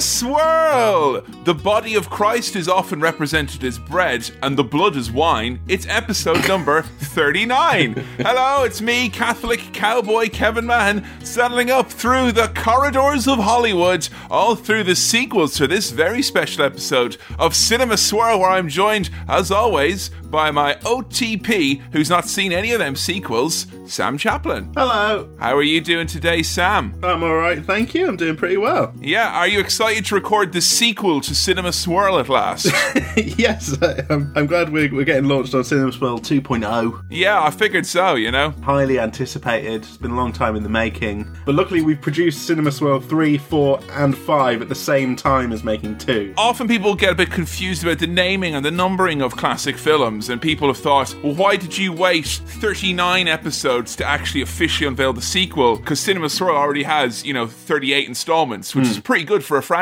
Cinema 0.00 0.38
Swirl! 0.38 1.22
The 1.44 1.54
body 1.54 1.94
of 1.94 2.10
Christ 2.10 2.54
is 2.56 2.68
often 2.68 3.00
represented 3.00 3.64
as 3.64 3.78
bread 3.78 4.30
and 4.42 4.56
the 4.56 4.62
blood 4.62 4.96
as 4.96 5.10
wine. 5.10 5.60
It's 5.66 5.86
episode 5.88 6.46
number 6.46 6.82
39. 7.00 7.94
Hello, 8.18 8.64
it's 8.64 8.80
me, 8.80 9.08
Catholic 9.08 9.60
cowboy 9.72 10.28
Kevin 10.28 10.66
Mahan, 10.66 11.04
settling 11.24 11.70
up 11.70 11.90
through 11.90 12.32
the 12.32 12.52
corridors 12.54 13.26
of 13.26 13.38
Hollywood, 13.38 14.08
all 14.30 14.54
through 14.54 14.84
the 14.84 14.94
sequels 14.94 15.54
to 15.56 15.66
this 15.66 15.90
very 15.90 16.22
special 16.22 16.62
episode 16.64 17.16
of 17.38 17.56
Cinema 17.56 17.96
Swirl, 17.96 18.38
where 18.40 18.50
I'm 18.50 18.68
joined, 18.68 19.10
as 19.28 19.50
always, 19.50 20.10
by 20.30 20.50
my 20.50 20.74
OTP, 20.82 21.80
who's 21.92 22.10
not 22.10 22.26
seen 22.26 22.52
any 22.52 22.72
of 22.72 22.78
them 22.78 22.94
sequels, 22.94 23.66
Sam 23.86 24.18
Chaplin. 24.18 24.70
Hello. 24.76 25.28
How 25.40 25.56
are 25.56 25.62
you 25.62 25.80
doing 25.80 26.06
today, 26.06 26.42
Sam? 26.42 26.98
I'm 27.02 27.22
all 27.22 27.36
right, 27.36 27.64
thank 27.64 27.94
you. 27.94 28.06
I'm 28.06 28.16
doing 28.16 28.36
pretty 28.36 28.58
well. 28.58 28.92
Yeah, 29.00 29.30
are 29.32 29.48
you 29.48 29.58
excited 29.58 29.87
to 29.96 30.14
record 30.14 30.52
the 30.52 30.60
sequel 30.60 31.20
to 31.22 31.34
Cinema 31.34 31.72
Swirl 31.72 32.18
at 32.18 32.28
last? 32.28 32.66
yes, 33.16 33.76
I'm, 34.10 34.30
I'm 34.36 34.46
glad 34.46 34.70
we're, 34.70 34.92
we're 34.92 35.04
getting 35.04 35.28
launched 35.28 35.54
on 35.54 35.64
Cinema 35.64 35.92
Swirl 35.92 36.18
2.0. 36.18 37.04
yeah, 37.10 37.42
I 37.42 37.50
figured 37.50 37.86
so, 37.86 38.14
you 38.14 38.30
know. 38.30 38.50
Highly 38.62 39.00
anticipated. 39.00 39.82
It's 39.82 39.96
been 39.96 40.10
a 40.10 40.16
long 40.16 40.32
time 40.32 40.56
in 40.56 40.62
the 40.62 40.68
making. 40.68 41.34
But 41.46 41.54
luckily, 41.54 41.80
we've 41.80 42.00
produced 42.00 42.46
Cinema 42.46 42.70
Swirl 42.70 43.00
3, 43.00 43.38
4, 43.38 43.80
and 43.92 44.16
5 44.16 44.62
at 44.62 44.68
the 44.68 44.74
same 44.74 45.16
time 45.16 45.52
as 45.52 45.64
making 45.64 45.98
2. 45.98 46.34
Often 46.36 46.68
people 46.68 46.94
get 46.94 47.12
a 47.12 47.14
bit 47.14 47.30
confused 47.30 47.82
about 47.82 47.98
the 47.98 48.06
naming 48.06 48.54
and 48.54 48.64
the 48.64 48.70
numbering 48.70 49.22
of 49.22 49.36
classic 49.36 49.78
films, 49.78 50.28
and 50.28 50.40
people 50.40 50.68
have 50.68 50.78
thought, 50.78 51.14
well, 51.24 51.34
why 51.34 51.56
did 51.56 51.76
you 51.76 51.92
wait 51.92 52.26
39 52.26 53.26
episodes 53.26 53.96
to 53.96 54.04
actually 54.04 54.42
officially 54.42 54.86
unveil 54.86 55.14
the 55.14 55.22
sequel? 55.22 55.78
Because 55.78 55.98
Cinema 55.98 56.28
Swirl 56.28 56.56
already 56.56 56.82
has, 56.82 57.24
you 57.24 57.32
know, 57.32 57.46
38 57.46 58.06
installments, 58.06 58.74
which 58.74 58.86
is 58.86 58.96
hmm. 58.96 59.02
pretty 59.02 59.24
good 59.24 59.42
for 59.42 59.56
a 59.56 59.62
franchise. 59.62 59.77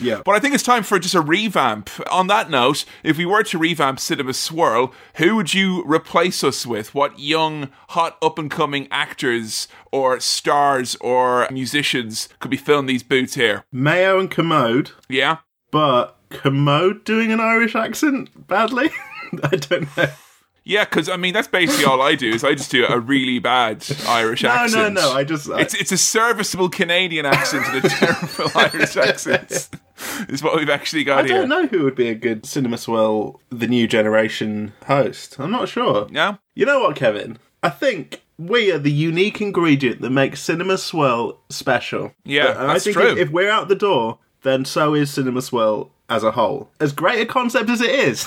Yeah. 0.00 0.22
But 0.24 0.32
I 0.34 0.40
think 0.40 0.54
it's 0.54 0.62
time 0.64 0.82
for 0.82 0.98
just 0.98 1.14
a 1.14 1.20
revamp. 1.20 1.90
On 2.10 2.26
that 2.26 2.50
note, 2.50 2.84
if 3.02 3.16
we 3.18 3.26
were 3.26 3.42
to 3.44 3.58
revamp 3.58 4.00
Cinema 4.00 4.32
Swirl, 4.34 4.92
who 5.16 5.36
would 5.36 5.54
you 5.54 5.82
replace 5.84 6.42
us 6.44 6.66
with? 6.66 6.94
What 6.94 7.18
young, 7.18 7.70
hot, 7.90 8.16
up 8.22 8.38
and 8.38 8.50
coming 8.50 8.88
actors 8.90 9.68
or 9.92 10.18
stars 10.20 10.96
or 11.00 11.48
musicians 11.50 12.28
could 12.40 12.50
be 12.50 12.56
filling 12.56 12.86
these 12.86 13.02
boots 13.02 13.34
here? 13.34 13.64
Mayo 13.72 14.18
and 14.18 14.30
Kermode, 14.30 14.90
Yeah? 15.08 15.38
but 15.70 16.16
Kermode 16.30 17.04
doing 17.04 17.30
an 17.32 17.40
Irish 17.40 17.74
accent 17.76 18.30
badly? 18.48 18.90
I 19.44 19.56
don't 19.56 19.96
know. 19.96 20.06
Yeah, 20.64 20.84
because 20.84 21.08
I 21.08 21.16
mean 21.16 21.32
that's 21.34 21.48
basically 21.48 21.84
all 21.84 22.00
I 22.02 22.14
do 22.14 22.28
is 22.30 22.44
I 22.44 22.54
just 22.54 22.70
do 22.70 22.86
a 22.86 22.98
really 23.00 23.38
bad 23.38 23.84
Irish 24.06 24.42
No, 24.44 24.50
accent. 24.50 24.94
no, 24.94 25.00
no. 25.00 25.10
No. 25.10 25.16
I 25.16 25.24
just. 25.24 25.50
I, 25.50 25.60
It's 25.60 25.74
it's 25.74 25.92
a 25.92 25.98
serviceable 25.98 26.68
Canadian 26.68 27.26
accent 27.26 27.64
and 27.68 27.84
a 27.84 27.88
terrible 27.88 28.50
Irish 28.54 28.96
accent. 28.96 29.68
Is 30.30 30.42
what 30.42 30.56
we've 30.56 30.70
actually 30.70 31.04
got 31.04 31.24
I 31.24 31.28
here. 31.28 31.38
don't 31.40 31.48
know 31.50 31.66
who 31.66 31.84
would 31.84 31.94
be 31.94 32.08
a 32.08 32.14
good 32.14 32.46
Cinema 32.46 32.78
Swirl, 32.78 33.38
the 33.50 33.66
new 33.66 33.86
generation 33.86 34.72
host. 34.86 35.38
I'm 35.38 35.50
not 35.50 35.68
sure. 35.68 36.08
No? 36.10 36.38
You 36.54 36.64
know 36.64 36.80
what, 36.80 36.96
Kevin? 36.96 37.38
I 37.62 37.68
think 37.68 38.22
we 38.38 38.72
are 38.72 38.78
the 38.78 38.90
unique 38.90 39.42
ingredient 39.42 40.00
that 40.00 40.08
makes 40.08 40.40
Cinema 40.40 40.78
Swirl 40.78 41.38
special. 41.50 42.12
Yeah, 42.24 42.58
and 42.58 42.70
that's 42.70 42.82
I 42.86 42.92
think 42.92 42.96
true. 42.96 43.12
If, 43.12 43.18
if 43.18 43.30
we're 43.30 43.50
out 43.50 43.68
the 43.68 43.74
door, 43.74 44.18
then 44.40 44.64
so 44.64 44.94
is 44.94 45.10
Cinema 45.10 45.42
Swirl 45.42 45.90
as 46.08 46.24
a 46.24 46.30
whole. 46.30 46.70
As 46.80 46.92
great 46.92 47.20
a 47.20 47.26
concept 47.26 47.68
as 47.68 47.82
it 47.82 47.90
is. 47.90 48.26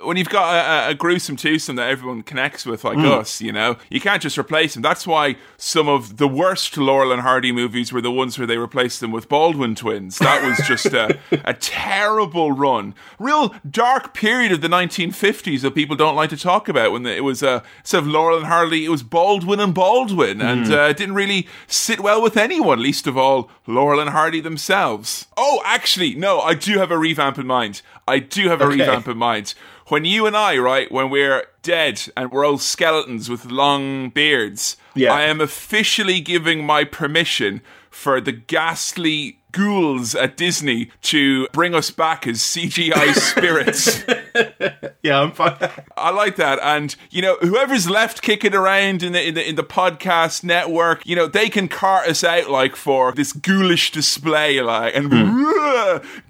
When 0.00 0.16
you've 0.16 0.28
got 0.28 0.54
a, 0.54 0.90
a- 0.90 0.94
gruesome 0.94 1.36
twosome 1.36 1.76
that 1.76 1.88
everyone 1.88 2.22
connects 2.22 2.66
with, 2.66 2.84
like 2.84 2.98
Hmm. 2.98 3.06
us, 3.06 3.40
you 3.40 3.52
know, 3.52 3.76
you 3.90 4.00
can't 4.00 4.20
just 4.22 4.36
replace 4.38 4.74
them. 4.74 4.82
That's 4.82 5.06
why 5.06 5.36
some 5.56 5.88
of 5.88 6.16
the 6.18 6.28
worst 6.28 6.76
Laurel 6.76 7.12
and 7.12 7.22
Hardy 7.22 7.52
movies 7.52 7.92
were 7.92 8.00
the 8.02 8.10
ones 8.10 8.38
where 8.38 8.46
they 8.46 8.58
replaced 8.58 9.00
them 9.00 9.12
with 9.12 9.28
Baldwin 9.28 9.74
twins. 9.74 10.18
That 10.18 10.42
was 10.46 10.58
just 10.66 10.86
a, 10.86 11.18
a 11.44 11.54
terrible 11.54 12.52
run. 12.52 12.94
Real 13.18 13.54
dark 13.68 14.12
period 14.14 14.52
of 14.52 14.60
the 14.60 14.68
1950s 14.68 15.60
that 15.62 15.74
people 15.74 15.96
don't 15.96 16.16
like 16.16 16.30
to 16.30 16.36
talk 16.36 16.68
about 16.68 16.92
when 16.92 17.06
it 17.06 17.24
was, 17.24 17.42
uh, 17.42 17.60
instead 17.80 17.98
of 17.98 18.06
Laurel 18.06 18.38
and 18.38 18.46
Hardy, 18.46 18.84
it 18.84 18.88
was 18.90 19.02
Baldwin 19.02 19.60
and 19.60 19.74
Baldwin. 19.74 20.40
And 20.42 20.66
Hmm. 20.66 20.72
uh, 20.72 20.88
it 20.88 20.96
didn't 20.96 21.14
really 21.14 21.46
sit 21.66 22.00
well 22.00 22.20
with 22.22 22.36
anyone, 22.36 22.82
least 22.82 23.06
of 23.06 23.16
all 23.16 23.50
Laurel 23.66 24.00
and 24.00 24.10
Hardy 24.10 24.40
themselves. 24.40 25.26
Oh, 25.36 25.62
actually, 25.64 26.14
no, 26.14 26.40
I 26.40 26.54
do 26.54 26.78
have 26.78 26.90
a 26.90 26.98
revamp 26.98 27.38
in 27.38 27.46
mind. 27.46 27.80
I 28.06 28.18
do 28.18 28.48
have 28.48 28.60
a 28.60 28.64
Okay. 28.64 28.76
revamp 28.78 29.06
in 29.08 29.18
mind 29.18 29.54
when 29.88 30.04
you 30.04 30.26
and 30.26 30.36
I, 30.36 30.56
right, 30.58 30.90
when 30.90 31.10
we're 31.10 31.44
dead 31.62 32.02
and 32.16 32.30
we're 32.30 32.46
all 32.46 32.58
skeletons 32.58 33.28
with 33.28 33.44
long 33.46 34.10
beards, 34.10 34.76
Yeah. 34.94 35.12
I 35.12 35.22
am 35.22 35.40
officially 35.40 36.20
giving 36.20 36.64
my 36.64 36.84
permission 36.84 37.60
for 37.90 38.20
the 38.20 38.32
ghastly 38.32 39.38
ghouls 39.52 40.14
at 40.14 40.36
Disney 40.36 40.90
to 41.02 41.48
bring 41.52 41.74
us 41.74 41.90
back 41.90 42.26
as 42.26 42.38
CGI 42.38 43.14
spirits. 43.14 44.02
yeah, 45.02 45.20
I'm 45.20 45.32
fine. 45.32 45.56
I 45.96 46.10
like 46.10 46.36
that, 46.36 46.58
and 46.62 46.94
you 47.10 47.22
know, 47.22 47.36
whoever's 47.40 47.88
left 47.88 48.22
kicking 48.22 48.54
around 48.54 49.02
in 49.02 49.12
the 49.12 49.26
in 49.28 49.34
the 49.34 49.48
in 49.48 49.54
the 49.56 49.64
podcast 49.64 50.44
network, 50.44 51.04
you 51.06 51.16
know, 51.16 51.26
they 51.26 51.48
can 51.48 51.68
cart 51.68 52.08
us 52.08 52.22
out 52.24 52.48
like 52.50 52.76
for 52.76 53.12
this 53.12 53.32
ghoulish 53.32 53.90
display, 53.90 54.60
like 54.60 54.94
and 54.94 55.10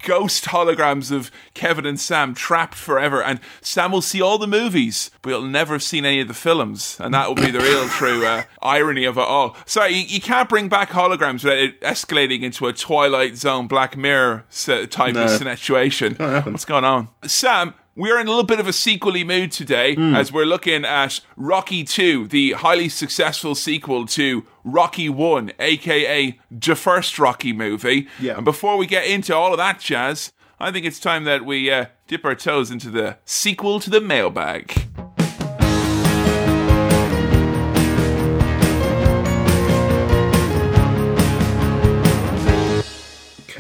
ghost 0.02 0.44
holograms 0.46 1.10
of 1.10 1.30
Kevin 1.54 1.86
and 1.86 1.98
Sam 1.98 2.34
trapped 2.34 2.74
forever, 2.74 3.22
and 3.22 3.40
Sam 3.60 3.92
will 3.92 4.02
see 4.02 4.20
all 4.20 4.38
the 4.38 4.46
movies, 4.46 5.10
but 5.22 5.30
he'll 5.30 5.42
never 5.42 5.74
have 5.74 5.82
seen 5.82 6.04
any 6.04 6.20
of 6.20 6.28
the 6.28 6.34
films, 6.34 6.96
and 7.00 7.12
that 7.14 7.28
will 7.28 7.34
be 7.34 7.50
the 7.50 7.60
real 7.60 7.88
true 7.88 8.24
uh, 8.26 8.42
irony 8.62 9.04
of 9.04 9.16
it 9.18 9.22
all. 9.22 9.56
Sorry, 9.66 9.92
you, 9.94 10.04
you 10.06 10.20
can't 10.20 10.48
bring 10.48 10.68
back 10.68 10.90
holograms 10.90 11.44
without 11.44 11.58
it 11.58 11.80
escalating 11.82 12.42
into 12.42 12.66
a 12.66 12.72
Twilight 12.72 13.36
Zone, 13.36 13.66
Black 13.66 13.96
Mirror 13.96 14.44
type 14.90 15.14
No. 15.14 15.24
of 15.24 15.30
situation. 15.30 16.14
What's 16.16 16.64
going 16.64 16.84
on, 16.84 17.08
Sam? 17.24 17.74
We're 17.98 18.20
in 18.20 18.28
a 18.28 18.30
little 18.30 18.44
bit 18.44 18.60
of 18.60 18.68
a 18.68 18.72
sequely 18.72 19.24
mood 19.24 19.50
today 19.50 19.96
as 19.98 20.32
we're 20.32 20.44
looking 20.44 20.84
at 20.84 21.20
Rocky 21.36 21.82
2, 21.82 22.28
the 22.28 22.52
highly 22.52 22.88
successful 22.88 23.56
sequel 23.56 24.06
to 24.06 24.46
Rocky 24.62 25.08
1, 25.08 25.50
aka 25.58 26.38
the 26.48 26.76
first 26.76 27.18
Rocky 27.18 27.52
movie. 27.52 28.06
Yeah. 28.20 28.36
And 28.36 28.44
before 28.44 28.76
we 28.76 28.86
get 28.86 29.08
into 29.08 29.34
all 29.34 29.52
of 29.52 29.56
that 29.56 29.80
jazz, 29.80 30.32
I 30.60 30.70
think 30.70 30.86
it's 30.86 31.00
time 31.00 31.24
that 31.24 31.44
we 31.44 31.72
uh, 31.72 31.86
dip 32.06 32.24
our 32.24 32.36
toes 32.36 32.70
into 32.70 32.88
the 32.88 33.16
sequel 33.24 33.80
to 33.80 33.90
the 33.90 34.00
mailbag. 34.00 34.80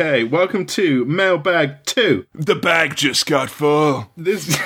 Okay, 0.00 0.22
welcome 0.22 0.64
to 0.64 1.04
Mailbag 1.06 1.84
2. 1.86 2.24
The 2.32 2.54
bag 2.54 2.94
just 2.94 3.26
got 3.26 3.50
full. 3.50 4.08
This. 4.16 4.56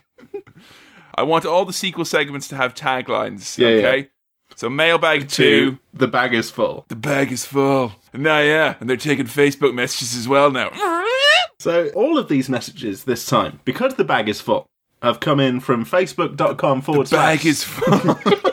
I 1.14 1.24
want 1.24 1.44
all 1.44 1.66
the 1.66 1.74
sequel 1.74 2.06
segments 2.06 2.48
to 2.48 2.56
have 2.56 2.74
taglines. 2.74 3.58
Yeah, 3.58 3.66
okay? 3.66 3.98
yeah. 3.98 4.04
So, 4.56 4.70
mailbag 4.70 5.28
2. 5.28 5.78
The 5.92 6.08
bag 6.08 6.32
is 6.32 6.50
full. 6.50 6.86
The 6.88 6.96
bag 6.96 7.30
is 7.32 7.44
full. 7.44 7.92
No, 8.14 8.40
yeah, 8.40 8.76
and 8.80 8.88
they're 8.88 8.96
taking 8.96 9.26
Facebook 9.26 9.74
messages 9.74 10.16
as 10.16 10.26
well 10.26 10.50
now. 10.50 10.70
So, 11.58 11.90
all 11.90 12.16
of 12.16 12.28
these 12.28 12.48
messages 12.48 13.04
this 13.04 13.26
time, 13.26 13.60
because 13.66 13.96
the 13.96 14.04
bag 14.04 14.30
is 14.30 14.40
full, 14.40 14.64
have 15.02 15.20
come 15.20 15.38
in 15.40 15.60
from 15.60 15.84
facebook.com 15.84 16.80
forward 16.80 17.08
slash. 17.08 17.42
The 17.42 17.42
Bag 17.42 17.46
is 17.46 17.62
full. 17.62 18.40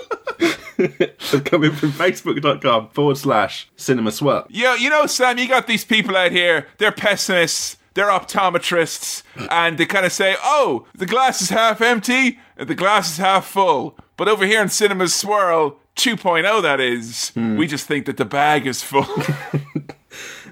in 1.63 1.71
from 1.71 1.91
facebook.com 1.91 2.89
forward 2.89 3.17
slash 3.17 3.69
cinema 3.75 4.11
swirl. 4.11 4.45
Yo, 4.49 4.75
you 4.75 4.89
know, 4.89 5.05
Sam, 5.05 5.37
you 5.37 5.47
got 5.47 5.67
these 5.67 5.83
people 5.85 6.15
out 6.15 6.31
here. 6.31 6.67
They're 6.77 6.91
pessimists. 6.91 7.77
They're 7.93 8.09
optometrists, 8.09 9.23
and 9.49 9.79
they 9.79 9.87
kind 9.87 10.05
of 10.05 10.11
say, 10.11 10.35
"Oh, 10.43 10.85
the 10.93 11.07
glass 11.07 11.41
is 11.41 11.49
half 11.49 11.81
empty, 11.81 12.37
and 12.55 12.69
the 12.69 12.75
glass 12.75 13.13
is 13.13 13.17
half 13.17 13.47
full." 13.47 13.97
But 14.17 14.27
over 14.27 14.45
here 14.45 14.61
in 14.61 14.69
Cinema 14.69 15.07
Swirl 15.07 15.79
2.0, 15.95 16.61
that 16.61 16.79
is, 16.79 17.31
we 17.35 17.65
just 17.65 17.87
think 17.87 18.05
that 18.05 18.17
the 18.17 18.25
bag 18.25 18.67
is 18.67 18.83
full. 18.83 19.07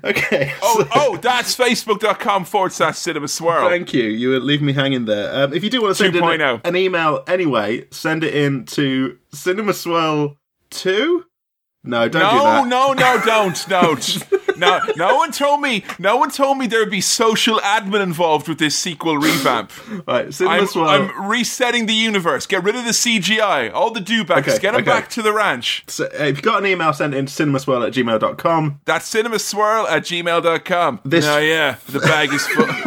Okay. 0.05 0.53
oh, 0.61 0.81
so- 0.83 0.89
oh, 0.95 1.17
that's 1.17 1.55
facebook.com 1.55 2.45
forward 2.45 2.71
slash 2.73 2.97
Cinema 2.97 3.27
Swirl. 3.27 3.67
Thank 3.69 3.93
you. 3.93 4.03
You 4.03 4.29
were 4.29 4.39
leaving 4.39 4.67
me 4.67 4.73
hanging 4.73 5.05
there. 5.05 5.33
Um, 5.43 5.53
if 5.53 5.63
you 5.63 5.69
do 5.69 5.81
want 5.81 5.95
to 5.97 6.03
send 6.03 6.15
in 6.15 6.23
a- 6.23 6.61
an 6.63 6.75
email 6.75 7.23
anyway, 7.27 7.87
send 7.91 8.23
it 8.23 8.33
in 8.35 8.65
to 8.65 9.17
cinemaswirl2? 9.33 11.23
No, 11.85 12.07
don't 12.09 12.11
do 12.13 12.37
No, 12.37 12.43
that. 12.43 12.67
no, 12.67 12.93
no, 12.93 13.21
don't, 13.25 13.65
don't. 13.69 14.57
no, 14.57 14.79
no 14.95 15.15
one 15.15 15.31
told 15.31 15.61
me. 15.61 15.83
No 15.99 16.17
one 16.17 16.31
told 16.31 16.57
me 16.57 16.67
there 16.67 16.79
would 16.79 16.89
be 16.89 17.01
social 17.01 17.59
admin 17.59 18.01
involved 18.01 18.47
with 18.47 18.57
this 18.59 18.75
sequel 18.77 19.17
revamp. 19.17 19.71
Right, 20.07 20.41
I'm. 20.41 20.67
I'm 20.77 21.27
resetting 21.29 21.85
the 21.87 21.93
universe. 21.93 22.45
Get 22.45 22.63
rid 22.63 22.75
of 22.75 22.83
the 22.85 22.91
CGI, 22.91 23.71
all 23.73 23.91
the 23.91 23.99
dewbacks. 23.99 24.39
Okay, 24.39 24.59
get 24.59 24.71
them 24.73 24.75
okay. 24.81 24.83
back 24.83 25.09
to 25.11 25.21
the 25.21 25.33
ranch. 25.33 25.83
So, 25.87 26.05
uh, 26.05 26.09
if 26.25 26.37
you've 26.37 26.41
got 26.43 26.59
an 26.59 26.67
email, 26.69 26.93
send 26.93 27.13
it 27.13 27.17
in 27.17 27.25
to 27.25 27.31
cinemaswirl 27.33 27.87
at 27.87 27.93
gmail.com. 27.93 28.81
That's 28.85 29.11
cinemaswirl 29.11 29.89
at 29.89 30.03
gmail.com. 30.03 30.99
This- 31.05 31.25
No, 31.25 31.37
yeah, 31.39 31.77
the 31.87 31.99
bag 31.99 32.33
is 32.33 32.45
full. 32.47 32.65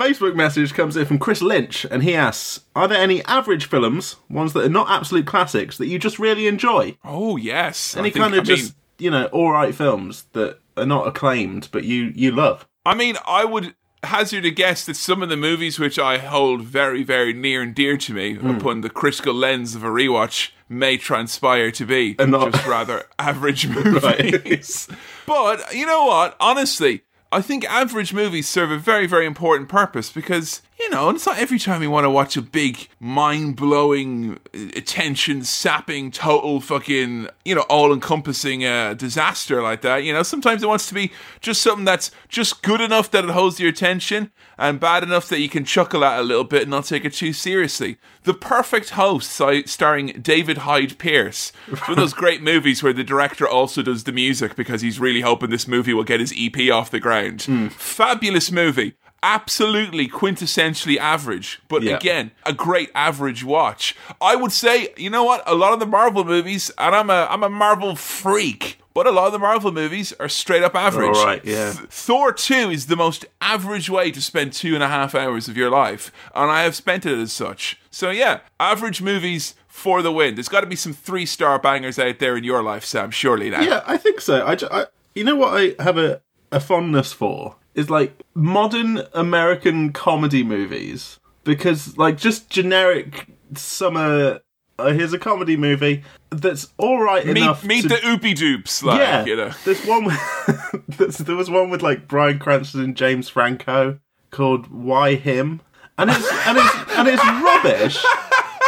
Facebook 0.00 0.34
message 0.34 0.72
comes 0.72 0.96
in 0.96 1.04
from 1.04 1.18
Chris 1.18 1.42
Lynch, 1.42 1.84
and 1.84 2.02
he 2.02 2.14
asks 2.14 2.64
Are 2.74 2.88
there 2.88 2.98
any 2.98 3.22
average 3.26 3.66
films, 3.66 4.16
ones 4.30 4.54
that 4.54 4.64
are 4.64 4.70
not 4.70 4.88
absolute 4.88 5.26
classics, 5.26 5.76
that 5.76 5.88
you 5.88 5.98
just 5.98 6.18
really 6.18 6.46
enjoy? 6.46 6.96
oh, 7.04 7.36
yes. 7.36 7.94
I 7.94 8.00
Any 8.00 8.10
think- 8.10 8.22
kind 8.22 8.34
of 8.34 8.46
I 8.46 8.48
mean, 8.48 8.56
just, 8.56 8.74
you 8.98 9.10
know, 9.10 9.26
alright 9.26 9.74
films 9.74 10.24
that 10.32 10.58
are 10.78 10.86
not 10.86 11.06
acclaimed, 11.06 11.68
but 11.70 11.84
you 11.84 12.12
you 12.14 12.32
love. 12.32 12.66
I 12.86 12.94
mean, 12.94 13.16
I 13.26 13.44
would 13.44 13.74
hazard 14.02 14.46
a 14.46 14.50
guess 14.50 14.86
that 14.86 14.96
some 14.96 15.22
of 15.22 15.28
the 15.28 15.36
movies 15.36 15.78
which 15.78 15.98
I 15.98 16.16
hold 16.16 16.62
very, 16.62 17.02
very 17.02 17.34
near 17.34 17.60
and 17.60 17.74
dear 17.74 17.98
to 17.98 18.14
me 18.14 18.36
hmm. 18.36 18.48
upon 18.48 18.80
the 18.80 18.88
critical 18.88 19.34
lens 19.34 19.74
of 19.74 19.84
a 19.84 19.88
rewatch 19.88 20.52
may 20.70 20.96
transpire 20.96 21.70
to 21.72 21.84
be 21.84 22.16
And 22.18 22.30
not- 22.30 22.52
just 22.52 22.66
rather 22.66 23.04
average 23.18 23.68
movies. 23.68 24.88
but 25.26 25.74
you 25.74 25.84
know 25.84 26.06
what? 26.06 26.36
Honestly, 26.40 27.02
I 27.32 27.40
think 27.40 27.64
average 27.66 28.12
movies 28.12 28.48
serve 28.48 28.70
a 28.70 28.78
very, 28.78 29.06
very 29.06 29.24
important 29.24 29.68
purpose 29.68 30.10
because, 30.10 30.62
you 30.80 30.90
know, 30.90 31.10
it's 31.10 31.26
not 31.26 31.38
every 31.38 31.58
time 31.58 31.82
you 31.82 31.90
want 31.90 32.04
to 32.04 32.10
watch 32.10 32.36
a 32.36 32.42
big, 32.42 32.88
mind 32.98 33.56
blowing, 33.56 34.38
attention 34.54 35.44
sapping, 35.44 36.10
total 36.10 36.60
fucking, 36.60 37.28
you 37.44 37.54
know, 37.54 37.62
all 37.62 37.92
encompassing 37.92 38.64
uh, 38.64 38.94
disaster 38.94 39.62
like 39.62 39.82
that. 39.82 40.04
You 40.04 40.12
know, 40.12 40.22
sometimes 40.22 40.62
it 40.62 40.66
wants 40.66 40.88
to 40.88 40.94
be 40.94 41.12
just 41.40 41.62
something 41.62 41.84
that's 41.84 42.10
just 42.28 42.62
good 42.62 42.80
enough 42.80 43.10
that 43.10 43.24
it 43.24 43.30
holds 43.30 43.60
your 43.60 43.68
attention 43.68 44.30
and 44.56 44.80
bad 44.80 45.02
enough 45.02 45.28
that 45.28 45.40
you 45.40 45.48
can 45.48 45.64
chuckle 45.64 46.04
at 46.04 46.18
a 46.18 46.22
little 46.22 46.44
bit 46.44 46.62
and 46.62 46.70
not 46.70 46.84
take 46.84 47.04
it 47.04 47.12
too 47.12 47.32
seriously. 47.32 47.98
The 48.24 48.34
Perfect 48.34 48.90
Host, 48.90 49.30
starring 49.66 50.08
David 50.20 50.58
Hyde 50.58 50.98
Pierce. 50.98 51.52
It's 51.68 51.80
one 51.82 51.92
of 51.92 51.96
those 51.96 52.12
great 52.12 52.42
movies 52.42 52.82
where 52.82 52.92
the 52.92 53.04
director 53.04 53.46
also 53.48 53.82
does 53.82 54.04
the 54.04 54.12
music 54.12 54.56
because 54.56 54.82
he's 54.82 55.00
really 55.00 55.22
hoping 55.22 55.50
this 55.50 55.68
movie 55.68 55.94
will 55.94 56.04
get 56.04 56.20
his 56.20 56.34
EP 56.36 56.70
off 56.70 56.90
the 56.90 57.00
ground. 57.00 57.42
Fabulous 57.70 58.50
movie. 58.50 58.94
Absolutely 59.22 60.08
quintessentially 60.08 60.96
average, 60.96 61.60
but 61.68 61.82
Yeah. 61.82 61.96
again, 61.96 62.30
a 62.46 62.52
great 62.52 62.90
average 62.94 63.44
watch. 63.44 63.94
I 64.20 64.34
would 64.34 64.52
say, 64.52 64.94
you 64.96 65.10
know 65.10 65.24
what? 65.24 65.42
A 65.46 65.54
lot 65.54 65.72
of 65.72 65.80
the 65.80 65.86
Marvel 65.86 66.24
movies, 66.24 66.70
and 66.78 66.94
I'm 66.94 67.10
a 67.10 67.26
I'm 67.30 67.42
a 67.42 67.50
Marvel 67.50 67.96
freak, 67.96 68.78
but 68.94 69.06
a 69.06 69.10
lot 69.10 69.26
of 69.26 69.32
the 69.32 69.38
Marvel 69.38 69.72
movies 69.72 70.14
are 70.18 70.28
straight 70.28 70.62
up 70.62 70.74
average. 70.74 71.16
All 71.16 71.24
right, 71.26 71.44
yeah. 71.44 71.72
Th- 71.72 71.88
Thor 71.90 72.32
2 72.32 72.70
is 72.70 72.86
the 72.86 72.96
most 72.96 73.26
average 73.40 73.90
way 73.90 74.10
to 74.10 74.22
spend 74.22 74.52
two 74.54 74.74
and 74.74 74.82
a 74.82 74.88
half 74.88 75.14
hours 75.14 75.48
of 75.48 75.56
your 75.56 75.70
life, 75.70 76.10
and 76.34 76.50
I 76.50 76.62
have 76.62 76.74
spent 76.74 77.04
it 77.04 77.18
as 77.18 77.32
such. 77.32 77.78
So, 77.90 78.10
yeah, 78.10 78.40
average 78.58 79.02
movies 79.02 79.54
for 79.68 80.00
the 80.02 80.12
win. 80.12 80.34
There's 80.34 80.48
got 80.48 80.62
to 80.62 80.66
be 80.66 80.76
some 80.76 80.92
three 80.94 81.26
star 81.26 81.58
bangers 81.58 81.98
out 81.98 82.18
there 82.20 82.36
in 82.36 82.44
your 82.44 82.62
life, 82.62 82.84
Sam, 82.84 83.10
surely 83.10 83.50
now. 83.50 83.60
Yeah, 83.60 83.82
I 83.86 83.96
think 83.98 84.20
so. 84.22 84.46
I, 84.46 84.56
I- 84.70 84.86
you 85.14 85.24
know 85.24 85.36
what 85.36 85.60
I 85.60 85.82
have 85.82 85.98
a, 85.98 86.22
a 86.52 86.60
fondness 86.60 87.12
for 87.12 87.56
is 87.74 87.90
like 87.90 88.22
modern 88.34 89.02
American 89.14 89.92
comedy 89.92 90.42
movies 90.42 91.18
because 91.44 91.96
like 91.96 92.16
just 92.16 92.50
generic 92.50 93.26
summer. 93.54 94.40
Uh, 94.78 94.92
here's 94.92 95.12
a 95.12 95.18
comedy 95.18 95.58
movie 95.58 96.02
that's 96.30 96.72
all 96.78 97.02
right 97.02 97.26
Meet, 97.26 97.36
enough. 97.36 97.62
meet 97.64 97.82
to, 97.82 97.88
the 97.88 97.96
oopie 97.96 98.34
doops, 98.34 98.82
like, 98.82 98.98
yeah. 98.98 99.26
you 99.26 99.36
know. 99.36 99.50
There's 99.66 99.84
one. 99.84 100.06
With, 100.06 100.84
there's, 100.96 101.18
there 101.18 101.36
was 101.36 101.50
one 101.50 101.68
with 101.68 101.82
like 101.82 102.08
Bryan 102.08 102.38
Cranston 102.38 102.80
and 102.80 102.96
James 102.96 103.28
Franco 103.28 103.98
called 104.30 104.68
"Why 104.68 105.16
Him," 105.16 105.60
and 105.98 106.08
it's 106.08 106.46
and 106.46 106.56
it's 106.56 106.74
and 106.96 107.08
it's 107.08 107.24
rubbish. 107.24 108.02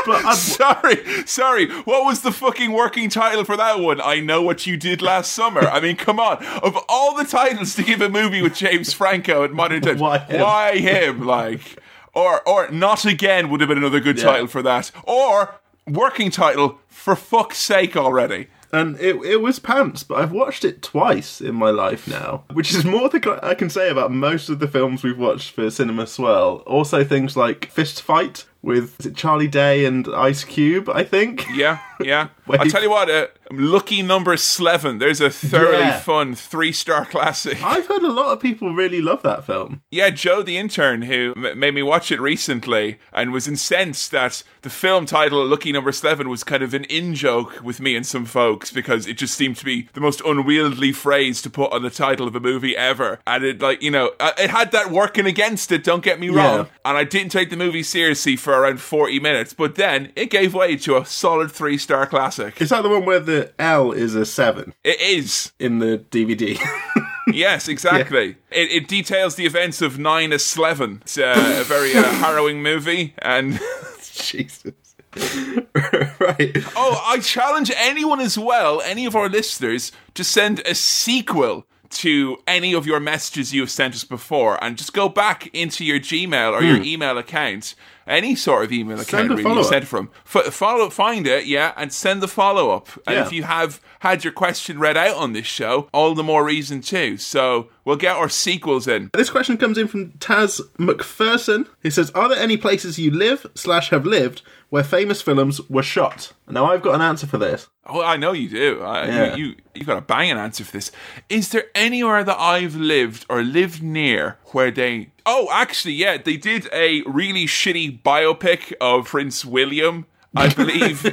But 0.07 0.25
I, 0.25 0.35
Sorry, 0.53 1.27
sorry. 1.27 1.71
What 1.83 2.05
was 2.05 2.23
the 2.23 2.33
fucking 2.33 2.73
working 2.73 3.09
title 3.09 3.45
for 3.45 3.57
that 3.57 3.81
one? 3.81 4.01
I 4.01 4.21
know 4.21 4.43
what 4.43 4.67
you 4.67 4.77
did 4.77 5.03
last 5.03 5.33
summer. 5.33 5.61
I 5.63 5.81
mean, 5.81 5.97
come 5.97 6.19
on. 6.21 6.45
Of 6.63 6.77
all 6.89 7.17
the 7.17 7.25
titles 7.25 7.75
to 7.77 7.83
give 7.83 8.01
a 8.01 8.09
movie 8.09 8.43
with 8.43 8.55
James 8.55 8.93
Franco 8.93 9.45
at 9.45 9.53
modern 9.53 9.83
times, 9.83 10.01
Why 10.01 10.19
him? 10.19 10.41
Why 10.41 10.79
him? 10.79 11.27
Like, 11.27 11.79
or 12.15 12.47
or 12.49 12.71
not 12.71 13.05
again 13.05 13.49
would 13.51 13.61
have 13.61 13.69
been 13.69 13.79
another 13.79 14.01
good 14.01 14.19
title 14.19 14.47
for 14.47 14.63
that. 14.63 14.91
Or 15.05 15.55
working 15.87 16.31
title 16.31 16.79
for 16.89 17.17
fuck's 17.17 17.59
sake 17.59 17.97
already. 17.97 18.49
and 18.73 18.99
it 19.01 19.17
it 19.25 19.41
was 19.43 19.59
pants, 19.59 20.03
but 20.03 20.19
I've 20.19 20.33
watched 20.33 20.65
it 20.65 20.81
twice 20.83 21.41
in 21.41 21.55
my 21.55 21.71
life 21.71 22.07
now, 22.09 22.45
which 22.53 22.75
is 22.75 22.85
more 22.85 23.09
than 23.09 23.23
I 23.43 23.55
can 23.55 23.69
say 23.71 23.91
about 23.91 24.11
most 24.13 24.49
of 24.49 24.59
the 24.61 24.69
films 24.69 25.03
we've 25.03 25.19
watched 25.19 25.51
for 25.51 25.71
Cinema 25.71 26.07
Swirl. 26.07 26.63
Also, 26.67 27.05
things 27.05 27.37
like 27.37 27.67
Fist 27.71 28.01
Fight 28.03 28.45
with 28.62 28.99
is 29.00 29.06
it 29.06 29.17
Charlie 29.17 29.49
Day 29.49 29.85
and 29.85 30.09
Ice 30.14 30.44
Cube, 30.44 30.88
I 30.88 31.05
think. 31.05 31.44
Yeah, 31.55 31.79
yeah. 32.05 32.29
I'll 32.49 32.67
tell 32.67 32.83
you 32.83 32.91
what. 32.91 33.09
Uh, 33.11 33.27
Lucky 33.51 34.03
Number 34.03 34.37
Slevin. 34.37 34.99
There's 34.99 35.21
a 35.21 35.31
thoroughly 35.31 35.79
Yeah. 35.79 36.01
fun 36.01 36.35
three 36.35 36.73
star 36.73 37.05
classic. 37.05 37.63
I've 37.63 37.87
heard 37.87 38.03
a 38.03 38.11
lot 38.13 38.33
of 38.33 38.41
people 38.41 38.75
really 38.75 39.01
love 39.01 39.23
that 39.23 39.45
film. 39.45 39.83
Yeah, 39.91 40.11
Joe 40.11 40.43
the 40.43 40.57
intern 40.57 41.03
who 41.03 41.35
m- 41.37 41.59
made 41.59 41.75
me 41.75 41.83
watch 41.83 42.11
it 42.11 42.21
recently 42.21 42.99
and 43.13 43.33
was 43.33 43.47
incensed 43.47 44.11
that 44.13 44.43
the 44.63 44.71
film 44.71 45.07
title 45.07 45.45
Lucky 45.47 45.71
Number 45.73 45.93
Slevin 45.93 46.29
was 46.29 46.45
kind 46.45 46.63
of 46.63 46.73
an 46.75 46.85
in 46.85 47.15
joke 47.15 47.61
with 47.63 47.79
me 47.81 47.95
and 47.95 48.07
some 48.07 48.25
folks 48.25 48.71
because 48.71 49.07
it 49.07 49.15
just 49.19 49.35
seemed 49.35 49.57
to 49.59 49.65
be 49.65 49.89
the 49.93 50.01
most 50.01 50.21
unwieldy 50.25 50.93
phrase 50.93 51.43
to 51.43 51.51
put 51.51 51.73
on 51.73 51.83
the 51.83 51.91
title 51.91 52.27
of 52.27 52.35
a 52.35 52.41
movie 52.41 52.77
ever. 52.77 53.21
And 53.27 53.45
it 53.45 53.61
like, 53.61 53.83
you 53.83 53.91
know, 53.91 54.13
uh, 54.19 54.33
it 54.39 54.51
had 54.51 54.73
that 54.73 54.91
working 54.91 55.27
against 55.27 55.71
it, 55.73 55.85
don't 55.85 56.03
get 56.03 56.19
me 56.19 56.29
wrong. 56.31 56.59
Yeah. 56.61 56.65
And 56.85 56.97
I 56.99 57.05
didn't 57.05 57.33
take 57.33 57.51
the 57.51 57.57
movie 57.57 57.83
seriously 57.83 58.37
for 58.37 58.53
around 58.55 58.81
40 58.81 59.21
minutes, 59.21 59.53
but 59.53 59.75
then 59.75 60.13
it 60.17 60.31
gave 60.31 60.55
way 60.55 60.77
to 60.77 60.97
a 60.97 61.05
solid 61.05 61.53
3-star 61.93 62.06
classic. 62.06 62.61
Is 62.61 62.71
that 62.71 62.83
the 62.83 62.89
one 62.89 63.05
where 63.05 63.21
the 63.21 63.53
L 63.59 63.93
is 63.93 64.15
a 64.15 64.25
seven 64.25 64.73
It 64.85 65.00
is. 65.00 65.53
in 65.59 65.79
the 65.79 65.99
DVD? 66.11 66.59
Yes, 67.33 67.69
exactly. 67.69 68.31
It, 68.50 68.73
it 68.73 68.89
details 68.89 69.37
the 69.37 69.47
events 69.47 69.81
of 69.81 69.97
9 69.97 70.33
Eleven. 70.56 70.99
It's 71.03 71.17
uh, 71.17 71.61
a 71.61 71.62
very 71.62 71.94
uh, 71.94 72.03
harrowing 72.15 72.65
movie 72.65 73.15
and 73.23 73.61
Jesus. 74.03 74.73
right. 75.15 76.53
Oh, 76.75 77.00
I 77.06 77.21
challenge 77.23 77.71
anyone 77.77 78.19
as 78.19 78.37
well, 78.37 78.83
any 78.83 79.06
of 79.06 79.15
our 79.15 79.29
listeners, 79.29 79.93
to 80.15 80.25
send 80.25 80.61
a 80.67 80.75
sequel 80.75 81.65
to 81.93 82.39
any 82.47 82.75
of 82.75 82.87
your 82.87 83.00
messages 83.00 83.53
you 83.53 83.61
have 83.62 83.71
sent 83.71 83.94
us 83.94 84.05
before 84.05 84.62
and 84.65 84.77
just 84.77 84.93
go 84.93 85.09
back 85.09 85.49
into 85.55 85.85
your 85.85 85.99
Gmail 86.00 86.53
or 86.53 86.62
your 86.62 86.83
email 86.83 87.19
account, 87.19 87.75
any 88.06 88.35
sort 88.35 88.65
of 88.65 88.73
email 88.73 88.99
account 89.00 89.29
Hmm. 89.29 89.35
really 89.37 89.56
you 89.59 89.65
sent 89.65 89.87
from. 89.87 90.11
F- 90.35 90.53
follow, 90.53 90.91
find 90.91 91.27
it, 91.27 91.47
yeah, 91.47 91.73
and 91.77 91.93
send 91.93 92.21
the 92.23 92.29
follow 92.29 92.71
up. 92.71 92.89
And 93.06 93.17
Yeah. 93.17 93.27
if 93.27 93.33
you 93.33 93.43
have 93.44 93.81
had 94.00 94.25
your 94.25 94.33
question 94.33 94.79
read 94.79 94.97
out 94.97 95.17
on 95.17 95.33
this 95.33 95.47
show, 95.47 95.89
all 95.93 96.15
the 96.15 96.23
more 96.25 96.44
reason 96.44 96.81
too. 96.81 97.17
So 97.19 97.69
we'll 97.85 97.97
get 97.97 98.17
our 98.17 98.29
sequels 98.29 98.89
in. 98.89 99.11
This 99.13 99.31
question 99.31 99.56
comes 99.56 99.79
in 99.79 99.87
from 99.87 100.11
Taz 100.19 100.61
McPherson. 100.79 101.67
He 101.82 101.91
says, 101.91 102.11
"Are 102.11 102.29
there 102.29 102.39
any 102.39 102.56
places 102.56 102.99
you 102.99 103.11
live 103.11 103.46
slash 103.55 103.91
have 103.91 104.05
lived 104.06 104.43
where 104.72 104.82
famous 104.84 105.20
films 105.22 105.60
were 105.69 105.82
shot?" 105.82 106.32
Now, 106.48 106.64
I've 106.67 106.82
got 106.82 106.94
an 106.94 107.00
answer 107.00 107.26
for 107.26 107.38
this. 107.38 107.69
Oh, 107.86 108.02
I 108.02 108.17
know 108.17 108.32
you 108.32 108.48
do. 108.48 108.81
I, 108.82 109.06
Yeah. 109.06 109.34
you, 109.36 109.44
you, 109.46 109.55
you've 109.74 109.86
got 109.86 109.98
a 109.98 110.02
banging 110.02 110.38
answer 110.38 110.64
for 110.64 110.72
this. 110.72 110.91
Is 111.29 111.50
there 111.50 111.64
anywhere 111.74 112.24
that 112.24 112.38
I've 112.38 112.74
lived 112.76 113.26
or 113.29 113.43
lived 113.43 113.82
near 113.82 114.38
where 114.52 114.70
they. 114.70 115.12
Oh, 115.26 115.48
actually, 115.52 115.94
yeah, 115.94 116.17
they 116.17 116.36
did 116.36 116.69
a 116.72 117.02
really 117.02 117.46
shitty 117.46 118.02
biopic 118.02 118.72
of 118.81 119.06
Prince 119.06 119.44
William. 119.44 120.06
I 120.34 120.48
believe 120.48 121.05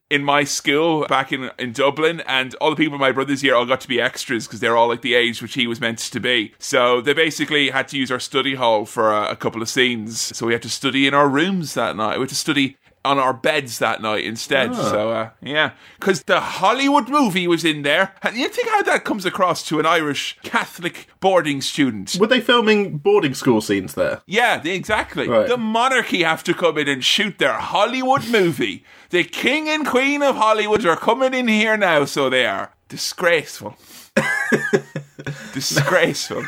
in 0.10 0.24
my 0.24 0.42
school 0.42 1.06
back 1.06 1.30
in 1.32 1.48
in 1.60 1.70
Dublin, 1.72 2.22
and 2.26 2.56
all 2.56 2.70
the 2.70 2.76
people 2.76 2.94
in 2.96 3.00
my 3.00 3.12
brother's 3.12 3.40
year 3.44 3.54
all 3.54 3.64
got 3.64 3.80
to 3.82 3.88
be 3.88 4.00
extras 4.00 4.48
because 4.48 4.58
they're 4.58 4.76
all 4.76 4.88
like 4.88 5.02
the 5.02 5.14
age 5.14 5.40
which 5.40 5.54
he 5.54 5.68
was 5.68 5.80
meant 5.80 5.98
to 6.00 6.18
be. 6.18 6.52
So 6.58 7.00
they 7.00 7.12
basically 7.12 7.70
had 7.70 7.86
to 7.88 7.96
use 7.96 8.10
our 8.10 8.18
study 8.18 8.56
hall 8.56 8.84
for 8.84 9.12
a, 9.12 9.30
a 9.30 9.36
couple 9.36 9.62
of 9.62 9.68
scenes. 9.68 10.36
So 10.36 10.46
we 10.46 10.54
had 10.54 10.62
to 10.62 10.68
study 10.70 11.06
in 11.06 11.14
our 11.14 11.28
rooms 11.28 11.74
that 11.74 11.94
night. 11.94 12.16
We 12.18 12.22
had 12.22 12.30
to 12.30 12.34
study 12.34 12.76
on 13.08 13.18
our 13.18 13.32
beds 13.32 13.78
that 13.78 14.02
night 14.02 14.24
instead. 14.24 14.74
So 14.74 15.10
uh, 15.10 15.30
yeah, 15.40 15.72
because 15.98 16.22
the 16.24 16.40
Hollywood 16.40 17.08
movie 17.08 17.48
was 17.48 17.64
in 17.64 17.82
there. 17.82 18.14
And 18.22 18.36
you 18.36 18.48
think 18.48 18.68
how 18.68 18.82
that 18.82 19.04
comes 19.04 19.24
across 19.24 19.66
to 19.68 19.80
an 19.80 19.86
Irish 19.86 20.38
Catholic 20.42 21.08
boarding 21.20 21.62
student? 21.62 22.16
Were 22.20 22.26
they 22.26 22.42
filming 22.42 22.98
boarding 22.98 23.32
school 23.32 23.62
scenes 23.62 23.94
there? 23.94 24.20
Yeah, 24.26 24.62
exactly. 24.62 25.26
Right. 25.26 25.48
The 25.48 25.56
monarchy 25.56 26.22
have 26.22 26.44
to 26.44 26.54
come 26.54 26.76
in 26.76 26.86
and 26.86 27.02
shoot 27.02 27.38
their 27.38 27.54
Hollywood 27.54 28.28
movie. 28.28 28.84
The 29.08 29.24
king 29.24 29.70
and 29.70 29.86
queen 29.86 30.22
of 30.22 30.36
Hollywood 30.36 30.84
are 30.84 30.96
coming 30.96 31.32
in 31.32 31.48
here 31.48 31.78
now, 31.78 32.04
so 32.04 32.28
they 32.28 32.44
are 32.44 32.74
disgraceful. 32.88 33.76
disgraceful. 35.54 36.44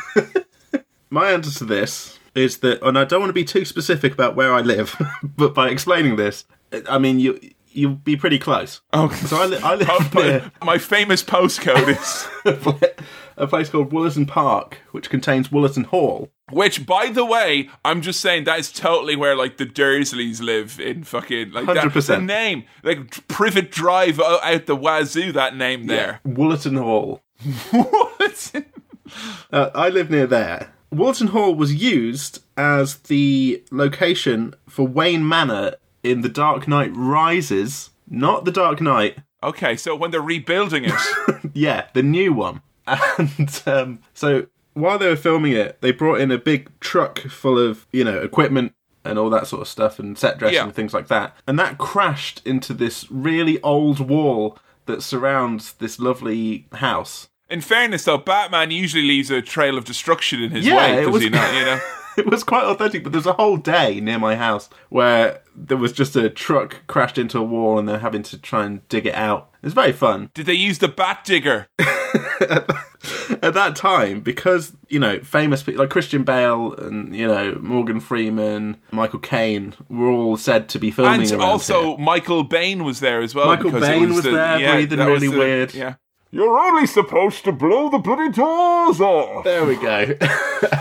My 1.09 1.31
answer 1.31 1.57
to 1.59 1.65
this 1.65 2.19
is 2.35 2.59
that, 2.59 2.81
and 2.85 2.97
I 2.97 3.05
don't 3.05 3.19
want 3.19 3.29
to 3.29 3.33
be 3.33 3.43
too 3.43 3.65
specific 3.65 4.13
about 4.13 4.35
where 4.35 4.53
I 4.53 4.61
live, 4.61 4.95
but 5.23 5.53
by 5.53 5.69
explaining 5.69 6.15
this, 6.15 6.45
I 6.87 6.97
mean 6.97 7.19
you 7.19 7.39
you'll 7.73 7.95
be 7.95 8.17
pretty 8.17 8.37
close. 8.39 8.81
Okay. 8.93 9.15
So 9.15 9.41
I, 9.41 9.45
li- 9.45 9.59
I 9.63 9.75
live 9.75 10.13
near 10.13 10.51
My 10.63 10.77
famous 10.77 11.23
postcode 11.23 11.87
is. 11.87 12.97
a 13.37 13.47
place 13.47 13.69
called 13.69 13.91
Wollaton 13.91 14.27
Park, 14.27 14.79
which 14.91 15.09
contains 15.09 15.47
Wollaton 15.49 15.85
Hall. 15.85 16.29
Which, 16.51 16.85
by 16.85 17.09
the 17.09 17.23
way, 17.25 17.69
I'm 17.85 18.01
just 18.01 18.19
saying 18.19 18.43
that 18.43 18.59
is 18.59 18.71
totally 18.71 19.15
where 19.15 19.35
like 19.35 19.55
the 19.55 19.65
Dursleys 19.65 20.41
live 20.41 20.79
in 20.81 21.05
fucking 21.05 21.51
like 21.51 21.65
that. 21.65 21.77
100%. 21.77 22.07
The 22.07 22.17
name, 22.19 22.65
like 22.83 23.27
Privet 23.29 23.71
Drive 23.71 24.19
out 24.19 24.65
the 24.65 24.75
wazoo. 24.75 25.31
That 25.31 25.55
name 25.55 25.87
there. 25.87 26.19
Wollaton 26.27 26.77
Hall. 26.77 27.21
what? 27.71 28.51
Uh, 29.51 29.69
I 29.73 29.89
live 29.89 30.09
near 30.09 30.27
there. 30.27 30.73
Wollaton 30.93 31.29
Hall 31.29 31.55
was 31.55 31.73
used 31.73 32.43
as 32.57 32.97
the 32.97 33.63
location 33.71 34.53
for 34.67 34.85
Wayne 34.87 35.27
Manor 35.27 35.75
in 36.03 36.21
The 36.21 36.29
Dark 36.29 36.67
Knight 36.67 36.91
Rises, 36.93 37.91
not 38.09 38.43
The 38.45 38.51
Dark 38.51 38.81
Knight. 38.81 39.17
Okay, 39.43 39.75
so 39.77 39.95
when 39.95 40.11
they're 40.11 40.21
rebuilding 40.21 40.85
it, 40.85 40.93
Yeah, 41.53 41.85
the 41.93 42.03
new 42.03 42.33
one. 42.33 42.61
and 42.87 43.61
um, 43.65 43.99
so 44.13 44.47
while 44.73 44.97
they 44.99 45.07
were 45.07 45.15
filming 45.15 45.53
it, 45.53 45.79
they 45.81 45.91
brought 45.91 46.19
in 46.19 46.29
a 46.31 46.37
big 46.37 46.69
truck 46.79 47.19
full 47.19 47.57
of 47.57 47.85
you 47.91 48.03
know 48.03 48.19
equipment 48.19 48.73
and 49.05 49.17
all 49.17 49.29
that 49.29 49.47
sort 49.47 49.61
of 49.61 49.67
stuff 49.67 49.97
and 49.97 50.17
set 50.17 50.37
dressing 50.39 50.55
Yeah. 50.55 50.63
and 50.63 50.75
things 50.75 50.93
like 50.93 51.07
that, 51.07 51.35
and 51.47 51.57
that 51.57 51.77
crashed 51.77 52.41
into 52.45 52.73
this 52.73 53.09
really 53.09 53.61
old 53.61 53.99
wall 53.99 54.57
that 54.87 55.01
surrounds 55.03 55.73
this 55.73 55.99
lovely 55.99 56.67
house. 56.73 57.29
In 57.51 57.61
fairness, 57.61 58.05
though, 58.05 58.17
Batman 58.17 58.71
usually 58.71 59.03
leaves 59.03 59.29
a 59.29 59.41
trail 59.41 59.77
of 59.77 59.85
destruction 59.85 60.41
in 60.41 60.51
his 60.51 60.65
Yeah, 60.65 60.77
way, 60.77 61.01
it 61.01 61.05
does 61.05 61.13
was- 61.13 61.23
he 61.23 61.29
not? 61.29 61.53
You 61.53 61.65
know. 61.65 61.79
it 62.17 62.25
was 62.27 62.43
quite 62.43 62.63
authentic, 62.63 63.03
but 63.03 63.11
there's 63.13 63.25
a 63.25 63.33
whole 63.33 63.57
day 63.57 63.99
near 64.01 64.19
my 64.19 64.35
house 64.35 64.69
where 64.89 65.41
there 65.55 65.77
was 65.77 65.91
just 65.93 66.15
a 66.15 66.29
truck 66.29 66.81
crashed 66.87 67.17
into 67.17 67.37
a 67.37 67.43
wall 67.43 67.77
and 67.79 67.87
they're 67.87 67.99
having 67.99 68.23
to 68.23 68.37
try 68.37 68.65
and 68.65 68.87
dig 68.89 69.05
it 69.05 69.15
out. 69.15 69.49
It's 69.63 69.73
very 69.73 69.91
fun. 69.93 70.29
Did 70.33 70.45
they 70.45 70.53
use 70.53 70.79
the 70.79 70.87
Bat 70.87 71.23
Digger? 71.25 71.67
At 73.41 73.53
that 73.53 73.75
time, 73.75 74.19
because, 74.21 74.75
you 74.89 74.99
know, 74.99 75.19
famous 75.21 75.63
people 75.63 75.81
like 75.81 75.89
Christian 75.89 76.23
Bale 76.23 76.73
and, 76.75 77.15
you 77.15 77.27
know, 77.27 77.57
Morgan 77.61 77.99
Freeman, 77.99 78.77
Michael 78.91 79.19
Caine 79.19 79.73
were 79.89 80.09
all 80.09 80.37
said 80.37 80.67
to 80.69 80.79
be 80.79 80.91
filming 80.91 81.21
And 81.21 81.31
around 81.31 81.41
also, 81.41 81.95
here. 81.95 81.97
Michael 82.05 82.43
Bane 82.43 82.83
was 82.83 82.99
there 82.99 83.21
as 83.21 83.33
well. 83.33 83.47
Michael 83.47 83.71
Bane 83.71 84.13
was 84.13 84.23
the- 84.23 84.31
there, 84.31 84.73
breathing 84.73 84.99
that 84.99 85.09
was 85.09 85.21
really 85.21 85.33
the- 85.33 85.39
weird. 85.39 85.73
Yeah. 85.73 85.95
You're 86.33 86.57
only 86.57 86.87
supposed 86.87 87.43
to 87.43 87.51
blow 87.51 87.89
the 87.89 87.97
bloody 87.97 88.29
doors 88.31 89.01
off. 89.01 89.43
There 89.43 89.65
we 89.65 89.75
go. 89.75 90.15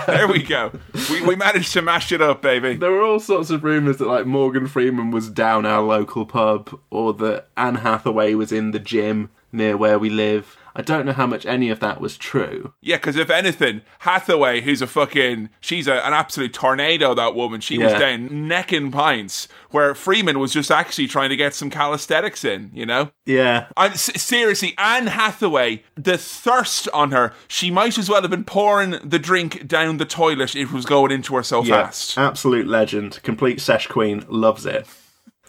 There 0.06 0.28
we 0.28 0.42
go. 0.42 0.72
We, 1.10 1.22
we 1.24 1.36
managed 1.36 1.72
to 1.72 1.82
mash 1.82 2.12
it 2.12 2.20
up, 2.20 2.42
baby. 2.42 2.74
there 2.74 2.90
were 2.90 3.02
all 3.02 3.20
sorts 3.20 3.48
of 3.50 3.64
rumours 3.64 3.96
that, 3.98 4.06
like, 4.08 4.26
Morgan 4.26 4.66
Freeman 4.66 5.10
was 5.10 5.30
down 5.30 5.64
our 5.64 5.80
local 5.82 6.26
pub 6.26 6.78
or 6.90 7.14
that 7.14 7.48
Anne 7.56 7.76
Hathaway 7.76 8.34
was 8.34 8.52
in 8.52 8.72
the 8.72 8.78
gym 8.78 9.30
near 9.52 9.76
where 9.76 9.98
we 9.98 10.10
live. 10.10 10.56
I 10.76 10.82
don't 10.82 11.04
know 11.06 11.12
how 11.12 11.26
much 11.26 11.44
any 11.46 11.68
of 11.70 11.80
that 11.80 12.00
was 12.00 12.16
true. 12.16 12.74
Yeah, 12.80 12.96
because 12.96 13.16
if 13.16 13.28
anything, 13.30 13.82
Hathaway, 14.00 14.60
who's 14.60 14.80
a 14.80 14.86
fucking, 14.86 15.50
she's 15.60 15.88
a, 15.88 15.94
an 16.06 16.12
absolute 16.12 16.52
tornado, 16.54 17.12
that 17.14 17.34
woman. 17.34 17.60
She 17.60 17.76
was 17.78 17.92
Yeah. 17.92 17.98
down 17.98 18.48
neck 18.48 18.72
in 18.72 18.90
pints, 18.92 19.48
where 19.70 19.94
Freeman 19.94 20.38
was 20.38 20.52
just 20.52 20.70
actually 20.70 21.08
trying 21.08 21.30
to 21.30 21.36
get 21.36 21.54
some 21.54 21.70
calisthenics 21.70 22.44
in, 22.44 22.70
you 22.72 22.86
know? 22.86 23.10
Yeah. 23.26 23.66
And 23.76 23.94
s- 23.94 24.22
seriously, 24.22 24.74
Anne 24.78 25.08
Hathaway, 25.08 25.82
the 25.96 26.16
thirst 26.18 26.88
on 26.94 27.10
her, 27.10 27.32
she 27.48 27.70
might 27.70 27.98
as 27.98 28.08
well 28.08 28.22
have 28.22 28.30
been 28.30 28.44
pouring 28.44 28.96
the 29.04 29.18
drink 29.18 29.66
down 29.66 29.96
the 29.96 30.04
toilet. 30.04 30.54
It 30.54 30.70
was 30.72 30.86
going 30.86 31.10
into 31.10 31.34
her 31.34 31.42
so 31.42 31.62
Yeah, 31.64 31.84
fast. 31.86 32.16
absolute 32.16 32.66
legend, 32.68 33.20
complete 33.22 33.60
sesh 33.60 33.86
queen, 33.88 34.24
loves 34.28 34.66
it. 34.66 34.86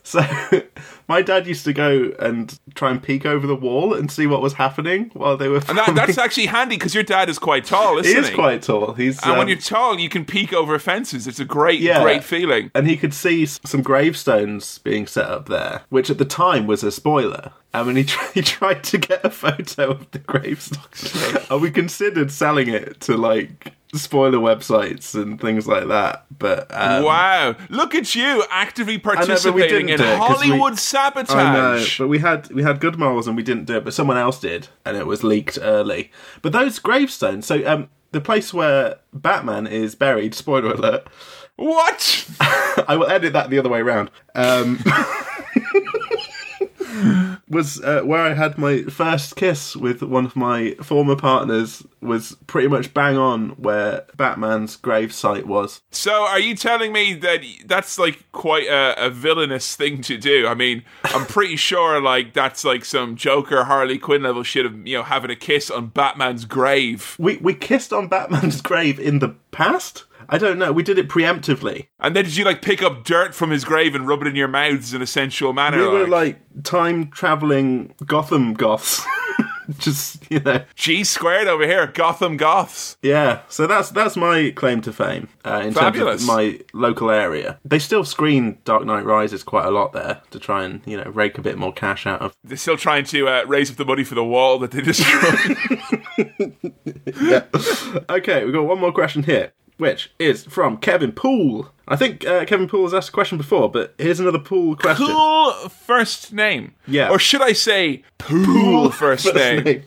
So, 0.03 0.19
my 1.11 1.21
dad 1.21 1.45
used 1.45 1.65
to 1.65 1.73
go 1.73 2.13
and 2.19 2.57
try 2.73 2.89
and 2.89 3.03
peek 3.03 3.25
over 3.25 3.45
the 3.45 3.55
wall 3.55 3.93
and 3.93 4.09
see 4.09 4.25
what 4.27 4.41
was 4.41 4.53
happening 4.53 5.11
while 5.13 5.35
they 5.35 5.49
were. 5.49 5.61
And 5.67 5.77
that, 5.77 5.93
that's 5.93 6.17
actually 6.17 6.45
handy 6.45 6.77
because 6.77 6.95
your 6.95 7.03
dad 7.03 7.27
is 7.27 7.37
quite 7.37 7.65
tall, 7.65 8.01
he 8.01 8.07
isn't 8.11 8.23
is 8.23 8.29
he? 8.29 8.35
quite 8.35 8.61
tall. 8.61 8.93
He's 8.93 9.21
and 9.21 9.33
when 9.33 9.41
um, 9.41 9.47
you're 9.49 9.57
tall, 9.57 9.99
you 9.99 10.07
can 10.07 10.23
peek 10.23 10.53
over 10.53 10.79
fences. 10.79 11.27
It's 11.27 11.41
a 11.41 11.43
great, 11.45 11.81
Yeah. 11.81 12.01
great 12.01 12.23
feeling. 12.23 12.71
and 12.73 12.87
he 12.87 12.95
could 12.95 13.13
see 13.13 13.45
some 13.45 13.81
gravestones 13.81 14.77
being 14.77 15.05
set 15.05 15.25
up 15.25 15.49
there, 15.49 15.81
which 15.89 16.09
at 16.09 16.17
the 16.17 16.23
time 16.25 16.65
was 16.65 16.81
a 16.81 16.91
spoiler. 16.91 17.51
And 17.73 17.87
when 17.87 17.95
he, 17.97 18.03
tr- 18.11 18.31
he 18.33 18.41
tried 18.41 18.81
to 18.85 18.97
get 18.97 19.25
a 19.25 19.29
photo 19.29 19.91
of 19.91 20.09
the 20.11 20.19
gravestones, 20.19 21.47
and 21.49 21.61
we 21.61 21.71
considered 21.71 22.31
selling 22.31 22.69
it 22.69 23.01
to 23.01 23.17
like 23.17 23.73
spoiler 23.93 24.37
websites 24.39 25.15
and 25.15 25.39
things 25.39 25.67
like 25.67 25.87
that. 25.87 26.25
But 26.37 26.67
um, 26.71 27.03
wow. 27.03 27.55
Look 27.69 27.93
at 27.95 28.15
you 28.15 28.43
actively 28.49 28.97
participating 28.97 29.87
didn't 29.87 30.01
in 30.01 30.07
it 30.07 30.17
'cause 30.17 30.41
we- 30.41 30.47
Hollywood 30.47 30.79
sabotage. 30.79 31.99
Know, 31.99 32.05
but 32.05 32.07
we 32.09 32.19
had 32.19 32.49
we 32.51 32.63
had 32.63 32.79
good 32.79 32.97
morals 32.97 33.27
and 33.27 33.35
we 33.35 33.43
didn't 33.43 33.65
do 33.65 33.77
it, 33.77 33.83
but 33.83 33.93
someone 33.93 34.17
else 34.17 34.39
did, 34.39 34.67
and 34.85 34.95
it 34.97 35.05
was 35.07 35.23
leaked 35.23 35.57
early. 35.61 36.11
But 36.41 36.51
those 36.53 36.79
gravestones, 36.79 37.45
so 37.45 37.65
um, 37.67 37.89
the 38.11 38.21
place 38.21 38.53
where 38.53 38.95
Batman 39.13 39.67
is 39.67 39.95
buried. 39.95 40.33
Spoiler 40.35 40.71
alert. 40.73 41.07
What? 41.57 42.27
I 42.87 42.95
will 42.97 43.07
edit 43.07 43.33
that 43.33 43.49
the 43.49 43.59
other 43.59 43.69
way 43.69 43.81
around. 43.81 44.09
Um, 44.35 44.79
was 47.51 47.81
uh, 47.81 48.01
where 48.01 48.21
I 48.21 48.33
had 48.33 48.57
my 48.57 48.83
first 48.83 49.35
kiss 49.35 49.75
with 49.75 50.01
one 50.01 50.25
of 50.25 50.35
my 50.35 50.71
former 50.81 51.15
partners. 51.15 51.85
Was 52.01 52.35
pretty 52.47 52.67
much 52.67 52.95
bang 52.95 53.15
on 53.15 53.49
where 53.51 54.05
Batman's 54.15 54.75
grave 54.75 55.13
site 55.13 55.45
was. 55.45 55.81
So, 55.91 56.23
are 56.23 56.39
you 56.39 56.55
telling 56.55 56.91
me 56.91 57.13
that 57.13 57.43
that's 57.65 57.99
like 57.99 58.31
quite 58.31 58.67
a, 58.67 59.05
a 59.05 59.09
villainous 59.11 59.75
thing 59.75 60.01
to 60.03 60.17
do? 60.17 60.47
I 60.47 60.55
mean, 60.55 60.83
I'm 61.03 61.27
pretty 61.27 61.57
sure 61.57 62.01
like 62.01 62.33
that's 62.33 62.63
like 62.63 62.85
some 62.85 63.15
Joker 63.15 63.65
Harley 63.65 63.99
Quinn 63.99 64.23
level 64.23 64.41
shit 64.43 64.65
of 64.65 64.87
you 64.87 64.97
know 64.97 65.03
having 65.03 65.29
a 65.29 65.35
kiss 65.35 65.69
on 65.69 65.87
Batman's 65.87 66.45
grave, 66.45 67.15
We 67.19 67.37
we 67.37 67.53
kissed 67.53 67.93
on 67.93 68.07
Batman's 68.07 68.61
grave 68.71 68.99
in 68.99 69.19
the 69.19 69.35
past. 69.51 70.05
I 70.29 70.37
don't 70.37 70.57
know. 70.59 70.71
We 70.71 70.83
did 70.83 70.97
it 70.97 71.07
preemptively. 71.09 71.87
and 71.99 72.15
then 72.15 72.25
did 72.25 72.35
you 72.35 72.45
like 72.45 72.61
pick 72.61 72.81
up 72.81 73.03
dirt 73.03 73.33
from 73.35 73.51
his 73.51 73.63
grave 73.63 73.95
and 73.95 74.07
rub 74.07 74.21
it 74.21 74.27
in 74.27 74.35
your 74.35 74.47
mouths 74.47 74.93
in 74.93 75.01
a 75.01 75.07
sensual 75.07 75.53
manner? 75.53 75.77
We 75.77 75.87
were 75.87 76.07
like, 76.07 76.39
like 76.53 76.63
time 76.63 77.09
traveling 77.11 77.93
Gotham 78.05 78.53
goths. 78.53 79.05
Just 79.77 80.29
you 80.29 80.39
know, 80.41 80.65
G 80.75 81.03
squared 81.05 81.47
over 81.47 81.65
here, 81.65 81.87
Gotham 81.87 82.35
Goths. 82.35 82.97
yeah. 83.01 83.41
So 83.47 83.67
that's 83.67 83.89
that's 83.91 84.17
my 84.17 84.51
claim 84.53 84.81
to 84.81 84.91
fame 84.91 85.29
uh, 85.45 85.61
in 85.63 85.73
Fabulous. 85.73 86.19
terms 86.19 86.21
of 86.23 86.27
my 86.27 86.59
local 86.73 87.09
area. 87.09 87.57
They 87.63 87.79
still 87.79 88.03
screen 88.03 88.57
Dark 88.65 88.85
Knight 88.85 89.05
Rises 89.05 89.43
quite 89.43 89.65
a 89.65 89.71
lot 89.71 89.93
there 89.93 90.21
to 90.31 90.39
try 90.39 90.65
and 90.65 90.81
you 90.85 90.97
know 90.97 91.09
rake 91.11 91.37
a 91.37 91.41
bit 91.41 91.57
more 91.57 91.71
cash 91.71 92.05
out 92.05 92.21
of. 92.21 92.35
They're 92.43 92.57
still 92.57 92.75
trying 92.75 93.05
to 93.05 93.29
uh, 93.29 93.43
raise 93.47 93.71
up 93.71 93.77
the 93.77 93.85
money 93.85 94.03
for 94.03 94.15
the 94.15 94.25
wall 94.25 94.59
that 94.59 94.71
they 94.71 94.81
destroyed. 94.81 96.55
Okay, 98.09 98.43
we've 98.43 98.53
got 98.53 98.63
one 98.65 98.79
more 98.79 98.91
question 98.91 99.23
here, 99.23 99.53
which 99.81 100.11
is 100.19 100.43
from 100.43 100.77
Kevin 100.77 101.11
Poole. 101.11 101.71
I 101.87 101.95
think 101.95 102.25
uh, 102.25 102.45
Kevin 102.45 102.67
Poole 102.67 102.83
has 102.83 102.93
asked 102.93 103.09
a 103.09 103.11
question 103.11 103.37
before, 103.37 103.69
but 103.69 103.93
here's 103.97 104.19
another 104.19 104.39
Poole 104.39 104.75
question. 104.75 105.07
cool 105.07 105.51
first 105.69 106.31
name. 106.31 106.73
Yeah. 106.87 107.09
Or 107.09 107.19
should 107.19 107.41
I 107.41 107.53
say 107.53 108.03
pool 108.17 108.89
first, 108.91 109.25
First 109.25 109.35
name? 109.35 109.63
name. 109.63 109.83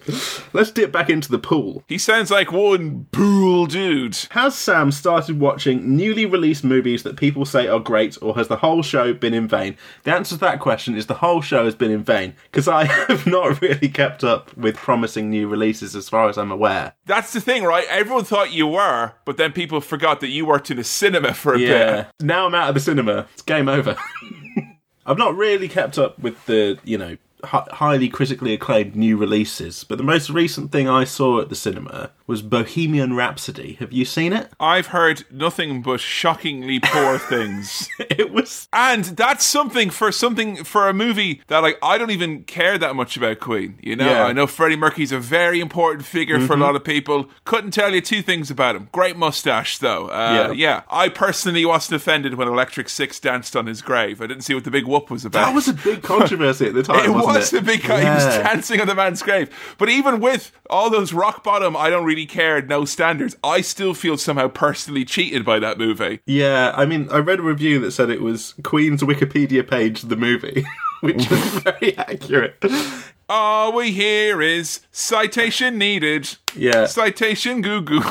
Let's 0.52 0.70
dip 0.70 0.90
back 0.92 1.08
into 1.08 1.30
the 1.30 1.38
pool. 1.38 1.82
He 1.88 1.98
sounds 1.98 2.30
like 2.30 2.52
one 2.52 3.06
pool 3.12 3.66
dude. 3.66 4.16
Has 4.30 4.54
Sam 4.54 4.90
started 4.92 5.38
watching 5.40 5.96
newly 5.96 6.26
released 6.26 6.64
movies 6.64 7.04
that 7.04 7.16
people 7.16 7.44
say 7.44 7.68
are 7.68 7.78
great, 7.80 8.18
or 8.20 8.34
has 8.34 8.48
the 8.48 8.56
whole 8.56 8.82
show 8.82 9.14
been 9.14 9.32
in 9.34 9.46
vain? 9.48 9.76
The 10.02 10.12
answer 10.14 10.34
to 10.34 10.40
that 10.40 10.60
question 10.60 10.96
is 10.96 11.06
the 11.06 11.14
whole 11.14 11.40
show 11.42 11.64
has 11.64 11.74
been 11.74 11.90
in 11.90 12.02
vain, 12.02 12.34
because 12.50 12.68
I 12.68 12.84
have 13.08 13.26
not 13.26 13.60
really 13.62 13.88
kept 13.88 14.24
up 14.24 14.54
with 14.56 14.76
promising 14.76 15.30
new 15.30 15.48
releases 15.48 15.94
as 15.96 16.08
far 16.08 16.28
as 16.28 16.36
I'm 16.36 16.50
aware. 16.50 16.92
That's 17.06 17.32
the 17.32 17.40
thing, 17.40 17.64
right? 17.64 17.86
Everyone 17.88 18.24
thought 18.24 18.52
you 18.52 18.66
were, 18.66 19.12
but 19.24 19.36
then 19.36 19.52
people 19.52 19.80
forgot 19.80 20.20
that 20.20 20.28
you 20.28 20.44
worked 20.44 20.70
in 20.70 20.78
a 20.78 20.84
cinema 20.84 21.34
for 21.34 21.54
a 21.54 21.58
bit. 21.58 21.83
Now 22.20 22.46
I'm 22.46 22.54
out 22.54 22.68
of 22.68 22.74
the 22.74 22.80
cinema. 22.80 23.26
It's 23.32 23.42
game 23.42 23.68
over. 23.68 23.96
I've 25.06 25.18
not 25.18 25.36
really 25.36 25.68
kept 25.68 25.98
up 25.98 26.18
with 26.18 26.46
the, 26.46 26.78
you 26.84 26.96
know, 26.96 27.16
hi- 27.44 27.66
highly 27.72 28.08
critically 28.08 28.54
acclaimed 28.54 28.96
new 28.96 29.16
releases, 29.16 29.84
but 29.84 29.98
the 29.98 30.04
most 30.04 30.30
recent 30.30 30.72
thing 30.72 30.88
I 30.88 31.04
saw 31.04 31.40
at 31.40 31.48
the 31.50 31.54
cinema 31.54 32.10
was 32.26 32.40
Bohemian 32.40 33.14
Rhapsody. 33.14 33.74
Have 33.80 33.92
you 33.92 34.04
seen 34.06 34.32
it? 34.32 34.48
I've 34.58 34.86
heard 34.88 35.24
nothing 35.30 35.82
but 35.82 36.00
shockingly 36.00 36.80
poor 36.80 37.18
things. 37.30 37.88
It 37.98 38.32
was 38.32 38.66
And 38.72 39.04
that's 39.04 39.44
something 39.44 39.90
for 39.90 40.10
something 40.10 40.64
for 40.64 40.88
a 40.88 40.94
movie 40.94 41.42
that 41.48 41.58
like 41.58 41.78
I 41.82 41.98
don't 41.98 42.10
even 42.10 42.44
care 42.44 42.78
that 42.78 42.96
much 42.96 43.16
about 43.18 43.40
Queen. 43.40 43.78
You 43.82 43.96
know, 43.96 44.06
Yeah. 44.06 44.12
Mm-hmm. 44.20 44.28
I 44.28 44.32
know 44.32 44.46
Freddie 44.46 44.76
Mercury's 44.76 45.12
a 45.12 45.18
very 45.18 45.60
important 45.60 46.06
figure 46.06 46.40
for 46.40 46.54
a 46.54 46.56
lot 46.56 46.76
of 46.76 46.82
people. 46.84 47.28
Couldn't 47.44 47.72
tell 47.72 47.94
you 47.94 48.00
two 48.00 48.22
things 48.22 48.50
about 48.50 48.74
him. 48.74 48.88
Great 48.92 49.16
mustache 49.16 49.76
though. 49.78 50.06
Uh, 50.08 50.48
Yeah. 50.48 50.52
yeah. 50.52 50.82
I 50.90 51.10
personally 51.10 51.64
wasn't 51.66 52.00
offended 52.00 52.34
when 52.36 52.48
Electric 52.48 52.88
Six 52.88 53.20
danced 53.20 53.54
on 53.54 53.66
his 53.66 53.82
grave. 53.82 54.22
I 54.22 54.26
didn't 54.26 54.44
see 54.44 54.54
what 54.54 54.64
the 54.64 54.70
big 54.70 54.86
whoop 54.86 55.10
was 55.10 55.26
about. 55.26 55.44
that 55.46 55.54
was 55.54 55.68
a 55.68 55.74
big 55.74 56.02
controversy 56.02 56.68
at 56.68 56.74
the 56.74 56.82
time. 56.84 57.04
it 57.04 57.12
was 57.12 57.52
it? 57.52 57.58
a 57.58 57.62
big 57.62 57.82
guy. 57.82 58.00
He 58.00 58.06
was 58.08 58.24
dancing 58.24 58.80
on 58.80 58.86
the 58.86 58.94
man's 58.94 59.22
grave. 59.22 59.50
But 59.76 59.90
even 59.90 60.20
with 60.20 60.52
all 60.70 60.88
those 60.88 61.12
rock 61.12 61.44
bottom, 61.44 61.76
I 61.76 61.90
don't 61.90 62.04
really 62.04 62.13
care, 62.24 62.62
no 62.62 62.84
standards, 62.84 63.36
I 63.42 63.60
still 63.60 63.94
feel 63.94 64.16
somehow 64.16 64.48
personally 64.48 65.04
cheated 65.04 65.44
by 65.44 65.58
that 65.58 65.76
movie. 65.78 66.20
Yeah, 66.26 66.72
I 66.76 66.86
mean, 66.86 67.08
I 67.10 67.18
read 67.18 67.40
a 67.40 67.42
review 67.42 67.80
that 67.80 67.90
said 67.90 68.10
it 68.10 68.22
was 68.22 68.54
Queen's 68.62 69.02
Wikipedia 69.02 69.68
page, 69.68 70.02
the 70.02 70.16
movie, 70.16 70.64
which 71.00 71.28
was 71.28 71.40
very 71.62 71.96
accurate. 71.98 72.62
All 73.28 73.72
we 73.72 73.90
hear 73.90 74.40
is 74.40 74.80
citation 74.92 75.76
needed. 75.78 76.36
Yeah. 76.54 76.86
Citation 76.86 77.60
goo 77.62 77.80
goo. 77.80 78.02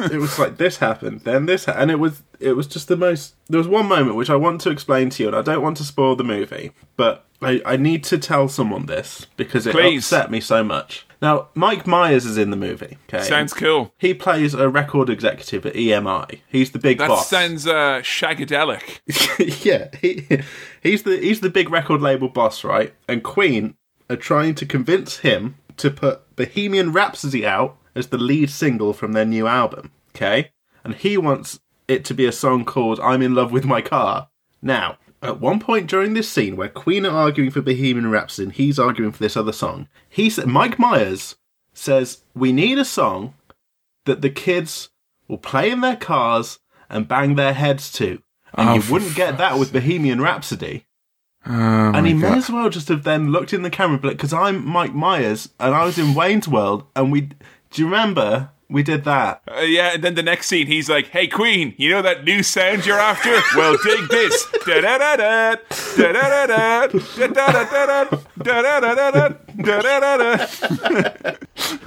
it 0.00 0.18
was 0.18 0.38
like 0.38 0.58
this 0.58 0.76
happened, 0.78 1.20
then 1.22 1.46
this, 1.46 1.64
ha- 1.64 1.74
and 1.76 1.90
it 1.90 1.98
was 1.98 2.22
it 2.40 2.52
was 2.52 2.66
just 2.66 2.88
the 2.88 2.96
most. 2.96 3.34
There 3.48 3.58
was 3.58 3.68
one 3.68 3.86
moment 3.86 4.16
which 4.16 4.30
I 4.30 4.36
want 4.36 4.60
to 4.62 4.70
explain 4.70 5.10
to 5.10 5.22
you, 5.22 5.28
and 5.28 5.36
I 5.36 5.42
don't 5.42 5.62
want 5.62 5.76
to 5.78 5.84
spoil 5.84 6.16
the 6.16 6.24
movie, 6.24 6.72
but 6.96 7.26
I, 7.42 7.60
I 7.64 7.76
need 7.76 8.04
to 8.04 8.18
tell 8.18 8.48
someone 8.48 8.86
this 8.86 9.26
because 9.36 9.66
it 9.66 9.72
Please. 9.72 10.04
upset 10.04 10.30
me 10.30 10.40
so 10.40 10.64
much. 10.64 11.06
Now, 11.22 11.48
Mike 11.54 11.86
Myers 11.86 12.26
is 12.26 12.36
in 12.36 12.50
the 12.50 12.56
movie. 12.56 12.98
Okay, 13.08 13.24
Sounds 13.24 13.54
cool. 13.54 13.92
He 13.98 14.12
plays 14.12 14.52
a 14.52 14.68
record 14.68 15.08
executive 15.08 15.64
at 15.64 15.74
EMI. 15.74 16.40
He's 16.48 16.72
the 16.72 16.78
big 16.78 16.98
That 16.98 17.08
boss. 17.08 17.28
sounds 17.30 17.66
uh, 17.66 18.00
shagadelic. 18.02 19.00
yeah, 19.64 19.88
he, 20.00 20.26
he's 20.82 21.04
the 21.04 21.16
he's 21.18 21.40
the 21.40 21.50
big 21.50 21.70
record 21.70 22.00
label 22.02 22.28
boss, 22.28 22.64
right? 22.64 22.94
And 23.08 23.22
Queen 23.24 23.76
are 24.08 24.16
trying 24.16 24.54
to 24.56 24.66
convince 24.66 25.18
him 25.18 25.56
to 25.78 25.90
put 25.90 26.36
Bohemian 26.36 26.92
Rhapsody 26.92 27.46
out 27.46 27.76
as 27.94 28.08
the 28.08 28.18
lead 28.18 28.50
single 28.50 28.92
from 28.92 29.12
their 29.12 29.24
new 29.24 29.46
album. 29.46 29.90
Okay? 30.14 30.50
And 30.84 30.94
he 30.94 31.16
wants 31.18 31.58
it 31.88 32.04
to 32.06 32.14
be 32.14 32.26
a 32.26 32.32
song 32.32 32.64
called 32.64 33.00
I'm 33.00 33.22
in 33.22 33.34
Love 33.34 33.52
with 33.52 33.64
My 33.64 33.80
Car. 33.80 34.28
Now, 34.62 34.98
at 35.22 35.40
one 35.40 35.60
point 35.60 35.88
during 35.88 36.14
this 36.14 36.28
scene 36.28 36.56
where 36.56 36.68
Queen 36.68 37.06
are 37.06 37.16
arguing 37.16 37.50
for 37.50 37.62
Bohemian 37.62 38.10
Rhapsody 38.10 38.44
and 38.46 38.52
he's 38.52 38.78
arguing 38.78 39.12
for 39.12 39.18
this 39.18 39.36
other 39.36 39.52
song, 39.52 39.88
he 40.08 40.28
said 40.30 40.46
Mike 40.46 40.78
Myers 40.78 41.36
says, 41.72 42.22
We 42.34 42.52
need 42.52 42.78
a 42.78 42.84
song 42.84 43.34
that 44.04 44.22
the 44.22 44.30
kids 44.30 44.90
will 45.28 45.38
play 45.38 45.70
in 45.70 45.80
their 45.80 45.96
cars 45.96 46.58
and 46.88 47.08
bang 47.08 47.34
their 47.34 47.54
heads 47.54 47.90
to. 47.92 48.22
And 48.54 48.68
Oh, 48.70 48.74
you 48.74 48.92
wouldn't 48.92 49.14
get 49.16 49.38
that 49.38 49.58
with 49.58 49.72
Bohemian 49.72 50.20
Rhapsody. 50.20 50.86
and 51.44 52.06
he 52.06 52.14
may 52.14 52.38
as 52.38 52.50
well 52.50 52.68
just 52.70 52.88
have 52.88 53.04
then 53.04 53.30
looked 53.30 53.52
in 53.52 53.62
the 53.62 53.70
camera, 53.70 53.98
but 53.98 54.10
because 54.10 54.32
I'm 54.32 54.66
Mike 54.66 54.94
Myers 54.94 55.50
and 55.60 55.74
I 55.74 55.84
was 55.84 55.98
in 55.98 56.14
Wayne's 56.14 56.48
World, 56.48 56.84
and 56.96 57.12
we. 57.12 57.20
Do 57.70 57.82
you 57.82 57.84
remember 57.86 58.50
we 58.68 58.82
did 58.82 59.04
that? 59.04 59.42
Uh, 59.50 59.60
yeah, 59.60 59.94
and 59.94 60.02
then 60.02 60.14
the 60.14 60.22
next 60.22 60.48
scene, 60.48 60.66
he's 60.66 60.88
like, 60.88 61.08
"Hey, 61.08 61.26
Queen, 61.28 61.74
you 61.76 61.90
know 61.90 62.02
that 62.02 62.24
new 62.24 62.42
sound 62.42 62.84
you're 62.86 62.98
after? 62.98 63.30
Well, 63.56 63.76
dig 63.84 64.08
this." 64.08 64.46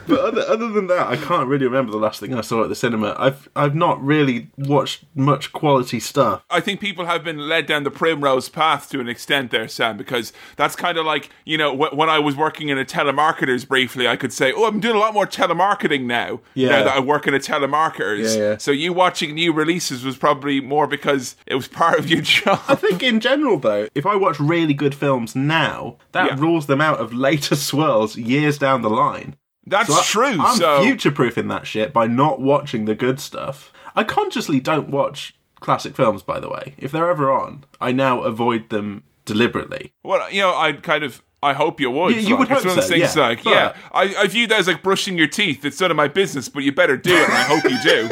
But 0.07 0.19
other, 0.19 0.41
other 0.47 0.69
than 0.69 0.87
that, 0.87 1.07
I 1.07 1.15
can't 1.17 1.47
really 1.47 1.65
remember 1.67 1.91
the 1.91 1.97
last 1.99 2.19
thing 2.19 2.33
I 2.33 2.41
saw 2.41 2.63
at 2.63 2.69
the 2.69 2.75
cinema. 2.75 3.15
I've 3.19 3.47
I've 3.55 3.75
not 3.75 4.03
really 4.03 4.49
watched 4.57 5.05
much 5.13 5.51
quality 5.53 5.99
stuff. 5.99 6.43
I 6.49 6.59
think 6.61 6.79
people 6.79 7.05
have 7.05 7.23
been 7.23 7.47
led 7.47 7.67
down 7.67 7.83
the 7.83 7.91
primrose 7.91 8.49
path 8.49 8.89
to 8.89 8.99
an 8.99 9.07
extent 9.07 9.51
there, 9.51 9.67
Sam, 9.67 9.97
because 9.97 10.33
that's 10.55 10.75
kind 10.75 10.97
of 10.97 11.05
like, 11.05 11.29
you 11.45 11.57
know, 11.59 11.75
wh- 11.75 11.95
when 11.95 12.09
I 12.09 12.17
was 12.17 12.35
working 12.35 12.69
in 12.69 12.79
a 12.79 12.85
telemarketers 12.85 13.67
briefly, 13.67 14.07
I 14.07 14.15
could 14.15 14.33
say, 14.33 14.51
oh, 14.51 14.65
I'm 14.65 14.79
doing 14.79 14.95
a 14.95 14.99
lot 14.99 15.13
more 15.13 15.27
telemarketing 15.27 16.05
now, 16.05 16.41
Yeah. 16.55 16.69
now 16.69 16.83
that 16.85 16.95
I 16.97 16.99
work 16.99 17.27
in 17.27 17.35
a 17.35 17.39
telemarketers. 17.39 18.35
Yeah, 18.35 18.41
yeah. 18.51 18.57
So 18.57 18.71
you 18.71 18.93
watching 18.93 19.35
new 19.35 19.53
releases 19.53 20.03
was 20.03 20.17
probably 20.17 20.59
more 20.59 20.87
because 20.87 21.35
it 21.45 21.53
was 21.55 21.67
part 21.67 21.99
of 21.99 22.09
your 22.09 22.21
job. 22.23 22.59
I 22.67 22.73
think 22.75 23.03
in 23.03 23.19
general, 23.19 23.59
though, 23.59 23.87
if 23.93 24.07
I 24.07 24.15
watch 24.15 24.39
really 24.39 24.73
good 24.73 24.95
films 24.95 25.35
now, 25.35 25.97
that 26.13 26.31
Yeah. 26.31 26.39
rules 26.39 26.65
them 26.65 26.81
out 26.81 26.97
of 26.99 27.13
later 27.13 27.55
swirls 27.59 28.17
years 28.17 28.57
down 28.57 28.81
the 28.81 28.89
line. 28.89 29.35
That's 29.65 29.89
So 29.89 29.95
I- 29.99 30.03
true. 30.03 30.41
I'm 30.41 30.57
so 30.57 30.81
future 30.83 31.11
proofing 31.11 31.47
that 31.49 31.67
shit 31.67 31.93
by 31.93 32.07
not 32.07 32.41
watching 32.41 32.85
the 32.85 32.95
good 32.95 33.19
stuff. 33.19 33.71
I 33.95 34.03
consciously 34.03 34.59
don't 34.59 34.89
watch 34.89 35.35
classic 35.59 35.95
films, 35.95 36.23
by 36.23 36.39
the 36.39 36.49
way. 36.49 36.73
If 36.77 36.91
they're 36.91 37.09
ever 37.09 37.31
on, 37.31 37.65
I 37.81 37.91
now 37.91 38.21
avoid 38.21 38.69
them 38.69 39.03
deliberately. 39.25 39.93
Well, 40.03 40.31
you 40.31 40.41
know, 40.41 40.55
I 40.55 40.73
kind 40.73 41.03
of. 41.03 41.21
I 41.41 41.53
hope 41.53 41.79
you 41.79 41.89
would. 41.89 42.15
You- 42.15 42.21
you 42.21 42.35
would 42.37 42.49
like, 42.49 42.57
it's 42.57 42.65
hope 42.65 42.69
one 42.71 42.71
of 42.71 42.75
those 42.75 42.87
so, 42.89 42.93
things 42.95 43.15
yeah. 43.15 43.21
like, 43.21 43.45
yeah, 43.45 43.75
I, 43.93 44.13
I 44.23 44.27
view 44.27 44.45
that 44.47 44.59
as 44.59 44.67
like 44.67 44.83
brushing 44.83 45.17
your 45.17 45.27
teeth. 45.27 45.63
It's 45.63 45.79
none 45.79 45.89
of 45.91 45.95
my 45.95 46.09
business, 46.09 46.49
but 46.49 46.63
you 46.63 46.71
better 46.73 46.97
do 46.97 47.15
it, 47.15 47.23
and 47.29 47.33
I 47.33 47.43
hope 47.43 47.63
you 47.63 47.77
do. 47.81 48.09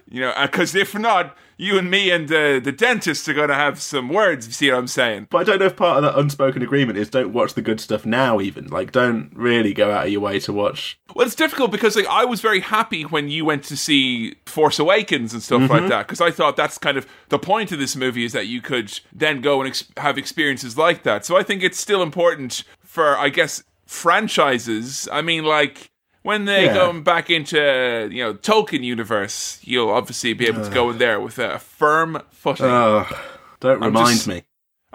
you 0.12 0.20
know, 0.20 0.34
because 0.42 0.74
if 0.74 0.94
not, 0.94 1.34
you 1.56 1.78
and 1.78 1.90
me 1.90 2.10
and 2.10 2.30
uh, 2.30 2.60
the 2.60 2.70
dentist 2.70 3.26
are 3.30 3.34
going 3.34 3.48
to 3.48 3.54
have 3.54 3.80
some 3.80 4.10
words. 4.10 4.46
You 4.46 4.52
see 4.52 4.70
what 4.70 4.78
I'm 4.78 4.86
saying? 4.86 5.28
But 5.30 5.38
I 5.38 5.44
don't 5.44 5.58
know 5.60 5.66
if 5.66 5.76
part 5.76 5.96
of 5.96 6.02
that 6.02 6.20
unspoken 6.20 6.60
agreement 6.60 6.98
is 6.98 7.08
don't 7.08 7.32
watch 7.32 7.54
the 7.54 7.62
good 7.62 7.80
stuff 7.80 8.04
now, 8.04 8.38
even. 8.38 8.66
Like, 8.66 8.92
don't 8.92 9.30
really 9.34 9.72
go 9.72 9.90
out 9.90 10.04
of 10.04 10.12
your 10.12 10.20
way 10.20 10.38
to 10.40 10.52
watch. 10.52 10.98
Well, 11.14 11.26
it's 11.26 11.34
difficult 11.34 11.70
because 11.70 11.96
like 11.96 12.06
I 12.08 12.26
was 12.26 12.42
very 12.42 12.60
happy 12.60 13.04
when 13.04 13.30
you 13.30 13.46
went 13.46 13.64
to 13.64 13.76
see 13.76 14.34
Force 14.44 14.78
Awakens 14.78 15.32
and 15.32 15.42
stuff 15.42 15.70
like 15.70 15.88
that 15.88 16.06
because 16.06 16.20
I 16.20 16.30
thought 16.30 16.56
that's 16.56 16.76
kind 16.76 16.98
of 16.98 17.06
the 17.30 17.38
point 17.38 17.72
of 17.72 17.78
this 17.78 17.96
movie 17.96 18.24
is 18.24 18.32
that 18.32 18.46
you 18.46 18.60
could 18.60 18.98
then 19.14 19.40
go 19.40 19.60
and 19.60 19.68
ex- 19.68 19.84
have 19.96 20.18
experiences 20.18 20.76
like 20.76 21.04
that. 21.04 21.24
So 21.24 21.36
I 21.38 21.42
think 21.42 21.62
it's 21.62 21.80
still 21.80 22.02
important 22.02 22.64
for 22.82 23.16
I 23.16 23.30
guess 23.30 23.62
franchises. 23.86 25.08
I 25.10 25.22
mean, 25.22 25.44
like 25.44 25.91
when 26.22 26.44
they 26.44 26.66
Yeah. 26.66 26.74
go 26.74 27.00
back 27.00 27.30
into 27.30 28.08
you 28.10 28.22
know 28.24 28.34
Tolkien 28.34 28.82
universe, 28.84 29.58
you'll 29.62 29.90
obviously 29.90 30.32
be 30.32 30.46
able 30.46 30.64
to 30.64 30.70
go 30.70 30.90
in 30.90 30.98
there 30.98 31.20
with 31.20 31.38
a 31.38 31.58
firm 31.58 32.20
footing. 32.30 32.66
Ugh, 32.66 33.14
don't 33.60 33.80
remind 33.80 34.16
just- 34.16 34.28
me. 34.28 34.42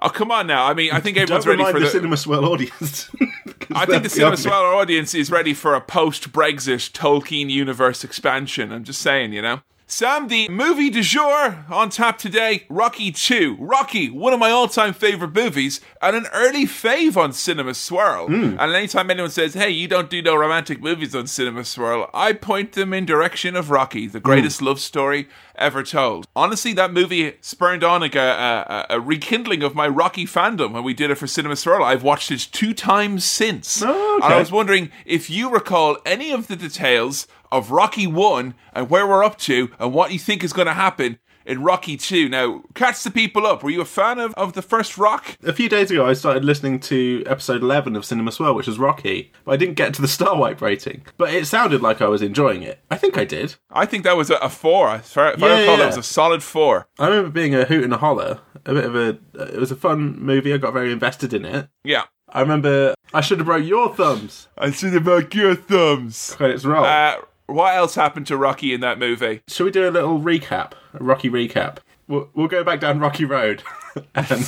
oh 0.02 0.10
come 0.10 0.32
on 0.32 0.48
now! 0.48 0.66
I 0.66 0.74
mean, 0.74 0.92
I 0.92 1.00
think 1.00 1.18
everyone's 1.18 1.46
ready 1.48 1.64
for 1.66 1.74
the, 1.80 1.86
the. 1.86 1.92
Cinema 1.92 2.18
Swirl 2.18 2.46
audience. 2.46 3.10
I 3.72 3.86
think 3.86 4.04
the 4.04 4.10
Cinema 4.10 4.38
Swirl 4.38 4.78
audience 4.78 5.14
is 5.14 5.30
ready 5.30 5.54
for 5.54 5.76
a 5.76 5.82
post 5.82 6.32
Brexit 6.32 6.92
Tolkien 6.92 7.50
universe 7.50 8.04
expansion. 8.04 8.72
I'm 8.72 8.84
just 8.84 9.02
saying, 9.02 9.34
you 9.34 9.42
know. 9.42 9.62
Sam, 9.90 10.28
the 10.28 10.50
movie 10.50 10.90
du 10.90 11.02
jour 11.02 11.64
on 11.70 11.90
tap 11.90 12.18
today, 12.18 12.66
Rocky 12.68 13.10
2. 13.10 13.56
Rocky, 13.58 14.10
one 14.10 14.34
of 14.34 14.40
my 14.40 14.52
all 14.52 14.68
time 14.68 14.94
favourite 14.94 15.34
movies, 15.34 15.80
and 16.02 16.14
an 16.14 16.26
early 16.34 16.66
fave 16.66 17.16
on 17.16 17.32
Cinema 17.32 17.74
Swirl. 17.74 18.28
Hmm. 18.28 18.58
And 18.60 18.74
anytime 18.74 19.10
anyone 19.10 19.32
says, 19.32 19.54
hey, 19.54 19.70
you 19.70 19.88
don't 19.88 20.10
do 20.10 20.22
no 20.22 20.36
romantic 20.36 20.82
movies 20.82 21.16
on 21.16 21.26
Cinema 21.26 21.64
Swirl, 21.64 22.10
I 22.14 22.34
point 22.34 22.74
them 22.74 22.92
in 22.92 23.06
direction 23.06 23.56
of 23.56 23.72
Rocky, 23.72 24.08
the 24.08 24.20
hmm. 24.20 24.26
greatest 24.26 24.62
love 24.62 24.82
story 24.82 25.30
ever 25.56 25.84
told. 25.84 26.28
Honestly, 26.36 26.74
that 26.74 26.92
movie 26.92 27.38
spurned 27.40 27.84
on 27.84 28.02
like 28.02 28.16
a, 28.16 28.86
a, 28.90 28.96
a 28.96 29.00
rekindling 29.00 29.64
of 29.64 29.74
my 29.74 29.88
Rocky 29.88 30.26
fandom 30.26 30.74
when 30.74 30.84
we 30.84 30.94
did 30.94 31.12
it 31.12 31.16
for 31.16 31.28
Cinema 31.28 31.56
Swirl. 31.56 31.84
I've 31.84 32.04
watched 32.04 32.30
it 32.30 32.50
two 32.52 32.74
times 32.74 33.24
since. 33.24 33.82
Oh, 33.82 34.18
okay. 34.18 34.26
And 34.26 34.34
I 34.34 34.40
was 34.40 34.52
wondering 34.52 34.92
if 35.06 35.30
you 35.30 35.50
recall 35.50 35.98
any 36.06 36.32
of 36.32 36.48
the 36.48 36.58
details 36.58 37.26
of 37.52 37.72
Rocky 37.72 38.08
1 38.08 38.54
and 38.74 38.90
where 38.90 39.08
we're 39.08 39.24
up 39.24 39.38
to 39.40 39.72
and 39.80 39.94
what 39.94 40.12
you 40.12 40.20
think 40.20 40.44
is 40.44 40.54
going 40.54 40.68
to 40.68 40.74
happen 40.74 41.20
in 41.46 41.64
Rocky 41.64 41.96
2. 41.96 42.28
Now, 42.28 42.62
catch 42.76 43.04
the 43.04 43.10
people 43.12 43.48
up. 43.48 43.64
Were 43.64 43.70
you 43.70 43.80
a 43.80 43.86
fan 43.86 44.20
of, 44.20 44.34
of 44.34 44.52
the 44.52 44.62
first 44.62 44.98
Rock? 44.98 45.38
A 45.46 45.54
few 45.54 45.70
days 45.70 45.90
ago, 45.90 46.06
I 46.06 46.12
started 46.12 46.44
listening 46.44 46.80
to 46.82 47.24
episode 47.26 47.62
11 47.62 47.96
of 47.96 48.04
Cinema 48.04 48.34
Swirl, 48.34 48.54
which 48.54 48.68
was 48.68 48.78
Rocky, 48.78 49.32
but 49.46 49.54
I 49.54 49.56
didn't 49.58 49.76
get 49.76 49.94
to 49.94 50.02
the 50.02 50.08
Star 50.18 50.36
Wipe 50.38 50.60
rating. 50.62 51.06
But 51.18 51.34
it 51.34 51.48
sounded 51.48 51.82
like 51.82 52.02
I 52.02 52.08
was 52.08 52.22
enjoying 52.22 52.64
it. 52.64 52.82
I 52.92 52.98
think 52.98 53.18
I 53.18 53.24
did. 53.24 53.56
I 53.72 53.86
think 53.86 54.04
that 54.04 54.18
was 54.18 54.30
a, 54.30 54.36
a 54.36 54.50
4. 54.50 54.96
If 54.96 55.18
I, 55.18 55.30
if 55.32 55.42
I 55.44 55.48
Yeah, 55.48 55.60
recall, 55.62 55.74
yeah. 55.78 55.84
that 55.84 55.88
was 55.88 55.98
a 55.98 56.04
solid 56.04 56.44
4. 56.44 56.86
I 57.00 57.08
remember 57.08 57.30
being 57.30 57.56
a 57.56 57.64
hoot 57.64 57.86
and 57.86 57.94
a 57.94 57.98
holler. 57.98 58.42
A 58.66 58.74
bit 58.74 58.84
of 58.84 58.96
a. 58.98 59.18
It 59.54 59.58
was 59.60 59.72
a 59.72 59.78
fun 59.78 60.20
movie. 60.20 60.54
I 60.54 60.58
got 60.58 60.74
very 60.74 60.92
invested 60.92 61.34
in 61.34 61.46
it. 61.46 61.70
Yeah. 61.86 62.04
I 62.28 62.42
remember 62.42 62.94
I 63.14 63.22
should 63.22 63.38
have 63.38 63.46
broke 63.46 63.64
your 63.66 63.96
thumbs. 63.96 64.50
I 64.58 64.72
should 64.72 64.92
have 64.92 65.06
broke 65.06 65.34
your 65.34 65.56
thumbs. 65.56 66.34
Credits 66.36 66.66
roll. 66.66 66.84
Uh, 66.84 67.16
what 67.48 67.76
else 67.76 67.96
happened 67.96 68.28
to 68.28 68.38
Rocky 68.38 68.74
in 68.74 68.82
that 68.82 69.00
movie? 69.00 69.42
Shall 69.48 69.66
we 69.66 69.72
do 69.72 69.88
a 69.88 69.92
little 69.92 70.20
recap? 70.20 70.74
A 70.94 71.04
Rocky 71.04 71.30
recap. 71.30 71.78
We'll, 72.08 72.30
we'll 72.34 72.48
go 72.48 72.64
back 72.64 72.80
down 72.80 73.00
Rocky 73.00 73.26
Road. 73.26 73.64
and 74.16 74.44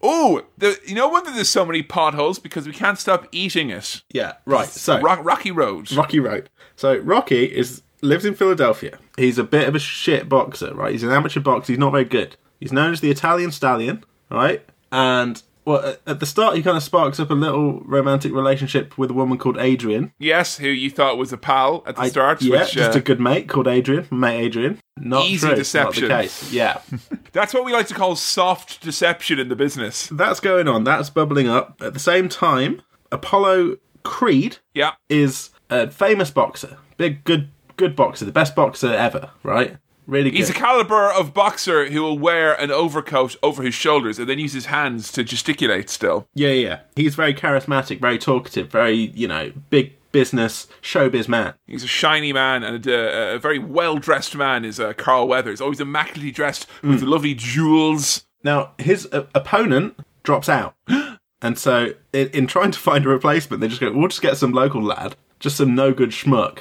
Oh, 0.00 0.42
you 0.86 0.94
know 0.94 1.08
whether 1.08 1.32
there's 1.32 1.48
so 1.48 1.64
many 1.64 1.82
potholes 1.82 2.38
because 2.38 2.66
we 2.66 2.72
can't 2.72 2.98
stop 2.98 3.26
eating 3.32 3.70
it. 3.70 4.02
yeah, 4.12 4.34
right. 4.44 4.68
So 4.68 5.00
Rock, 5.00 5.24
Rocky 5.24 5.50
Road. 5.50 5.90
Rocky 5.92 6.20
Road. 6.20 6.48
So 6.76 6.98
Rocky 6.98 7.44
is 7.44 7.82
lives 8.00 8.24
in 8.24 8.34
Philadelphia. 8.34 8.98
He's 9.16 9.38
a 9.38 9.44
bit 9.44 9.66
of 9.68 9.74
a 9.74 9.80
shit 9.80 10.28
boxer, 10.28 10.72
right? 10.74 10.92
He's 10.92 11.02
an 11.02 11.10
amateur 11.10 11.40
boxer. 11.40 11.72
He's 11.72 11.80
not 11.80 11.90
very 11.90 12.04
good. 12.04 12.36
He's 12.60 12.72
known 12.72 12.92
as 12.92 13.00
the 13.00 13.10
Italian 13.10 13.50
Stallion, 13.50 14.04
right? 14.30 14.64
And 14.92 15.42
well, 15.68 15.96
at- 16.06 16.18
the 16.20 16.26
start, 16.26 16.56
he 16.56 16.62
kind 16.62 16.76
of 16.76 16.82
sparks 16.82 17.20
up 17.20 17.30
a 17.30 17.34
little 17.34 17.80
romantic 17.84 18.32
relationship 18.32 18.96
with 18.98 19.10
a 19.10 19.14
woman 19.14 19.38
called 19.38 19.56
Adrian. 19.58 20.12
Yes, 20.18 20.56
who 20.58 20.68
you 20.68 20.90
thought 20.90 21.18
was 21.18 21.32
a 21.32 21.36
pal 21.36 21.82
at 21.86 21.96
the 21.96 22.02
I- 22.02 22.08
start. 22.08 22.42
yeah, 22.42 22.60
which, 22.62 22.72
just 22.72 22.96
uh, 22.96 22.98
a 22.98 23.02
good 23.02 23.20
mate 23.20 23.48
called 23.48 23.68
Adrian. 23.68 24.06
Mate 24.10 24.40
Adrian. 24.46 24.80
Not 24.98 25.26
Easy 25.26 25.46
true. 25.46 25.56
deception. 25.56 26.08
Not 26.08 26.16
the 26.16 26.22
case. 26.22 26.52
Yeah, 26.52 26.80
That's 27.32 27.54
what 27.54 27.64
we 27.64 27.72
like 27.72 27.86
to 27.88 27.94
call 27.94 28.16
soft 28.16 28.80
deception 28.82 29.38
in 29.38 29.48
the 29.48 29.56
business. 29.56 30.08
that's 30.10 30.40
going 30.40 30.66
on. 30.66 30.84
That's 30.84 31.10
bubbling 31.10 31.46
up. 31.48 31.80
At 31.80 31.92
the 31.94 32.00
same 32.00 32.28
time, 32.28 32.82
Apollo 33.12 33.76
Creed 34.02 34.58
Yeah. 34.74 34.92
is 35.08 35.50
a 35.70 35.90
famous 35.90 36.30
boxer, 36.30 36.78
big, 36.96 37.22
good, 37.24 37.50
good 37.76 37.94
boxer, 37.94 38.24
the 38.24 38.32
best 38.32 38.54
boxer 38.56 38.92
ever. 38.92 39.30
Right? 39.42 39.76
Really 40.08 40.30
good. 40.30 40.38
He's 40.38 40.48
a 40.48 40.54
caliber 40.54 41.12
of 41.12 41.34
boxer 41.34 41.90
who 41.90 42.02
will 42.02 42.18
wear 42.18 42.54
an 42.58 42.70
overcoat 42.70 43.36
over 43.42 43.62
his 43.62 43.74
shoulders 43.74 44.18
and 44.18 44.26
then 44.26 44.38
use 44.38 44.54
his 44.54 44.66
hands 44.66 45.12
to 45.12 45.22
gesticulate 45.22 45.90
still. 45.90 46.26
Yeah, 46.34 46.52
yeah. 46.52 46.80
He's 46.96 47.14
very 47.14 47.34
charismatic, 47.34 48.00
very 48.00 48.18
talkative, 48.18 48.70
very, 48.72 48.94
you 48.94 49.28
know, 49.28 49.52
big 49.68 49.92
business, 50.10 50.66
showbiz 50.80 51.28
man. 51.28 51.52
He's 51.66 51.84
a 51.84 51.86
shiny 51.86 52.32
man 52.32 52.64
and 52.64 52.86
a, 52.86 53.34
a 53.34 53.38
very 53.38 53.58
well 53.58 53.98
dressed 53.98 54.34
man 54.34 54.64
is 54.64 54.80
uh, 54.80 54.94
Carl 54.94 55.28
Weathers. 55.28 55.60
Always 55.60 55.78
immaculately 55.78 56.30
dressed 56.30 56.66
with 56.82 57.00
Hmm. 57.02 57.06
lovely 57.06 57.34
jewels. 57.34 58.24
Now, 58.42 58.72
his 58.78 59.06
uh, 59.12 59.26
opponent 59.34 59.98
drops 60.22 60.48
out. 60.48 60.74
and 61.42 61.58
so, 61.58 61.92
in, 62.14 62.28
in 62.28 62.46
trying 62.46 62.70
to 62.70 62.78
find 62.78 63.04
a 63.04 63.10
replacement, 63.10 63.60
they 63.60 63.68
just 63.68 63.80
go, 63.82 63.92
we'll 63.92 64.08
just 64.08 64.22
get 64.22 64.38
some 64.38 64.52
local 64.52 64.82
lad, 64.82 65.16
just 65.38 65.58
some 65.58 65.74
no 65.74 65.92
good 65.92 66.10
schmuck. 66.10 66.60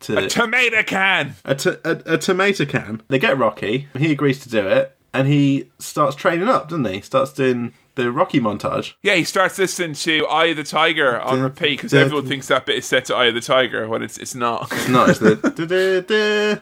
To, 0.00 0.28
Tomato 0.28 0.82
can! 0.82 1.36
a, 1.44 1.54
t- 1.54 1.70
a, 1.84 2.02
a 2.04 2.18
tomato 2.18 2.64
can. 2.66 3.02
They 3.08 3.18
get 3.18 3.38
Rocky. 3.38 3.88
He 3.96 4.12
agrees 4.12 4.40
to 4.40 4.48
do 4.50 4.66
it. 4.68 4.96
And 5.14 5.26
he 5.26 5.70
starts 5.78 6.14
training 6.14 6.48
up, 6.48 6.68
doesn't 6.68 6.84
he? 6.84 7.00
Starts 7.00 7.32
doing 7.32 7.72
the 7.94 8.12
Rocky 8.12 8.38
montage. 8.38 8.92
Yeah, 9.02 9.14
he 9.14 9.24
starts 9.24 9.58
listening 9.58 9.94
to 9.94 10.26
Eye 10.26 10.46
of 10.46 10.58
the 10.58 10.64
Tiger 10.64 11.18
on 11.18 11.40
repeat 11.40 11.78
because 11.78 11.94
everyone 11.94 12.26
thinks 12.26 12.48
that 12.48 12.66
bit 12.66 12.76
is 12.76 12.84
set 12.84 13.06
to 13.06 13.14
Eye 13.16 13.26
of 13.26 13.34
the 13.34 13.40
Tiger 13.40 13.88
when 13.88 14.02
it's 14.02 14.18
it's 14.18 14.34
not. 14.34 14.70
No, 14.90 15.06
it's 15.06 15.18
the. 15.18 15.36
da-da-da, 15.36 16.60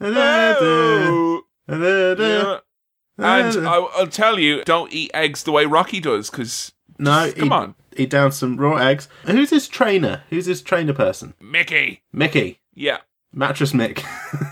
da-da-da, 0.00 1.08
Oh. 1.70 2.60
And 3.20 3.66
I, 3.66 3.74
I'll 3.74 4.06
tell 4.06 4.38
you, 4.38 4.62
don't 4.64 4.92
eat 4.92 5.10
eggs 5.12 5.42
the 5.42 5.50
way 5.52 5.66
Rocky 5.66 5.98
does, 5.98 6.30
because 6.30 6.72
No, 6.98 7.32
come 7.36 7.48
he, 7.48 7.54
on. 7.54 7.74
Eat 7.98 8.10
down 8.10 8.32
some 8.32 8.56
raw 8.56 8.76
eggs. 8.76 9.08
And 9.24 9.36
who's 9.38 9.50
his 9.50 9.68
trainer? 9.68 10.22
Who's 10.30 10.46
his 10.46 10.62
trainer 10.62 10.92
person? 10.94 11.34
Mickey. 11.40 12.02
Mickey. 12.12 12.60
Yeah. 12.74 12.98
Mattress 13.32 13.72
Mick. 13.72 14.02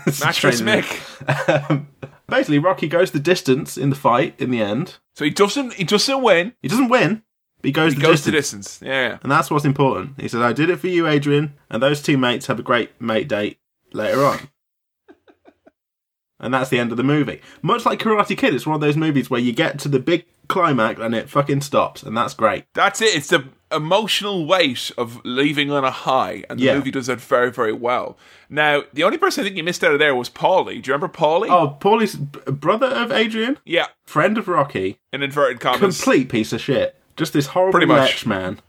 Mattress. 0.23 0.61
Mick. 0.61 1.69
Um, 1.71 1.87
basically, 2.27 2.59
Rocky 2.59 2.87
goes 2.87 3.11
the 3.11 3.19
distance 3.19 3.77
in 3.77 3.89
the 3.89 3.95
fight 3.95 4.35
in 4.39 4.51
the 4.51 4.61
end. 4.61 4.97
So 5.15 5.25
he 5.25 5.31
doesn't 5.31 5.73
he 5.73 5.83
doesn't 5.83 6.21
win. 6.21 6.53
He 6.61 6.67
doesn't 6.67 6.89
win, 6.89 7.23
but 7.61 7.65
he 7.69 7.71
goes 7.71 7.93
He 7.93 7.99
the 7.99 8.05
goes 8.05 8.23
distance. 8.23 8.25
the 8.25 8.31
distance. 8.31 8.79
Yeah. 8.83 9.17
And 9.23 9.31
that's 9.31 9.49
what's 9.49 9.65
important. 9.65 10.21
He 10.21 10.27
said, 10.27 10.41
I 10.41 10.53
did 10.53 10.69
it 10.69 10.77
for 10.79 10.87
you, 10.87 11.07
Adrian, 11.07 11.53
and 11.71 11.81
those 11.81 12.01
two 12.03 12.17
mates 12.17 12.45
have 12.47 12.59
a 12.59 12.63
great 12.63 13.01
mate 13.01 13.27
date 13.27 13.57
later 13.93 14.23
on. 14.23 14.49
And 16.39 16.53
that's 16.53 16.69
the 16.69 16.79
end 16.79 16.91
of 16.91 16.97
the 16.97 17.03
movie. 17.03 17.41
Much 17.61 17.85
like 17.85 17.99
Karate 17.99 18.37
Kid, 18.37 18.53
it's 18.53 18.65
one 18.67 18.75
of 18.75 18.81
those 18.81 18.97
movies 18.97 19.29
where 19.29 19.39
you 19.41 19.51
get 19.53 19.79
to 19.79 19.87
the 19.89 19.99
big 19.99 20.25
climax 20.47 20.99
and 20.99 21.13
it 21.15 21.29
fucking 21.29 21.61
stops, 21.61 22.03
and 22.03 22.15
that's 22.15 22.33
great. 22.33 22.65
That's 22.73 23.01
it. 23.01 23.15
It's 23.15 23.27
the 23.27 23.45
emotional 23.69 24.45
weight 24.45 24.91
of 24.97 25.19
leaving 25.25 25.71
on 25.71 25.83
a 25.83 25.91
high, 25.91 26.43
and 26.49 26.57
the 26.57 26.63
Yeah. 26.65 26.75
movie 26.75 26.91
does 26.91 27.07
that 27.07 27.19
very, 27.19 27.51
very 27.51 27.73
well. 27.73 28.17
Now, 28.49 28.83
the 28.93 29.03
only 29.03 29.17
person 29.17 29.41
I 29.41 29.45
think 29.45 29.57
you 29.57 29.63
missed 29.63 29.83
out 29.83 29.91
of 29.91 29.99
there 29.99 30.15
was 30.15 30.29
Paulie. 30.29 30.81
Do 30.81 30.87
you 30.89 30.93
remember 30.93 31.09
Paulie? 31.09 31.49
Oh, 31.49 31.75
Paulie's 31.81 32.15
brother 32.15 32.87
of 32.87 33.11
Adrian, 33.11 33.57
Yeah, 33.65 33.87
friend 34.05 34.37
of 34.37 34.47
Rocky, 34.47 34.99
in 35.11 35.21
inverted 35.21 35.59
commas. 35.59 35.79
complete 36.01 36.29
piece 36.29 36.53
of 36.53 36.61
shit. 36.61 36.95
Just 37.17 37.33
this 37.33 37.47
horrible 37.47 37.71
Pretty 37.73 37.87
much. 37.87 38.25
lech 38.25 38.25
man 38.25 38.59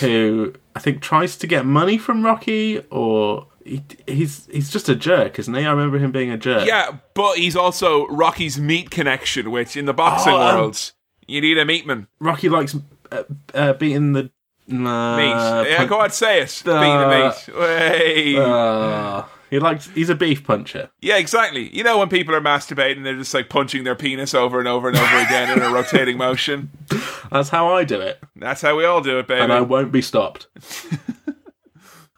who 0.00 0.52
I 0.76 0.80
think 0.80 1.00
tries 1.00 1.36
to 1.36 1.46
get 1.46 1.64
money 1.64 1.96
from 1.98 2.24
Rocky, 2.24 2.82
or 2.90 3.46
he, 3.64 3.82
he's 4.06 4.46
he's 4.52 4.70
just 4.70 4.88
a 4.88 4.94
jerk, 4.94 5.38
isn't 5.38 5.54
he? 5.54 5.64
I 5.64 5.70
remember 5.70 5.98
him 5.98 6.12
being 6.12 6.30
a 6.30 6.36
jerk. 6.36 6.66
Yeah, 6.66 6.98
but 7.14 7.36
he's 7.38 7.56
also 7.56 8.06
Rocky's 8.08 8.58
meat 8.60 8.90
connection, 8.90 9.50
which 9.50 9.76
in 9.76 9.86
the 9.86 9.94
boxing 9.94 10.32
Oh, 10.34 10.40
um, 10.40 10.54
world, 10.56 10.92
you 11.26 11.40
need 11.40 11.58
a 11.58 11.64
meatman. 11.64 12.06
Rocky 12.20 12.48
likes 12.48 12.76
uh, 13.10 13.22
uh, 13.54 13.72
beating 13.74 14.12
the 14.12 14.30
uh, 14.70 15.16
Meat. 15.16 15.68
yeah, 15.70 15.76
pun- 15.78 15.86
go 15.88 16.00
on, 16.00 16.10
say 16.10 16.40
it. 16.42 16.62
Uh, 16.66 16.80
the 16.80 17.08
meat. 17.50 17.58
Way. 17.58 18.36
Uh, 18.38 19.24
he 19.50 19.58
likes. 19.58 19.88
He's 19.90 20.08
a 20.08 20.14
beef 20.14 20.42
puncher. 20.44 20.90
yeah, 21.00 21.16
exactly. 21.16 21.68
You 21.76 21.84
know 21.84 21.98
when 21.98 22.08
people 22.08 22.34
are 22.34 22.40
masturbating, 22.40 23.04
they're 23.04 23.16
just 23.16 23.32
like 23.34 23.48
punching 23.48 23.84
their 23.84 23.94
penis 23.94 24.34
over 24.34 24.58
and 24.58 24.66
over 24.66 24.88
and 24.88 24.96
over 24.96 25.16
again 25.18 25.56
in 25.56 25.62
a 25.62 25.70
rotating 25.70 26.16
motion. 26.18 26.70
That's 27.30 27.48
how 27.50 27.74
I 27.74 27.84
do 27.84 28.00
it, 28.00 28.20
That's 28.36 28.62
how 28.62 28.76
we 28.76 28.84
all 28.84 29.00
do 29.00 29.18
it, 29.18 29.26
baby. 29.28 29.40
and 29.42 29.52
I 29.52 29.60
won't 29.60 29.92
be 29.92 30.02
stopped. 30.02 30.46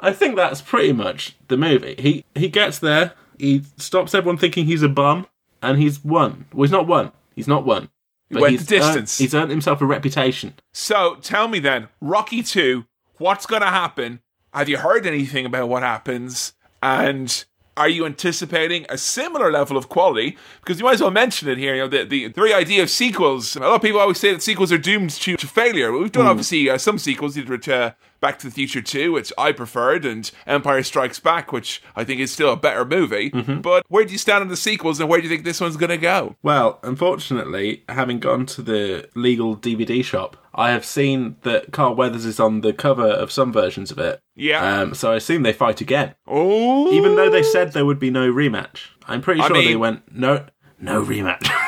I 0.06 0.12
think 0.12 0.36
that's 0.36 0.60
pretty 0.60 0.92
much 0.92 1.34
the 1.48 1.56
movie. 1.56 1.96
He 1.98 2.24
he 2.36 2.48
gets 2.48 2.78
there. 2.78 3.14
He 3.38 3.64
stops 3.76 4.14
everyone 4.14 4.38
thinking 4.38 4.64
he's 4.64 4.84
a 4.84 4.88
bum, 4.88 5.26
and 5.60 5.78
he's 5.78 6.04
won. 6.04 6.46
Well, 6.52 6.62
he's 6.62 6.70
not 6.70 6.86
won. 6.86 7.10
He's 7.34 7.48
not 7.48 7.66
won. 7.66 7.90
But 8.30 8.42
went 8.42 8.52
he's 8.52 8.66
the 8.66 8.76
distance. 8.76 9.20
Earned, 9.20 9.24
he's 9.24 9.34
earned 9.34 9.50
himself 9.50 9.80
a 9.80 9.84
reputation. 9.84 10.54
So 10.72 11.16
tell 11.16 11.48
me 11.48 11.58
then, 11.58 11.88
Rocky 12.00 12.42
2, 12.42 12.84
what's 13.18 13.46
going 13.46 13.62
to 13.62 13.68
happen? 13.68 14.20
Have 14.54 14.68
you 14.68 14.78
heard 14.78 15.06
anything 15.06 15.44
about 15.44 15.68
what 15.68 15.82
happens? 15.82 16.54
And 16.82 17.44
are 17.76 17.88
you 17.88 18.06
anticipating 18.06 18.86
a 18.88 18.96
similar 18.96 19.52
level 19.52 19.76
of 19.76 19.88
quality? 19.88 20.36
Because 20.60 20.78
you 20.78 20.84
might 20.84 20.94
as 20.94 21.02
well 21.02 21.10
mention 21.10 21.48
it 21.48 21.58
here. 21.58 21.74
You 21.74 21.82
know, 21.82 21.88
the, 21.88 22.04
the, 22.04 22.28
the 22.28 22.32
very 22.32 22.54
idea 22.54 22.82
of 22.82 22.90
sequels. 22.90 23.54
A 23.54 23.60
lot 23.60 23.74
of 23.74 23.82
people 23.82 24.00
always 24.00 24.18
say 24.18 24.32
that 24.32 24.42
sequels 24.42 24.72
are 24.72 24.78
doomed 24.78 25.10
to, 25.10 25.36
to 25.36 25.46
failure. 25.46 25.92
We've 25.92 26.10
done 26.10 26.26
obviously 26.26 26.70
uh, 26.70 26.78
some 26.78 26.98
sequels. 26.98 27.36
You 27.36 27.44
did 27.44 27.68
uh, 27.68 27.92
Back 28.20 28.38
to 28.40 28.46
the 28.46 28.52
Future 28.52 28.80
2, 28.82 29.12
which 29.12 29.32
I 29.36 29.52
preferred, 29.52 30.04
and 30.04 30.30
Empire 30.46 30.82
Strikes 30.82 31.18
Back, 31.20 31.52
which 31.52 31.82
I 31.94 32.04
think 32.04 32.20
is 32.20 32.32
still 32.32 32.52
a 32.52 32.56
better 32.56 32.84
movie. 32.84 33.28
But 33.30 33.84
where 33.88 34.04
do 34.04 34.12
you 34.12 34.18
stand 34.18 34.42
on 34.42 34.48
the 34.48 34.56
sequels, 34.56 35.00
and 35.00 35.08
where 35.08 35.20
do 35.20 35.24
you 35.26 35.30
think 35.32 35.44
this 35.44 35.60
one's 35.60 35.76
going 35.76 35.90
to 35.90 35.98
go? 35.98 36.36
Well, 36.42 36.78
unfortunately, 36.82 37.84
having 37.88 38.18
gone 38.18 38.46
to 38.46 38.62
the 38.62 39.08
legal 39.14 39.56
DVD 39.56 40.04
shop, 40.04 40.36
I 40.54 40.70
have 40.70 40.84
seen 40.84 41.36
that 41.42 41.72
Carl 41.72 41.94
Weathers 41.94 42.24
is 42.24 42.40
on 42.40 42.62
the 42.62 42.72
cover 42.72 43.06
of 43.06 43.30
some 43.30 43.52
versions 43.52 43.90
of 43.90 43.98
it. 43.98 44.20
Yeah. 44.34 44.80
Um, 44.80 44.94
so 44.94 45.12
I 45.12 45.16
assume 45.16 45.42
they 45.42 45.52
fight 45.52 45.80
again. 45.80 46.14
oh, 46.26 46.90
Even 46.92 47.14
though 47.16 47.28
they 47.30 47.42
said 47.42 47.72
there 47.72 47.84
would 47.86 47.98
be 47.98 48.10
no 48.10 48.32
rematch. 48.32 48.86
I'm 49.06 49.20
pretty 49.20 49.40
I 49.42 49.48
sure 49.48 49.62
they 49.62 49.76
went, 49.76 50.10
no, 50.14 50.46
no 50.80 51.02
rematch. 51.04 51.48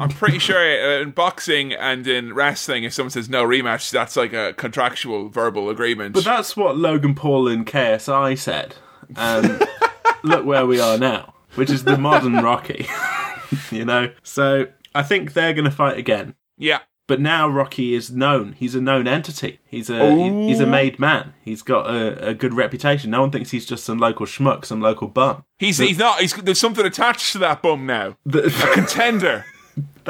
I'm 0.00 0.08
pretty 0.08 0.38
sure 0.38 0.60
in 1.00 1.10
boxing 1.10 1.72
and 1.72 2.06
in 2.06 2.32
wrestling, 2.34 2.84
if 2.84 2.92
someone 2.94 3.10
says 3.10 3.28
no 3.28 3.44
rematch, 3.44 3.90
that's 3.90 4.16
like 4.16 4.32
a 4.32 4.54
contractual 4.54 5.28
verbal 5.28 5.68
agreement. 5.70 6.14
but 6.14 6.24
that's 6.24 6.56
what 6.56 6.76
Logan 6.76 7.14
Paul 7.14 7.46
in 7.48 7.64
KSI 7.64 8.38
said. 8.38 8.76
Um, 9.16 9.44
and 9.44 9.68
look 10.22 10.44
where 10.46 10.66
we 10.66 10.80
are 10.80 10.96
now, 10.98 11.34
which 11.54 11.70
is 11.70 11.84
the 11.84 11.98
modern 11.98 12.36
Rocky. 12.36 12.86
you 13.70 13.84
know? 13.84 14.10
So 14.22 14.66
I 14.94 15.02
think 15.02 15.34
they're 15.34 15.52
going 15.52 15.64
to 15.66 15.70
fight 15.70 15.98
again. 15.98 16.34
yeah, 16.56 16.80
But 17.06 17.20
now 17.20 17.48
Rocky 17.48 17.92
is 17.94 18.10
known. 18.10 18.52
He's 18.52 18.74
a 18.74 18.80
known 18.80 19.06
entity. 19.08 19.58
He's 19.66 19.90
a 19.90 20.14
he- 20.14 20.46
he's 20.48 20.60
a 20.60 20.66
made 20.66 20.98
man. 20.98 21.34
He's 21.44 21.62
got 21.62 21.90
a, 21.90 22.28
a 22.28 22.34
good 22.34 22.54
reputation. 22.54 23.10
No 23.10 23.20
one 23.20 23.30
thinks 23.32 23.50
he's 23.50 23.66
just 23.66 23.84
some 23.84 23.98
local 23.98 24.26
schmuck, 24.26 24.64
some 24.64 24.80
local 24.80 25.08
bum. 25.08 25.44
he's 25.58 25.78
he's 25.78 25.98
not. 25.98 26.20
He's, 26.20 26.32
there's 26.34 26.60
something 26.60 26.86
attached 26.86 27.32
to 27.32 27.38
that 27.38 27.60
bum 27.62 27.84
now. 27.86 28.16
The- 28.24 28.50
Contender. 28.74 29.44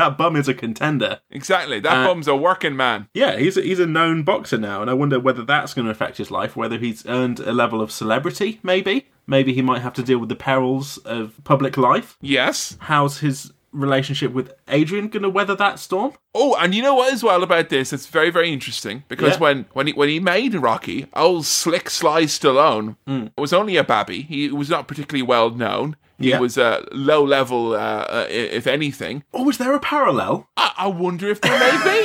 that 0.00 0.18
bum 0.18 0.34
is 0.36 0.48
a 0.48 0.54
contender. 0.54 1.20
exactly. 1.30 1.78
That 1.80 1.98
Uh, 1.98 2.06
bum's 2.08 2.26
a 2.28 2.34
working 2.36 2.76
man. 2.76 3.08
Yeah, 3.14 3.36
he's 3.36 3.56
a, 3.56 3.62
he's 3.62 3.78
a 3.80 3.86
known 3.86 4.22
boxer 4.22 4.58
now, 4.58 4.80
and 4.82 4.90
I 4.90 4.94
wonder 4.94 5.20
whether 5.20 5.44
that's 5.44 5.74
going 5.74 5.84
to 5.86 5.90
affect 5.92 6.16
his 6.18 6.30
life. 6.30 6.56
Whether 6.56 6.78
he's 6.78 7.04
earned 7.06 7.40
a 7.40 7.52
level 7.52 7.80
of 7.80 7.90
celebrity, 7.92 8.58
maybe. 8.62 9.06
Maybe 9.26 9.52
he 9.52 9.62
might 9.62 9.82
have 9.82 9.94
to 9.94 10.02
deal 10.02 10.18
with 10.18 10.28
the 10.28 10.36
perils 10.36 10.98
of 10.98 11.34
public 11.44 11.76
life. 11.76 12.16
Yes. 12.20 12.76
How's 12.80 13.18
his 13.20 13.52
relationship 13.72 14.32
with 14.32 14.52
Adrian 14.66 15.06
going 15.06 15.22
to 15.22 15.30
weather 15.30 15.54
that 15.54 15.78
storm? 15.78 16.12
Oh, 16.34 16.56
and 16.56 16.74
you 16.74 16.82
know 16.82 16.94
what 16.96 17.12
as 17.12 17.22
well 17.22 17.44
about 17.44 17.68
this? 17.68 17.92
It's 17.92 18.06
very, 18.08 18.30
very 18.30 18.52
interesting 18.52 19.04
because 19.06 19.34
Yeah. 19.34 19.38
when 19.38 19.66
when 19.72 19.86
he 19.86 19.92
when 19.92 20.08
he 20.08 20.18
made 20.18 20.54
Rocky, 20.56 21.06
old 21.14 21.46
Slick 21.46 21.88
Sly 21.88 22.24
Stallone 22.24 22.96
was 23.38 23.52
only 23.52 23.76
a 23.76 23.84
babby. 23.84 24.22
He 24.22 24.50
was 24.50 24.68
not 24.70 24.88
particularly 24.88 25.22
well 25.22 25.50
known. 25.50 25.94
Yeah. 26.28 26.38
was 26.40 26.56
a 26.58 26.86
low 26.92 27.24
level, 27.24 27.72
uh, 27.72 27.76
uh, 27.76 28.26
if 28.28 28.66
anything. 28.66 29.24
Oh, 29.32 29.44
was 29.44 29.58
there 29.58 29.74
a 29.74 29.80
parallel? 29.80 30.48
I, 30.56 30.72
I 30.78 30.86
wonder 30.88 31.28
if 31.28 31.40
there 31.40 31.58
may 31.58 32.02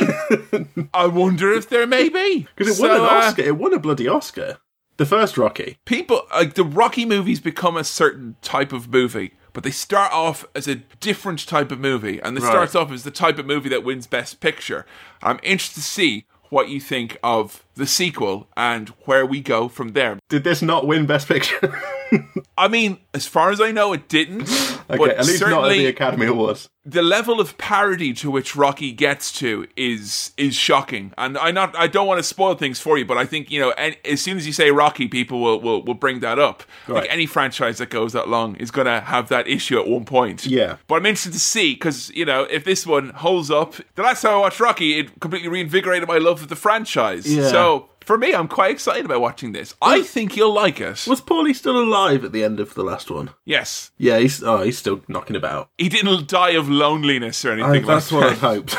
be. 0.57 0.87
I 0.93 1.07
wonder 1.07 1.51
if 1.53 1.69
there 1.69 1.85
may 1.87 2.09
be 2.09 2.47
Because 2.55 2.73
it 2.73 2.75
So, 2.77 2.87
won 2.87 2.91
an 2.97 3.01
uh, 3.05 3.09
Oscar. 3.09 3.41
It 3.43 3.57
won 3.57 3.73
a 3.73 3.79
bloody 3.79 4.07
Oscar. 4.07 4.57
The 4.97 5.05
first 5.05 5.37
Rocky. 5.37 5.77
people 5.85 6.21
like 6.33 6.53
the 6.53 6.63
Rocky 6.63 7.05
movies 7.05 7.41
become 7.41 7.75
a 7.75 7.83
certain 7.83 8.37
type 8.41 8.71
of 8.71 8.87
movie, 8.89 9.33
but 9.51 9.63
they 9.65 9.71
start 9.71 10.13
off 10.13 10.45
as 10.55 10.69
a 10.69 10.75
different 10.75 11.45
type 11.45 11.69
of 11.69 11.79
movie, 11.81 12.21
and 12.21 12.37
it 12.37 12.41
Right. 12.43 12.49
starts 12.49 12.75
off 12.75 12.93
as 12.93 13.03
the 13.03 13.11
type 13.11 13.37
of 13.37 13.45
movie 13.45 13.67
that 13.67 13.83
wins 13.83 14.07
Best 14.07 14.39
Picture. 14.39 14.85
I'm 15.21 15.39
interested 15.43 15.81
to 15.81 15.85
see 15.85 16.25
what 16.49 16.69
you 16.69 16.79
think 16.79 17.17
of 17.21 17.64
the 17.75 17.85
sequel 17.87 18.47
and 18.57 18.89
where 19.05 19.25
we 19.25 19.41
go 19.41 19.67
from 19.67 19.89
there. 19.89 20.19
Did 20.29 20.43
this 20.43 20.61
not 20.61 20.87
win 20.87 21.05
Best 21.05 21.27
Picture? 21.27 21.77
I 22.57 22.67
mean, 22.67 22.99
as 23.13 23.27
far 23.27 23.51
as 23.51 23.59
I 23.59 23.71
know, 23.71 23.93
it 23.93 24.07
didn't. 24.07 24.43
okay, 24.89 24.97
but 24.97 25.09
at 25.11 25.25
least 25.25 25.41
not 25.41 25.49
at 25.49 25.53
certainly 25.55 25.79
the 25.79 25.87
Academy 25.87 26.27
Awards. 26.27 26.69
the 26.85 27.01
level 27.01 27.41
of 27.41 27.57
parody 27.57 28.13
to 28.13 28.31
which 28.31 28.55
Rocky 28.55 28.91
gets 28.91 29.31
to 29.39 29.67
is 29.75 30.31
is 30.37 30.55
shocking, 30.55 31.13
and 31.17 31.37
I 31.37 31.51
not 31.51 31.75
I 31.75 31.87
don't 31.87 32.07
want 32.07 32.19
to 32.19 32.23
spoil 32.23 32.55
things 32.55 32.79
for 32.79 32.97
you, 32.97 33.05
but 33.05 33.17
I 33.17 33.25
think 33.25 33.51
you 33.51 33.59
know 33.59 33.71
an, 33.71 33.95
as 34.05 34.21
soon 34.21 34.37
as 34.37 34.47
you 34.47 34.53
say 34.53 34.71
Rocky, 34.71 35.07
people 35.07 35.41
will 35.41 35.59
will, 35.59 35.83
will 35.83 35.95
bring 35.95 36.21
that 36.21 36.39
up. 36.39 36.63
Right. 36.87 37.01
Like 37.01 37.11
any 37.11 37.25
franchise 37.25 37.79
that 37.79 37.89
goes 37.89 38.13
that 38.13 38.29
long 38.29 38.55
is 38.55 38.71
going 38.71 38.85
to 38.85 39.01
have 39.01 39.27
that 39.29 39.47
issue 39.47 39.79
at 39.79 39.87
one 39.87 40.05
point. 40.05 40.45
Yeah. 40.45 40.77
but 40.87 40.95
I'm 40.95 41.05
interested 41.05 41.33
to 41.33 41.39
see 41.39 41.73
because 41.73 42.09
you 42.11 42.23
know 42.23 42.43
if 42.43 42.63
this 42.63 42.85
one 42.87 43.09
holds 43.09 43.51
up. 43.51 43.75
The 43.95 44.03
last 44.03 44.21
time 44.21 44.33
I 44.33 44.37
watched 44.37 44.59
Rocky, 44.59 44.99
it 44.99 45.19
completely 45.19 45.49
reinvigorated 45.49 46.07
my 46.07 46.17
love 46.19 46.41
of 46.41 46.47
the 46.49 46.55
franchise. 46.55 47.25
Yeah. 47.25 47.49
So. 47.49 47.64
For 48.05 48.19
me, 48.19 48.35
I'm 48.35 48.47
quite 48.47 48.69
excited 48.69 49.03
about 49.03 49.19
watching 49.19 49.51
this. 49.51 49.73
I 49.81 50.03
think 50.03 50.35
you'll 50.35 50.53
like 50.53 50.79
it. 50.79 51.07
Was 51.07 51.21
Paulie 51.21 51.55
still 51.55 51.81
alive 51.81 52.23
at 52.23 52.33
the 52.33 52.43
end 52.43 52.59
of 52.59 52.75
the 52.75 52.83
last 52.83 53.09
one? 53.09 53.31
Yes. 53.45 53.91
Yeah, 53.97 54.19
he's 54.19 54.43
oh, 54.43 54.61
he's 54.61 54.77
still 54.77 55.01
knocking 55.07 55.35
about. 55.35 55.69
He 55.79 55.89
didn't 55.89 56.27
die 56.27 56.51
of 56.51 56.69
loneliness 56.69 57.43
or 57.43 57.53
anything 57.53 57.71
I, 57.71 57.77
like 57.77 57.85
that's 57.87 58.09
that. 58.09 58.15
what 58.15 58.25
I've 58.25 58.39
hoped. 58.39 58.77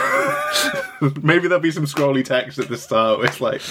Maybe 1.25 1.49
there'll 1.49 1.61
be 1.61 1.73
some 1.73 1.87
scrolly 1.87 2.25
text 2.25 2.61
at 2.61 2.69
the 2.69 2.77
start. 2.79 3.19
Where 3.19 3.27
it's 3.27 3.41
like, 3.41 3.63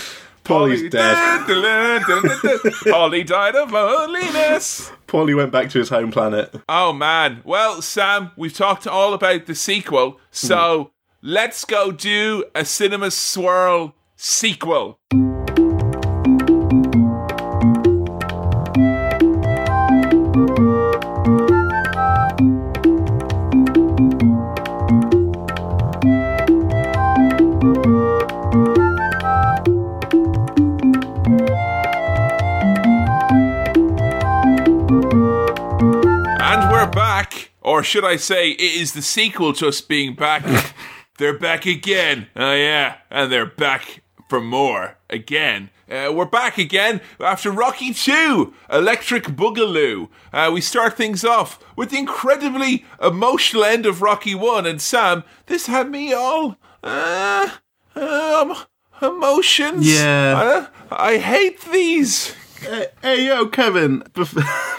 Paulie's 0.44 0.90
dead. 0.92 1.16
Paulie 1.48 3.26
died 3.26 3.56
of 3.56 3.72
loneliness. 3.72 4.92
Paulie 5.08 5.38
went 5.38 5.54
back 5.54 5.70
to 5.70 5.80
his 5.80 5.88
home 5.88 6.12
planet. 6.12 6.54
Oh 6.68 6.92
man. 6.92 7.42
Well, 7.46 7.82
Sam, 7.82 8.32
we've 8.36 8.54
talked 8.54 8.86
all 8.88 9.14
about 9.14 9.46
the 9.46 9.56
sequel, 9.56 10.20
so 10.32 10.92
hmm. 11.22 11.30
let's 11.30 11.64
go 11.64 11.94
do 11.94 12.44
a 12.54 12.66
cinema 12.66 13.10
swirl 13.10 13.96
sequel. 14.26 15.00
And 15.12 15.22
we're 36.72 36.88
back, 36.88 37.52
or 37.62 37.84
should 37.84 38.04
I 38.04 38.16
say, 38.16 38.50
it 38.50 38.60
is 38.60 38.94
the 38.94 39.04
sequel 39.04 39.54
to 39.54 39.68
us 39.68 39.82
being 39.82 40.16
back. 40.16 40.74
they're 41.20 41.38
back 41.38 41.68
again. 41.68 42.26
Oh, 42.36 42.54
yeah. 42.54 42.96
And 43.12 43.32
they're 43.32 43.46
back 43.46 44.02
for 44.28 44.42
more 44.42 44.98
again. 45.10 45.70
Uh, 45.90 46.12
we're 46.12 46.26
back 46.26 46.58
again 46.58 47.00
after 47.20 47.52
Rocky 47.52 47.94
2, 47.94 48.54
Electric 48.72 49.26
Boogaloo. 49.26 50.10
Uh, 50.34 50.50
we 50.52 50.60
start 50.62 50.98
things 50.98 51.24
off 51.24 51.60
with 51.76 51.92
the 51.92 51.98
incredibly 51.98 52.84
emotional 53.02 53.64
end 53.64 53.86
of 53.86 54.02
Rocky 54.02 54.34
1. 54.34 54.66
And 54.66 54.82
Sam, 54.82 55.24
this 55.46 55.68
had 55.68 55.92
me 55.92 56.12
all. 56.12 56.58
Uh, 56.84 57.50
um, 57.96 58.56
emotions. 59.02 59.88
Yeah. 59.88 60.68
Uh, 60.90 60.96
I 60.96 61.18
hate 61.18 61.62
these. 61.72 62.36
Hey, 63.04 63.28
yo, 63.28 63.46
Kevin. 63.48 64.04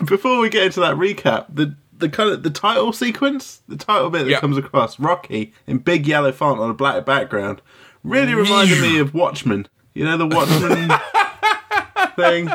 Before 0.05 0.41
we 0.41 0.49
get 0.49 0.65
into 0.67 0.81
that 0.81 0.97
recap, 0.97 1.47
the 1.55 1.77
the 1.99 2.09
kind 2.11 2.29
of 2.31 2.43
the 2.43 2.51
title 2.51 2.93
sequence, 2.93 3.63
the 3.69 3.77
title 3.77 4.11
bit 4.11 4.25
that 4.25 4.31
Yeah. 4.31 4.41
comes 4.41 4.59
across, 4.59 4.99
Rocky 5.01 5.55
in 5.67 5.79
big 5.79 6.07
yellow 6.07 6.31
font 6.31 6.61
on 6.61 6.69
a 6.69 6.75
black 6.75 7.07
background, 7.07 7.63
really 8.07 8.35
reminded 8.35 8.81
me 8.81 8.99
of 8.99 9.15
Watchmen. 9.15 9.67
You 9.95 10.05
know 10.05 10.17
the 10.17 10.27
Watchmen 10.27 10.91
thing. 12.17 12.49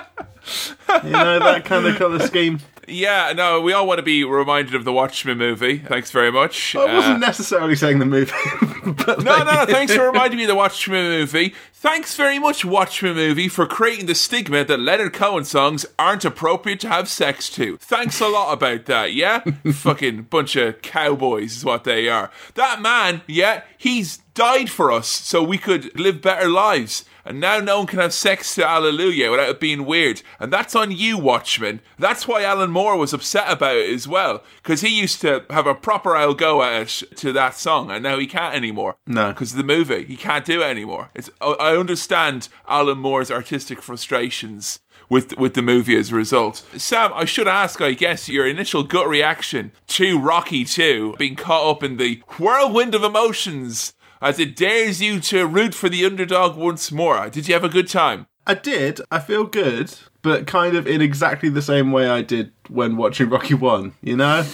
You 1.03 1.11
know 1.11 1.39
that 1.39 1.65
kind 1.65 1.85
of 1.85 1.95
color 1.97 2.19
scheme. 2.19 2.59
Yeah, 2.87 3.31
no, 3.35 3.61
we 3.61 3.71
all 3.73 3.87
want 3.87 3.99
to 3.99 4.03
be 4.03 4.23
reminded 4.25 4.75
of 4.75 4.83
the 4.83 4.91
Watchmen 4.91 5.37
movie. 5.37 5.77
Thanks 5.77 6.11
very 6.11 6.31
much. 6.31 6.75
I 6.75 6.93
wasn't 6.93 7.15
Uh, 7.23 7.27
necessarily 7.27 7.75
saying 7.75 7.99
the 7.99 8.05
movie. 8.05 8.33
but 9.05 9.23
No, 9.23 9.37
no, 9.43 9.43
no. 9.43 9.65
Thanks 9.65 9.93
for 9.95 10.07
reminding 10.07 10.37
me 10.37 10.43
of 10.43 10.49
the 10.49 10.55
Watchmen 10.55 11.05
movie. 11.05 11.53
Thanks 11.73 12.15
very 12.15 12.37
much, 12.37 12.65
Watchmen 12.65 13.15
movie, 13.15 13.47
for 13.47 13.65
creating 13.65 14.07
the 14.07 14.15
stigma 14.15 14.65
that 14.65 14.79
Leonard 14.79 15.13
Cohen 15.13 15.45
songs 15.45 15.85
aren't 15.97 16.25
appropriate 16.25 16.79
to 16.81 16.89
have 16.89 17.07
sex 17.07 17.49
to. 17.51 17.77
Thanks 17.77 18.19
a 18.19 18.27
lot 18.27 18.51
about 18.51 18.85
that, 18.87 19.13
yeah? 19.13 19.39
Fucking 19.71 20.23
bunch 20.23 20.55
of 20.57 20.81
cowboys 20.81 21.57
is 21.57 21.65
what 21.65 21.85
they 21.85 22.09
are. 22.09 22.29
That 22.55 22.81
man, 22.81 23.21
yeah, 23.25 23.61
he's 23.77 24.20
died 24.33 24.69
for 24.69 24.91
us 24.91 25.07
so 25.07 25.43
we 25.43 25.57
could 25.57 25.97
live 25.99 26.21
better 26.21 26.49
lives. 26.49 27.05
And 27.23 27.39
now 27.39 27.59
no 27.59 27.79
one 27.79 27.87
can 27.87 27.99
have 27.99 28.13
sex 28.13 28.55
to 28.55 28.65
Hallelujah 28.65 29.29
without 29.29 29.49
it 29.49 29.59
being 29.59 29.85
weird. 29.85 30.23
And 30.39 30.51
that's 30.51 30.75
on 30.75 30.91
you, 30.91 31.17
Watchmen. 31.17 31.81
That's 31.99 32.27
why 32.27 32.43
Alan 32.43 32.71
Moore 32.71 32.97
was 32.97 33.13
upset 33.13 33.51
about 33.51 33.75
it 33.75 33.93
as 33.93 34.07
well. 34.07 34.43
Because 34.63 34.81
he 34.81 34.89
used 34.89 35.21
to 35.21 35.45
have 35.49 35.67
a 35.67 35.75
proper 35.75 36.15
I'll 36.15 36.33
go 36.33 36.63
at 36.63 36.81
it 36.81 37.17
to 37.17 37.31
that 37.33 37.55
song, 37.55 37.91
and 37.91 38.01
now 38.01 38.17
he 38.17 38.25
can't 38.25 38.55
anymore. 38.55 38.97
No. 39.05 39.29
Because 39.29 39.51
of 39.51 39.57
the 39.57 39.63
movie. 39.63 40.05
He 40.05 40.17
can't 40.17 40.45
do 40.45 40.61
it 40.61 40.65
anymore. 40.65 41.09
It's, 41.13 41.29
I 41.39 41.51
I 41.71 41.77
understand 41.77 42.49
Alan 42.67 42.97
Moore's 42.97 43.31
artistic 43.31 43.81
frustrations 43.81 44.79
with 45.09 45.37
with 45.37 45.53
the 45.53 45.61
movie 45.61 45.97
as 45.97 46.11
a 46.11 46.15
result. 46.15 46.65
Sam, 46.77 47.11
I 47.13 47.25
should 47.25 47.47
ask, 47.47 47.81
I 47.81 47.93
guess, 47.93 48.29
your 48.29 48.47
initial 48.47 48.83
gut 48.83 49.07
reaction 49.07 49.71
to 49.87 50.17
Rocky 50.19 50.65
2, 50.65 51.15
being 51.17 51.35
caught 51.35 51.69
up 51.69 51.83
in 51.83 51.97
the 51.97 52.21
whirlwind 52.39 52.95
of 52.95 53.03
emotions 53.03 53.93
as 54.21 54.39
it 54.39 54.55
dares 54.55 55.01
you 55.01 55.19
to 55.19 55.45
root 55.45 55.73
for 55.73 55.89
the 55.89 56.05
underdog 56.05 56.55
once 56.55 56.91
more. 56.91 57.29
Did 57.29 57.47
you 57.47 57.53
have 57.53 57.63
a 57.63 57.69
good 57.69 57.87
time? 57.87 58.27
I 58.45 58.53
did. 58.53 59.01
I 59.11 59.19
feel 59.19 59.45
good, 59.45 59.93
but 60.21 60.47
kind 60.47 60.75
of 60.75 60.87
in 60.87 61.01
exactly 61.01 61.49
the 61.49 61.61
same 61.61 61.91
way 61.91 62.09
I 62.09 62.21
did 62.21 62.51
when 62.69 62.97
watching 62.97 63.29
Rocky 63.29 63.53
One. 63.53 63.93
You 64.01 64.17
know, 64.17 64.45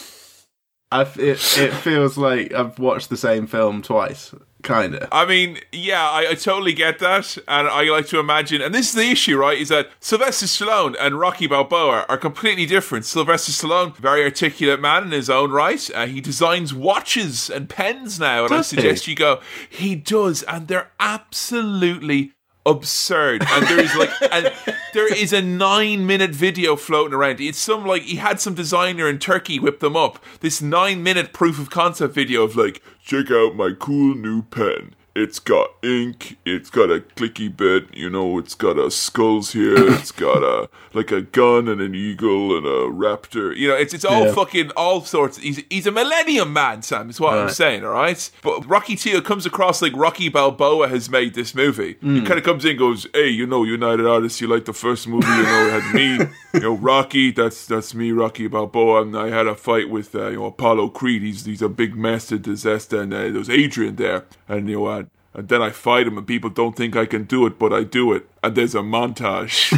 I 0.91 1.01
it 1.01 1.57
it 1.57 1.73
feels 1.73 2.17
like 2.17 2.53
I've 2.53 2.79
watched 2.79 3.09
the 3.09 3.17
same 3.17 3.47
film 3.47 3.81
twice. 3.81 4.33
Kind 4.63 4.95
of. 4.95 5.07
I 5.11 5.25
mean, 5.25 5.59
yeah, 5.71 6.09
I, 6.09 6.31
I 6.31 6.33
totally 6.33 6.73
get 6.73 6.99
that, 6.99 7.37
and 7.47 7.67
I 7.67 7.83
like 7.83 8.07
to 8.07 8.19
imagine. 8.19 8.61
And 8.61 8.73
this 8.73 8.89
is 8.89 8.95
the 8.95 9.09
issue, 9.11 9.37
right? 9.37 9.57
Is 9.57 9.69
that 9.69 9.89
Sylvester 9.99 10.45
Stallone 10.47 10.95
and 10.99 11.19
Rocky 11.19 11.47
Balboa 11.47 12.05
are 12.09 12.17
completely 12.17 12.65
different. 12.65 13.05
Sylvester 13.05 13.51
Stallone, 13.51 13.95
very 13.97 14.23
articulate 14.23 14.79
man 14.81 15.03
in 15.03 15.11
his 15.11 15.29
own 15.29 15.51
right. 15.51 15.89
Uh, 15.93 16.07
he 16.07 16.21
designs 16.21 16.73
watches 16.73 17.49
and 17.49 17.69
pens 17.69 18.19
now, 18.19 18.45
and 18.45 18.53
I 18.53 18.57
Does 18.57 18.71
he? 18.71 18.77
suggest 18.77 19.07
you 19.07 19.15
go. 19.15 19.41
He 19.69 19.95
does, 19.95 20.41
and 20.43 20.67
they're 20.67 20.89
absolutely 20.99 22.33
absurd. 22.67 23.43
And 23.47 23.65
there 23.65 23.79
is 23.79 23.95
like, 23.95 24.11
and 24.31 24.53
there 24.93 25.11
is 25.11 25.33
a 25.33 25.41
nine-minute 25.41 26.31
video 26.31 26.75
floating 26.75 27.13
around. 27.13 27.39
It's 27.39 27.57
some 27.57 27.85
like 27.85 28.03
he 28.03 28.17
had 28.17 28.39
some 28.39 28.53
designer 28.53 29.07
in 29.07 29.19
Turkey 29.19 29.59
whip 29.59 29.79
them 29.79 29.95
up. 29.95 30.23
This 30.41 30.61
nine-minute 30.61 31.33
proof 31.33 31.59
of 31.59 31.69
concept 31.69 32.13
video 32.13 32.43
of 32.43 32.55
like, 32.55 32.83
check 33.01 33.31
out 33.31 33.55
my 33.55 33.71
cool 33.79 34.13
new 34.13 34.41
pen. 34.43 34.93
It's 35.19 35.39
got 35.39 35.69
ink. 35.83 36.37
It's 36.45 36.69
got 36.69 36.91
a 36.91 36.99
clicky 37.15 37.49
bit. 37.55 37.87
You 37.95 38.07
know, 38.09 38.37
it's 38.37 38.53
got 38.53 38.77
a 38.77 38.91
skulls 38.91 39.53
here. 39.53 39.75
It's 39.93 40.11
got 40.11 40.43
a 40.43 40.69
like 40.93 41.11
a 41.11 41.21
gun 41.21 41.67
and 41.67 41.81
an 41.81 41.95
eagle 41.95 42.55
and 42.55 42.65
a 42.67 42.85
raptor. 42.93 43.55
You 43.57 43.69
know, 43.69 43.75
it's 43.75 43.93
it's 43.95 44.05
all 44.05 44.25
Yeah. 44.27 44.33
fucking 44.33 44.69
all 44.77 45.01
sorts. 45.01 45.37
He's 45.37 45.63
he's 45.71 45.87
a 45.87 45.91
millennium 45.91 46.53
man, 46.53 46.83
Sam. 46.83 47.09
Is 47.09 47.19
what 47.19 47.33
I'm 47.33 47.45
Right. 47.45 47.51
saying. 47.51 47.83
All 47.83 47.93
right, 47.93 48.29
but 48.43 48.67
Rocky 48.69 48.95
Two 48.95 49.19
comes 49.23 49.45
across 49.47 49.81
like 49.81 49.93
Rocky 49.95 50.29
Balboa 50.29 50.87
has 50.87 51.09
made 51.09 51.33
this 51.33 51.55
movie. 51.55 51.97
He 52.01 52.21
kind 52.21 52.37
of 52.37 52.43
comes 52.43 52.63
in, 52.63 52.71
and 52.71 52.79
goes, 52.79 53.07
"Hey, 53.13 53.29
you 53.29 53.47
know, 53.47 53.63
United 53.63 54.05
Artists. 54.05 54.39
You 54.39 54.47
like 54.47 54.65
the 54.65 54.73
first 54.73 55.07
movie? 55.07 55.25
You 55.27 55.43
know, 55.43 55.65
it 55.67 55.81
had 55.81 55.95
me. 55.95 56.27
You 56.53 56.59
know, 56.59 56.73
Rocky. 56.75 57.31
That's 57.31 57.65
that's 57.65 57.93
me, 57.95 58.11
Rocky 58.11 58.47
Balboa. 58.47 59.01
And 59.01 59.17
I 59.17 59.29
had 59.29 59.47
a 59.47 59.55
fight 59.55 59.89
with 59.89 60.13
uh, 60.13 60.27
you 60.29 60.37
know 60.37 60.45
Apollo 60.45 60.89
Creed. 60.89 61.21
He's 61.23 61.45
he's 61.45 61.61
a 61.63 61.69
big 61.69 61.95
master 61.95 62.37
disaster. 62.37 63.01
And 63.01 63.13
uh, 63.13 63.23
there 63.23 63.33
was 63.33 63.49
Adrian 63.49 63.95
there, 63.95 64.25
and 64.47 64.69
you 64.69 64.75
know." 64.77 64.85
Uh, 64.85 65.03
and 65.37 65.47
then 65.49 65.61
I 65.61 65.69
fight 65.69 66.07
him, 66.07 66.17
and 66.17 66.25
people 66.25 66.49
don't 66.49 66.75
think 66.75 66.95
I 66.95 67.05
can 67.05 67.25
do 67.25 67.45
it, 67.45 67.59
but 67.59 67.71
I 67.71 67.83
do 67.83 68.11
it. 68.11 68.27
And 68.43 68.55
there's 68.55 68.73
a 68.73 68.79
montage. 68.79 69.71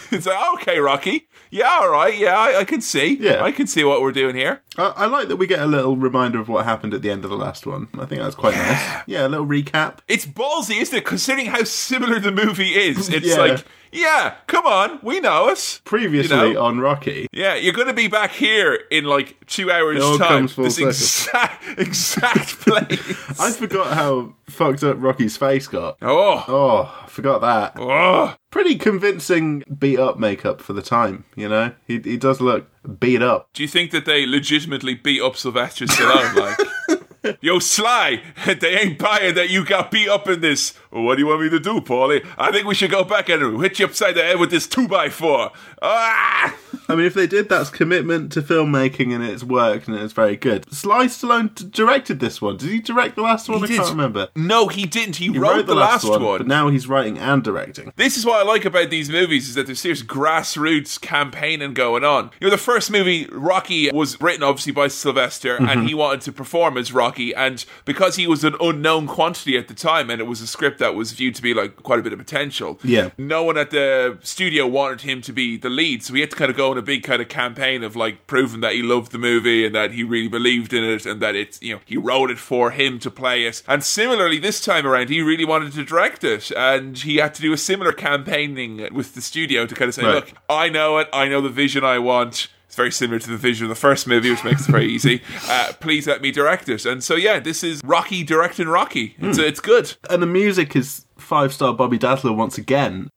it's 0.12 0.26
like, 0.26 0.54
okay, 0.54 0.78
Rocky. 0.78 1.28
Yeah, 1.50 1.78
all 1.80 1.90
right. 1.90 2.16
Yeah, 2.16 2.36
I, 2.36 2.60
I 2.60 2.64
can 2.64 2.80
see. 2.80 3.14
Yeah. 3.16 3.42
I 3.42 3.52
can 3.52 3.66
see 3.66 3.84
what 3.84 4.02
we're 4.02 4.12
doing 4.12 4.34
here. 4.34 4.62
I, 4.76 4.92
I 4.96 5.06
like 5.06 5.28
that 5.28 5.36
we 5.36 5.46
get 5.46 5.60
a 5.60 5.66
little 5.66 5.96
reminder 5.96 6.40
of 6.40 6.48
what 6.48 6.64
happened 6.64 6.92
at 6.94 7.02
the 7.02 7.10
end 7.10 7.24
of 7.24 7.30
the 7.30 7.36
last 7.36 7.66
one. 7.66 7.88
I 7.98 8.04
think 8.06 8.20
that's 8.20 8.34
quite 8.34 8.54
nice. 8.54 9.02
Yeah, 9.06 9.26
a 9.26 9.28
little 9.28 9.46
recap. 9.46 9.98
It's 10.08 10.26
ballsy, 10.26 10.80
isn't 10.80 10.96
it? 10.98 11.04
Considering 11.04 11.46
how 11.46 11.62
similar 11.64 12.18
the 12.18 12.32
movie 12.32 12.74
is. 12.74 13.08
It's 13.08 13.26
Yeah. 13.26 13.36
like, 13.36 13.64
yeah, 13.92 14.34
come 14.48 14.66
on, 14.66 14.98
we 15.02 15.20
know 15.20 15.48
us. 15.48 15.80
Previously 15.84 16.36
You 16.36 16.54
know? 16.54 16.62
on 16.64 16.80
Rocky. 16.80 17.28
Yeah, 17.32 17.54
you're 17.54 17.72
going 17.72 17.86
to 17.86 17.94
be 17.94 18.08
back 18.08 18.32
here 18.32 18.80
in 18.90 19.04
like 19.04 19.36
two 19.46 19.70
hours' 19.70 20.00
time. 20.18 20.28
comes 20.28 20.52
full 20.52 20.64
This 20.64 20.76
circle. 20.76 20.88
exact, 20.90 21.78
exact 21.78 22.60
place. 22.60 23.40
I 23.40 23.52
forgot 23.52 23.94
how 23.94 24.34
fucked 24.48 24.82
up 24.82 24.96
Rocky's 25.00 25.36
face 25.36 25.66
got. 25.68 25.96
oh, 26.02 26.44
Oh, 26.48 27.02
I 27.04 27.08
forgot 27.08 27.40
that. 27.42 27.80
oh. 27.80 28.34
Pretty 28.56 28.76
convincing 28.76 29.62
beat 29.78 29.98
up 29.98 30.18
makeup 30.18 30.62
for 30.62 30.72
the 30.72 30.80
time, 30.80 31.26
you 31.34 31.46
know? 31.46 31.74
He, 31.86 31.98
he 31.98 32.16
does 32.16 32.40
look 32.40 32.66
beat 32.98 33.20
up. 33.20 33.50
Do 33.52 33.62
you 33.62 33.68
think 33.68 33.90
that 33.90 34.06
they 34.06 34.24
legitimately 34.24 34.94
beat 34.94 35.20
up 35.20 35.36
Sylvester 35.36 35.84
Stallone? 35.84 36.56
Like, 36.88 37.36
yo, 37.42 37.58
Sly, 37.58 38.22
they 38.46 38.78
ain't 38.78 38.98
buying 38.98 39.34
that 39.34 39.50
you 39.50 39.62
got 39.62 39.90
beat 39.90 40.08
up 40.08 40.26
in 40.26 40.40
this. 40.40 40.72
Well, 40.90 41.02
what 41.02 41.16
do 41.16 41.20
you 41.20 41.26
want 41.26 41.42
me 41.42 41.50
to 41.50 41.60
do, 41.60 41.82
Paulie? 41.82 42.26
I 42.38 42.50
think 42.50 42.66
we 42.66 42.74
should 42.74 42.90
go 42.90 43.04
back 43.04 43.28
and 43.28 43.60
hit 43.60 43.78
you 43.78 43.84
upside 43.84 44.14
the 44.14 44.22
head 44.22 44.40
with 44.40 44.50
this 44.50 44.66
two 44.66 44.88
by 44.88 45.10
four. 45.10 45.50
Ah! 45.82 46.56
I 46.88 46.94
mean, 46.94 47.04
if 47.06 47.14
they 47.14 47.26
did, 47.26 47.48
that's 47.48 47.68
commitment 47.68 48.30
to 48.32 48.42
filmmaking 48.42 49.12
and 49.12 49.24
it's 49.24 49.42
worked 49.42 49.88
and 49.88 49.96
it's 49.96 50.12
very 50.12 50.36
good. 50.36 50.72
Sly 50.72 51.06
Stallone 51.06 51.52
d- 51.52 51.66
directed 51.68 52.20
this 52.20 52.40
one. 52.40 52.56
Did 52.58 52.70
he 52.70 52.78
direct 52.78 53.16
the 53.16 53.22
last 53.22 53.48
one? 53.48 53.62
I 53.62 53.66
did. 53.66 53.78
can't 53.78 53.90
remember. 53.90 54.28
No, 54.36 54.68
he 54.68 54.86
didn't. 54.86 55.16
He, 55.16 55.32
He 55.32 55.38
wrote, 55.38 55.66
the 55.66 55.74
last, 55.74 56.08
one. 56.08 56.20
but 56.20 56.46
now 56.46 56.68
he's 56.68 56.86
writing 56.86 57.18
and 57.18 57.42
directing. 57.42 57.92
This 57.96 58.16
is 58.16 58.24
what 58.24 58.38
I 58.40 58.48
like 58.48 58.64
about 58.64 58.90
these 58.90 59.10
movies 59.10 59.48
is 59.48 59.56
that 59.56 59.66
there's 59.66 59.80
serious 59.80 60.02
grassroots 60.04 61.00
campaigning 61.00 61.74
going 61.74 62.04
on. 62.04 62.30
You 62.40 62.46
know, 62.46 62.50
the 62.50 62.56
first 62.58 62.90
movie, 62.90 63.26
Rocky, 63.32 63.90
was 63.90 64.20
written 64.20 64.44
obviously 64.44 64.72
by 64.72 64.88
Sylvester, 64.88 65.56
Mm-hmm. 65.56 65.68
and 65.68 65.88
he 65.88 65.94
wanted 65.94 66.20
to 66.22 66.32
perform 66.32 66.76
as 66.76 66.92
Rocky, 66.92 67.34
and 67.34 67.64
because 67.84 68.16
he 68.16 68.26
was 68.26 68.44
an 68.44 68.54
unknown 68.60 69.06
quantity 69.06 69.56
at 69.56 69.68
the 69.68 69.74
time, 69.74 70.10
and 70.10 70.20
it 70.20 70.24
was 70.24 70.40
a 70.40 70.46
script 70.46 70.78
that 70.78 70.94
was 70.94 71.12
viewed 71.12 71.34
to 71.36 71.42
be 71.42 71.54
like 71.54 71.82
quite 71.82 71.98
a 71.98 72.02
bit 72.02 72.12
of 72.12 72.18
potential. 72.18 72.78
Yeah. 72.84 73.10
no 73.18 73.42
one 73.42 73.56
at 73.56 73.70
the 73.70 74.18
studio 74.22 74.66
wanted 74.66 75.00
him 75.00 75.20
to 75.22 75.32
be 75.32 75.56
the 75.56 75.65
lead, 75.68 76.02
so 76.02 76.14
he 76.14 76.20
had 76.20 76.30
to 76.30 76.36
kind 76.36 76.50
of 76.50 76.56
go 76.56 76.70
on 76.70 76.78
a 76.78 76.82
big 76.82 77.02
kind 77.02 77.20
of 77.22 77.28
campaign 77.28 77.82
of 77.82 77.96
like 77.96 78.26
proving 78.26 78.60
that 78.60 78.72
he 78.72 78.82
loved 78.82 79.12
the 79.12 79.18
movie 79.18 79.64
and 79.66 79.74
that 79.74 79.92
he 79.92 80.02
really 80.02 80.28
believed 80.28 80.72
in 80.72 80.84
it, 80.84 81.06
and 81.06 81.20
that 81.22 81.34
it's 81.34 81.60
you 81.62 81.74
know 81.74 81.80
he 81.84 81.96
wrote 81.96 82.30
it 82.30 82.38
for 82.38 82.70
him 82.70 82.98
to 83.00 83.10
play 83.10 83.44
it. 83.44 83.62
And 83.68 83.82
similarly, 83.84 84.38
this 84.38 84.60
time 84.60 84.86
around, 84.86 85.08
he 85.08 85.20
really 85.22 85.44
wanted 85.44 85.72
to 85.74 85.84
direct 85.84 86.24
it, 86.24 86.50
and 86.56 86.98
he 86.98 87.16
had 87.16 87.34
to 87.34 87.42
do 87.42 87.52
a 87.52 87.56
similar 87.58 87.92
campaigning 87.92 88.88
with 88.94 89.14
the 89.14 89.20
studio 89.20 89.66
to 89.66 89.74
kind 89.74 89.88
of 89.88 89.94
say, 89.94 90.04
Right. 90.04 90.14
"Look, 90.14 90.32
I 90.48 90.68
know 90.68 90.98
it. 90.98 91.08
I 91.12 91.28
know 91.28 91.40
the 91.40 91.48
vision 91.48 91.84
I 91.84 91.98
want." 91.98 92.48
It's 92.66 92.74
very 92.74 92.90
similar 92.90 93.20
to 93.20 93.30
the 93.30 93.36
vision 93.36 93.64
of 93.66 93.68
the 93.68 93.74
first 93.76 94.06
movie, 94.08 94.28
which 94.30 94.42
makes 94.44 94.68
it 94.68 94.72
very 94.72 94.86
easy. 94.86 95.22
Uh, 95.48 95.72
please 95.78 96.06
let 96.08 96.20
me 96.20 96.32
direct 96.32 96.68
it. 96.68 96.84
And 96.84 97.02
so, 97.04 97.14
yeah, 97.14 97.38
this 97.38 97.62
is 97.62 97.80
Rocky 97.84 98.24
directing 98.24 98.66
Rocky. 98.66 99.14
It's, 99.20 99.38
it's 99.38 99.60
good. 99.60 99.94
And 100.10 100.20
the 100.20 100.26
music 100.26 100.74
is 100.74 101.06
five 101.16 101.52
star 101.52 101.72
Bobby 101.72 101.98
Dazzler 101.98 102.32
once 102.32 102.58
again. 102.58 103.08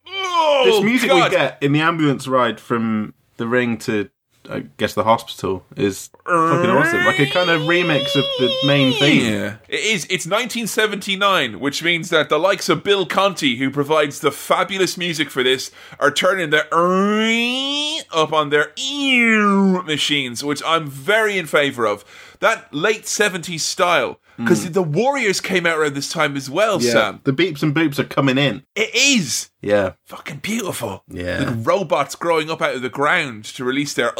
Oh, 0.51 0.65
This 0.65 0.83
music 0.83 1.09
God. 1.09 1.31
we 1.31 1.38
get 1.38 1.57
in 1.62 1.71
the 1.71 1.81
ambulance 1.81 2.27
ride 2.27 2.59
from 2.59 3.13
the 3.38 3.47
ring 3.47 3.77
to, 3.79 4.09
I 4.49 4.62
guess, 4.77 4.93
the 4.93 5.03
hospital 5.03 5.63
is 5.77 6.09
fucking 6.25 6.69
awesome. 6.69 7.05
Like 7.05 7.19
a 7.19 7.29
kind 7.29 7.49
of 7.49 7.62
remix 7.62 8.15
of 8.15 8.25
the 8.39 8.53
main 8.65 8.93
theme. 8.99 9.31
Yeah. 9.33 9.55
It 9.67 9.79
is. 9.79 10.03
It's 10.05 10.25
1979, 10.25 11.59
which 11.59 11.83
means 11.83 12.09
that 12.09 12.29
the 12.29 12.39
likes 12.39 12.67
of 12.69 12.83
Bill 12.83 13.05
Conti, 13.05 13.57
who 13.57 13.69
provides 13.69 14.19
the 14.19 14.31
fabulous 14.31 14.97
music 14.97 15.29
for 15.29 15.43
this, 15.43 15.71
are 15.99 16.12
turning 16.12 16.49
their 16.49 16.65
up 18.12 18.33
on 18.33 18.49
their 18.49 18.71
machines, 19.85 20.43
which 20.43 20.62
I'm 20.65 20.88
very 20.88 21.38
in 21.38 21.45
favor 21.45 21.85
of. 21.85 22.03
that 22.39 22.73
late 22.73 23.03
70s 23.03 23.59
style. 23.62 24.19
Because 24.39 24.71
the 24.71 24.82
Warriors 24.84 25.41
came 25.41 25.65
out 25.65 25.78
around 25.78 25.95
this 25.95 26.10
time 26.12 26.36
as 26.38 26.49
well, 26.49 26.82
Yeah. 26.82 26.91
Sam. 26.91 27.21
The 27.23 27.34
beeps 27.34 27.62
and 27.62 27.75
boops 27.75 27.99
are 27.99 28.04
coming 28.06 28.38
in. 28.38 28.63
It 28.75 28.93
is 28.95 29.49
Yeah. 29.62 29.93
fucking 30.06 30.38
beautiful. 30.38 31.04
Yeah. 31.10 31.43
The 31.43 31.52
robots 31.52 32.15
growing 32.15 32.49
up 32.49 32.62
out 32.62 32.75
of 32.75 32.82
the 32.82 32.89
ground 32.89 33.43
to 33.45 33.63
release 33.63 33.93
their 33.93 34.13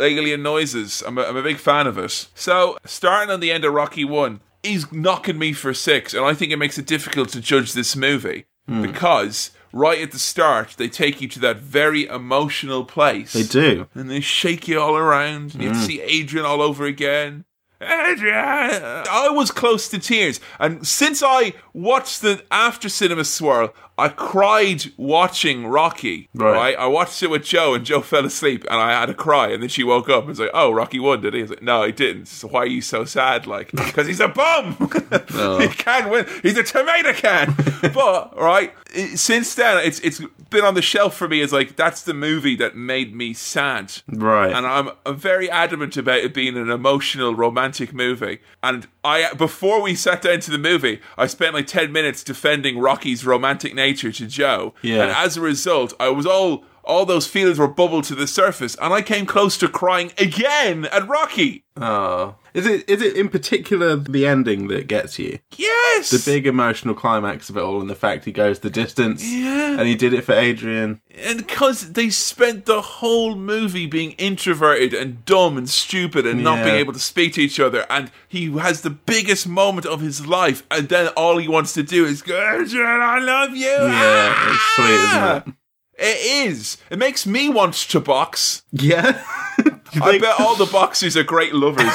alien 0.00 0.42
noises. 0.42 1.02
I'm 1.06 1.18
a, 1.18 1.22
I'm 1.22 1.36
a 1.36 1.42
big 1.42 1.58
fan 1.58 1.86
of 1.86 1.98
it. 1.98 2.28
So, 2.34 2.76
starting 2.84 3.30
on 3.32 3.40
the 3.40 3.50
end 3.50 3.64
of 3.64 3.72
Rocky 3.72 4.04
1, 4.04 4.40
he's 4.62 4.90
knocking 4.92 5.38
me 5.38 5.52
for 5.52 5.72
six, 5.74 6.14
and 6.14 6.24
I 6.24 6.34
think 6.34 6.52
it 6.52 6.56
makes 6.58 6.78
it 6.78 6.86
difficult 6.86 7.30
to 7.30 7.40
judge 7.40 7.72
this 7.72 7.96
movie 7.96 8.44
Hmm. 8.68 8.82
because 8.82 9.50
right 9.72 10.00
at 10.02 10.10
the 10.12 10.18
start, 10.18 10.74
they 10.76 10.88
take 10.88 11.20
you 11.20 11.28
to 11.28 11.38
that 11.40 11.58
very 11.60 12.06
emotional 12.06 12.84
place. 12.84 13.32
They 13.32 13.42
do. 13.44 13.86
And 13.94 14.10
they 14.10 14.20
shake 14.20 14.68
you 14.68 14.80
all 14.80 14.96
around, 14.96 15.54
and 15.54 15.62
you 15.62 15.70
Mm. 15.70 15.74
have 15.74 15.80
to 15.82 15.86
see 15.86 16.00
Adrian 16.02 16.44
all 16.44 16.60
over 16.60 16.84
again. 16.84 17.44
I 17.80 19.30
was 19.30 19.50
close 19.50 19.88
to 19.88 19.98
tears. 19.98 20.40
And 20.58 20.86
since 20.86 21.22
I 21.22 21.54
watched 21.72 22.22
the 22.22 22.42
after 22.50 22.88
cinema 22.88 23.24
swirl, 23.24 23.74
I 23.96 24.08
cried 24.08 24.84
watching 24.96 25.66
Rocky. 25.66 26.28
Right. 26.34 26.52
Right. 26.52 26.76
I 26.78 26.86
watched 26.86 27.22
it 27.22 27.28
with 27.28 27.44
Joe, 27.44 27.74
and 27.74 27.84
Joe 27.84 28.00
fell 28.00 28.24
asleep, 28.24 28.64
and 28.70 28.80
I 28.80 28.92
had 28.92 29.06
to 29.06 29.14
cry. 29.14 29.48
And 29.48 29.62
then 29.62 29.68
she 29.68 29.84
woke 29.84 30.08
up 30.08 30.20
and 30.20 30.28
was 30.28 30.40
like, 30.40 30.50
"Oh, 30.54 30.70
Rocky 30.70 30.98
won, 30.98 31.20
did 31.20 31.34
he?" 31.34 31.40
I 31.40 31.42
was 31.42 31.50
like, 31.50 31.62
"No, 31.62 31.84
he 31.84 31.92
didn't." 31.92 32.26
So 32.26 32.48
why 32.48 32.60
are 32.60 32.66
you 32.66 32.80
so 32.80 33.04
sad? 33.04 33.46
Like, 33.46 33.70
because 33.72 34.06
he's 34.06 34.20
a 34.20 34.28
bum. 34.28 34.76
Oh. 35.32 35.58
he 35.58 35.68
can't 35.68 36.10
win. 36.10 36.26
He's 36.42 36.56
a 36.56 36.62
tomato 36.62 37.12
can. 37.12 37.54
but 37.94 38.36
right, 38.36 38.72
since 39.14 39.54
then, 39.54 39.84
it's 39.84 40.00
it's 40.00 40.20
been 40.50 40.64
on 40.64 40.74
the 40.74 40.82
shelf 40.82 41.16
for 41.16 41.28
me 41.28 41.40
as 41.40 41.52
like 41.52 41.76
that's 41.76 42.02
the 42.02 42.14
movie 42.14 42.56
that 42.56 42.76
made 42.76 43.14
me 43.14 43.32
sad. 43.32 43.92
Right. 44.08 44.52
And 44.52 44.66
I'm, 44.66 44.90
I'm 45.06 45.16
very 45.16 45.50
adamant 45.50 45.96
about 45.96 46.18
it 46.18 46.34
being 46.34 46.56
an 46.56 46.70
emotional, 46.70 47.34
romantic 47.34 47.92
movie. 47.92 48.40
And 48.62 48.88
I, 49.04 49.32
before 49.34 49.80
we 49.80 49.94
sat 49.94 50.22
down 50.22 50.40
to 50.40 50.50
the 50.50 50.58
movie, 50.58 51.00
I 51.16 51.26
spent 51.26 51.54
like 51.54 51.66
10 51.66 51.92
minutes 51.92 52.22
defending 52.22 52.78
Rocky's 52.78 53.24
romantic 53.24 53.74
nature 53.74 54.12
to 54.12 54.26
Joe. 54.26 54.74
Yeah. 54.82 55.02
And 55.02 55.12
as 55.12 55.36
a 55.36 55.40
result, 55.40 55.94
I 55.98 56.08
was 56.10 56.26
all, 56.26 56.64
all 56.90 57.06
those 57.06 57.26
feelings 57.26 57.58
were 57.58 57.68
bubbled 57.68 58.04
to 58.04 58.14
the 58.14 58.26
surface. 58.26 58.74
And 58.82 58.92
I 58.92 59.00
came 59.02 59.24
close 59.24 59.56
to 59.58 59.68
crying 59.68 60.12
again 60.18 60.86
at 60.86 61.08
Rocky. 61.08 61.64
Oh. 61.76 62.34
Is 62.52 62.66
it 62.66 62.88
is 62.90 63.00
it 63.00 63.16
in 63.16 63.28
particular 63.28 63.94
the 63.94 64.26
ending 64.26 64.66
that 64.68 64.88
gets 64.88 65.18
you? 65.20 65.38
Yes. 65.56 66.10
The 66.10 66.30
big 66.30 66.48
emotional 66.48 66.94
climax 66.96 67.48
of 67.48 67.56
it 67.56 67.60
all 67.62 67.80
and 67.80 67.88
the 67.88 67.94
fact 67.94 68.24
he 68.24 68.32
goes 68.32 68.58
the 68.58 68.70
distance. 68.70 69.24
Yeah. 69.24 69.78
And 69.78 69.86
he 69.86 69.94
did 69.94 70.12
it 70.12 70.24
for 70.24 70.32
Adrian. 70.32 71.00
And 71.16 71.38
because 71.46 71.92
they 71.92 72.10
spent 72.10 72.66
the 72.66 72.80
whole 72.82 73.36
movie 73.36 73.86
being 73.86 74.12
introverted 74.12 74.92
and 74.92 75.24
dumb 75.24 75.56
and 75.56 75.70
stupid 75.70 76.26
and 76.26 76.42
not 76.42 76.64
being 76.64 76.74
able 76.76 76.92
to 76.92 76.98
speak 76.98 77.34
to 77.34 77.40
each 77.40 77.60
other, 77.60 77.86
and 77.88 78.10
he 78.26 78.50
has 78.58 78.80
the 78.80 78.90
biggest 78.90 79.46
moment 79.46 79.86
of 79.86 80.00
his 80.00 80.26
life, 80.26 80.64
and 80.70 80.88
then 80.88 81.08
all 81.16 81.36
he 81.38 81.46
wants 81.48 81.72
to 81.74 81.82
do 81.84 82.04
is 82.04 82.20
go, 82.22 82.34
Adrian, 82.60 82.86
I 82.86 83.20
love 83.20 83.50
you. 83.54 83.66
Yeah, 83.68 84.50
it's 84.50 84.74
sweet, 84.74 84.86
Ah! 84.88 85.36
isn't 85.36 85.48
it? 85.48 85.54
It 86.00 86.48
is. 86.48 86.78
It 86.90 86.98
makes 86.98 87.26
me 87.26 87.50
want 87.50 87.74
to 87.74 88.00
box. 88.00 88.62
Yeah. 88.72 89.22
I 90.02 90.18
bet 90.18 90.40
all 90.40 90.56
the 90.56 90.68
boxers 90.70 91.14
are 91.16 91.22
great 91.22 91.54
lovers. 91.54 91.92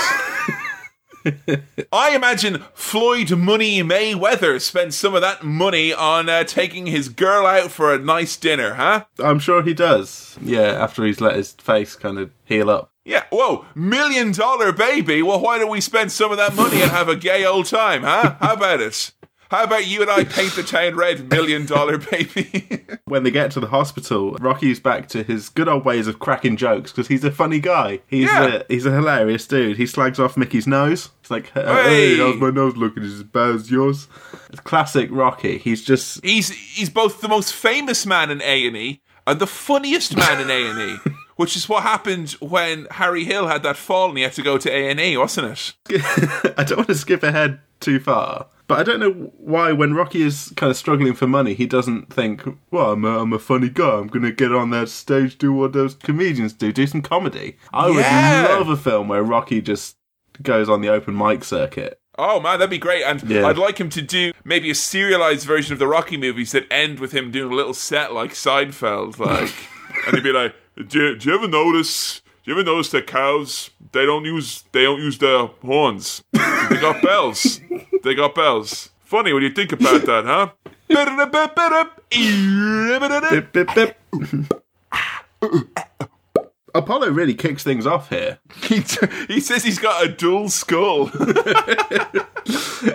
I 1.91 2.15
imagine 2.15 2.63
Floyd 2.75 3.31
Money 3.31 3.81
Mayweather 3.81 4.61
spent 4.61 4.93
some 4.93 5.15
of 5.15 5.21
that 5.21 5.43
money 5.43 5.91
on 5.91 6.29
uh, 6.29 6.43
taking 6.43 6.85
his 6.85 7.09
girl 7.09 7.47
out 7.47 7.71
for 7.71 7.93
a 7.93 7.97
nice 7.97 8.37
dinner, 8.37 8.75
huh? 8.75 9.05
I'm 9.17 9.39
sure 9.39 9.63
he 9.63 9.73
does. 9.73 10.37
Yeah, 10.39 10.61
after 10.61 11.03
he's 11.03 11.19
let 11.21 11.35
his 11.35 11.53
face 11.53 11.95
kind 11.95 12.19
of 12.19 12.29
heal 12.43 12.69
up. 12.69 12.91
Yeah, 13.05 13.23
whoa, 13.31 13.65
million 13.75 14.31
dollar 14.31 14.71
baby. 14.71 15.21
Well, 15.21 15.39
why 15.39 15.57
don't 15.57 15.69
we 15.69 15.81
spend 15.81 16.11
some 16.11 16.31
of 16.31 16.37
that 16.37 16.55
money 16.55 16.81
and 16.81 16.91
have 16.91 17.09
a 17.09 17.15
gay 17.15 17.45
old 17.45 17.65
time, 17.67 18.03
huh? 18.03 18.35
How 18.39 18.53
about 18.53 18.81
it? 18.81 19.11
How 19.55 19.63
about 19.63 19.87
you 19.87 20.01
and 20.01 20.11
I 20.11 20.23
paint 20.25 20.53
the 20.53 20.63
town 20.63 20.95
red, 20.95 21.29
million 21.29 21.65
dollar 21.65 21.97
baby? 21.97 22.81
When 23.07 23.21
they 23.23 23.29
get 23.31 23.51
to 23.51 23.59
the 23.59 23.67
hospital, 23.67 24.31
Rocky's 24.41 24.79
back 24.79 25.07
to 25.09 25.21
his 25.21 25.49
good 25.49 25.67
old 25.69 25.85
ways 25.85 26.07
of 26.07 26.17
cracking 26.19 26.57
jokes 26.57 26.91
because 26.91 27.07
he's 27.07 27.23
a 27.23 27.29
funny 27.31 27.59
guy. 27.59 27.99
He's 28.07 28.25
Yeah. 28.25 28.45
a, 28.47 28.63
he's 28.67 28.85
a 28.87 28.91
hilarious 28.91 29.45
dude. 29.45 29.77
He 29.77 29.85
slags 29.85 30.19
off 30.19 30.35
Mickey's 30.35 30.65
nose. 30.65 31.11
It's 31.21 31.29
like, 31.29 31.51
hey, 31.51 31.63
Hey. 31.63 32.17
how's 32.17 32.35
my 32.37 32.49
nose 32.49 32.75
looking? 32.75 33.03
As 33.03 33.21
bad 33.21 33.55
as 33.55 33.69
yours? 33.69 34.07
It's 34.49 34.59
classic 34.59 35.09
Rocky. 35.11 35.59
He's 35.59 35.83
just 35.85 36.23
he's 36.25 36.49
he's 36.49 36.89
both 36.89 37.21
the 37.21 37.27
most 37.29 37.53
famous 37.53 38.05
man 38.07 38.31
in 38.31 38.41
A 38.41 38.65
and 38.67 38.75
E 38.75 39.01
and 39.27 39.39
the 39.39 39.47
funniest 39.47 40.17
man 40.17 40.41
in 40.41 40.49
A 40.49 40.69
and 40.71 40.79
E, 41.07 41.11
which 41.35 41.55
is 41.55 41.69
what 41.69 41.83
happened 41.83 42.31
when 42.41 42.87
Harry 42.91 43.23
Hill 43.23 43.47
had 43.47 43.61
that 43.63 43.77
fall 43.77 44.09
and 44.09 44.17
he 44.17 44.23
had 44.23 44.33
to 44.33 44.41
go 44.41 44.57
to 44.57 44.69
A 44.71 44.89
and 44.89 44.99
E, 44.99 45.15
wasn't 45.15 45.51
it? 45.89 46.53
I 46.57 46.63
don't 46.63 46.77
want 46.79 46.87
to 46.89 46.95
skip 46.95 47.21
ahead 47.21 47.59
too 47.79 47.99
far, 47.99 48.47
but 48.67 48.79
I 48.79 48.83
don't 48.83 48.99
know 48.99 49.31
why 49.37 49.71
when 49.71 49.93
Rocky 49.93 50.21
is 50.21 50.51
kind 50.55 50.69
of 50.71 50.77
struggling 50.77 51.13
for 51.13 51.27
money, 51.27 51.53
he 51.53 51.65
doesn't 51.65 52.11
think, 52.13 52.43
"Well, 52.71 52.91
I'm 52.91 53.05
a, 53.05 53.19
I'm 53.19 53.33
a 53.33 53.39
funny 53.39 53.69
guy. 53.69 53.97
I'm 53.97 54.07
going 54.07 54.23
to 54.23 54.31
get 54.31 54.53
on 54.53 54.69
that 54.71 54.89
stage, 54.89 55.37
do 55.37 55.53
what 55.53 55.73
those 55.73 55.93
comedians 55.95 56.53
do, 56.53 56.71
do 56.71 56.87
some 56.87 57.01
comedy." 57.01 57.57
I 57.73 57.89
Yeah. 57.89 58.41
would 58.49 58.57
love 58.59 58.69
a 58.69 58.77
film 58.77 59.07
where 59.07 59.23
Rocky 59.23 59.61
just 59.61 59.97
goes 60.41 60.67
on 60.69 60.81
the 60.81 60.89
open 60.89 61.17
mic 61.17 61.43
circuit. 61.43 61.99
Oh 62.17 62.39
man, 62.39 62.59
that'd 62.59 62.69
be 62.69 62.77
great. 62.77 63.03
And 63.03 63.21
Yeah. 63.29 63.45
I'd 63.47 63.57
like 63.57 63.77
him 63.77 63.89
to 63.89 64.01
do 64.01 64.31
maybe 64.43 64.69
a 64.69 64.75
serialized 64.75 65.45
version 65.45 65.73
of 65.73 65.79
the 65.79 65.87
Rocky 65.87 66.17
movies 66.17 66.51
that 66.53 66.65
end 66.71 66.99
with 66.99 67.11
him 67.11 67.29
doing 67.31 67.51
a 67.51 67.55
little 67.55 67.73
set 67.73 68.13
like 68.13 68.31
Seinfeld, 68.31 69.19
like, 69.19 69.53
and 70.07 70.15
he'd 70.15 70.23
be 70.23 70.31
like, 70.31 70.55
do 70.87 70.99
you, 70.99 71.15
"Do 71.17 71.29
you 71.29 71.35
ever 71.35 71.47
notice? 71.47 72.21
Do 72.43 72.51
you 72.51 72.57
ever 72.57 72.63
notice 72.63 72.89
that 72.91 73.07
cows 73.07 73.69
they 73.91 74.05
don't 74.05 74.23
use 74.25 74.63
they 74.71 74.83
don't 74.83 74.99
use 75.01 75.17
their 75.17 75.47
horns? 75.61 76.23
They 76.33 76.77
got 76.79 77.01
bells. 77.01 77.59
They 78.05 78.15
got 78.15 78.35
bells. 78.35 78.91
Funny 79.03 79.33
when 79.33 79.43
you 79.43 79.49
think 79.49 79.71
about 79.71 80.05
that, 80.05 80.25
huh?" 80.25 80.51
Bip, 83.31 83.51
bip, 83.51 83.69
bip. 83.75 83.97
Apollo 86.75 87.09
really 87.09 87.33
kicks 87.33 87.63
things 87.63 87.87
off 87.87 88.09
here. 88.09 88.37
He, 88.63 88.81
t- 88.81 89.07
he 89.27 89.39
says 89.39 89.63
he's 89.63 89.79
got 89.79 90.05
a 90.05 90.09
dual 90.09 90.49
skull. 90.49 91.05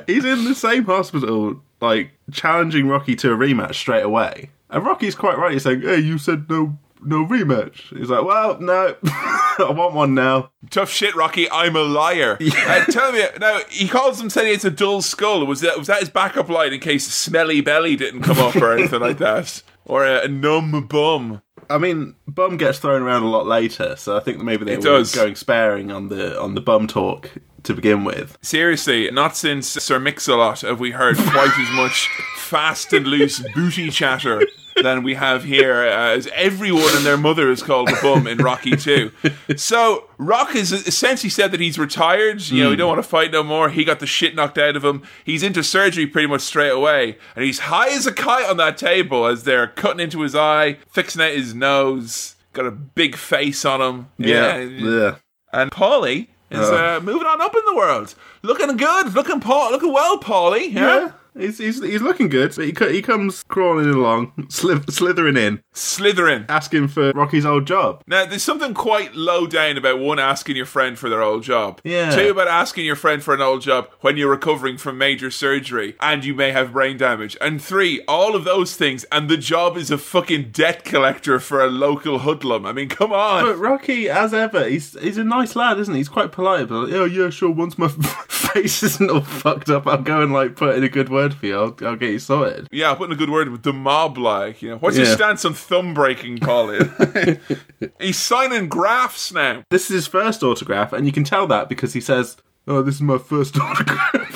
He's 0.07 0.25
in 0.25 0.45
the 0.45 0.55
same 0.55 0.85
hospital, 0.85 1.61
like 1.81 2.13
challenging 2.31 2.87
Rocky 2.89 3.17
to 3.17 3.33
a 3.33 3.37
rematch 3.37 3.75
straight 3.75 4.05
away. 4.05 4.51
And 4.69 4.85
Rocky's 4.87 5.17
quite 5.17 5.39
right. 5.39 5.53
He's 5.53 5.65
saying, 5.65 5.83
"Hey, 5.83 5.99
you 5.99 6.19
said 6.19 6.49
no, 6.49 6.79
no 7.05 7.25
rematch." 7.27 7.97
He's 7.97 8.09
like, 8.11 8.25
"Well, 8.25 8.59
no, 8.61 8.95
I 9.05 9.73
want 9.75 9.95
one 9.95 10.15
now." 10.15 10.51
Tough 10.71 10.91
shit, 10.91 11.15
Rocky. 11.15 11.51
I'm 11.51 11.77
a 11.77 11.83
liar. 11.83 12.39
Uh, 12.71 12.85
tell 12.85 13.11
me 13.13 13.25
now. 13.41 13.61
He 13.71 13.89
calls 13.89 14.21
him 14.21 14.31
saying 14.31 14.55
it's 14.55 14.65
a 14.65 14.71
dull 14.71 15.03
skull. 15.03 15.45
Was 15.47 15.61
that 15.63 15.79
was 15.79 15.87
that 15.89 16.01
his 16.01 16.09
backup 16.11 16.49
line 16.49 16.73
in 16.73 16.81
case 16.81 17.07
smelly 17.07 17.61
belly 17.61 17.97
didn't 17.97 18.23
come 18.23 18.39
up 18.39 18.55
or 18.57 18.73
anything 18.73 19.01
like 19.01 19.19
that, 19.19 19.63
or 19.85 20.05
a, 20.05 20.25
a 20.25 20.29
numb 20.29 20.87
bum? 20.89 21.43
I 21.69 21.79
mean, 21.79 22.17
bum 22.27 22.57
gets 22.57 22.79
thrown 22.81 23.03
around 23.03 23.23
a 23.23 23.29
lot 23.29 23.47
later, 23.47 23.95
so 23.97 24.17
I 24.17 24.21
think 24.21 24.43
maybe 24.43 24.65
they 24.65 24.73
It 24.75 24.79
were 24.79 24.85
does. 24.99 25.15
going 25.15 25.35
sparing 25.37 25.91
on 25.93 26.09
the 26.09 26.41
on 26.41 26.55
the 26.55 26.61
bum 26.61 26.87
talk 26.87 27.31
to 27.63 27.75
begin 27.75 28.05
with. 28.05 28.37
Seriously, 28.43 29.11
not 29.11 29.37
since 29.37 29.69
Sir 29.69 29.99
Mix-a-Lot 30.01 30.63
have 30.63 30.81
we 30.81 30.93
heard 30.93 31.17
quite 31.17 31.53
as 31.59 31.71
much 31.77 32.09
fast 32.37 32.93
and 32.93 33.07
loose 33.07 33.41
booty 33.55 33.91
chatter 33.91 34.43
than 34.83 35.03
we 35.03 35.15
have 35.15 35.45
here, 35.45 35.83
uh, 35.83 36.11
as 36.17 36.27
everyone 36.35 36.95
and 36.97 37.05
their 37.07 37.17
mother 37.17 37.51
is 37.51 37.63
called 37.63 37.89
a 37.91 37.97
bum 38.03 38.27
in 38.27 38.39
Rocky 38.39 38.77
2. 38.77 39.11
So, 39.57 40.05
Rock 40.19 40.51
has 40.51 40.73
essentially 40.73 41.31
said 41.31 41.53
that 41.53 41.61
he's 41.61 41.79
retired. 41.79 42.43
You 42.49 42.65
know, 42.65 42.71
he 42.71 42.77
don't 42.77 42.89
want 42.89 43.03
to 43.03 43.09
fight 43.09 43.33
no 43.33 43.43
more. 43.43 43.69
He 43.71 43.85
got 43.85 44.01
the 44.01 44.07
shit 44.07 44.35
knocked 44.35 44.59
out 44.59 44.77
of 44.77 44.85
him. 44.85 45.03
He's 45.25 45.43
into 45.43 45.63
surgery 45.63 46.07
pretty 46.07 46.29
much 46.29 46.43
straight 46.43 46.71
away. 46.71 47.17
And 47.35 47.45
he's 47.45 47.61
high 47.61 47.91
as 47.91 48.07
a 48.07 48.13
kite 48.13 48.49
on 48.49 48.57
that 48.59 48.77
table 48.77 49.27
as 49.27 49.45
they're 49.45 49.67
cutting 49.69 50.01
into 50.01 50.21
his 50.21 50.35
eye, 50.35 50.79
fixing 50.91 51.23
out 51.23 51.33
his 51.33 51.55
nose. 51.55 52.37
Got 52.53 52.67
a 52.67 52.71
big 52.73 53.17
face 53.17 53.65
on 53.65 53.81
him. 53.81 54.09
yeah. 54.19 54.57
Yeah. 54.59 55.17
And 55.53 55.71
Paulie 55.71 56.29
is 56.51 56.59
Oh. 56.69 56.97
uh, 56.97 57.01
moving 57.01 57.27
on 57.27 57.41
up 57.41 57.55
in 57.55 57.63
the 57.65 57.75
world. 57.77 58.15
Looking 58.43 58.77
good. 58.77 59.15
Looking 59.15 59.41
Paul. 59.41 59.71
Looking 59.71 59.93
well, 59.93 60.19
Paulie. 60.19 60.73
Yeah. 60.73 60.81
Yeah, 60.99 61.13
he's, 61.39 61.59
he's 61.59 61.83
he's 61.83 62.03
looking 62.03 62.29
good, 62.29 62.55
but 62.57 62.65
he 62.65 62.93
he 62.95 63.03
comes 63.03 63.43
crawling 63.45 63.89
along, 63.91 64.33
sli- 64.49 64.91
slithering 64.91 65.37
in, 65.37 65.61
Slithering. 65.73 66.45
asking 66.49 66.89
for 66.89 67.13
Rocky's 67.13 67.47
old 67.47 67.67
job. 67.67 68.03
Now, 68.07 68.25
there's 68.25 68.43
something 68.43 68.75
quite 68.75 69.15
low 69.15 69.47
down 69.47 69.77
about 69.77 69.99
one 69.99 70.19
asking 70.19 70.57
your 70.57 70.67
friend 70.67 70.99
for 70.99 71.09
their 71.09 71.23
old 71.23 71.43
job. 71.43 71.81
Yeah. 71.85 72.11
Two 72.11 72.31
about 72.31 72.49
asking 72.49 72.85
your 72.87 72.97
friend 72.97 73.23
for 73.23 73.35
an 73.35 73.41
old 73.41 73.63
job 73.63 73.89
when 74.01 74.17
you're 74.17 74.31
recovering 74.31 74.77
from 74.79 74.99
major 74.99 75.31
surgery 75.31 75.97
and 76.01 76.25
you 76.25 76.35
may 76.35 76.53
have 76.53 76.73
brain 76.73 76.97
damage. 76.97 77.37
And 77.41 77.63
three, 77.63 78.03
all 78.09 78.35
of 78.35 78.45
those 78.45 78.77
things, 78.77 79.05
and 79.05 79.29
the 79.29 79.37
job 79.37 79.77
is 79.77 79.91
a 79.91 79.99
fucking 79.99 80.51
debt 80.51 80.85
collector 80.85 81.39
for 81.41 81.63
a 81.65 81.69
local 81.69 82.21
hoodlum. 82.21 82.67
I 82.67 82.73
mean, 82.73 82.89
come 82.89 83.13
on. 83.13 83.45
But 83.45 83.57
Rocky, 83.59 84.09
as 84.09 84.35
ever, 84.35 84.69
he's 84.69 84.99
he's 85.01 85.19
a 85.19 85.25
nice 85.25 85.55
lad, 85.57 85.79
isn't 85.79 85.95
he? 85.95 86.01
He's 86.01 86.09
quite 86.09 86.33
polite, 86.33 86.69
but 86.69 86.85
like, 86.85 86.93
oh 86.95 87.05
yeah, 87.05 87.31
sure. 87.31 87.51
Once 87.51 87.77
my 87.79 87.89
face 88.29 88.83
isn't 88.83 89.11
all 89.11 89.21
fucked 89.21 89.69
up, 89.71 89.87
I'll 89.87 90.03
go 90.03 90.23
and 90.23 90.33
like 90.33 90.57
put 90.57 90.77
in 90.77 90.85
a 90.85 90.89
good 90.89 91.09
word 91.09 91.20
for 91.29 91.47
you. 91.47 91.57
I'll, 91.59 91.77
I'll 91.87 91.97
get 91.97 92.11
you 92.11 92.19
sorted. 92.19 92.67
Yeah, 92.73 92.89
I'll 92.89 92.97
put 92.97 93.09
in 93.09 93.13
a 93.13 93.17
good 93.17 93.31
word 93.31 93.49
with 93.51 93.63
the 93.63 93.73
mob, 93.73 94.17
like, 94.19 94.63
you 94.63 94.71
know. 94.71 94.79
What's 94.79 94.97
Yeah. 94.97 95.05
stance 95.15 95.45
on 95.45 95.55
thumb 95.55 95.95
breaking, 95.95 96.39
Colin? 96.39 96.91
He's 98.01 98.19
signing 98.19 98.69
graphs 98.69 99.33
now. 99.33 99.63
This 99.71 99.85
is 99.91 99.95
his 99.95 100.07
first 100.07 100.43
autograph, 100.43 100.93
and 100.93 101.07
you 101.07 101.13
can 101.13 101.25
tell 101.25 101.47
that 101.49 101.69
because 101.69 101.93
he 101.93 102.01
says, 102.01 102.37
"Oh, 102.67 102.83
this 102.83 102.97
is 102.97 103.03
my 103.03 103.19
first 103.19 103.59
autograph." 103.61 104.30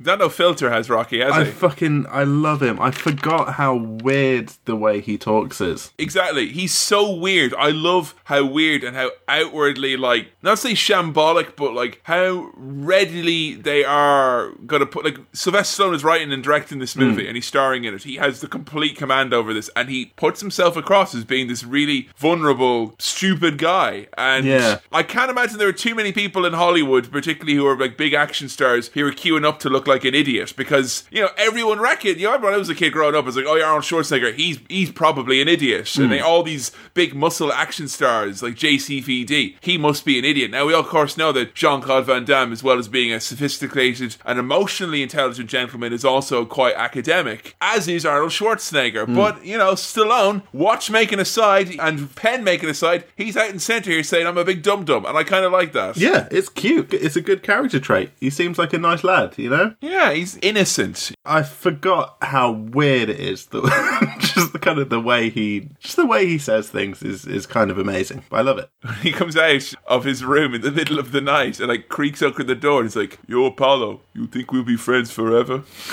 That 0.00 0.20
no 0.20 0.28
filter 0.28 0.70
has 0.70 0.88
Rocky, 0.88 1.20
has 1.20 1.32
I 1.32 1.44
he? 1.44 1.50
fucking 1.50 2.06
I 2.08 2.22
love 2.22 2.62
him. 2.62 2.80
I 2.80 2.92
forgot 2.92 3.54
how 3.54 3.74
weird 3.74 4.52
the 4.64 4.76
way 4.76 5.00
he 5.00 5.18
talks 5.18 5.60
is. 5.60 5.92
Exactly. 5.98 6.48
He's 6.50 6.72
so 6.74 7.12
weird. 7.12 7.52
I 7.54 7.70
love 7.70 8.14
how 8.24 8.44
weird 8.46 8.84
and 8.84 8.96
how 8.96 9.10
outwardly, 9.26 9.96
like, 9.96 10.28
not 10.42 10.60
say 10.60 10.72
shambolic, 10.72 11.56
but 11.56 11.74
like 11.74 12.00
how 12.04 12.50
readily 12.54 13.54
they 13.54 13.84
are 13.84 14.50
going 14.66 14.80
to 14.80 14.86
put. 14.86 15.04
Like, 15.04 15.18
Sylvester 15.32 15.82
Stallone 15.82 15.94
is 15.94 16.04
writing 16.04 16.32
and 16.32 16.44
directing 16.44 16.78
this 16.78 16.94
hmm. 16.94 17.00
movie 17.00 17.26
and 17.26 17.36
he's 17.36 17.46
starring 17.46 17.84
in 17.84 17.94
it. 17.94 18.04
He 18.04 18.16
has 18.16 18.40
the 18.40 18.46
complete 18.48 18.96
command 18.96 19.34
over 19.34 19.52
this 19.52 19.68
and 19.74 19.88
he 19.88 20.06
puts 20.16 20.40
himself 20.40 20.76
across 20.76 21.14
as 21.14 21.24
being 21.24 21.48
this 21.48 21.64
really 21.64 22.08
vulnerable, 22.16 22.94
stupid 23.00 23.58
guy. 23.58 24.06
And 24.16 24.46
Yeah. 24.46 24.78
I 24.92 25.02
can't 25.02 25.30
imagine 25.30 25.58
there 25.58 25.68
are 25.68 25.72
too 25.72 25.96
many 25.96 26.12
people 26.12 26.46
in 26.46 26.52
Hollywood, 26.52 27.10
particularly 27.10 27.54
who 27.56 27.66
are 27.66 27.76
like 27.76 27.96
big 27.96 28.14
action 28.14 28.48
stars, 28.48 28.88
who 28.94 29.04
are 29.04 29.10
queuing 29.10 29.44
up 29.44 29.58
to 29.60 29.68
look 29.68 29.88
like 29.88 29.97
an 30.04 30.14
idiot 30.14 30.54
because 30.56 31.04
you 31.10 31.20
know 31.20 31.30
everyone 31.36 31.80
reckon. 31.80 32.18
You 32.18 32.30
know, 32.30 32.38
when 32.38 32.52
I 32.52 32.56
was 32.56 32.68
a 32.68 32.74
kid 32.74 32.92
growing 32.92 33.14
up, 33.14 33.24
I 33.24 33.26
was 33.26 33.36
like, 33.36 33.46
"Oh, 33.46 33.56
yeah, 33.56 33.64
Arnold 33.64 33.84
Schwarzenegger, 33.84 34.34
he's 34.34 34.58
he's 34.68 34.90
probably 34.90 35.40
an 35.40 35.48
idiot." 35.48 35.94
And 35.96 36.06
hmm. 36.06 36.10
they, 36.10 36.20
all 36.20 36.42
these 36.42 36.72
big 36.94 37.14
muscle 37.14 37.52
action 37.52 37.88
stars 37.88 38.42
like 38.42 38.54
JCVD, 38.54 39.56
he 39.60 39.78
must 39.78 40.04
be 40.04 40.18
an 40.18 40.24
idiot. 40.24 40.50
Now 40.50 40.66
we 40.66 40.74
all, 40.74 40.80
of 40.80 40.86
course 40.86 41.16
know 41.16 41.32
that 41.32 41.54
Jean 41.54 41.80
Claude 41.80 42.06
Van 42.06 42.24
Damme, 42.24 42.52
as 42.52 42.62
well 42.62 42.78
as 42.78 42.88
being 42.88 43.12
a 43.12 43.20
sophisticated 43.20 44.16
and 44.24 44.38
emotionally 44.38 45.02
intelligent 45.02 45.50
gentleman, 45.50 45.92
is 45.92 46.04
also 46.04 46.44
quite 46.44 46.74
academic, 46.76 47.56
as 47.60 47.88
is 47.88 48.06
Arnold 48.06 48.30
Schwarzenegger. 48.30 49.06
Hmm. 49.06 49.14
But 49.14 49.44
you 49.44 49.58
know, 49.58 49.72
Stallone, 49.72 50.42
watchmaking 50.52 51.20
aside 51.20 51.78
and 51.78 52.14
pen 52.14 52.44
making 52.44 52.68
aside, 52.68 53.04
he's 53.16 53.36
out 53.36 53.50
in 53.50 53.58
centre 53.58 53.90
here 53.90 54.02
saying, 54.02 54.26
"I'm 54.26 54.38
a 54.38 54.44
big 54.44 54.62
dum 54.62 54.84
dum," 54.84 55.04
and 55.04 55.16
I 55.16 55.24
kind 55.24 55.44
of 55.44 55.52
like 55.52 55.72
that. 55.72 55.96
Yeah, 55.96 56.28
it's 56.30 56.48
cute. 56.48 56.92
It's 56.94 57.16
a 57.16 57.20
good 57.20 57.42
character 57.42 57.80
trait. 57.80 58.10
He 58.20 58.30
seems 58.30 58.58
like 58.58 58.72
a 58.72 58.78
nice 58.78 59.04
lad, 59.04 59.36
you 59.38 59.50
know? 59.50 59.74
Yeah, 59.80 60.12
he's 60.12 60.36
innocent. 60.42 61.12
I 61.24 61.42
forgot 61.44 62.16
how 62.20 62.50
weird 62.50 63.08
it 63.08 63.20
is. 63.20 63.46
That 63.46 64.16
just 64.34 64.52
the 64.52 64.58
kind 64.58 64.78
of 64.80 64.88
the 64.90 65.00
way 65.00 65.30
he, 65.30 65.68
just 65.78 65.94
the 65.96 66.06
way 66.06 66.26
he 66.26 66.38
says 66.38 66.68
things 66.68 67.02
is 67.02 67.26
is 67.26 67.46
kind 67.46 67.70
of 67.70 67.78
amazing. 67.78 68.24
I 68.32 68.42
love 68.42 68.58
it. 68.58 68.70
He 69.02 69.12
comes 69.12 69.36
out 69.36 69.74
of 69.86 70.04
his 70.04 70.24
room 70.24 70.54
in 70.54 70.62
the 70.62 70.72
middle 70.72 70.98
of 70.98 71.12
the 71.12 71.20
night 71.20 71.60
and 71.60 71.68
like 71.68 71.88
creaks 71.88 72.22
open 72.22 72.46
the 72.48 72.56
door. 72.56 72.80
And 72.80 72.88
he's 72.88 72.96
like, 72.96 73.18
"Yo, 73.28 73.44
Apollo, 73.44 74.00
you 74.14 74.26
think 74.26 74.50
we'll 74.50 74.64
be 74.64 74.76
friends 74.76 75.12
forever?" 75.12 75.62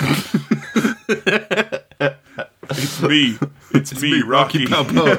it's 2.70 3.00
me. 3.02 3.38
It's, 3.72 4.00
me, 4.00 4.22
Rocky, 4.22 4.66
Balboa. 4.66 5.16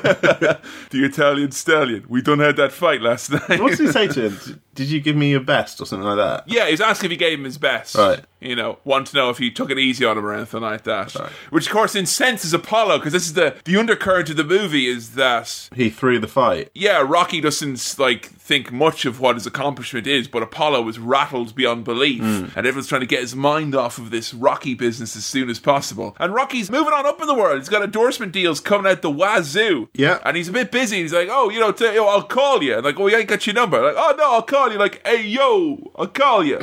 the 0.89 1.05
Italian 1.05 1.51
stallion. 1.51 2.05
We 2.09 2.22
done 2.22 2.39
had 2.39 2.57
that 2.57 2.72
fight 2.72 3.01
last 3.01 3.32
night. 3.32 3.61
What 3.61 3.78
did 3.78 3.80
he 3.80 3.91
say 3.91 4.07
to 4.07 4.30
him? 4.30 4.61
Did 4.78 4.89
you 4.89 4.99
give 5.01 5.15
me 5.15 5.32
your 5.32 5.39
best 5.41 5.82
or 5.82 5.86
something 5.86 6.07
like 6.07 6.17
that? 6.17 6.43
Yeah, 6.47 6.65
he 6.65 6.71
was 6.71 6.82
asking 6.82 7.07
if 7.07 7.11
he 7.11 7.17
gave 7.17 7.39
him 7.39 7.45
his 7.45 7.57
best. 7.57 7.95
Right. 7.95 8.21
You 8.39 8.55
know, 8.55 8.78
want 8.84 9.07
to 9.07 9.15
know 9.17 9.32
if 9.32 9.39
he 9.39 9.49
took 9.49 9.71
it 9.71 9.80
easy 9.80 10.05
on 10.05 10.15
him 10.15 10.23
or 10.23 10.32
anything 10.32 10.61
like 10.61 10.84
that. 10.84 11.15
Right. 11.15 11.32
Which, 11.49 11.65
of 11.65 11.73
course, 11.73 11.95
incenses 11.95 12.53
Apollo 12.53 12.99
because 12.99 13.11
this 13.13 13.25
is 13.25 13.34
the 13.34 13.55
the 13.65 13.75
undercurrent 13.78 14.30
of 14.30 14.38
the 14.38 14.43
movie 14.43 14.86
is 14.86 15.15
that 15.15 15.69
He 15.75 15.89
threw 15.89 16.19
the 16.19 16.28
fight. 16.28 16.69
yeah, 16.75 17.03
Rocky 17.05 17.41
doesn't 17.41 17.95
like 17.97 18.28
think 18.28 18.71
much 18.71 19.05
of 19.05 19.19
what 19.19 19.36
his 19.36 19.47
accomplishment 19.47 20.05
is, 20.05 20.28
but 20.28 20.43
Apollo 20.43 20.84
was 20.84 20.99
rattled 20.99 21.55
beyond 21.55 21.84
belief, 21.84 22.21
hmm. 22.21 22.45
and 22.55 22.67
everyone's 22.67 22.88
trying 22.88 23.01
to 23.01 23.07
get 23.07 23.21
his 23.21 23.36
mind 23.36 23.73
off 23.73 23.97
of 23.97 24.11
this 24.11 24.34
Rocky 24.36 24.75
business 24.75 25.15
as 25.15 25.25
soon 25.25 25.49
as 25.49 25.59
possible. 25.59 26.15
And 26.19 26.32
Rocky's 26.36 26.69
moving 26.69 26.93
on 26.93 27.07
up 27.07 27.19
in 27.19 27.25
the 27.25 27.34
world. 27.34 27.57
He's 27.57 27.69
got 27.69 27.82
endorsement 27.82 28.32
deals 28.34 28.59
coming 28.59 28.89
out 28.91 29.01
the 29.01 29.09
wazoo. 29.11 29.89
Yeah. 29.95 30.19
and 30.23 30.38
he's 30.38 30.47
a 30.47 30.51
bit 30.53 30.71
busy. 30.71 31.01
He's 31.01 31.13
like, 31.13 31.28
oh, 31.32 31.49
you 31.49 31.59
know, 31.59 31.71
t- 31.71 31.95
yo, 31.95 32.05
I'll 32.05 32.21
call 32.21 32.61
you. 32.63 32.80
Like, 32.82 32.99
oh, 32.99 33.07
I 33.09 33.13
ain't 33.13 33.28
got 33.28 33.47
your 33.47 33.55
number. 33.55 33.82
Like, 33.82 33.95
oh 33.97 34.13
no, 34.15 34.34
I'll 34.34 34.41
call 34.43 34.66
you. 34.72 34.78
Like, 34.78 35.05
hey, 35.05 35.26
yo, 35.26 35.91
I'll 35.95 36.07
call 36.07 36.43
you. 36.43 36.59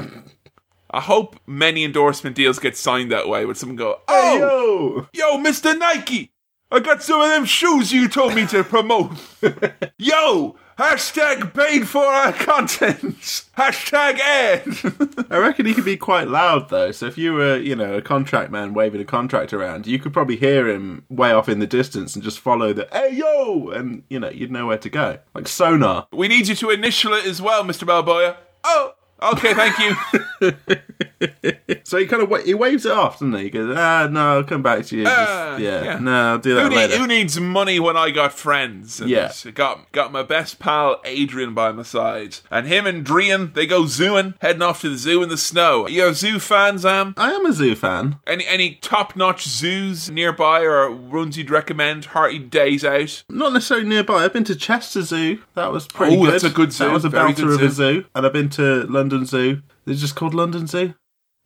I 0.90 1.00
hope 1.00 1.36
many 1.46 1.84
endorsement 1.84 2.36
deals 2.36 2.59
get 2.59 2.76
signed 2.76 3.11
that 3.11 3.28
way. 3.28 3.44
Where 3.44 3.55
someone 3.55 3.76
go, 3.76 4.00
oh, 4.07 4.38
Yo! 4.38 5.09
Yo, 5.12 5.38
Mr. 5.42 5.76
Nike, 5.76 6.32
I 6.70 6.80
got 6.80 7.02
some 7.02 7.20
of 7.20 7.28
them 7.28 7.44
shoes 7.44 7.92
you 7.92 8.09
told 8.09 8.34
me 8.34 8.46
to 8.46 8.62
promote. 8.62 9.12
Yo, 9.98 10.57
hashtag 10.79 11.55
paid 11.55 11.89
for 11.89 12.05
our 12.05 12.33
content. 12.33 13.18
Hashtag 13.57 14.18
ad. 14.18 15.27
I 15.31 15.39
reckon 15.39 15.66
he 15.66 15.75
could 15.75 15.85
be 15.85 15.97
quite 15.97 16.29
loud 16.29 16.70
though. 16.70 16.91
So 16.91 17.07
if 17.07 17.16
you 17.16 17.35
were, 17.35 17.57
you 17.57 17.77
know, 17.77 17.95
a 17.95 18.03
contract 18.03 18.51
man 18.51 18.75
waving 18.75 19.01
a 19.01 19.05
contract 19.05 19.53
around, 19.53 19.87
you 19.87 19.99
could 19.99 20.12
probably 20.12 20.37
hear 20.37 20.68
him 20.68 21.05
way 21.09 21.33
off 21.33 21.49
in 21.49 21.59
the 21.61 21.66
distance 21.66 22.14
and 22.14 22.25
just 22.25 22.39
follow 22.39 22.72
the 22.72 22.89
"Hey 22.93 23.14
yo!" 23.14 23.70
and 23.70 24.03
you 24.09 24.18
know 24.18 24.31
you'd 24.31 24.51
know 24.51 24.66
where 24.66 24.79
to 24.79 24.91
go, 24.91 25.18
like 25.35 25.49
sonar. 25.49 26.07
we 26.12 26.29
need 26.29 26.49
you 26.49 26.55
to 26.57 26.70
initial 26.70 27.12
it 27.14 27.27
as 27.27 27.41
well, 27.41 27.64
Mr. 27.64 27.87
Balboa. 27.87 28.37
Oh, 28.64 28.95
okay, 29.22 29.55
thank 29.55 29.79
you. 29.79 30.53
So 31.84 31.98
he 31.98 32.07
kind 32.07 32.22
of 32.22 32.30
wa- 32.30 32.38
he 32.40 32.55
waves 32.55 32.86
it 32.86 32.92
off, 32.92 33.14
doesn't 33.14 33.34
he? 33.34 33.44
He 33.44 33.50
goes, 33.50 33.74
"Ah, 33.76 34.09
no, 34.11 34.36
I'll 34.36 34.44
come 34.44 34.62
back 34.62 34.86
to 34.86 34.96
you." 34.96 35.05
Just- 35.05 35.16
Ah, 35.30 35.57
yeah, 35.59 35.84
yeah. 35.84 35.98
no, 35.98 36.30
I'll 36.30 36.38
do 36.38 36.50
who, 36.50 36.55
that 36.57 36.68
need, 36.70 36.76
later. 36.76 36.98
who 36.98 37.07
needs 37.07 37.38
money 37.38 37.78
when 37.78 37.96
I 37.96 38.11
got 38.11 38.32
friends? 38.32 39.00
And 39.00 39.11
Yeah. 39.11 39.32
Got, 39.55 39.92
got 39.92 40.12
my 40.12 40.22
best 40.22 40.59
pal 40.59 41.00
Adrian 41.05 41.52
by 41.55 41.72
my 41.72 41.82
side. 41.82 42.38
And 42.50 42.66
him 42.66 42.86
and 42.86 43.05
Drian, 43.05 43.52
they 43.55 43.66
go 43.66 43.82
zooing, 43.82 44.34
heading 44.40 44.62
off 44.62 44.80
to 44.80 44.88
the 44.88 44.96
zoo 44.96 45.22
in 45.22 45.28
the 45.28 45.36
snow. 45.36 45.84
Are 45.84 45.90
you 45.90 46.07
a 46.07 46.14
zoo 46.14 46.38
fan, 46.38 46.78
Zam? 46.78 47.14
I 47.18 47.32
am 47.32 47.44
a 47.46 47.52
zoo 47.52 47.74
fan. 47.76 48.16
Any 48.26 48.46
any 48.46 48.76
top 48.76 49.14
notch 49.16 49.44
zoos 49.44 50.11
nearby 50.11 50.61
or 50.62 50.90
runs 50.90 51.36
you'd 51.36 51.50
recommend? 51.50 52.07
Hearty 52.07 52.38
days 52.38 52.84
out. 52.84 53.24
Not 53.28 53.52
necessarily 53.52 53.86
nearby. 53.88 54.24
I've 54.24 54.32
been 54.32 54.44
to 54.44 54.57
Chester 54.57 55.02
Zoo. 55.02 55.42
That 55.55 55.70
was 55.72 55.86
pretty 55.86 56.16
Oh, 56.16 56.24
good. 56.24 56.32
that's 56.34 56.44
a 56.44 56.50
good 56.50 56.72
zoo. 56.72 56.84
That 56.86 56.92
was 56.94 57.05
a 57.05 57.09
Very 57.11 57.32
belter 57.32 57.36
good 57.36 57.61
of 57.61 57.62
a 57.62 57.70
zoo. 57.70 58.05
And 58.14 58.24
I've 58.26 58.32
been 58.32 58.48
to 58.50 58.84
London 58.86 59.26
Zoo. 59.26 59.61
Is 59.87 59.99
it 59.99 60.01
just 60.01 60.16
called 60.16 60.35
London 60.35 60.66
Zoo? 60.66 60.95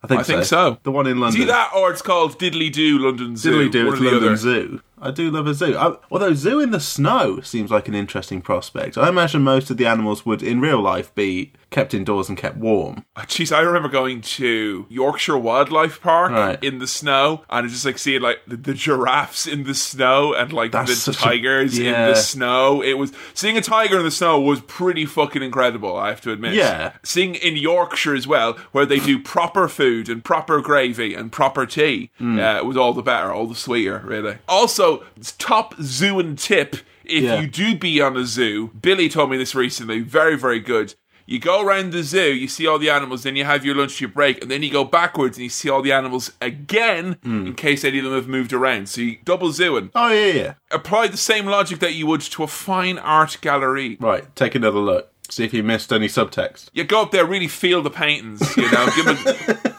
I 0.03 0.07
think 0.07 0.21
I 0.21 0.23
think 0.23 0.45
so. 0.45 0.79
The 0.85 0.93
one 0.93 1.09
in 1.09 1.19
London. 1.19 1.41
See 1.41 1.47
that, 1.47 1.73
or 1.75 1.91
it's 1.91 2.03
called 2.03 2.39
Diddly 2.39 2.73
Do 2.73 2.99
London 2.99 3.37
Zoo. 3.37 3.69
Diddly 3.69 3.73
do, 3.73 3.93
it's 3.93 4.01
London. 4.01 4.37
Zoo. 4.37 4.81
I 5.01 5.11
do 5.11 5.31
love 5.31 5.47
a 5.47 5.55
zoo. 5.55 5.77
I, 5.77 5.97
although 6.11 6.35
zoo 6.35 6.61
in 6.61 6.71
the 6.71 6.81
snow 6.81 7.41
seems 7.41 7.71
like 7.71 7.89
an 7.89 7.95
interesting 7.95 8.41
prospect. 8.41 8.97
I 8.97 9.09
imagine 9.09 9.43
most 9.43 9.71
of 9.71 9.77
the 9.77 9.87
animals 9.87 10.25
would, 10.25 10.43
in 10.43 10.61
real 10.61 10.81
life, 10.81 11.13
be 11.15 11.53
kept 11.71 11.93
indoors 11.93 12.29
and 12.29 12.39
kept 12.39 12.57
warm. 12.57 13.05
Jeez, 13.19 13.55
I 13.55 13.61
remember 13.61 13.89
going 13.89 14.21
to 14.23 14.87
Yorkshire 14.89 15.37
Wildlife 15.37 16.01
Park 16.01 16.33
Right. 16.33 16.63
in 16.65 16.79
the 16.79 16.87
snow, 16.87 17.45
and 17.51 17.69
just 17.69 17.85
like 17.85 17.99
seeing 17.99 18.23
like 18.23 18.39
the, 18.47 18.57
the 18.57 18.73
giraffes 18.75 19.47
in 19.47 19.65
the 19.65 19.75
snow 19.75 20.33
and 20.33 20.53
like 20.53 20.73
That's 20.73 20.91
the 20.91 20.97
such 20.97 21.17
a- 21.17 21.25
tigers 21.25 21.79
in 21.79 21.93
the 21.93 22.15
snow. 22.15 22.83
It 22.83 22.95
was 22.95 23.13
seeing 23.35 23.57
a 23.59 23.61
tiger 23.61 23.99
in 23.99 24.05
the 24.05 24.11
snow 24.11 24.41
was 24.41 24.61
pretty 24.63 25.05
fucking 25.05 25.43
incredible. 25.43 25.97
I 25.97 26.09
have 26.09 26.21
to 26.23 26.33
admit. 26.33 26.55
Yeah. 26.55 26.93
Seeing 27.03 27.35
in 27.35 27.57
Yorkshire 27.57 28.15
as 28.15 28.27
well, 28.27 28.55
where 28.73 28.87
they 28.87 28.99
do 28.99 29.19
proper 29.19 29.69
food 29.69 30.09
and 30.09 30.25
proper 30.25 30.61
gravy 30.61 31.15
and 31.15 31.31
proper 31.31 31.67
tea, 31.67 32.11
Hmm. 32.19 32.39
uh, 32.39 32.57
it 32.57 32.65
was 32.65 32.77
all 32.77 32.95
the 32.95 33.03
better, 33.03 33.33
all 33.33 33.47
the 33.47 33.55
sweeter, 33.55 34.03
really. 34.05 34.39
Also, 34.49 35.05
top 35.39 35.75
zoo 35.83 36.19
and 36.19 36.39
tip. 36.39 36.77
If 37.05 37.25
Yeah. 37.25 37.41
you 37.41 37.47
do 37.47 37.75
be 37.75 38.01
on 38.03 38.17
a 38.19 38.25
zoo, 38.27 38.71
Billy 38.81 39.09
told 39.09 39.31
me 39.31 39.39
this 39.39 39.55
recently, 39.55 40.01
very, 40.01 40.37
very 40.37 40.61
good. 40.61 40.95
You 41.31 41.39
go 41.39 41.61
around 41.63 41.93
the 41.93 42.03
zoo, 42.03 42.33
you 42.33 42.49
see 42.49 42.67
all 42.67 42.79
the 42.79 42.89
animals, 42.89 43.23
then 43.23 43.37
you 43.37 43.45
have 43.45 43.63
your 43.63 43.75
lunch, 43.75 44.01
your 44.01 44.09
break, 44.09 44.41
and 44.41 44.51
then 44.51 44.63
you 44.63 44.71
go 44.71 44.83
backwards 44.83 45.37
and 45.37 45.45
you 45.45 45.51
see 45.51 45.69
all 45.69 45.83
the 45.83 45.93
animals 45.93 46.33
again 46.41 47.19
Hmm. 47.23 47.49
in 47.49 47.55
case 47.55 47.85
any 47.85 47.99
of 47.99 48.05
them 48.05 48.15
have 48.15 48.27
moved 48.29 48.55
around. 48.55 48.89
So 48.89 49.03
you 49.03 49.19
double 49.25 49.51
zooing. 49.51 49.91
Oh, 49.95 50.09
yeah, 50.11 50.33
yeah. 50.33 50.55
Apply 50.71 51.07
the 51.09 51.19
same 51.19 51.45
logic 51.45 51.81
that 51.81 51.93
you 51.93 52.07
would 52.07 52.23
to 52.23 52.43
a 52.45 52.47
fine 52.47 52.97
art 52.99 53.37
gallery. 53.43 53.99
Right, 54.01 54.35
take 54.35 54.55
another 54.55 54.79
look. 54.79 55.13
See 55.29 55.45
if 55.45 55.53
you 55.53 55.63
missed 55.63 55.93
any 55.93 56.09
subtext. 56.09 56.71
You 56.73 56.85
go 56.85 57.03
up 57.03 57.11
there, 57.11 57.27
really 57.27 57.49
feel 57.49 57.83
the 57.83 57.91
paintings, 57.91 58.57
you 58.57 58.71
know, 58.73 58.89
give 58.97 59.05
them 59.05 59.19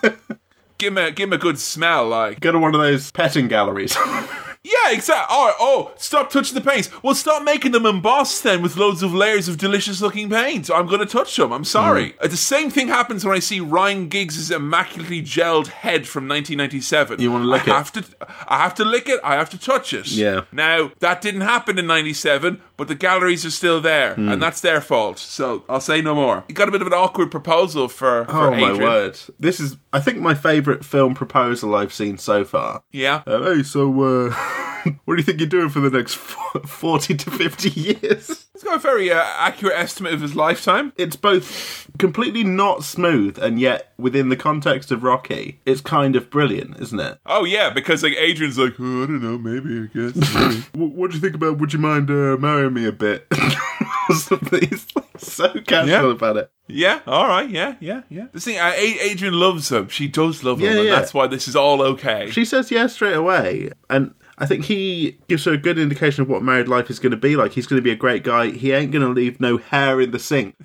a, 0.03 0.13
give 0.77 0.95
'em 0.95 0.97
a, 1.07 1.11
give 1.11 1.29
'em 1.29 1.33
a 1.33 1.37
good 1.39 1.57
smell, 1.57 2.07
like. 2.07 2.39
Go 2.41 2.51
to 2.51 2.59
one 2.59 2.75
of 2.75 2.81
those 2.81 3.09
petting 3.11 3.47
galleries. 3.47 3.97
Yeah, 4.61 4.91
exactly. 4.91 5.27
Oh, 5.29 5.53
oh, 5.59 5.91
stop 5.95 6.29
touching 6.29 6.53
the 6.53 6.59
paints. 6.61 6.89
Well, 7.01 7.15
stop 7.15 7.43
making 7.43 7.71
them 7.71 7.85
embossed 7.85 8.43
then 8.43 8.61
with 8.61 8.75
loads 8.75 9.01
of 9.01 9.13
layers 9.13 9.47
of 9.47 9.57
delicious 9.57 10.01
looking 10.01 10.29
paint. 10.29 10.69
I'm 10.69 10.85
going 10.85 10.99
to 10.99 11.05
touch 11.05 11.33
them. 11.37 11.53
I'm 11.53 11.63
sorry. 11.63 12.13
Uh, 12.19 12.27
The 12.27 12.35
same 12.35 12.69
thing 12.69 12.89
happens 12.89 13.23
when 13.23 13.33
I 13.33 13.39
see 13.39 13.61
Ryan 13.61 14.09
Giggs' 14.09 14.51
immaculately 14.51 15.21
gelled 15.21 15.67
head 15.67 16.07
from 16.07 16.27
1997. 16.27 17.21
You 17.21 17.31
wanna 17.31 17.45
lick 17.45 17.69
I 17.69 17.71
it? 17.71 17.73
Have 17.75 17.91
to, 17.93 18.03
I 18.49 18.57
have 18.57 18.75
to 18.75 18.83
lick 18.85 19.07
it. 19.07 19.21
I 19.23 19.35
have 19.35 19.49
to 19.51 19.57
touch 19.57 19.93
it. 19.93 20.07
Yeah. 20.11 20.41
Now, 20.51 20.91
that 20.99 21.21
didn't 21.21 21.41
happen 21.41 21.79
in 21.79 21.87
97, 21.87 22.61
but 22.79 22.87
the 22.87 22.95
galleries 22.95 23.45
are 23.45 23.51
still 23.51 23.81
there, 23.81 24.15
Hmm. 24.15 24.29
and 24.29 24.41
that's 24.41 24.61
their 24.61 24.79
fault. 24.81 25.19
So 25.19 25.63
I'll 25.69 25.81
say 25.81 26.01
no 26.01 26.15
more. 26.15 26.45
You 26.47 26.55
got 26.55 26.69
a 26.69 26.71
bit 26.71 26.81
of 26.81 26.87
an 26.87 26.93
awkward 26.93 27.29
proposal 27.29 27.89
for, 27.89 28.23
for 28.25 28.31
oh, 28.47 28.55
my 28.55 28.71
word. 28.73 29.19
This 29.37 29.59
is, 29.59 29.75
I 29.93 29.99
think, 29.99 30.19
my 30.19 30.33
favourite 30.33 30.83
film 30.85 31.13
proposal 31.13 31.75
I've 31.75 31.93
seen 31.93 32.17
so 32.17 32.45
far. 32.45 32.81
Yeah. 32.91 33.21
Uh, 33.27 33.53
hey, 33.53 33.63
so, 33.63 33.91
uh, 34.01 34.29
what 35.05 35.15
do 35.15 35.17
you 35.17 35.23
think 35.23 35.39
you're 35.39 35.47
doing 35.49 35.69
for 35.69 35.81
the 35.81 35.89
next 35.95 36.15
40 36.65 37.15
to 37.15 37.29
50 37.31 37.69
years? 37.69 38.45
He's 38.59 38.65
got 38.65 38.75
a 38.75 38.79
very 38.79 39.09
uh, 39.09 39.23
accurate 39.37 39.77
estimate 39.77 40.11
of 40.13 40.19
his 40.19 40.35
lifetime. 40.35 40.91
It's 40.97 41.15
both 41.15 41.89
completely 41.97 42.43
not 42.43 42.83
smooth 42.83 43.39
and 43.41 43.57
yet 43.57 43.93
within 43.97 44.27
the 44.27 44.35
context 44.35 44.91
of 44.91 45.01
Rocky, 45.01 45.61
it's 45.65 45.79
kind 45.79 46.17
of 46.17 46.29
brilliant, 46.29 46.77
isn't 46.81 46.99
it? 46.99 47.19
Oh 47.25 47.45
yeah, 47.45 47.69
because 47.69 48.03
like 48.03 48.17
Adrian's 48.17 48.57
like, 48.57 48.73
oh, 48.77 49.03
I 49.03 49.05
don't 49.05 49.21
know, 49.23 49.37
maybe 49.37 49.87
I 49.87 50.09
guess. 50.09 50.65
What, 50.73 50.91
what 50.91 51.09
do 51.11 51.15
you 51.15 51.21
think 51.21 51.35
about 51.35 51.57
would 51.59 51.71
you 51.71 51.79
mind 51.79 52.09
uh, 52.09 52.35
marrying 52.37 52.73
me 52.73 52.85
a 52.85 52.91
bit? 52.91 53.25
Something. 54.11 54.67
He's 54.69 54.87
like 54.93 55.05
so 55.19 55.53
casual 55.61 55.87
Yeah. 55.87 56.11
about 56.11 56.35
it. 56.37 56.51
yeah, 56.67 56.99
all 57.07 57.27
right, 57.27 57.49
yeah, 57.49 57.75
yeah, 57.79 58.01
yeah. 58.09 58.27
The 58.33 58.39
thing, 58.41 58.57
uh, 58.59 58.73
Adrian 58.75 59.35
loves 59.35 59.71
him. 59.71 59.87
She 59.87 60.07
does 60.09 60.43
love 60.43 60.59
him, 60.59 60.65
Yeah, 60.65 60.77
and 60.79 60.85
yeah. 60.87 60.95
that's 60.95 61.13
why 61.13 61.27
this 61.27 61.47
is 61.47 61.55
all 61.55 61.81
okay. 61.81 62.29
She 62.31 62.43
says 62.43 62.71
yes 62.71 62.93
straight 62.95 63.15
away, 63.15 63.71
and 63.89 64.13
I 64.41 64.45
think 64.45 64.65
he 64.65 65.17
gives 65.27 65.43
her 65.45 65.51
a 65.51 65.57
good 65.57 65.77
indication 65.77 66.21
of 66.21 66.29
what 66.29 66.41
married 66.41 66.69
life 66.69 66.89
is 66.89 66.97
going 66.97 67.11
to 67.11 67.17
be 67.17 67.35
like. 67.35 67.51
He's 67.51 67.67
going 67.67 67.77
to 67.77 67.83
be 67.83 67.91
a 67.91 67.95
great 67.95 68.23
guy. 68.23 68.51
He 68.51 68.71
ain't 68.71 68.91
going 68.91 69.05
to 69.05 69.11
leave 69.11 69.39
no 69.41 69.57
hair 69.57 69.99
in 69.99 70.11
the 70.11 70.19
sink. 70.19 70.55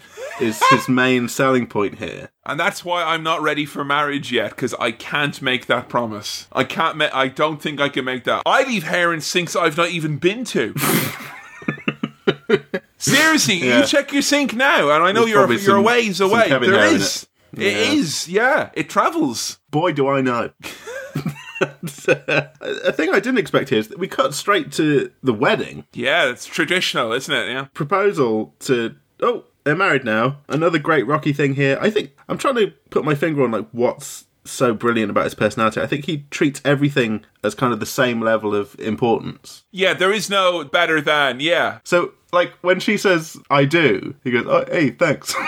Is 0.41 0.63
his 0.71 0.89
main 0.89 1.29
selling 1.29 1.67
point 1.67 1.99
here? 1.99 2.31
And 2.47 2.59
that's 2.61 2.85
why 2.85 3.03
I'm 3.03 3.23
not 3.25 3.43
ready 3.43 3.67
for 3.67 3.85
marriage 3.85 4.31
yet, 4.31 4.51
because 4.51 4.75
I 4.75 4.93
can't 4.93 5.43
make 5.43 5.67
that 5.67 5.89
promise. 5.89 6.47
I 6.53 6.63
can't. 6.65 6.97
Ma- 6.97 7.09
I 7.13 7.27
don't 7.29 7.61
think 7.61 7.81
I 7.81 7.89
can 7.89 8.05
make 8.05 8.23
that. 8.25 8.43
I 8.47 8.63
leave 8.63 8.85
hair 8.85 9.13
in 9.13 9.21
sinks 9.21 9.57
I've 9.57 9.77
not 9.77 9.91
even 9.91 10.19
been 10.19 10.45
to. 10.47 10.73
Seriously, 12.99 13.57
Yeah. 13.57 13.81
you 13.81 13.87
check 13.87 14.13
your 14.13 14.23
sink 14.23 14.55
now, 14.55 14.91
and 14.91 15.03
I 15.05 15.13
know 15.13 15.21
There's 15.25 15.31
you're 15.31 15.51
you're 15.51 15.59
some- 15.59 15.85
ways 15.85 16.21
away. 16.21 16.49
There 16.49 16.85
is. 16.87 17.27
it. 17.55 17.61
It 17.61 17.73
Yeah. 17.73 17.93
is. 17.93 18.29
Yeah, 18.29 18.71
it 18.75 18.89
travels. 18.89 19.59
Boy, 19.71 19.93
do 19.93 20.09
I 20.09 20.21
know. 20.21 20.51
a 22.09 22.93
thing 22.93 23.11
I 23.11 23.21
didn't 23.21 23.39
expect 23.39 23.71
here 23.71 23.79
is 23.79 23.89
that 23.89 23.99
we 23.99 24.09
cut 24.09 24.35
straight 24.35 24.73
to 24.73 25.11
the 25.23 25.33
wedding 25.33 25.85
Yeah, 25.93 26.31
it's 26.31 26.47
traditional, 26.47 27.13
isn't 27.13 27.35
it? 27.35 27.49
Yeah. 27.51 27.67
proposal 27.75 28.55
to. 28.61 28.95
Oh, 29.21 29.45
they're 29.65 29.77
married 29.77 30.05
now. 30.05 30.39
Another 30.49 30.79
great 30.79 31.07
Rocky 31.07 31.33
thing 31.33 31.55
here. 31.55 31.79
I 31.81 31.89
think 31.91 32.13
I'm 32.29 32.39
trying 32.39 32.57
to 32.57 32.73
put 32.91 33.05
my 33.05 33.15
finger 33.15 33.43
on 33.45 33.51
like 33.51 33.69
what's 33.73 34.27
so 34.45 34.75
brilliant 34.75 35.11
about 35.11 35.25
his 35.25 35.35
personality. 35.35 35.81
I 35.81 35.87
think 35.87 36.05
he 36.07 36.25
treats 36.31 36.61
everything 36.65 37.25
as 37.43 37.55
kind 37.55 37.73
of 37.73 37.81
the 37.81 37.87
same 37.87 38.21
level 38.21 38.55
of 38.55 38.79
importance. 38.79 39.65
Yeah, 39.71 39.95
there 39.95 40.13
is 40.13 40.29
no 40.31 40.65
better 40.65 41.01
than. 41.01 41.41
Yeah. 41.41 41.79
So, 41.85 42.13
like 42.33 42.53
when 42.63 42.81
she 42.81 42.97
says 42.97 43.37
"I 43.51 43.65
do," 43.65 44.15
he 44.25 44.31
goes, 44.31 44.45
oh, 44.47 44.65
"Hey, 44.71 44.91
thanks." 44.91 45.35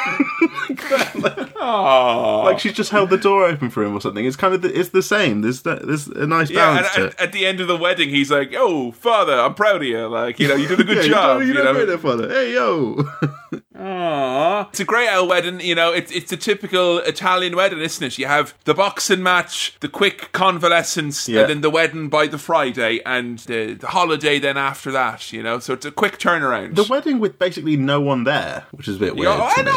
Aww. 1.57 2.44
like 2.44 2.59
she's 2.59 2.72
just 2.72 2.90
held 2.90 3.11
the 3.11 3.16
door 3.16 3.44
open 3.44 3.70
for 3.70 3.82
him 3.82 3.94
or 3.94 4.01
something. 4.01 4.24
It's 4.24 4.36
kind 4.36 4.55
of 4.55 4.62
the, 4.62 4.78
it's 4.78 4.90
the 4.90 5.03
same. 5.03 5.42
There's 5.42 5.62
there's 5.62 6.07
a 6.09 6.26
nice 6.26 6.51
Yeah, 6.51 6.78
and 6.78 6.86
at, 7.07 7.20
at 7.20 7.32
the 7.32 7.47
end 7.47 7.61
of 7.61 7.68
the 7.68 7.76
wedding, 7.76 8.09
he's 8.11 8.30
like, 8.30 8.53
"Oh, 8.57 8.92
father, 8.92 9.34
I'm 9.34 9.55
proud 9.55 9.76
of 9.76 9.82
you. 9.84 10.07
Like, 10.07 10.38
you 10.38 10.49
know, 10.49 10.55
you 10.55 10.68
did 10.68 10.80
a 10.80 10.84
good 10.84 10.97
Yeah, 11.05 11.09
job." 11.11 11.40
You 11.42 11.49
you 11.49 11.55
know, 11.55 11.72
you 11.72 11.86
don't 11.86 11.88
know 11.88 11.99
father. 11.99 12.28
Hey 12.28 12.55
yo. 12.55 13.05
Aww. 13.78 14.68
It's 14.70 14.80
a 14.80 14.84
great 14.84 15.08
old 15.12 15.28
wedding, 15.28 15.60
you 15.60 15.74
know, 15.74 15.92
it's, 15.92 16.10
it's 16.12 16.32
a 16.32 16.36
typical 16.36 16.98
Italian 16.98 17.54
wedding, 17.56 17.80
isn't 17.80 18.04
it? 18.04 18.18
You 18.18 18.26
have 18.26 18.54
the 18.64 18.74
boxing 18.74 19.22
match, 19.22 19.76
the 19.80 19.88
quick 19.88 20.32
convalescence, 20.32 21.28
Yeah. 21.28 21.42
and 21.42 21.50
then 21.50 21.60
the 21.60 21.70
wedding 21.70 22.08
by 22.08 22.26
the 22.26 22.38
Friday, 22.38 23.00
and 23.04 23.38
the, 23.40 23.74
the 23.74 23.88
holiday 23.88 24.38
then 24.38 24.56
after 24.56 24.90
that, 24.92 25.32
you 25.32 25.42
know? 25.42 25.58
So 25.58 25.74
it's 25.74 25.84
a 25.86 25.90
quick 25.90 26.18
turnaround. 26.18 26.74
the 26.74 26.84
wedding 26.84 27.18
with 27.18 27.38
basically 27.38 27.76
no 27.76 28.00
one 28.00 28.24
there, 28.24 28.64
which 28.72 28.88
is 28.88 28.96
a 28.96 29.00
bit 29.00 29.14
weird. 29.16 29.36
Yeah, 29.36 29.52
I 29.56 29.62
know, 29.62 29.72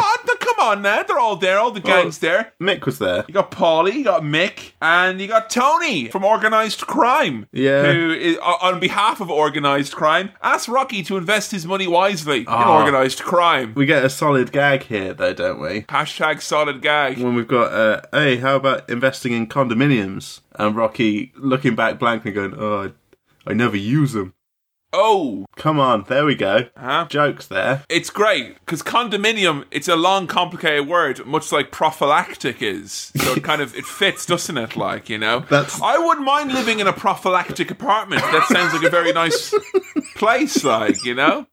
come 0.60 0.78
on 0.78 0.82
now, 0.82 1.04
they're 1.04 1.20
all 1.20 1.36
there, 1.36 1.60
all 1.60 1.72
the 1.72 1.80
gang's 1.80 2.20
there. 2.20 2.54
Mick 2.62 2.86
was 2.86 3.00
there. 3.00 3.24
You 3.28 3.34
got 3.34 3.52
Paulie, 3.52 3.94
you 3.94 4.04
got 4.04 4.24
Mick, 4.24 4.74
and 4.82 5.20
you 5.22 5.28
got 5.28 5.50
Tony 5.50 6.08
from 6.10 6.24
Organised 6.26 6.86
Crime. 6.88 7.48
Yeah. 7.52 7.92
Who, 7.94 8.12
is, 8.12 8.38
on 8.38 8.80
behalf 8.80 9.22
of 9.22 9.30
Organised 9.32 9.96
Crime, 9.96 10.32
asked 10.42 10.68
Rocky 10.68 11.04
to 11.04 11.18
invest 11.18 11.52
his 11.52 11.66
money 11.66 11.88
wisely 11.88 12.40
in 12.42 12.46
Ah. 12.48 12.80
Organised 12.82 13.24
Crime. 13.24 13.74
We 13.76 13.86
get 13.86 14.04
a 14.04 14.10
solid 14.10 14.52
gag 14.52 14.84
here, 14.84 15.14
though, 15.14 15.34
don't 15.34 15.60
we? 15.62 15.82
Hashtag 15.84 16.42
solid 16.42 16.82
gag. 16.82 17.20
When 17.20 17.36
we've 17.36 17.48
got, 17.48 17.72
uh, 17.72 18.02
hey, 18.12 18.38
how 18.38 18.56
about 18.58 18.90
investing 18.90 19.34
in 19.34 19.48
condominiums? 19.48 20.42
And 20.56 20.76
Rocky 20.76 21.32
looking 21.38 21.76
back 21.76 22.00
blankly, 22.00 22.32
going, 22.32 22.54
"Oh, 22.58 22.92
I, 23.48 23.52
I 23.52 23.54
never 23.54 23.78
use 23.78 24.12
them." 24.14 24.34
Oh, 24.92 25.46
Come 25.56 25.80
on, 25.80 26.06
there 26.08 26.26
we 26.26 26.36
go. 26.36 26.68
Huh? 26.78 27.06
Jokes 27.10 27.46
there. 27.48 27.84
it's 27.90 28.10
great 28.10 28.56
because 28.60 28.82
condominium. 28.82 29.66
It's 29.72 29.88
a 29.88 29.96
long, 29.96 30.26
complicated 30.26 30.88
word, 30.88 31.26
much 31.26 31.52
like 31.52 31.70
prophylactic 31.72 32.62
is. 32.62 33.12
So 33.18 33.34
it 33.34 33.44
kind 33.44 33.62
of 33.62 33.76
it 33.76 33.86
fits, 33.86 34.26
doesn't 34.26 34.58
it? 34.58 34.76
Like 34.76 35.10
you 35.10 35.18
know, 35.18 35.42
That's- 35.42 35.80
I 35.82 35.98
wouldn't 35.98 36.26
mind 36.26 36.54
living 36.54 36.80
in 36.80 36.88
a 36.88 36.94
prophylactic 36.94 37.70
apartment. 37.72 38.22
That 38.22 38.48
sounds 38.48 38.74
like 38.74 38.84
a 38.84 38.90
very 38.90 39.12
nice 39.14 39.54
place. 40.16 40.64
Like 40.64 41.04
you 41.04 41.14
know, 41.14 41.46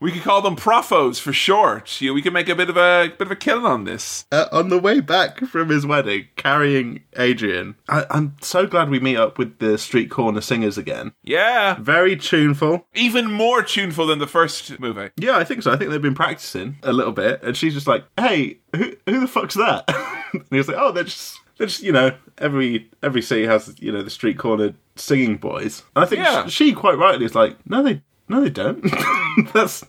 we 0.00 0.12
could 0.12 0.22
call 0.22 0.42
them 0.42 0.56
profos 0.56 1.20
for 1.20 1.32
short. 1.32 2.00
You, 2.00 2.12
we 2.14 2.22
could 2.22 2.32
make 2.32 2.48
a 2.48 2.54
bit 2.54 2.68
of 2.70 2.76
a 2.76 3.08
bit 3.08 3.20
of 3.26 3.30
a 3.30 3.36
killing 3.36 3.64
on 3.64 3.84
this. 3.84 4.26
Uh, 4.32 4.46
on 4.52 4.68
the 4.68 4.78
way 4.78 5.00
back 5.00 5.40
from 5.40 5.68
his 5.68 5.86
wedding, 5.86 6.26
carrying 6.36 7.02
Adrian, 7.16 7.76
I, 7.88 8.04
I'm 8.10 8.36
so 8.40 8.66
glad 8.66 8.90
we 8.90 9.00
meet 9.00 9.16
up 9.16 9.38
with 9.38 9.58
the 9.58 9.78
street 9.78 10.10
corner 10.10 10.40
singers 10.40 10.78
again. 10.78 11.12
Yeah, 11.22 11.76
Very 11.80 12.16
tuneful. 12.16 12.86
even 12.94 13.30
more 13.30 13.62
tuneful 13.62 14.06
than 14.06 14.18
the 14.18 14.26
first 14.26 14.78
movie. 14.80 15.10
Yeah, 15.16 15.36
I 15.36 15.44
think 15.44 15.62
so. 15.62 15.72
I 15.72 15.76
think 15.76 15.90
they've 15.90 16.02
been 16.02 16.14
practicing 16.14 16.78
a 16.82 16.92
little 16.92 17.12
bit, 17.12 17.42
and 17.42 17.56
she's 17.56 17.74
just 17.74 17.86
like, 17.86 18.04
"Hey, 18.18 18.58
who, 18.74 18.94
who 19.06 19.20
the 19.20 19.28
fuck's 19.28 19.54
that?" 19.54 19.84
and 20.32 20.44
he 20.50 20.56
was 20.58 20.68
like, 20.68 20.76
"Oh, 20.78 20.92
they're 20.92 21.04
just, 21.04 21.38
they're 21.56 21.66
just, 21.66 21.82
you 21.82 21.92
know, 21.92 22.12
every 22.38 22.90
every 23.02 23.22
city 23.22 23.46
has, 23.46 23.74
you 23.78 23.92
know, 23.92 24.02
the 24.02 24.10
street 24.10 24.38
corner 24.38 24.74
singing 24.96 25.36
boys." 25.36 25.82
And 25.96 26.04
I 26.04 26.08
think 26.08 26.22
Yeah. 26.22 26.46
sh- 26.46 26.52
she 26.52 26.72
quite 26.72 26.98
rightly 26.98 27.24
is 27.24 27.34
like, 27.34 27.56
"No, 27.68 27.82
they, 27.82 28.02
no, 28.28 28.40
they 28.42 28.50
don't." 28.50 28.82
That's 29.52 29.84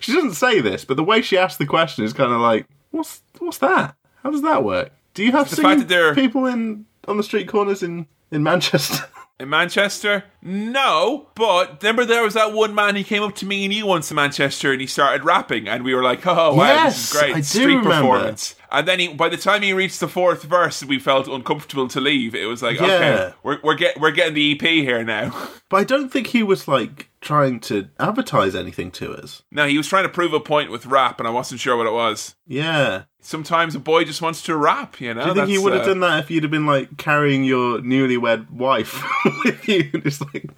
she 0.00 0.12
doesn't 0.14 0.34
say 0.34 0.60
this, 0.60 0.84
but 0.84 0.96
the 0.96 1.04
way 1.04 1.22
she 1.22 1.36
asked 1.38 1.58
the 1.58 1.66
question 1.66 2.04
is 2.04 2.12
kind 2.12 2.32
of 2.32 2.40
like, 2.40 2.66
"What's 2.90 3.22
what's 3.38 3.58
that? 3.58 3.94
How 4.22 4.30
does 4.30 4.42
that 4.42 4.64
work? 4.64 4.90
Do 5.14 5.22
you 5.24 5.32
have 5.32 5.48
The 5.50 5.56
fact 5.62 5.80
that 5.80 5.88
they're- 5.88 6.14
people 6.14 6.46
in 6.46 6.86
on 7.06 7.16
the 7.16 7.22
street 7.22 7.48
corners 7.48 7.82
in 7.82 8.06
in 8.30 8.42
Manchester?" 8.42 9.04
In 9.40 9.50
Manchester? 9.50 10.22
No, 10.42 11.26
but 11.34 11.82
remember 11.82 12.04
there 12.04 12.22
was 12.22 12.34
that 12.34 12.52
one 12.52 12.72
man, 12.72 12.94
he 12.94 13.02
came 13.02 13.24
up 13.24 13.34
to 13.36 13.46
me 13.46 13.64
and 13.64 13.74
you 13.74 13.84
once 13.84 14.08
in 14.08 14.14
Manchester 14.14 14.70
and 14.70 14.80
he 14.80 14.86
started 14.86 15.24
rapping 15.24 15.66
and 15.68 15.82
we 15.84 15.92
were 15.92 16.04
like, 16.04 16.24
oh 16.24 16.54
wow, 16.54 16.64
Yes, 16.66 16.94
this 16.94 17.04
is 17.14 17.20
great. 17.20 17.32
I 17.34 17.38
do 17.38 17.42
Street 17.42 17.64
remember. 17.66 17.90
performance. 17.90 18.54
And 18.74 18.88
then 18.88 18.98
he, 19.00 19.08
by 19.08 19.28
the 19.28 19.36
time 19.36 19.62
he 19.62 19.72
reached 19.72 20.00
the 20.00 20.08
fourth 20.08 20.42
verse, 20.42 20.82
we 20.84 20.98
felt 20.98 21.28
uncomfortable 21.28 21.88
to 21.88 22.00
leave. 22.00 22.34
It 22.34 22.46
was 22.46 22.62
like, 22.62 22.78
Yeah. 22.78 22.84
okay, 22.86 23.34
we're, 23.42 23.58
we're, 23.62 23.74
get, 23.76 24.00
we're 24.00 24.10
getting 24.10 24.34
the 24.34 24.52
EP 24.52 24.60
here 24.62 25.04
now. 25.04 25.30
but 25.68 25.76
I 25.78 25.84
don't 25.84 26.10
think 26.10 26.28
he 26.28 26.42
was 26.42 26.66
like 26.68 27.10
trying 27.20 27.60
to 27.60 27.88
advertise 27.98 28.54
anything 28.54 28.90
to 28.92 29.12
us. 29.14 29.42
no, 29.50 29.66
he 29.66 29.78
was 29.78 29.88
trying 29.88 30.02
to 30.04 30.08
prove 30.10 30.32
a 30.34 30.40
point 30.40 30.70
with 30.70 30.86
rap 30.86 31.18
and 31.20 31.26
I 31.26 31.30
wasn't 31.30 31.60
sure 31.60 31.76
what 31.76 31.86
it 31.86 31.92
was. 31.92 32.34
Yeah. 32.46 33.04
Sometimes 33.20 33.74
a 33.74 33.78
boy 33.78 34.04
just 34.04 34.20
wants 34.20 34.42
to 34.42 34.56
rap, 34.56 35.00
you 35.00 35.14
know? 35.14 35.22
Do 35.22 35.28
you 35.28 35.34
think 35.34 35.48
he 35.48 35.58
would 35.58 35.72
have 35.72 35.82
uh, 35.82 35.86
done 35.86 36.00
that 36.00 36.24
if 36.24 36.30
you'd 36.30 36.42
have 36.42 36.50
been 36.52 36.66
like 36.66 36.98
carrying 36.98 37.44
your 37.44 37.78
newlywed 37.78 38.50
wife 38.50 39.02
with 39.44 39.66
you 39.66 39.88
and 39.94 40.02
just 40.02 40.20
like 40.34 40.50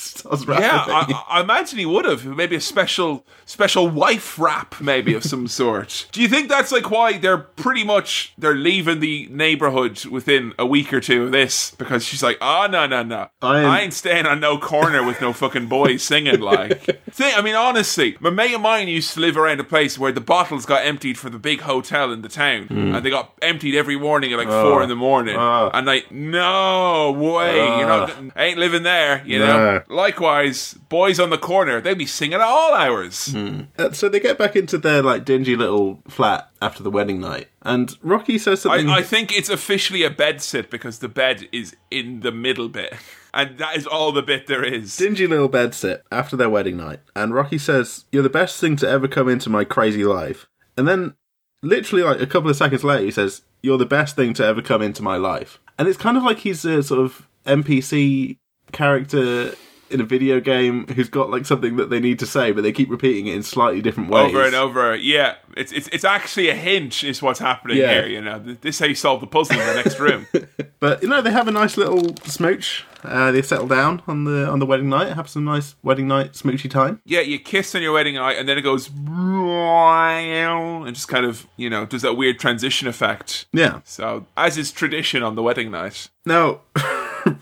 rapping? 0.46 0.64
Yeah, 0.64 0.84
I, 0.86 1.24
I 1.28 1.40
imagine 1.40 1.78
he 1.78 1.86
would 1.86 2.04
have. 2.04 2.24
Maybe 2.26 2.56
a 2.56 2.60
special 2.60 3.24
special 3.46 3.88
wife 3.88 4.38
rap, 4.38 4.80
maybe 4.80 5.14
of 5.14 5.24
some 5.24 5.46
sort. 5.60 6.06
Do 6.12 6.22
you 6.22 6.28
think 6.28 6.48
that's 6.48 6.72
like 6.72 6.90
why 6.90 7.18
they're 7.18 7.38
pretty 7.38 7.84
much 7.84 8.32
they're 8.38 8.54
leaving 8.54 9.00
the 9.00 9.28
neighborhood 9.30 10.04
within 10.06 10.52
a 10.58 10.66
week 10.66 10.92
or 10.92 11.00
two 11.00 11.24
of 11.24 11.32
this 11.32 11.72
because 11.72 12.04
she's 12.04 12.22
like, 12.22 12.38
oh 12.40 12.68
no 12.70 12.86
no 12.86 13.02
no, 13.02 13.28
I 13.42 13.60
am- 13.60 13.70
I 13.70 13.80
ain't 13.82 13.94
staying 13.94 14.26
on 14.26 14.40
no 14.40 14.58
corner 14.58 15.02
with 15.04 15.20
no 15.20 15.32
fucking 15.32 15.66
boys 15.66 16.02
singing 16.02 16.40
like. 16.40 16.82
Think, 17.10 17.36
I 17.36 17.42
mean, 17.42 17.54
honestly, 17.54 18.16
my 18.20 18.30
mate 18.30 18.54
of 18.54 18.60
mine 18.60 18.88
used 18.88 19.14
to 19.14 19.20
live 19.20 19.36
around 19.36 19.60
a 19.60 19.64
place 19.64 19.98
where 19.98 20.12
the 20.12 20.20
bottles 20.20 20.64
got 20.64 20.84
emptied 20.84 21.18
for 21.18 21.28
the 21.28 21.38
big 21.38 21.60
hotel 21.62 22.12
in 22.12 22.22
the 22.22 22.28
town, 22.28 22.66
hmm. 22.68 22.94
and 22.94 23.04
they 23.04 23.10
got 23.10 23.32
emptied 23.42 23.76
every 23.76 23.98
morning 23.98 24.32
at 24.32 24.38
like 24.38 24.48
four 24.48 24.80
oh. 24.80 24.82
in 24.82 24.88
the 24.88 24.96
morning, 24.96 25.36
Oh. 25.36 25.70
and 25.72 25.86
like, 25.86 26.10
no 26.12 27.12
way, 27.12 27.56
you're 27.56 27.88
not, 27.88 28.10
ah. 28.10 28.30
ain't 28.36 28.58
living 28.58 28.82
there, 28.84 29.22
you 29.26 29.38
know. 29.38 29.82
Likewise, 29.90 30.74
boys 30.88 31.18
on 31.18 31.30
the 31.30 31.38
corner, 31.38 31.80
they'd 31.80 31.98
be 31.98 32.06
singing 32.06 32.34
at 32.34 32.40
all 32.40 32.74
hours. 32.74 33.34
Uh, 33.34 33.90
so 33.92 34.08
they 34.08 34.20
get 34.20 34.38
back 34.38 34.54
into 34.54 34.78
their 34.78 35.02
like 35.02 35.24
dingy 35.24 35.56
little 35.56 36.00
flat 36.08 36.48
after 36.62 36.82
the 36.82 36.90
wedding 36.90 37.20
night, 37.20 37.48
and 37.62 37.96
Rocky 38.00 38.38
says 38.38 38.62
something. 38.62 38.88
I, 38.88 38.98
I 38.98 39.02
think 39.02 39.36
it's 39.36 39.48
officially 39.48 40.04
a 40.04 40.10
bed 40.10 40.40
sit 40.40 40.70
because 40.70 41.00
the 41.00 41.08
bed 41.08 41.48
is 41.50 41.74
in 41.90 42.20
the 42.20 42.32
middle 42.32 42.68
bit. 42.68 42.94
And 43.32 43.58
that 43.58 43.76
is 43.76 43.86
all 43.86 44.10
the 44.10 44.22
bit 44.22 44.48
there 44.48 44.64
is. 44.64 44.96
dingy 44.96 45.24
little 45.28 45.46
bed 45.46 45.72
sit 45.72 46.02
after 46.10 46.36
their 46.36 46.50
wedding 46.50 46.76
night, 46.76 46.98
and 47.14 47.32
Rocky 47.32 47.58
says, 47.58 48.06
"You're 48.10 48.24
the 48.24 48.28
best 48.28 48.58
thing 48.58 48.74
to 48.78 48.88
ever 48.88 49.06
come 49.06 49.28
into 49.28 49.48
my 49.48 49.62
crazy 49.62 50.02
life." 50.02 50.48
And 50.76 50.88
then, 50.88 51.14
literally, 51.62 52.02
like 52.02 52.20
a 52.20 52.26
couple 52.26 52.50
of 52.50 52.56
seconds 52.56 52.82
later, 52.82 53.04
he 53.04 53.12
says, 53.12 53.42
"You're 53.62 53.78
the 53.78 53.86
best 53.86 54.16
thing 54.16 54.34
to 54.34 54.44
ever 54.44 54.60
come 54.60 54.82
into 54.82 55.04
my 55.04 55.16
life." 55.16 55.60
And 55.78 55.86
it's 55.86 55.96
kind 55.96 56.16
of 56.16 56.24
like 56.24 56.38
he's 56.38 56.64
a 56.64 56.82
sort 56.82 57.00
of 57.00 57.28
NPC 57.46 58.38
character 58.72 59.54
in 59.90 60.00
a 60.00 60.04
video 60.04 60.40
game 60.40 60.86
who's 60.88 61.08
got 61.08 61.30
like 61.30 61.46
something 61.46 61.76
that 61.76 61.90
they 61.90 62.00
need 62.00 62.18
to 62.20 62.26
say, 62.26 62.52
but 62.52 62.62
they 62.62 62.72
keep 62.72 62.90
repeating 62.90 63.26
it 63.26 63.34
in 63.34 63.42
slightly 63.42 63.80
different 63.82 64.10
ways. 64.10 64.28
over 64.34 64.44
and 64.44 64.54
over. 64.54 64.94
Yeah, 64.96 65.36
it's 65.56 65.72
it's 65.72 65.88
it's 65.92 66.04
actually 66.04 66.48
a 66.48 66.54
hint 66.54 67.02
is 67.04 67.20
what's 67.22 67.40
happening 67.40 67.76
Yeah. 67.78 67.92
here. 67.92 68.06
You 68.06 68.20
know, 68.20 68.38
this 68.38 68.76
is 68.76 68.80
how 68.80 68.86
you 68.86 68.94
solve 68.94 69.20
the 69.20 69.26
puzzle 69.26 69.58
in 69.60 69.66
the 69.66 69.74
next 69.74 69.98
room. 69.98 70.26
But 70.80 71.02
you 71.02 71.08
know, 71.10 71.20
they 71.20 71.30
have 71.30 71.46
a 71.46 71.50
nice 71.50 71.76
little 71.76 72.16
smooch. 72.24 72.86
Uh, 73.04 73.30
they 73.32 73.42
settle 73.42 73.66
down 73.66 74.00
on 74.06 74.24
the 74.24 74.48
on 74.48 74.60
the 74.60 74.66
wedding 74.66 74.88
night, 74.88 75.12
have 75.12 75.28
some 75.28 75.44
nice 75.44 75.74
wedding 75.82 76.08
night 76.08 76.32
smoochy 76.32 76.70
time. 76.70 77.02
yeah, 77.04 77.20
you 77.20 77.38
kiss 77.38 77.74
on 77.74 77.82
your 77.82 77.92
wedding 77.92 78.14
night, 78.14 78.38
and 78.38 78.48
then 78.48 78.56
it 78.56 78.62
goes 78.62 78.88
and 78.88 80.94
just 80.94 81.08
kind 81.08 81.26
of 81.26 81.46
you 81.58 81.68
know 81.68 81.84
does 81.84 82.00
that 82.02 82.14
weird 82.14 82.38
transition 82.38 82.88
effect. 82.88 83.44
Yeah. 83.52 83.80
So 83.84 84.24
as 84.38 84.56
is 84.56 84.72
tradition 84.72 85.22
on 85.22 85.34
the 85.34 85.42
wedding 85.42 85.70
night. 85.70 86.08
Now, 86.24 86.60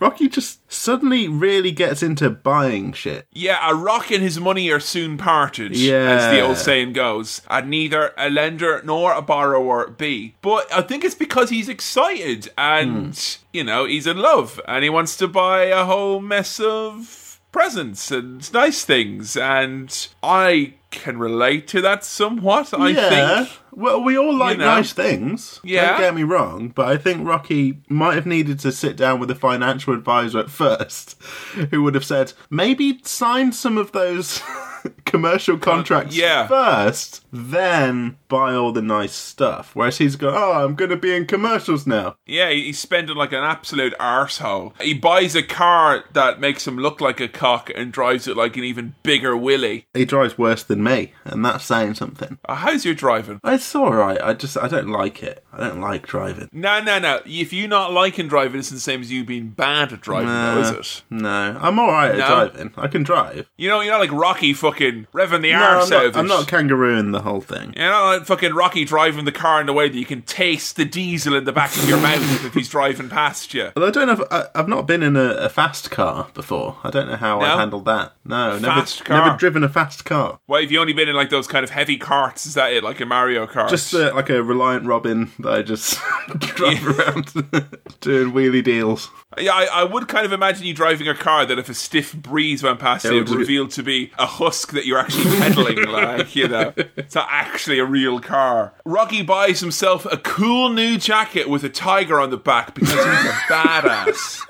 Rocky 0.00 0.28
just 0.28 0.60
suddenly 0.70 1.28
really 1.28 1.70
gets 1.72 2.02
into 2.02 2.30
buying 2.30 2.92
shit. 2.92 3.26
Yeah, 3.32 3.58
a 3.70 3.74
rock 3.74 4.10
and 4.10 4.22
his 4.22 4.38
money 4.40 4.70
are 4.70 4.80
soon 4.80 5.18
parted, 5.18 5.76
yeah. 5.76 6.16
as 6.16 6.32
the 6.32 6.40
old 6.40 6.56
saying 6.56 6.92
goes, 6.92 7.42
and 7.48 7.70
neither 7.70 8.12
a 8.16 8.30
lender 8.30 8.80
nor 8.84 9.12
a 9.12 9.22
borrower 9.22 9.88
be. 9.88 10.34
But 10.42 10.72
I 10.72 10.82
think 10.82 11.04
it's 11.04 11.14
because 11.14 11.50
he's 11.50 11.68
excited 11.68 12.50
and, 12.56 13.14
Hmm. 13.16 13.44
you 13.52 13.64
know, 13.64 13.84
he's 13.84 14.06
in 14.06 14.18
love 14.18 14.60
and 14.66 14.84
he 14.84 14.90
wants 14.90 15.16
to 15.18 15.28
buy 15.28 15.64
a 15.64 15.84
whole 15.84 16.20
mess 16.20 16.60
of 16.60 17.40
presents 17.52 18.10
and 18.10 18.52
nice 18.52 18.84
things. 18.84 19.36
And 19.36 20.08
I 20.22 20.74
can 20.90 21.18
relate 21.18 21.68
to 21.68 21.80
that 21.82 22.04
somewhat, 22.04 22.72
I 22.72 22.88
yeah. 22.88 23.44
think. 23.44 23.58
Well, 23.72 24.02
we 24.02 24.16
all 24.16 24.36
like 24.36 24.58
know. 24.58 24.64
nice 24.64 24.92
things. 24.92 25.60
Yeah. 25.62 25.90
Don't 25.90 26.00
get 26.00 26.14
me 26.14 26.22
wrong, 26.22 26.68
but 26.68 26.88
I 26.88 26.96
think 26.96 27.26
Rocky 27.26 27.78
might 27.88 28.14
have 28.14 28.26
needed 28.26 28.58
to 28.60 28.72
sit 28.72 28.96
down 28.96 29.20
with 29.20 29.30
a 29.30 29.34
financial 29.34 29.94
advisor 29.94 30.38
at 30.38 30.50
first, 30.50 31.20
who 31.70 31.82
would 31.82 31.94
have 31.94 32.04
said, 32.04 32.32
maybe 32.50 33.00
sign 33.04 33.52
some 33.52 33.76
of 33.76 33.92
those 33.92 34.42
commercial 35.04 35.58
contracts 35.58 36.16
yeah. 36.16 36.46
first, 36.46 37.24
then 37.32 38.16
buy 38.28 38.54
all 38.54 38.72
the 38.72 38.82
nice 38.82 39.12
stuff. 39.14 39.70
Whereas 39.74 39.98
he's 39.98 40.16
going, 40.16 40.34
oh, 40.36 40.64
I'm 40.64 40.74
going 40.74 40.90
to 40.90 40.96
be 40.96 41.14
in 41.14 41.26
commercials 41.26 41.86
now. 41.86 42.16
Yeah, 42.26 42.50
he's 42.50 42.78
spending 42.78 43.16
like 43.16 43.32
an 43.32 43.42
absolute 43.44 43.94
arsehole. 43.98 44.80
He 44.80 44.94
buys 44.94 45.34
a 45.34 45.42
car 45.42 46.04
that 46.12 46.40
makes 46.40 46.66
him 46.66 46.76
look 46.76 47.00
like 47.00 47.20
a 47.20 47.28
cock 47.28 47.70
and 47.74 47.92
drives 47.92 48.26
it 48.28 48.36
like 48.36 48.56
an 48.56 48.64
even 48.64 48.94
bigger 49.02 49.36
willy. 49.36 49.86
He 49.94 50.04
drives 50.04 50.36
worse 50.38 50.62
than 50.62 50.82
me, 50.82 51.12
and 51.24 51.44
that's 51.44 51.64
saying 51.64 51.94
something. 51.94 52.38
Uh, 52.48 52.56
how's 52.56 52.84
your 52.84 52.94
driving? 52.94 53.40
It's 53.44 53.74
all 53.74 53.92
right. 53.92 54.20
I 54.20 54.34
just 54.34 54.56
I 54.58 54.68
don't 54.68 54.88
like 54.88 55.22
it. 55.22 55.44
I 55.52 55.58
don't 55.66 55.80
like 55.80 56.06
driving. 56.06 56.48
No, 56.52 56.80
no, 56.80 56.98
no. 56.98 57.20
If 57.24 57.52
you 57.52 57.66
not 57.68 57.92
liking 57.92 58.28
driving, 58.28 58.58
it's 58.60 58.70
the 58.70 58.78
same 58.80 59.00
as 59.00 59.10
you 59.10 59.24
being 59.24 59.48
bad 59.50 59.92
at 59.92 60.00
driving, 60.00 60.28
though, 60.28 60.60
is 60.60 60.70
it? 60.70 61.02
No, 61.10 61.58
I'm 61.60 61.78
all 61.78 61.88
right 61.88 62.12
at 62.12 62.18
No? 62.18 62.26
driving. 62.48 62.72
I 62.76 62.86
can 62.88 63.02
drive. 63.02 63.50
You 63.56 63.68
know, 63.68 63.80
you're 63.80 63.92
not 63.92 64.00
like 64.00 64.12
Rocky 64.12 64.52
fucking 64.52 65.06
revving 65.12 65.42
the 65.42 65.52
No, 65.52 65.62
arse 65.62 65.90
I'm 65.90 65.96
out 65.98 66.02
not, 66.02 66.06
of 66.06 66.16
I'm 66.16 66.26
not 66.26 66.46
kangarooing 66.46 67.12
the 67.12 67.22
whole 67.22 67.40
thing. 67.40 67.72
You 67.76 67.82
know, 67.82 68.17
like 68.18 68.26
fucking 68.26 68.54
Rocky 68.54 68.84
driving 68.84 69.24
the 69.24 69.32
car 69.32 69.60
in 69.60 69.66
the 69.66 69.72
way 69.72 69.88
that 69.88 69.96
you 69.98 70.06
can 70.06 70.22
taste 70.22 70.76
the 70.76 70.84
diesel 70.84 71.34
in 71.34 71.44
the 71.44 71.52
back 71.52 71.76
of 71.76 71.88
your 71.88 71.98
mouth 72.00 72.44
if 72.44 72.54
he's 72.54 72.68
driving 72.68 73.08
past 73.08 73.54
you. 73.54 73.70
Well, 73.76 73.86
I 73.86 73.90
don't 73.90 74.06
know. 74.06 74.24
If, 74.24 74.32
I, 74.32 74.46
I've 74.54 74.68
not 74.68 74.86
been 74.86 75.02
in 75.02 75.16
a, 75.16 75.30
a 75.34 75.48
fast 75.48 75.90
car 75.90 76.28
before. 76.34 76.76
I 76.84 76.90
don't 76.90 77.08
know 77.08 77.16
how 77.16 77.38
No? 77.38 77.44
I 77.46 77.56
handled 77.58 77.84
that. 77.86 78.12
No, 78.24 78.58
Fast 78.60 79.00
never, 79.00 79.08
car. 79.08 79.26
never 79.26 79.38
driven 79.38 79.64
a 79.64 79.68
fast 79.68 80.04
car. 80.04 80.38
Well, 80.46 80.60
have 80.60 80.70
you 80.70 80.80
only 80.80 80.92
been 80.92 81.08
in 81.08 81.16
like 81.16 81.30
those 81.30 81.46
kind 81.46 81.64
of 81.64 81.70
heavy 81.70 81.96
carts? 81.96 82.44
Is 82.46 82.54
that 82.54 82.72
it? 82.72 82.84
Like 82.84 83.00
a 83.00 83.06
Mario 83.06 83.46
Kart? 83.46 83.70
Just 83.70 83.94
uh, 83.94 84.12
like 84.14 84.28
a 84.28 84.42
Reliant 84.42 84.84
Robin 84.84 85.30
that 85.38 85.52
I 85.52 85.62
just 85.62 85.98
drive 86.38 86.86
around 86.86 87.32
doing 88.00 88.32
wheelie 88.32 88.62
deals. 88.62 89.10
Yeah, 89.38 89.52
I, 89.52 89.64
I 89.72 89.84
would 89.84 90.08
kind 90.08 90.26
of 90.26 90.32
imagine 90.32 90.66
you 90.66 90.74
driving 90.74 91.08
a 91.08 91.14
car 91.14 91.46
that 91.46 91.58
if 91.58 91.68
a 91.68 91.74
stiff 91.74 92.12
breeze 92.14 92.62
went 92.62 92.80
past 92.80 93.04
it, 93.04 93.12
it 93.14 93.28
would- 93.28 93.38
reveal 93.38 93.68
to 93.68 93.82
be 93.82 94.10
a 94.18 94.26
husk 94.26 94.72
that 94.72 94.84
you're 94.86 94.98
actually 94.98 95.24
pedaling, 95.38 95.82
like, 95.88 96.34
you 96.36 96.48
know. 96.48 96.72
It's 96.96 97.14
not 97.14 97.28
actually 97.30 97.78
a 97.78 97.84
real 97.84 98.07
car. 98.16 98.72
Rocky 98.86 99.20
buys 99.20 99.60
himself 99.60 100.06
a 100.10 100.16
cool 100.16 100.70
new 100.70 100.96
jacket 100.96 101.50
with 101.50 101.62
a 101.64 101.68
tiger 101.68 102.18
on 102.18 102.30
the 102.30 102.38
back 102.38 102.74
because 102.74 102.94
he's 102.94 102.98
a 103.04 103.32
badass. 103.50 104.40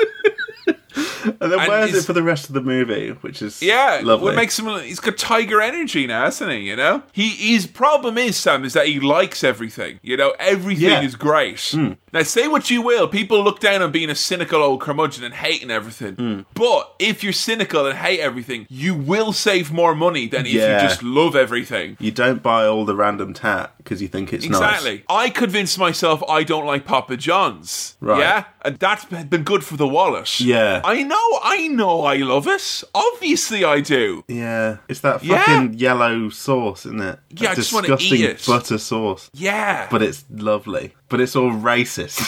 And 1.41 1.53
then 1.53 1.59
And 1.61 1.69
wears 1.69 1.95
it 1.95 2.05
for 2.05 2.13
the 2.13 2.23
rest 2.23 2.49
of 2.49 2.55
the 2.55 2.61
movie, 2.61 3.11
which 3.21 3.43
is 3.43 3.63
Yeah, 3.63 4.01
lovely. 4.03 4.25
what 4.27 4.35
makes 4.37 4.59
him? 4.59 4.67
He's 4.81 5.01
got 5.01 5.17
tiger 5.17 5.61
energy 5.61 6.07
now, 6.07 6.25
hasn't 6.25 6.51
he? 6.53 6.59
You 6.59 6.77
know, 6.77 7.03
he 7.13 7.29
his 7.29 7.67
problem 7.67 8.19
is 8.19 8.37
Sam 8.37 8.65
is 8.65 8.73
that 8.75 8.87
he 8.87 9.01
likes 9.01 9.43
everything. 9.45 10.01
You 10.03 10.17
know, 10.17 10.35
everything 10.39 10.85
Yeah. 10.91 11.03
is 11.03 11.15
great. 11.17 11.61
Hmm. 11.71 11.93
Now, 12.13 12.23
say 12.23 12.49
what 12.49 12.71
you 12.71 12.81
will, 12.81 13.07
people 13.07 13.43
look 13.45 13.61
down 13.61 13.83
on 13.83 13.93
being 13.93 14.09
a 14.11 14.15
cynical 14.15 14.63
old 14.63 14.81
curmudgeon 14.81 15.25
and 15.25 15.35
hating 15.35 15.71
everything. 15.71 16.15
Hmm. 16.15 16.41
But 16.55 16.95
if 16.99 17.23
you're 17.23 17.33
cynical 17.35 17.87
and 17.87 17.99
hate 17.99 18.21
everything, 18.21 18.67
you 18.71 18.95
will 18.95 19.33
save 19.33 19.71
more 19.73 19.95
money 19.95 20.27
than 20.27 20.47
if 20.47 20.53
Yeah. 20.53 20.83
you 20.83 20.89
just 20.89 21.03
love 21.03 21.37
everything. 21.37 21.97
you 22.01 22.11
don't 22.11 22.43
buy 22.43 22.65
all 22.67 22.85
the 22.85 22.95
random 22.95 23.33
tat 23.35 23.73
because 23.79 24.01
you 24.01 24.09
think 24.09 24.33
it's 24.33 24.45
Exactly. 24.45 25.05
nice. 25.09 25.27
I 25.27 25.31
convinced 25.31 25.79
myself 25.79 26.23
I 26.29 26.43
don't 26.45 26.65
like 26.67 26.85
Papa 26.85 27.17
John's. 27.17 27.97
Right. 28.01 28.21
Yeah, 28.21 28.45
and 28.63 28.79
that's 28.79 29.05
been 29.05 29.43
good 29.43 29.65
for 29.65 29.77
the 29.77 29.87
wallet. 29.87 30.41
Yeah. 30.41 30.81
I 30.85 31.03
know. 31.03 31.18
I 31.43 31.69
know. 31.71 32.03
I 32.05 32.17
love 32.17 32.47
it. 32.49 32.83
Obviously, 32.95 33.65
I 33.65 33.81
do. 33.81 34.25
Yeah, 34.29 34.79
it's 34.89 35.01
that 35.01 35.23
Yeah. 35.25 35.43
fucking 35.45 35.75
yellow 35.75 36.29
sauce, 36.31 36.87
isn't 36.87 37.01
it? 37.01 37.19
Yeah, 37.31 37.51
I 37.51 37.55
just 37.55 37.73
wanna 37.73 37.89
disgusting 37.89 38.19
eat 38.21 38.25
it. 38.25 38.45
butter 38.47 38.79
sauce. 38.79 39.31
Yeah. 39.35 39.87
But 39.91 40.03
it's 40.03 40.25
lovely. 40.31 40.95
But 41.09 41.21
it's 41.21 41.35
all 41.37 41.51
racist. 41.51 42.21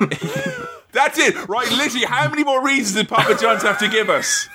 That's 0.92 1.18
it, 1.18 1.48
right? 1.48 1.70
Literally, 1.70 2.06
how 2.06 2.28
many 2.28 2.44
more 2.44 2.64
reasons 2.64 2.94
did 2.96 3.08
Papa 3.08 3.36
John's 3.40 3.62
have 3.62 3.78
to 3.78 3.88
give 3.88 4.08
us? 4.10 4.48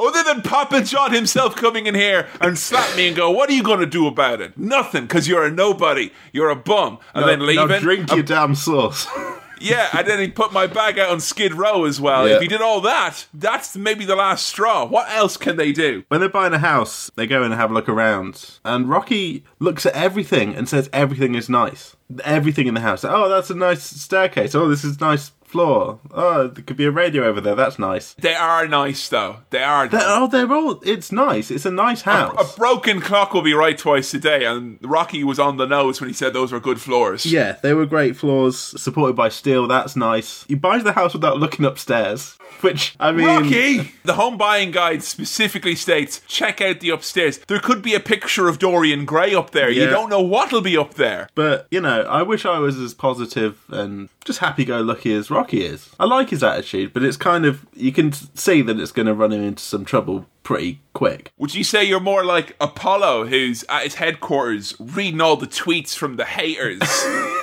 Other 0.00 0.22
than 0.24 0.42
Papa 0.42 0.82
John 0.82 1.12
himself 1.12 1.54
coming 1.54 1.86
in 1.86 1.94
here 1.94 2.26
and 2.40 2.58
slap 2.58 2.96
me 2.96 3.06
and 3.08 3.16
go, 3.16 3.30
"What 3.30 3.50
are 3.50 3.52
you 3.52 3.62
going 3.62 3.80
to 3.80 3.86
do 3.86 4.06
about 4.06 4.40
it? 4.40 4.56
Nothing, 4.58 5.02
because 5.02 5.28
you're 5.28 5.44
a 5.44 5.50
nobody. 5.50 6.10
You're 6.32 6.48
a 6.50 6.56
bum." 6.56 6.98
And 7.14 7.28
then 7.28 7.38
Now 7.40 7.44
leaving. 7.66 7.80
drink 7.82 8.10
your 8.12 8.22
damn 8.22 8.54
sauce. 8.54 9.06
yeah, 9.64 9.88
and 9.92 10.06
then 10.06 10.20
he 10.20 10.28
put 10.28 10.52
my 10.52 10.66
bag 10.66 10.98
out 10.98 11.10
on 11.10 11.20
Skid 11.20 11.54
Row 11.54 11.84
as 11.84 12.00
well. 12.00 12.28
Yeah. 12.28 12.36
If 12.36 12.42
he 12.42 12.48
did 12.48 12.60
all 12.60 12.80
that, 12.82 13.26
that's 13.34 13.76
maybe 13.76 14.04
the 14.04 14.16
last 14.16 14.46
straw. 14.46 14.84
What 14.84 15.10
else 15.10 15.36
can 15.36 15.56
they 15.56 15.72
do? 15.72 16.04
when 16.08 16.20
they're 16.20 16.28
buying 16.28 16.52
a 16.52 16.58
house, 16.58 17.10
they 17.16 17.26
go 17.26 17.42
and 17.42 17.54
have 17.54 17.70
a 17.70 17.74
look 17.74 17.88
around, 17.88 18.58
and 18.64 18.88
Rocky 18.88 19.44
looks 19.58 19.86
at 19.86 19.94
everything 19.94 20.54
and 20.54 20.68
says 20.68 20.88
everything 20.92 21.34
is 21.34 21.48
nice. 21.48 21.96
Everything 22.22 22.66
in 22.66 22.74
the 22.74 22.80
house. 22.80 23.04
Oh, 23.04 23.28
that's 23.28 23.50
a 23.50 23.54
nice 23.54 23.82
staircase. 23.82 24.54
Oh, 24.54 24.68
this 24.68 24.84
is 24.84 25.00
nice 25.00 25.32
floor. 25.54 26.00
Oh, 26.12 26.48
there 26.48 26.64
could 26.64 26.76
be 26.76 26.84
a 26.84 26.90
radio 26.90 27.22
over 27.26 27.40
there. 27.40 27.54
That's 27.54 27.78
nice. 27.78 28.14
They 28.14 28.34
are 28.34 28.66
nice, 28.66 29.08
though. 29.08 29.36
They 29.50 29.62
are. 29.62 29.86
They're, 29.86 30.00
oh, 30.02 30.26
they're 30.26 30.52
all. 30.52 30.80
It's 30.84 31.12
nice. 31.12 31.48
It's 31.48 31.64
a 31.64 31.70
nice 31.70 32.02
house. 32.02 32.34
a 32.36 32.58
broken 32.58 33.00
clock 33.00 33.32
will 33.32 33.42
be 33.42 33.54
right 33.54 33.78
twice 33.78 34.12
a 34.14 34.18
day, 34.18 34.44
and 34.44 34.80
Rocky 34.82 35.22
was 35.22 35.38
on 35.38 35.56
the 35.56 35.64
nose 35.66 36.00
when 36.00 36.10
he 36.10 36.14
said 36.14 36.32
those 36.32 36.50
were 36.50 36.58
good 36.58 36.80
floors. 36.80 37.24
Yeah, 37.24 37.52
they 37.62 37.72
were 37.72 37.86
great 37.86 38.16
floors, 38.16 38.58
supported 38.58 39.14
by 39.14 39.28
steel. 39.28 39.68
That's 39.68 39.94
nice. 39.94 40.44
He 40.48 40.56
buys 40.56 40.82
the 40.82 40.94
house 40.94 41.12
without 41.12 41.38
looking 41.38 41.64
upstairs, 41.64 42.32
which 42.60 42.96
I 42.98 43.12
mean, 43.12 43.28
Rocky! 43.28 43.92
The 44.02 44.14
home 44.14 44.36
buying 44.36 44.72
guide 44.72 45.04
specifically 45.04 45.76
states 45.76 46.20
check 46.26 46.60
out 46.60 46.80
the 46.80 46.90
upstairs. 46.90 47.38
There 47.46 47.60
could 47.60 47.80
be 47.80 47.94
a 47.94 48.00
picture 48.00 48.48
of 48.48 48.58
Dorian 48.58 49.04
Gray 49.04 49.36
up 49.36 49.52
there. 49.52 49.70
You 49.70 49.86
don't 49.86 50.10
know 50.10 50.20
what'll 50.20 50.62
be 50.62 50.76
up 50.76 50.94
there. 50.94 51.28
But 51.36 51.68
you 51.70 51.80
know, 51.80 52.02
I 52.02 52.22
wish 52.22 52.44
I 52.44 52.58
was 52.58 52.76
as 52.76 52.92
positive 52.92 53.62
and 53.68 54.08
just 54.24 54.40
happy-go-lucky 54.40 55.12
as 55.12 55.30
Rocky 55.30 55.43
is. 55.52 55.90
I 55.98 56.04
like 56.04 56.30
his 56.30 56.42
attitude, 56.42 56.92
but 56.92 57.02
it's 57.02 57.16
kind 57.16 57.44
of 57.44 57.66
you 57.74 57.92
can 57.92 58.12
see 58.12 58.62
that 58.62 58.78
it's 58.78 58.92
going 58.92 59.06
to 59.06 59.14
run 59.14 59.32
him 59.32 59.42
into 59.42 59.62
some 59.62 59.84
trouble 59.84 60.26
pretty 60.42 60.80
quick. 60.92 61.32
Would 61.38 61.54
you 61.54 61.64
say 61.64 61.84
you're 61.84 62.00
more 62.00 62.24
like 62.24 62.54
Apollo, 62.60 63.26
who's 63.26 63.64
at 63.68 63.82
his 63.82 63.94
headquarters 63.96 64.74
reading 64.78 65.20
all 65.20 65.36
the 65.36 65.46
tweets 65.46 65.96
from 65.96 66.16
the 66.16 66.24
haters? 66.24 66.80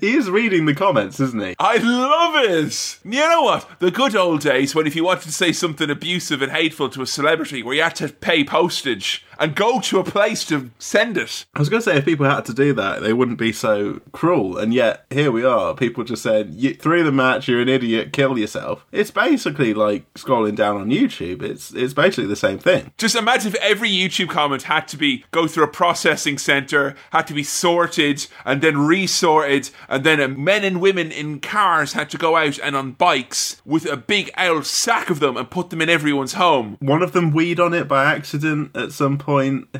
He 0.00 0.16
is 0.16 0.30
reading 0.30 0.64
the 0.64 0.74
comments, 0.74 1.20
isn't 1.20 1.42
he? 1.42 1.54
I 1.58 1.76
love 1.76 2.44
it! 2.50 2.98
You 3.04 3.28
know 3.28 3.42
what? 3.42 3.68
The 3.78 3.90
good 3.90 4.16
old 4.16 4.40
days 4.40 4.74
when 4.74 4.86
if 4.86 4.96
you 4.96 5.04
wanted 5.04 5.24
to 5.24 5.32
say 5.32 5.52
something 5.52 5.90
abusive 5.90 6.40
and 6.40 6.50
hateful 6.50 6.88
to 6.90 7.02
a 7.02 7.06
celebrity, 7.06 7.62
where 7.62 7.74
you 7.74 7.82
had 7.82 7.96
to 7.96 8.08
pay 8.08 8.42
postage 8.42 9.24
and 9.40 9.56
go 9.56 9.80
to 9.80 9.98
a 9.98 10.04
place 10.04 10.44
to 10.44 10.70
send 10.78 11.16
it. 11.16 11.46
I 11.54 11.58
was 11.58 11.70
going 11.70 11.82
to 11.82 11.90
say 11.90 11.96
if 11.96 12.04
people 12.04 12.26
had 12.26 12.44
to 12.44 12.54
do 12.54 12.74
that, 12.74 13.00
they 13.00 13.14
wouldn't 13.14 13.38
be 13.38 13.52
so 13.52 14.00
cruel. 14.12 14.58
And 14.58 14.74
yet 14.74 15.06
here 15.10 15.32
we 15.32 15.44
are, 15.44 15.74
people 15.74 16.04
just 16.04 16.22
saying, 16.22 16.52
"You 16.52 16.74
through 16.74 17.04
the 17.04 17.12
match, 17.12 17.48
you're 17.48 17.62
an 17.62 17.68
idiot, 17.68 18.12
kill 18.12 18.38
yourself." 18.38 18.84
It's 18.92 19.10
basically 19.10 19.72
like 19.74 20.12
scrolling 20.14 20.54
down 20.54 20.76
on 20.76 20.90
YouTube. 20.90 21.42
It's 21.42 21.72
it's 21.72 21.94
basically 21.94 22.26
the 22.26 22.36
same 22.36 22.58
thing. 22.58 22.92
Just 22.98 23.16
imagine 23.16 23.48
if 23.48 23.60
every 23.60 23.90
YouTube 23.90 24.28
comment 24.28 24.64
had 24.64 24.86
to 24.88 24.98
be 24.98 25.24
go 25.30 25.46
through 25.46 25.64
a 25.64 25.68
processing 25.68 26.36
center, 26.36 26.94
had 27.10 27.26
to 27.28 27.34
be 27.34 27.42
sorted 27.42 28.26
and 28.44 28.60
then 28.60 28.76
resorted, 28.76 29.70
and 29.88 30.04
then 30.04 30.20
uh, 30.20 30.28
men 30.28 30.64
and 30.64 30.80
women 30.80 31.10
in 31.10 31.40
cars 31.40 31.94
had 31.94 32.10
to 32.10 32.18
go 32.18 32.36
out 32.36 32.58
and 32.58 32.76
on 32.76 32.92
bikes 32.92 33.62
with 33.64 33.86
a 33.86 33.96
big 33.96 34.30
old 34.36 34.66
sack 34.66 35.08
of 35.08 35.20
them 35.20 35.38
and 35.38 35.50
put 35.50 35.70
them 35.70 35.80
in 35.80 35.88
everyone's 35.88 36.34
home. 36.34 36.76
One 36.80 37.02
of 37.02 37.12
them 37.12 37.30
weed 37.30 37.58
on 37.58 37.72
it 37.72 37.88
by 37.88 38.04
accident 38.04 38.76
at 38.76 38.92
some 38.92 39.16
point. 39.16 39.29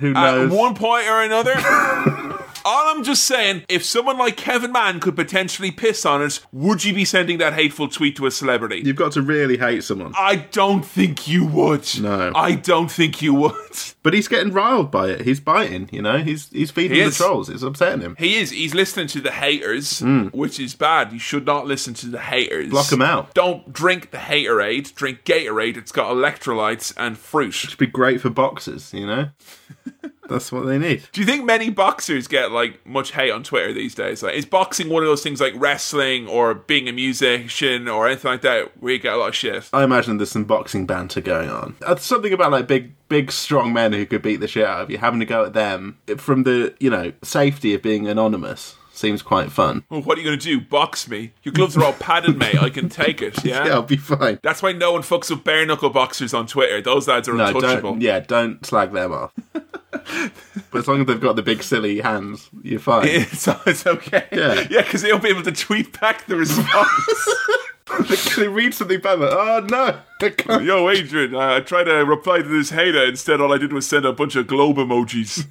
Who 0.00 0.10
At 0.14 0.34
knows? 0.34 0.52
one 0.52 0.74
point 0.74 1.06
or 1.08 1.22
another, 1.22 1.54
All 2.64 2.94
I'm 2.94 3.04
just 3.04 3.24
saying, 3.24 3.64
if 3.68 3.84
someone 3.84 4.18
like 4.18 4.36
Kevin 4.36 4.72
Mann 4.72 5.00
could 5.00 5.16
potentially 5.16 5.70
piss 5.70 6.04
on 6.04 6.22
it, 6.22 6.40
would 6.52 6.84
you 6.84 6.92
be 6.92 7.04
sending 7.04 7.38
that 7.38 7.54
hateful 7.54 7.88
tweet 7.88 8.16
to 8.16 8.26
a 8.26 8.30
celebrity? 8.30 8.82
You've 8.84 8.96
got 8.96 9.12
to 9.12 9.22
really 9.22 9.56
hate 9.56 9.84
someone. 9.84 10.12
I 10.18 10.36
don't 10.36 10.84
think 10.84 11.26
you 11.26 11.46
would. 11.46 11.86
No. 12.00 12.32
I 12.34 12.54
don't 12.54 12.90
think 12.90 13.22
you 13.22 13.34
would. 13.34 13.54
But 14.02 14.14
he's 14.14 14.28
getting 14.28 14.52
riled 14.52 14.90
by 14.90 15.08
it. 15.08 15.22
He's 15.22 15.40
biting, 15.40 15.88
you 15.92 16.02
know? 16.02 16.18
He's 16.18 16.48
he's 16.50 16.70
feeding 16.70 16.98
He 16.98 17.04
the 17.04 17.10
trolls. 17.10 17.48
It's 17.48 17.62
upsetting 17.62 18.00
him. 18.00 18.16
He 18.18 18.38
is. 18.38 18.50
He's 18.50 18.74
listening 18.74 19.06
to 19.08 19.20
the 19.20 19.30
haters, 19.30 20.00
hmm. 20.00 20.28
which 20.28 20.58
is 20.58 20.74
bad. 20.74 21.12
You 21.12 21.18
should 21.18 21.46
not 21.46 21.66
listen 21.66 21.94
to 21.94 22.06
the 22.06 22.20
haters. 22.20 22.70
Block 22.70 22.88
them 22.88 23.02
out. 23.02 23.34
Don't 23.34 23.72
drink 23.72 24.10
the 24.10 24.18
haterade. 24.18 24.94
Drink 24.94 25.24
Gatorade. 25.24 25.76
It's 25.76 25.92
got 25.92 26.12
electrolytes 26.14 26.94
and 26.96 27.18
fruit. 27.18 27.64
It'd 27.64 27.78
be 27.78 27.86
great 27.86 28.20
for 28.20 28.30
boxers, 28.30 28.92
you 28.92 29.06
know? 29.06 29.28
That's 30.30 30.52
what 30.52 30.66
they 30.66 30.78
need. 30.78 31.02
Do 31.12 31.20
you 31.20 31.26
think 31.26 31.44
many 31.44 31.70
boxers 31.70 32.28
get 32.28 32.52
like 32.52 32.84
much 32.86 33.12
hate 33.12 33.30
on 33.30 33.42
Twitter 33.42 33.72
these 33.72 33.94
days? 33.94 34.22
Like, 34.22 34.34
is 34.34 34.46
boxing 34.46 34.88
one 34.88 35.02
of 35.02 35.08
those 35.08 35.22
things 35.22 35.40
like 35.40 35.54
wrestling 35.56 36.28
or 36.28 36.54
being 36.54 36.88
a 36.88 36.92
musician 36.92 37.88
or 37.88 38.06
anything 38.06 38.30
like 38.30 38.42
that 38.42 38.80
where 38.80 38.92
you 38.92 38.98
get 38.98 39.14
a 39.14 39.16
lot 39.16 39.28
of 39.28 39.34
shit? 39.34 39.68
I 39.72 39.84
imagine 39.84 40.18
there's 40.18 40.30
some 40.30 40.44
boxing 40.44 40.86
banter 40.86 41.20
going 41.20 41.50
on. 41.50 41.76
Uh, 41.84 41.96
something 41.96 42.32
about 42.32 42.52
like 42.52 42.66
big, 42.66 42.92
big, 43.08 43.32
strong 43.32 43.72
men 43.72 43.92
who 43.92 44.06
could 44.06 44.22
beat 44.22 44.40
the 44.40 44.48
shit 44.48 44.64
out 44.64 44.82
of 44.82 44.90
you, 44.90 44.98
having 44.98 45.20
to 45.20 45.26
go 45.26 45.44
at 45.44 45.52
them 45.52 45.98
from 46.16 46.44
the, 46.44 46.74
you 46.78 46.90
know, 46.90 47.12
safety 47.22 47.74
of 47.74 47.82
being 47.82 48.06
anonymous 48.06 48.76
seems 49.00 49.22
quite 49.22 49.50
fun. 49.50 49.82
Well, 49.88 50.02
what 50.02 50.16
are 50.16 50.20
you 50.20 50.26
going 50.26 50.38
to 50.38 50.44
do? 50.44 50.60
Box 50.60 51.08
me? 51.08 51.32
Your 51.42 51.52
gloves 51.52 51.76
are 51.76 51.82
all 51.84 51.94
padded, 51.94 52.38
mate. 52.38 52.60
I 52.62 52.70
can 52.70 52.88
take 52.88 53.20
it. 53.22 53.38
Yeah. 53.50 53.64
Yeah, 53.66 53.72
I'll 53.72 53.82
be 53.82 53.96
fine. 53.96 54.38
That's 54.42 54.62
why 54.62 54.72
no 54.72 54.92
one 54.92 55.02
fucks 55.02 55.30
with 55.30 55.42
bare 55.44 55.64
knuckle 55.66 55.90
boxers 55.90 56.34
on 56.34 56.46
Twitter. 56.46 56.80
Those 56.82 57.08
lads 57.08 57.28
are 57.28 57.32
No, 57.34 57.46
untouchable. 57.46 57.92
don't. 57.92 58.00
Yeah, 58.02 58.20
don't 58.20 58.64
slag 58.64 58.92
them 58.92 59.12
off. 59.12 59.32
but 59.52 60.78
as 60.78 60.86
long 60.86 61.00
as 61.00 61.06
they've 61.06 61.20
got 61.20 61.36
the 61.36 61.42
big 61.42 61.62
silly 61.62 62.00
hands, 62.00 62.48
you're 62.62 62.78
fine. 62.78 63.08
It's, 63.08 63.48
it's 63.66 63.86
okay. 63.86 64.26
Yeah. 64.30 64.66
yeah, 64.70 64.82
because 64.82 65.02
they'll 65.02 65.18
be 65.18 65.30
able 65.30 65.42
to 65.44 65.52
tweet 65.52 65.98
back 66.00 66.26
the 66.26 66.36
response. 66.36 67.28
they 68.36 68.46
read 68.46 68.74
something 68.74 69.00
like, 69.02 69.18
oh 69.20 69.66
no, 69.68 70.00
Yo, 70.60 70.88
Adrian, 70.90 71.34
uh, 71.34 71.56
I 71.56 71.60
tried 71.60 71.84
to 71.84 72.04
reply 72.04 72.38
to 72.42 72.48
this 72.48 72.70
hater. 72.70 73.04
Instead, 73.04 73.40
all 73.40 73.52
I 73.52 73.58
did 73.58 73.72
was 73.72 73.88
send 73.88 74.04
a 74.04 74.12
bunch 74.12 74.36
of 74.36 74.46
globe 74.46 74.76
emojis. 74.76 75.46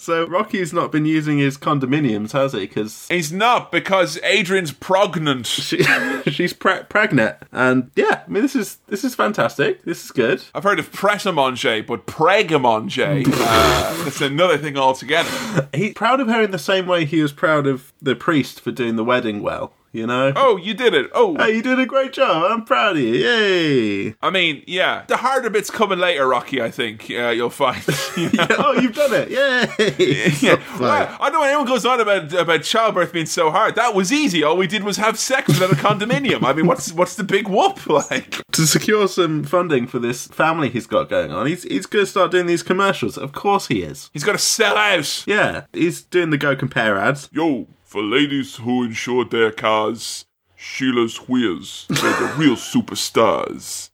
So 0.00 0.26
Rocky's 0.26 0.72
not 0.72 0.90
been 0.90 1.04
using 1.04 1.36
his 1.36 1.58
condominiums, 1.58 2.32
has 2.32 2.52
he? 2.54 2.60
Because 2.60 3.06
He's 3.08 3.30
not 3.30 3.70
because 3.70 4.18
Adrian's 4.22 4.72
pregnant. 4.72 5.46
she, 5.46 5.82
she's 6.26 6.54
pre- 6.54 6.84
pregnant, 6.88 7.36
and 7.52 7.90
yeah, 7.94 8.22
I 8.26 8.30
mean 8.30 8.42
this 8.42 8.56
is 8.56 8.78
this 8.88 9.04
is 9.04 9.14
fantastic. 9.14 9.82
This 9.84 10.02
is 10.04 10.10
good. 10.10 10.42
I've 10.54 10.64
heard 10.64 10.78
of 10.78 10.90
pret-a-manger, 10.90 11.82
but 11.82 12.06
preg-a-manger, 12.06 13.22
uh, 13.26 14.04
that's 14.04 14.22
another 14.22 14.56
thing 14.56 14.78
altogether. 14.78 15.68
He's 15.74 15.92
proud 15.92 16.20
of 16.20 16.28
her 16.28 16.42
in 16.42 16.50
the 16.50 16.58
same 16.58 16.86
way 16.86 17.04
he 17.04 17.20
was 17.20 17.32
proud 17.32 17.66
of 17.66 17.92
the 18.00 18.16
priest 18.16 18.60
for 18.60 18.70
doing 18.70 18.96
the 18.96 19.04
wedding 19.04 19.42
well. 19.42 19.74
You 19.92 20.06
know. 20.06 20.32
Oh, 20.36 20.56
you 20.56 20.72
did 20.74 20.94
it. 20.94 21.10
Oh, 21.12 21.36
Hey, 21.36 21.56
you 21.56 21.62
did 21.62 21.80
a 21.80 21.86
great 21.86 22.12
job. 22.12 22.50
I'm 22.52 22.64
proud 22.64 22.96
of 22.96 23.02
you. 23.02 23.14
Yay! 23.14 24.14
I 24.22 24.30
mean, 24.30 24.62
yeah. 24.66 25.04
The 25.08 25.16
harder 25.16 25.50
bits 25.50 25.68
coming 25.68 25.98
later, 25.98 26.28
Rocky, 26.28 26.62
I 26.62 26.70
think, 26.70 27.10
uh, 27.10 27.30
you'll 27.30 27.50
find. 27.50 27.82
You 28.16 28.30
know? 28.34 28.46
oh, 28.58 28.72
you've 28.80 28.94
done 28.94 29.12
it. 29.14 29.30
Yay! 29.30 30.30
Yeah, 30.40 30.62
well, 30.78 31.16
I 31.20 31.24
don't 31.24 31.32
know 31.34 31.40
when 31.40 31.48
anyone 31.48 31.66
goes 31.66 31.84
on 31.84 32.00
about 32.00 32.32
about 32.32 32.62
childbirth 32.62 33.12
being 33.12 33.26
so 33.26 33.50
hard. 33.50 33.74
That 33.74 33.94
was 33.94 34.12
easy. 34.12 34.42
All 34.42 34.56
we 34.56 34.66
did 34.66 34.84
was 34.84 34.96
have 34.96 35.18
sex 35.18 35.48
without 35.48 35.72
a 35.72 35.74
condominium. 35.76 36.42
I 36.44 36.52
mean, 36.52 36.66
what's 36.66 36.92
what's 36.92 37.16
the 37.16 37.24
big 37.24 37.48
whoop 37.48 37.86
like? 37.88 38.42
to 38.52 38.66
secure 38.66 39.06
some 39.08 39.44
funding 39.44 39.86
for 39.86 39.98
this 39.98 40.26
family 40.28 40.68
he's 40.70 40.86
got 40.86 41.08
going 41.08 41.30
on, 41.30 41.46
he's 41.46 41.62
he's 41.64 41.86
going 41.86 42.04
to 42.04 42.10
start 42.10 42.30
doing 42.30 42.46
these 42.46 42.62
commercials. 42.62 43.16
Of 43.18 43.32
course 43.32 43.66
he 43.68 43.82
is. 43.82 44.10
He's 44.12 44.24
got 44.24 44.32
to 44.32 44.38
sell 44.38 44.76
out. 44.76 45.24
Yeah, 45.26 45.64
he's 45.72 46.02
doing 46.02 46.30
the 46.30 46.38
Go 46.38 46.54
Compare 46.56 46.96
ads. 46.98 47.28
Yo, 47.32 47.66
for 47.90 48.04
ladies 48.04 48.54
who 48.54 48.84
insured 48.84 49.32
their 49.32 49.50
cars, 49.50 50.24
Sheila's 50.54 51.28
wheels. 51.28 51.86
They're 51.88 52.20
the 52.20 52.34
real 52.36 52.54
superstars. 52.72 53.90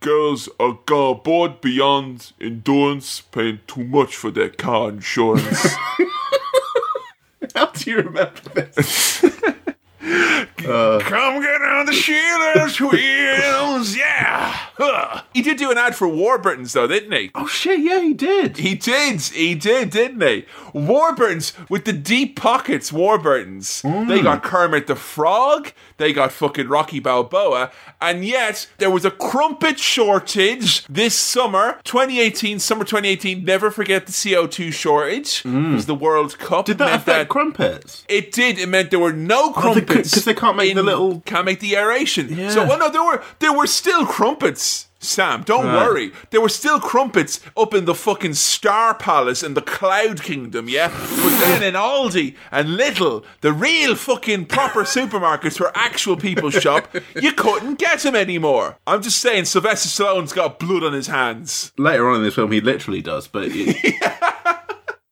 Girls 0.00 0.48
are 0.58 0.74
bored 1.14 1.60
beyond 1.60 2.32
endurance, 2.40 3.20
paying 3.20 3.60
too 3.68 3.84
much 3.84 4.16
for 4.16 4.32
their 4.32 4.48
car 4.48 4.88
insurance. 4.88 5.68
How 7.54 7.66
do 7.66 7.90
you 7.92 7.98
remember 7.98 8.40
this? 8.54 9.24
Uh, 10.66 10.98
Come 11.00 11.40
get 11.42 11.62
on 11.62 11.86
the 11.86 11.92
Sheila's 11.92 12.80
wheels, 12.80 13.96
yeah. 13.96 14.56
Huh. 14.76 15.22
He 15.34 15.42
did 15.42 15.56
do 15.58 15.70
an 15.70 15.78
ad 15.78 15.94
for 15.94 16.08
Warburton's 16.08 16.72
though, 16.72 16.86
didn't 16.86 17.12
he? 17.12 17.30
oh 17.34 17.46
shit! 17.46 17.80
Yeah, 17.80 18.00
he 18.00 18.12
did. 18.14 18.56
He 18.58 18.74
did, 18.74 19.20
he 19.20 19.54
did, 19.54 19.90
didn't 19.90 20.20
he? 20.22 20.46
Warburton's 20.72 21.52
with 21.68 21.84
the 21.84 21.92
deep 21.92 22.36
pockets. 22.36 22.92
Warburton's. 22.92 23.82
Hmm. 23.82 24.08
They 24.08 24.22
got 24.22 24.42
Kermit 24.42 24.86
the 24.86 24.96
Frog. 24.96 25.72
They 25.98 26.12
got 26.14 26.32
fucking 26.32 26.68
Rocky 26.68 26.98
Balboa, 26.98 27.70
and 28.00 28.24
yet 28.24 28.66
there 28.78 28.90
was 28.90 29.04
a 29.04 29.10
crumpet 29.10 29.78
shortage 29.78 30.84
this 30.86 31.14
summer, 31.14 31.78
2018, 31.84 32.58
summer 32.58 32.84
2018. 32.84 33.44
Never 33.44 33.70
forget 33.70 34.06
the 34.06 34.12
CO2 34.12 34.72
shortage. 34.72 35.42
Hmm. 35.42 35.72
It 35.72 35.74
was 35.74 35.86
the 35.86 35.94
World 35.94 36.38
Cup. 36.38 36.64
Did 36.64 36.78
that 36.78 37.00
affect 37.00 37.28
crumpets? 37.30 38.04
it 38.08 38.32
did. 38.32 38.58
It 38.58 38.68
meant 38.68 38.90
there 38.90 38.98
were 38.98 39.12
no 39.12 39.52
Oh, 39.56 39.74
they 39.74 39.80
crumpets 39.82 40.14
'cause 40.14 40.24
they 40.24 40.34
can't 40.34 40.49
make 40.56 40.74
the 40.74 40.82
little- 40.82 41.20
can't 41.26 41.44
make 41.44 41.60
the 41.60 41.76
aeration. 41.76 42.28
Yeah. 42.36 42.50
So 42.50 42.66
well, 42.66 42.78
no, 42.78 42.88
there 42.90 43.02
were 43.04 43.22
there 43.38 43.52
were 43.52 43.66
still 43.66 44.06
crumpets. 44.06 44.86
Sam, 45.02 45.44
don't 45.46 45.64
Right. 45.64 45.76
worry. 45.88 46.12
There 46.28 46.42
were 46.42 46.50
still 46.50 46.78
crumpets 46.78 47.40
up 47.56 47.72
in 47.72 47.86
the 47.86 47.94
fucking 47.94 48.34
Star 48.34 48.92
Palace 48.92 49.42
in 49.42 49.54
the 49.54 49.62
Cloud 49.62 50.22
Kingdom, 50.22 50.68
yeah? 50.68 50.88
But 50.88 51.38
then 51.40 51.62
in 51.62 51.72
Aldi 51.72 52.34
and 52.52 52.78
Lidl, 52.78 53.24
the 53.40 53.50
real 53.50 53.94
fucking 53.94 54.44
proper 54.44 54.82
supermarkets 54.82 55.58
where 55.58 55.72
actual 55.74 56.18
people 56.18 56.50
shop, 56.50 56.94
you 57.18 57.32
couldn't 57.32 57.78
get 57.78 58.00
them 58.00 58.14
anymore. 58.14 58.76
I'm 58.86 59.00
just 59.00 59.22
saying, 59.22 59.46
Sylvester 59.46 59.88
Stallone's 59.88 60.34
got 60.34 60.58
blood 60.58 60.84
on 60.84 60.92
his 60.92 61.06
hands. 61.06 61.72
Later 61.78 62.06
on 62.10 62.16
in 62.16 62.22
this 62.22 62.34
film, 62.34 62.52
he 62.52 62.60
literally 62.60 63.00
does, 63.00 63.26
but 63.26 63.50
you, 63.54 63.72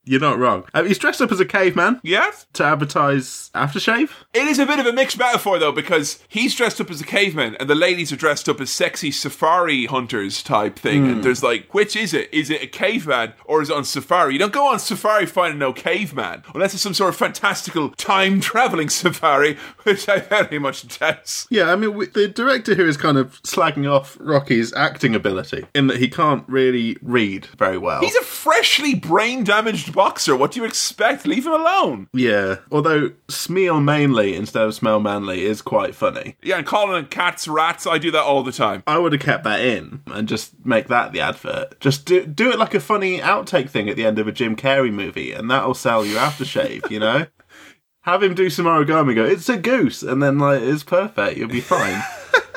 you're 0.09 0.21
not 0.21 0.39
wrong. 0.39 0.65
Uh, 0.75 0.85
he's 0.85 0.99
dressed 0.99 1.21
up 1.21 1.31
as 1.33 1.41
a 1.41 1.45
caveman 1.45 2.01
Yes? 2.03 2.47
to 2.55 2.65
advertise 2.65 3.51
aftershave. 3.55 4.11
It 4.35 4.47
is 4.47 4.59
a 4.59 4.67
bit 4.67 4.79
of 4.79 4.87
a 4.87 4.93
mixed 4.93 5.19
metaphor 5.19 5.59
though, 5.59 5.73
because 5.73 6.23
he's 6.29 6.55
dressed 6.55 6.81
up 6.81 6.91
as 6.91 7.01
a 7.01 7.05
caveman 7.05 7.57
and 7.57 7.69
the 7.69 7.75
ladies 7.75 8.13
are 8.13 8.17
dressed 8.17 8.49
up 8.49 8.61
as 8.61 8.71
sexy 8.71 9.11
safari 9.11 9.87
hunters 9.87 10.43
type 10.43 10.79
thing. 10.79 11.09
And 11.11 11.23
there's 11.25 11.43
like, 11.43 11.73
which 11.75 11.95
is 11.97 12.15
it? 12.15 12.33
Is 12.33 12.51
it 12.51 12.63
a 12.63 12.67
caveman 12.67 13.35
or 13.45 13.63
is 13.63 13.71
it 13.71 13.77
on 13.77 13.85
safari? 13.85 14.33
You 14.33 14.39
don't 14.39 14.53
go 14.53 14.67
on 14.69 14.79
safari 14.79 15.27
finding 15.27 15.59
no 15.59 15.73
caveman 15.73 16.43
unless 16.55 16.75
it's 16.75 16.83
some 16.83 16.95
sort 16.95 17.11
of 17.11 17.17
fantastical 17.17 17.91
time 17.91 18.41
traveling 18.41 18.89
safari, 18.91 19.57
which 19.83 20.09
I 20.09 20.19
very 20.21 20.59
much 20.59 20.99
doubt. 20.99 21.47
Yeah, 21.51 21.71
I 21.73 21.77
mean, 21.77 21.95
we, 21.95 22.07
the 22.07 22.29
director 22.29 22.75
here 22.75 22.87
is 22.87 22.97
kind 22.97 23.19
of 23.19 23.41
slagging 23.43 23.91
off 23.91 24.17
Rocky's 24.21 24.73
acting 24.73 25.15
ability 25.15 25.67
in 25.75 25.87
that 25.89 25.99
he 25.99 26.09
can't 26.09 26.45
really 26.49 26.97
read 27.03 27.47
very 27.59 27.79
well. 27.79 28.01
He's 28.01 28.17
a 28.17 28.23
freshly 28.23 28.95
brain 28.95 29.45
damaged 29.45 29.93
boxer. 29.99 30.37
What 30.37 30.53
do 30.53 30.61
you 30.61 30.65
expect? 30.65 31.27
Leave 31.27 31.45
him 31.45 31.55
alone. 31.55 32.09
yeah, 32.13 32.59
although 32.71 33.11
Smeal 33.27 33.83
mainly 33.83 34.37
instead 34.37 34.63
of 34.63 34.73
Smell 34.73 35.01
Manly 35.01 35.45
is 35.45 35.61
quite 35.61 35.93
funny. 35.93 36.37
Yeah, 36.41 36.59
and 36.59 36.67
calling 36.67 37.07
cats, 37.07 37.49
rats, 37.49 37.85
I 37.85 37.99
do 37.99 38.13
that 38.13 38.23
all 38.23 38.45
the 38.45 38.53
time. 38.53 38.85
I 38.87 38.99
would 38.99 39.11
have 39.13 39.21
kept 39.21 39.43
that 39.43 39.61
in 39.61 40.03
and 40.07 40.29
just 40.29 40.65
make 40.65 40.87
that 40.87 41.11
the 41.11 41.19
advert. 41.19 41.81
Just 41.81 42.05
do, 42.05 42.25
do 42.25 42.49
it 42.49 42.61
like 42.61 42.75
a 42.75 42.81
funny 42.81 43.19
outtake 43.19 43.71
thing 43.71 43.91
at 43.91 43.97
the 43.97 44.07
end 44.07 44.21
of 44.21 44.29
a 44.29 44.33
Jim 44.33 44.55
Carrey 44.55 44.93
movie, 44.93 45.33
and 45.33 45.51
that'll 45.51 45.75
sell 45.75 46.07
you 46.07 46.15
aftershave, 46.15 46.89
you 46.93 47.01
know? 47.01 47.27
Have 48.03 48.23
him 48.23 48.37
do 48.37 48.51
some 48.51 48.67
origami, 48.67 49.17
go, 49.17 49.25
it's 49.25 49.49
a 49.49 49.57
goose, 49.57 50.05
and 50.05 50.23
then, 50.23 50.39
like, 50.39 50.63
it's 50.63 50.85
perfect, 50.85 51.37
you'll 51.37 51.49
be 51.49 51.61
fine. 51.61 52.01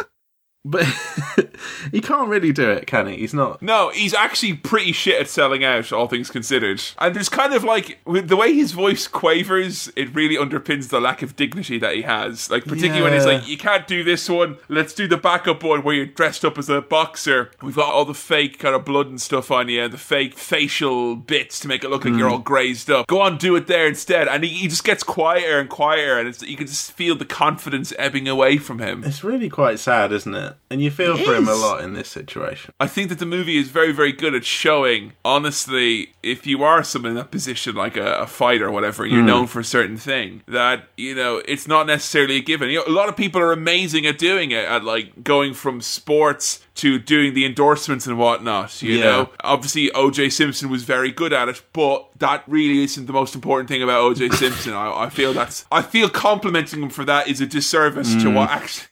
but 0.64 0.86
he 1.92 2.02
can't 2.02 2.30
really 2.30 2.52
do 2.52 2.70
it, 2.70 2.86
can 2.86 3.08
he? 3.08 3.18
He's 3.18 3.34
not. 3.34 3.62
No, 3.62 3.90
he's 3.90 4.14
actually 4.14 4.54
pretty 4.54 4.92
shit 4.92 5.20
at 5.20 5.28
selling 5.28 5.64
out, 5.64 5.92
all 5.92 6.08
things 6.08 6.30
considered. 6.30 6.82
And 7.00 7.16
there's 7.16 7.30
kind 7.30 7.54
of 7.54 7.64
like, 7.64 8.00
the 8.06 8.36
way 8.36 8.54
his 8.54 8.72
voice 8.72 9.08
quavers, 9.08 9.92
it 9.96 10.14
really 10.14 10.36
underpins 10.36 10.90
the 10.90 11.02
lack 11.02 11.24
of 11.24 11.36
dignity 11.36 11.80
that 11.80 11.96
he 11.96 12.04
has. 12.04 12.52
Like, 12.52 12.66
particularly 12.66 13.02
when 13.02 13.14
he's 13.14 13.26
like, 13.26 13.48
you 13.48 13.58
can't 13.58 13.88
do 13.88 14.04
this 14.04 14.30
one, 14.30 14.58
let's 14.70 14.94
do 14.94 15.08
the 15.08 15.18
backup 15.18 15.64
one 15.64 15.84
where 15.84 15.96
you're 15.96 16.06
dressed 16.06 16.46
up 16.46 16.60
as 16.60 16.70
a 16.70 16.82
boxer. 16.82 17.52
We've 17.64 17.76
got 17.76 17.92
all 17.92 18.06
the 18.06 18.14
fake 18.14 18.60
kind 18.60 18.76
of 18.76 18.86
blood 18.86 19.08
and 19.08 19.20
stuff 19.20 19.50
on 19.50 19.68
you, 19.68 19.88
the 19.88 19.98
fake 19.98 20.38
facial 20.38 21.16
bits 21.16 21.60
to 21.62 21.68
make 21.68 21.84
it 21.84 21.90
look 21.90 22.06
like 22.06 22.14
you're 22.14 22.28
hmm. 22.28 22.34
all 22.34 22.40
grazed 22.40 22.92
up. 22.92 23.08
Go 23.08 23.22
on, 23.22 23.38
do 23.38 23.56
it 23.56 23.66
there 23.66 23.88
instead. 23.88 24.28
And 24.28 24.44
he, 24.44 24.50
he 24.52 24.68
just 24.68 24.84
gets 24.84 25.02
quieter 25.02 25.60
and 25.60 25.70
quieter, 25.70 26.20
and 26.20 26.28
it's, 26.28 26.44
you 26.44 26.56
can 26.56 26.68
just 26.68 26.92
feel 26.92 27.16
the 27.16 27.26
confidence 27.26 27.94
ebbing 27.98 28.28
away 28.28 28.58
from 28.58 28.78
him. 28.78 29.04
It's 29.04 29.24
really 29.24 29.50
quite 29.50 29.80
sad, 29.80 30.12
isn't 30.12 30.36
it? 30.36 30.51
Man, 30.52 30.60
and 30.70 30.82
you 30.82 30.92
feel 30.92 31.18
He 31.18 31.26
for 31.26 31.36
him 31.36 31.48
a 31.48 31.54
lot 31.54 31.84
in 31.84 31.94
this 31.94 32.10
situation. 32.10 32.74
I 32.80 32.88
think 32.88 33.10
that 33.10 33.20
the 33.20 33.26
movie 33.26 33.58
is 33.58 33.70
very, 33.70 33.92
very 33.92 34.12
good 34.12 34.34
at 34.36 34.46
showing, 34.46 35.14
honestly, 35.24 36.14
if 36.24 36.46
you 36.48 36.64
are 36.64 36.84
someone 36.84 37.12
in 37.12 37.16
that 37.18 37.32
position, 37.32 37.76
like 37.76 37.98
a, 37.98 38.14
a 38.16 38.28
fighter 38.28 38.68
or 38.68 38.72
whatever, 38.72 39.06
you're 39.06 39.22
hmm. 39.22 39.28
known 39.28 39.48
for 39.48 39.60
a 39.60 39.64
certain 39.64 39.98
thing, 39.98 40.44
that, 40.48 40.88
you 40.98 41.16
know, 41.16 41.42
it's 41.46 41.68
not 41.68 41.88
necessarily 41.88 42.38
a 42.38 42.42
given. 42.42 42.70
You 42.70 42.80
know, 42.80 42.86
a 42.88 42.96
lot 42.96 43.10
of 43.10 43.18
people 43.18 43.42
are 43.42 43.52
amazing 43.52 44.06
at 44.06 44.18
doing 44.18 44.52
it, 44.52 44.66
at 44.66 44.84
like 44.84 45.24
going 45.24 45.54
from 45.54 45.82
sports 45.82 46.64
to 46.76 46.98
doing 46.98 47.34
the 47.34 47.46
endorsements 47.46 48.08
and 48.08 48.18
whatnot, 48.18 48.82
you 48.82 48.98
Yeah. 48.98 49.04
know? 49.04 49.30
Obviously, 49.44 49.90
OJ 49.92 50.30
Simpson 50.32 50.70
was 50.70 50.84
very 50.84 51.12
good 51.12 51.34
at 51.34 51.50
it, 51.50 51.62
but 51.74 52.08
that 52.20 52.44
really 52.48 52.84
isn't 52.84 53.06
the 53.08 53.14
most 53.14 53.36
important 53.36 53.70
thing 53.70 53.84
about 53.84 54.02
OJ 54.04 54.34
Simpson. 54.34 54.74
I, 54.74 55.04
I 55.04 55.10
feel 55.10 55.34
that's, 55.34 55.66
I 55.72 55.82
feel 55.82 56.10
complimenting 56.10 56.82
him 56.82 56.90
for 56.90 57.04
that 57.06 57.28
is 57.28 57.42
a 57.42 57.46
disservice 57.46 58.14
to 58.16 58.30
hmm. 58.30 58.36
what 58.36 58.50
actually. 58.50 58.88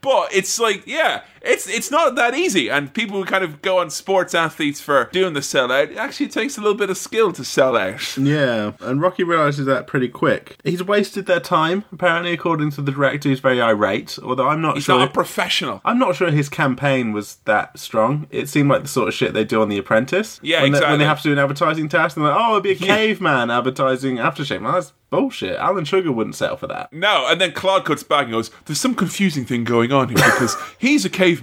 But 0.00 0.34
it's 0.34 0.58
like, 0.58 0.84
yeah, 0.86 1.22
it's 1.44 1.68
it's 1.68 1.90
not 1.90 2.14
that 2.16 2.34
easy. 2.34 2.68
And 2.70 2.92
people 2.92 3.18
who 3.18 3.24
kind 3.24 3.44
of 3.44 3.62
go 3.62 3.78
on 3.78 3.90
sports 3.90 4.34
athletes 4.34 4.80
for 4.80 5.08
doing 5.12 5.34
the 5.34 5.40
sellout, 5.40 5.90
it 5.90 5.96
actually 5.96 6.28
takes 6.28 6.56
a 6.58 6.60
little 6.60 6.76
bit 6.76 6.90
of 6.90 6.96
skill 6.96 7.32
to 7.32 7.44
sell 7.44 7.76
out. 7.76 8.16
Yeah, 8.16 8.72
and 8.80 9.00
Rocky 9.00 9.24
realizes 9.24 9.66
that 9.66 9.86
pretty 9.86 10.08
quick. 10.08 10.56
He's 10.64 10.82
wasted 10.82 11.26
their 11.26 11.40
time, 11.40 11.84
apparently, 11.92 12.32
according 12.32 12.70
to 12.72 12.82
the 12.82 12.92
director, 12.92 13.28
who's 13.28 13.40
very 13.40 13.60
irate. 13.60 14.18
Although 14.22 14.48
I'm 14.48 14.60
not 14.60 14.74
He's 14.76 14.84
sure. 14.84 14.98
not 14.98 15.08
a 15.08 15.12
professional. 15.12 15.80
I'm 15.84 15.98
not 15.98 16.16
sure 16.16 16.30
his 16.30 16.48
campaign 16.48 17.12
was 17.12 17.36
that 17.44 17.78
strong. 17.78 18.26
It 18.30 18.48
seemed 18.48 18.68
like 18.70 18.82
the 18.82 18.88
sort 18.88 19.08
of 19.08 19.14
shit 19.14 19.34
they 19.34 19.44
do 19.44 19.60
on 19.62 19.68
The 19.68 19.78
Apprentice. 19.78 20.40
Yeah, 20.42 20.62
when 20.62 20.72
They, 20.72 20.80
when 20.80 20.98
they 20.98 21.04
have 21.04 21.18
to 21.18 21.24
do 21.24 21.32
an 21.32 21.38
advertising 21.38 21.88
task, 21.88 22.16
and 22.16 22.24
they're 22.24 22.32
like, 22.32 22.40
"Oh, 22.42 22.52
it'd 22.52 22.62
be 22.62 22.70
a 22.72 22.74
caveman 22.76 23.50
advertising 23.50 24.16
aftershave." 24.16 24.62
Well, 24.62 24.72
that's 24.72 24.92
bullshit. 25.10 25.56
Alan 25.58 25.84
Sugar 25.84 26.10
wouldn't 26.10 26.34
settle 26.34 26.56
for 26.56 26.66
that. 26.66 26.92
No, 26.92 27.26
and 27.28 27.40
then 27.40 27.52
Claude 27.52 27.84
cuts 27.84 28.02
back 28.02 28.24
and 28.24 28.32
goes, 28.32 28.50
There's 28.64 28.80
some 28.80 28.96
confusing 28.96 29.44
thing 29.44 29.62
going 29.62 29.92
on 29.92 30.08
here 30.08 30.16
because 30.16 30.56
he's 30.78 31.04
a 31.04 31.10
caveman, 31.10 31.33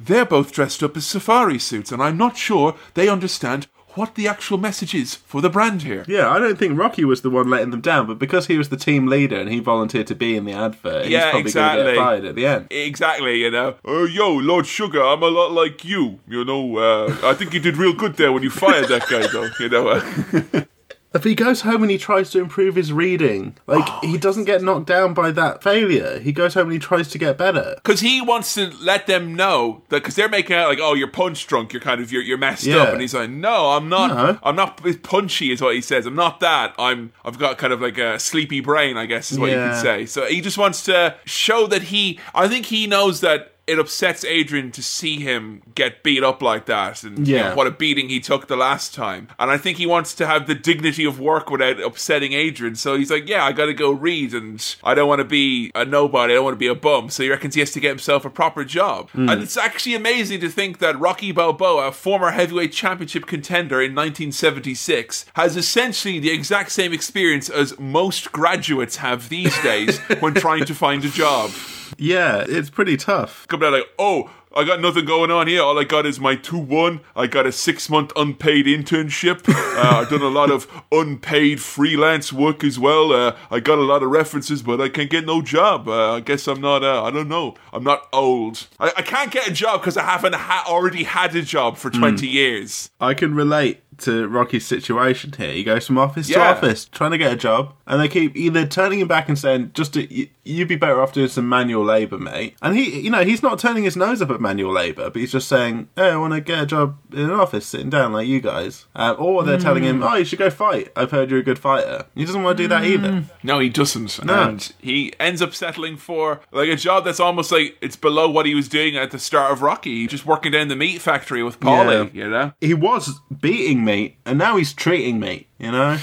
they're 0.00 0.24
both 0.26 0.52
dressed 0.52 0.82
up 0.82 0.96
as 0.96 1.06
safari 1.06 1.58
suits, 1.58 1.92
and 1.92 2.02
I'm 2.02 2.16
not 2.16 2.36
sure 2.36 2.74
they 2.94 3.08
understand 3.08 3.66
what 3.94 4.14
the 4.14 4.28
actual 4.28 4.58
message 4.58 4.94
is 4.94 5.16
for 5.16 5.40
the 5.40 5.50
brand 5.50 5.82
here. 5.82 6.04
Yeah, 6.06 6.30
I 6.30 6.38
don't 6.38 6.56
think 6.56 6.78
Rocky 6.78 7.04
was 7.04 7.22
the 7.22 7.30
one 7.30 7.50
letting 7.50 7.70
them 7.70 7.80
down, 7.80 8.06
but 8.06 8.18
because 8.18 8.46
he 8.46 8.56
was 8.56 8.68
the 8.68 8.76
team 8.76 9.06
leader 9.08 9.36
and 9.40 9.50
he 9.50 9.58
volunteered 9.58 10.06
to 10.08 10.14
be 10.14 10.36
in 10.36 10.44
the 10.44 10.52
advert, 10.52 11.04
he's 11.04 11.12
Yeah, 11.12 11.30
probably 11.30 11.30
going 11.30 11.44
to 11.44 11.48
exactly. 11.48 11.84
get 11.94 11.96
fired 11.96 12.24
at 12.26 12.34
the 12.36 12.46
end. 12.46 12.66
Exactly, 12.70 13.40
you 13.40 13.50
know. 13.50 13.74
Oh, 13.84 14.04
yo, 14.04 14.32
Lord 14.34 14.66
Sugar, 14.66 15.02
I'm 15.02 15.22
a 15.22 15.26
lot 15.28 15.50
like 15.50 15.84
you. 15.84 16.20
You 16.28 16.44
know, 16.44 16.76
uh, 16.76 17.16
I 17.24 17.34
think 17.34 17.52
you 17.54 17.60
did 17.60 17.76
real 17.76 17.92
good 17.94 18.14
there 18.16 18.30
when 18.30 18.42
you 18.44 18.50
fired 18.50 18.86
that 18.88 19.08
guy, 19.08 19.26
though. 19.26 19.48
You 19.58 19.68
know, 19.68 19.88
uh, 19.88 20.64
If 21.14 21.24
he 21.24 21.34
goes 21.34 21.62
home 21.62 21.82
and 21.82 21.90
he 21.90 21.96
tries 21.96 22.28
to 22.30 22.38
improve 22.38 22.74
his 22.74 22.92
reading, 22.92 23.56
like 23.66 23.86
he 24.04 24.16
oh, 24.16 24.18
doesn't 24.18 24.44
get 24.44 24.62
knocked 24.62 24.86
down 24.86 25.14
by 25.14 25.30
that 25.30 25.62
failure. 25.62 26.18
He 26.18 26.32
goes 26.32 26.52
home 26.52 26.64
and 26.64 26.72
he 26.74 26.78
tries 26.78 27.08
to 27.08 27.18
get 27.18 27.38
better. 27.38 27.74
because 27.76 28.00
he 28.00 28.20
wants 28.20 28.52
to 28.54 28.70
let 28.82 29.06
them 29.06 29.34
know 29.34 29.82
that 29.88 30.02
because 30.02 30.16
they're 30.16 30.28
making 30.28 30.54
out 30.56 30.68
like, 30.68 30.80
oh, 30.82 30.92
you're 30.92 31.08
punch 31.08 31.46
drunk, 31.46 31.72
you're 31.72 31.80
kind 31.80 32.00
of 32.02 32.12
you're, 32.12 32.20
you're 32.22 32.36
messed 32.36 32.64
Yeah. 32.66 32.78
up, 32.82 32.88
and 32.92 33.00
he's 33.00 33.14
like, 33.14 33.30
no, 33.30 33.70
I'm 33.70 33.88
not. 33.88 34.08
No. 34.08 34.38
I'm 34.42 34.54
not 34.56 34.82
punchy, 35.02 35.50
is 35.50 35.62
what 35.62 35.74
he 35.74 35.80
says. 35.80 36.04
I'm 36.04 36.14
not 36.14 36.40
that. 36.40 36.74
I'm. 36.78 37.12
I've 37.24 37.38
got 37.38 37.56
kind 37.56 37.72
of 37.72 37.80
like 37.80 37.96
a 37.98 38.18
sleepy 38.18 38.60
brain, 38.60 38.96
I 38.98 39.06
guess, 39.06 39.32
is 39.32 39.38
what 39.38 39.50
you 39.50 39.56
Yeah. 39.56 39.70
could 39.72 39.80
say. 39.80 40.06
So 40.06 40.26
he 40.26 40.40
just 40.42 40.58
wants 40.58 40.82
to 40.84 41.14
show 41.24 41.66
that 41.68 41.84
he. 41.84 42.20
I 42.34 42.48
think 42.48 42.66
he 42.66 42.86
knows 42.86 43.20
that. 43.22 43.52
It 43.68 43.78
upsets 43.78 44.24
Adrian 44.24 44.72
to 44.72 44.82
see 44.82 45.20
him 45.20 45.62
get 45.74 46.02
beat 46.02 46.24
up 46.24 46.40
like 46.40 46.66
that, 46.66 47.04
and 47.04 47.28
you 47.28 47.36
know, 47.36 47.54
what 47.54 47.66
a 47.66 47.70
beating 47.70 48.08
he 48.08 48.18
took 48.18 48.48
the 48.48 48.56
last 48.56 48.94
time. 48.94 49.28
And 49.38 49.50
I 49.50 49.58
think 49.58 49.78
he 49.78 49.86
wants 49.86 50.14
to 50.14 50.26
have 50.26 50.46
the 50.46 50.54
dignity 50.54 51.04
of 51.04 51.20
work 51.20 51.50
without 51.50 51.80
upsetting 51.80 52.32
Adrian. 52.32 52.74
So 52.74 52.96
he's 52.96 53.10
like, 53.10 53.28
"Yeah, 53.28 53.44
I 53.44 53.52
got 53.52 53.66
to 53.66 53.74
go 53.74 53.90
read, 53.90 54.32
and 54.32 54.64
I 54.82 54.94
don't 54.94 55.08
want 55.08 55.20
to 55.20 55.24
be 55.24 55.70
a 55.74 55.84
nobody. 55.84 56.32
I 56.32 56.36
don't 56.36 56.44
want 56.44 56.54
to 56.54 56.58
be 56.58 56.66
a 56.66 56.74
bum." 56.74 57.10
So 57.10 57.22
he 57.22 57.28
reckons 57.30 57.54
he 57.54 57.60
has 57.60 57.72
to 57.72 57.80
get 57.80 57.90
himself 57.90 58.24
a 58.24 58.30
proper 58.30 58.64
job. 58.64 59.10
Hmm. 59.10 59.28
And 59.28 59.42
it's 59.42 59.56
actually 59.56 59.94
amazing 59.94 60.40
to 60.40 60.48
think 60.48 60.78
that 60.78 60.98
Rocky 60.98 61.32
Balboa, 61.32 61.88
a 61.88 61.92
former 61.92 62.30
heavyweight 62.30 62.72
championship 62.72 63.26
contender 63.26 63.82
in 63.82 63.94
1976, 63.94 65.26
has 65.34 65.56
essentially 65.56 66.18
the 66.18 66.30
exact 66.30 66.72
same 66.72 66.92
experience 66.92 67.48
as 67.48 67.78
most 67.78 68.32
graduates 68.32 68.96
have 68.96 69.28
these 69.28 69.60
days 69.62 69.98
when 70.20 70.34
trying 70.34 70.64
to 70.64 70.74
find 70.74 71.04
a 71.04 71.10
job. 71.10 71.50
Yeah, 71.96 72.44
it's 72.46 72.70
pretty 72.70 72.96
tough. 72.96 73.46
Come 73.48 73.60
down 73.60 73.72
like, 73.72 73.88
oh, 73.98 74.30
I 74.56 74.64
got 74.64 74.80
nothing 74.80 75.04
going 75.04 75.30
on 75.30 75.46
here. 75.46 75.62
All 75.62 75.78
I 75.78 75.84
got 75.84 76.06
is 76.06 76.18
my 76.18 76.34
2 76.34 76.58
1. 76.58 77.00
I 77.14 77.26
got 77.26 77.46
a 77.46 77.52
six 77.52 77.88
month 77.88 78.12
unpaid 78.16 78.66
internship. 78.66 79.44
Uh, 79.78 80.00
I've 80.00 80.08
done 80.08 80.22
a 80.22 80.28
lot 80.28 80.50
of 80.50 80.66
unpaid 80.90 81.60
freelance 81.62 82.32
work 82.32 82.64
as 82.64 82.80
well. 82.80 83.12
Uh, 83.12 83.36
I 83.48 83.60
got 83.60 83.78
a 83.78 83.82
lot 83.82 84.02
of 84.02 84.10
references, 84.10 84.60
but 84.60 84.80
I 84.80 84.88
can't 84.88 85.08
get 85.08 85.24
no 85.24 85.40
job. 85.40 85.86
Uh, 85.86 86.14
I 86.14 86.20
guess 86.20 86.48
I'm 86.48 86.60
not, 86.60 86.82
uh, 86.82 87.04
I 87.04 87.12
don't 87.12 87.28
know. 87.28 87.54
I'm 87.72 87.84
not 87.84 88.08
old. 88.12 88.66
I, 88.80 88.90
I 88.96 89.02
can't 89.02 89.30
get 89.30 89.46
a 89.46 89.52
job 89.52 89.80
because 89.80 89.96
I 89.96 90.02
haven't 90.02 90.34
ha- 90.34 90.64
already 90.66 91.04
had 91.04 91.32
a 91.36 91.42
job 91.42 91.76
for 91.76 91.90
20 91.90 92.26
years. 92.26 92.90
I 93.00 93.14
can 93.14 93.36
relate 93.36 93.82
to 93.98 94.26
Rocky's 94.26 94.66
situation 94.66 95.32
here. 95.36 95.52
He 95.52 95.62
goes 95.62 95.86
from 95.86 95.96
office 95.98 96.26
to 96.28 96.40
office 96.40 96.86
trying 96.86 97.12
to 97.12 97.18
get 97.18 97.32
a 97.32 97.36
job, 97.36 97.74
and 97.88 98.00
they 98.00 98.06
keep 98.06 98.36
either 98.36 98.66
turning 98.66 99.00
him 99.00 99.08
back 99.08 99.28
and 99.28 99.38
saying, 99.38 99.72
"Just 99.74 99.94
to, 99.94 100.14
you, 100.14 100.28
you'd 100.44 100.68
be 100.68 100.76
better 100.76 101.00
off 101.00 101.12
doing 101.12 101.28
some 101.28 101.48
manual 101.48 101.84
labour, 101.84 102.18
mate." 102.18 102.54
And 102.62 102.76
he, 102.76 103.00
you 103.00 103.10
know, 103.10 103.24
he's 103.24 103.42
not 103.42 103.58
turning 103.58 103.82
his 103.82 103.96
nose 103.96 104.20
up 104.22 104.30
at 104.30 104.40
manual 104.40 104.72
labour, 104.72 105.10
but 105.10 105.18
he's 105.18 105.32
just 105.32 105.48
saying, 105.48 105.88
"Hey, 105.96 106.10
I 106.10 106.16
want 106.16 106.34
to 106.34 106.40
get 106.40 106.62
a 106.62 106.66
job 106.66 106.98
in 107.12 107.20
an 107.20 107.30
office, 107.30 107.66
sitting 107.66 107.90
down 107.90 108.12
like 108.12 108.28
you 108.28 108.40
guys." 108.40 108.86
Um, 108.94 109.16
or 109.18 109.42
they're 109.42 109.58
telling 109.58 109.82
him, 109.82 110.02
"Oh, 110.02 110.16
you 110.16 110.24
should 110.24 110.38
go 110.38 110.50
fight. 110.50 110.92
I've 110.94 111.10
heard 111.10 111.30
you're 111.30 111.40
a 111.40 111.42
good 111.42 111.58
fighter." 111.58 112.04
He 112.14 112.24
doesn't 112.24 112.42
want 112.42 112.58
to 112.58 112.64
do 112.64 112.68
that 112.68 112.84
either. 112.84 113.24
No, 113.42 113.58
he 113.58 113.70
doesn't. 113.70 114.22
No. 114.22 114.34
And 114.34 114.72
he 114.78 115.14
ends 115.18 115.40
up 115.40 115.54
settling 115.54 115.96
for 115.96 116.40
like 116.52 116.68
a 116.68 116.76
job 116.76 117.04
that's 117.06 117.20
almost 117.20 117.50
like 117.50 117.78
it's 117.80 117.96
below 117.96 118.28
what 118.28 118.44
he 118.44 118.54
was 118.54 118.68
doing 118.68 118.96
at 118.96 119.10
the 119.10 119.18
start 119.18 119.50
of 119.50 119.62
Rocky. 119.62 120.06
Just 120.06 120.26
working 120.26 120.52
down 120.52 120.68
the 120.68 120.76
meat 120.76 121.00
factory 121.00 121.42
with 121.42 121.58
Paulie, 121.58 122.12
you 122.14 122.28
know? 122.28 122.52
He 122.60 122.74
was 122.74 123.20
beating 123.40 123.84
meat, 123.84 124.16
and 124.26 124.38
now 124.38 124.56
he's 124.56 124.74
treating 124.74 125.18
meat. 125.18 125.48
You 125.58 125.72
know, 125.72 125.98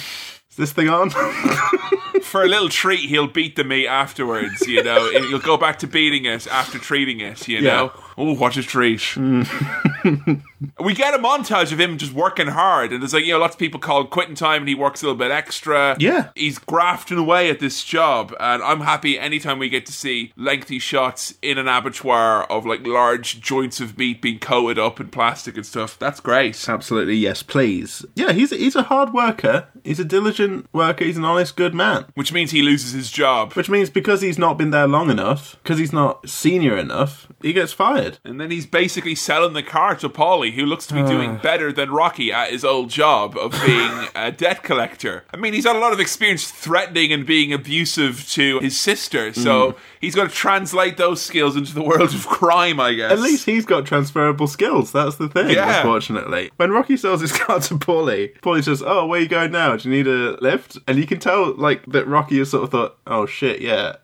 is 0.56 0.58
this 0.58 0.72
thing 0.72 0.88
on? 0.88 1.10
For 2.24 2.44
a 2.44 2.48
little 2.48 2.70
treat, 2.70 3.10
he'll 3.10 3.28
beat 3.28 3.58
the 3.58 3.66
meat 3.66 3.88
afterwards, 3.88 4.66
you 4.66 4.82
know? 4.82 5.12
he'll 5.28 5.40
go 5.40 5.58
back 5.58 5.80
to 5.80 5.88
beating 5.88 6.24
it 6.24 6.48
after 6.48 6.80
treating 6.80 7.20
it, 7.20 7.46
you 7.50 7.60
know? 7.60 7.92
Oh, 8.18 8.34
what 8.34 8.58
a 8.58 8.64
treat. 8.64 9.00
Mm. 9.00 10.44
we 10.80 10.94
get 10.94 11.14
a 11.14 11.18
montage 11.18 11.72
of 11.72 11.80
him 11.80 11.98
just 11.98 12.14
working 12.14 12.48
hard, 12.48 12.92
and 12.92 13.02
there's 13.02 13.14
like, 13.14 13.26
you 13.26 13.34
know, 13.34 13.40
lots 13.40 13.56
of 13.56 13.60
people 13.60 13.80
call 13.80 14.02
it 14.02 14.10
quitting 14.10 14.36
time, 14.36 14.62
and 14.62 14.70
he 14.70 14.76
works 14.76 15.02
a 15.02 15.06
little 15.06 15.18
bit 15.18 15.32
extra. 15.32 15.98
Yeah. 16.00 16.30
He's 16.36 16.58
grafting 16.58 17.18
away 17.18 17.50
at 17.50 17.60
this 17.60 17.84
job, 17.84 18.34
and 18.40 18.64
I'm 18.64 18.82
happy 18.82 19.20
anytime 19.20 19.60
we 19.60 19.70
get 19.70 19.86
to 19.88 19.92
see 19.92 20.34
lengthy 20.38 20.80
shots 20.80 21.36
in 21.42 21.58
an 21.58 21.68
abattoir 21.68 22.44
of 22.46 22.66
like 22.66 22.86
large 22.86 23.42
joints 23.42 23.80
of 23.82 23.98
meat 23.98 24.22
being 24.22 24.40
coated 24.40 24.80
up 24.80 25.00
in 25.00 25.10
plastic 25.10 25.56
and 25.56 25.66
stuff. 25.66 26.00
That's 26.00 26.20
great. 26.20 26.68
Absolutely, 26.70 27.16
yes, 27.16 27.44
please. 27.44 28.06
Yeah, 28.16 28.32
he's 28.32 28.52
he's 28.52 28.76
a 28.76 28.84
hard 28.84 29.14
worker. 29.14 29.68
He's 29.84 30.00
a 30.00 30.06
diligent 30.06 30.68
worker. 30.74 31.06
He's 31.06 31.18
an 31.18 31.26
honest, 31.26 31.56
good 31.56 31.76
man. 31.76 32.06
Which 32.14 32.34
means 32.34 32.52
he 32.52 32.62
loses 32.62 32.94
his 32.94 33.12
job. 33.12 33.54
Which 33.54 33.70
means 33.70 33.90
because 33.90 34.22
he's 34.22 34.38
not 34.38 34.58
been 34.58 34.72
there 34.72 34.88
long 34.88 35.10
enough, 35.10 35.58
because 35.64 35.80
he's 35.80 35.94
not 35.94 36.30
senior 36.30 36.78
enough, 36.78 37.28
he 37.42 37.54
gets 37.54 37.74
fired. 37.74 38.05
And 38.24 38.40
then 38.40 38.52
he's 38.52 38.66
basically 38.66 39.16
selling 39.16 39.54
the 39.54 39.64
car 39.64 39.96
to 39.96 40.10
Paulie, 40.10 40.54
who 40.54 40.66
looks 40.66 40.86
to 40.88 40.94
be 40.94 41.04
doing 41.04 41.32
ah. 41.32 41.42
better 41.42 41.72
than 41.72 41.92
Rocky 41.92 42.32
at 42.32 42.52
his 42.52 42.64
old 42.64 42.90
job 42.90 43.38
of 43.38 43.52
being 43.66 44.08
a 44.16 44.32
debt 44.32 44.64
collector. 44.64 45.24
I 45.34 45.38
mean, 45.38 45.54
he's 45.54 45.66
had 45.66 45.76
a 45.76 45.80
lot 45.80 45.94
of 45.94 46.00
experience 46.00 46.50
threatening 46.50 47.12
and 47.12 47.26
being 47.26 47.54
abusive 47.54 48.28
to 48.32 48.60
his 48.60 48.80
sister, 48.80 49.34
so 49.34 49.72
hmm. 49.72 49.78
he's 50.02 50.16
got 50.16 50.30
to 50.30 50.36
translate 50.36 50.98
those 50.98 51.22
skills 51.22 51.56
into 51.56 51.74
the 51.74 51.84
world 51.84 52.14
of 52.14 52.28
crime, 52.28 52.80
I 52.80 52.94
guess. 52.94 53.12
At 53.12 53.20
least 53.20 53.46
he's 53.46 53.66
got 53.66 53.86
transferable 53.86 54.48
skills. 54.48 54.92
That's 54.92 55.18
the 55.18 55.30
thing. 55.30 55.52
Yeah. 55.52 55.78
Unfortunately, 55.78 56.52
when 56.58 56.72
Rocky 56.72 56.98
sells 56.98 57.22
his 57.22 57.32
car 57.38 57.60
to 57.60 57.76
Paulie, 57.76 58.40
Paulie 58.40 58.64
says, 58.64 58.84
"Oh, 58.86 59.06
where 59.08 59.20
you 59.20 59.28
going 59.28 59.52
now? 59.52 59.76
Do 59.76 59.90
you 59.90 59.96
need 59.96 60.08
a 60.08 60.38
lift?" 60.42 60.78
And 60.88 60.98
you 60.98 61.08
can 61.08 61.20
tell, 61.20 61.54
like, 61.56 61.86
that 61.88 62.08
Rocky 62.08 62.38
has 62.40 62.52
sort 62.52 62.64
of 62.64 62.72
thought, 62.72 62.98
"Oh 63.08 63.26
shit, 63.26 63.62
yeah." 63.62 63.96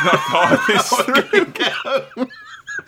thought 0.00 0.64
this 0.66 0.88
through. 0.88 2.26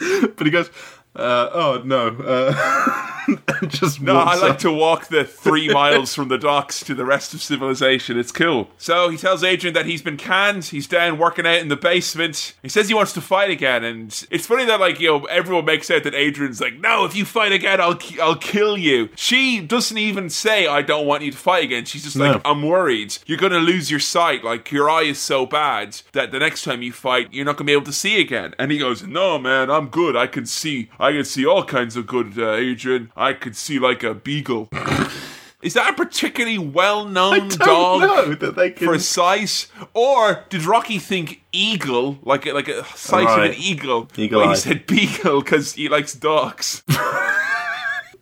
but 0.36 0.46
he 0.46 0.50
goes, 0.50 0.70
uh, 1.16 1.50
"Oh 1.52 1.82
no." 1.84 2.08
Uh, 2.08 3.08
just 3.68 4.00
No, 4.00 4.16
I 4.16 4.34
like 4.36 4.52
off. 4.52 4.58
to 4.58 4.72
walk 4.72 5.06
the 5.08 5.24
three 5.24 5.68
miles 5.68 6.14
from 6.14 6.28
the 6.28 6.38
docks 6.38 6.82
to 6.84 6.94
the 6.94 7.04
rest 7.04 7.34
of 7.34 7.42
civilization. 7.42 8.18
It's 8.18 8.32
cool. 8.32 8.68
So 8.78 9.08
he 9.10 9.16
tells 9.16 9.44
Adrian 9.44 9.74
that 9.74 9.86
he's 9.86 10.02
been 10.02 10.16
canned. 10.16 10.64
He's 10.64 10.86
down 10.88 11.18
working 11.18 11.46
out 11.46 11.58
in 11.58 11.68
the 11.68 11.76
basement. 11.76 12.54
He 12.62 12.68
says 12.68 12.88
he 12.88 12.94
wants 12.94 13.12
to 13.12 13.20
fight 13.20 13.50
again, 13.50 13.84
and 13.84 14.26
it's 14.30 14.46
funny 14.46 14.64
that 14.64 14.80
like 14.80 14.98
you 15.00 15.08
know 15.08 15.24
everyone 15.26 15.64
makes 15.66 15.90
out 15.90 16.02
that 16.04 16.14
Adrian's 16.14 16.60
like, 16.60 16.80
no, 16.80 17.04
if 17.04 17.14
you 17.14 17.24
fight 17.24 17.52
again, 17.52 17.80
I'll 17.80 17.98
I'll 18.20 18.36
kill 18.36 18.76
you. 18.76 19.08
She 19.16 19.60
doesn't 19.60 19.98
even 19.98 20.28
say 20.30 20.66
I 20.66 20.82
don't 20.82 21.06
want 21.06 21.22
you 21.22 21.30
to 21.30 21.38
fight 21.38 21.64
again. 21.64 21.84
She's 21.84 22.04
just 22.04 22.16
like, 22.16 22.42
No. 22.42 22.50
I'm 22.50 22.62
worried. 22.62 23.18
You're 23.26 23.38
gonna 23.38 23.58
lose 23.60 23.90
your 23.90 24.00
sight. 24.00 24.42
Like 24.44 24.72
your 24.72 24.90
eye 24.90 25.02
is 25.04 25.18
so 25.20 25.46
bad 25.46 26.00
that 26.12 26.32
the 26.32 26.38
next 26.40 26.64
time 26.64 26.82
you 26.82 26.92
fight, 26.92 27.32
you're 27.32 27.44
not 27.44 27.56
gonna 27.56 27.66
be 27.66 27.72
able 27.72 27.84
to 27.84 27.92
see 27.92 28.20
again. 28.20 28.54
And 28.58 28.72
he 28.72 28.78
goes, 28.78 29.04
No, 29.04 29.38
man, 29.38 29.70
I'm 29.70 29.88
good. 29.88 30.16
I 30.16 30.26
can 30.26 30.44
see. 30.46 30.90
I 31.02 31.10
can 31.10 31.24
see 31.24 31.44
all 31.44 31.64
kinds 31.64 31.96
of 31.96 32.06
good, 32.06 32.38
uh, 32.38 32.52
Adrian. 32.52 33.10
I 33.16 33.32
could 33.32 33.56
see 33.56 33.80
like 33.80 34.04
a 34.04 34.14
beagle. 34.14 34.68
Is 35.60 35.74
that 35.74 35.90
a 35.90 35.92
particularly 35.94 36.58
well-known 36.58 37.32
I 37.32 37.38
don't 37.40 37.58
dog 37.58 38.00
know 38.00 38.34
that 38.34 38.54
they 38.54 38.70
can. 38.70 38.86
for 38.86 38.98
size, 39.00 39.66
or 39.94 40.44
did 40.48 40.64
Rocky 40.64 41.00
think 41.00 41.42
eagle, 41.50 42.18
like 42.22 42.46
a, 42.46 42.52
like 42.52 42.68
a 42.68 42.84
size 42.96 43.36
of 43.36 43.44
an 43.44 43.54
eagle? 43.56 44.08
Eagle 44.16 44.48
he 44.48 44.54
said 44.54 44.86
beagle 44.86 45.40
because 45.40 45.74
he 45.74 45.88
likes 45.88 46.14
dogs. 46.14 46.84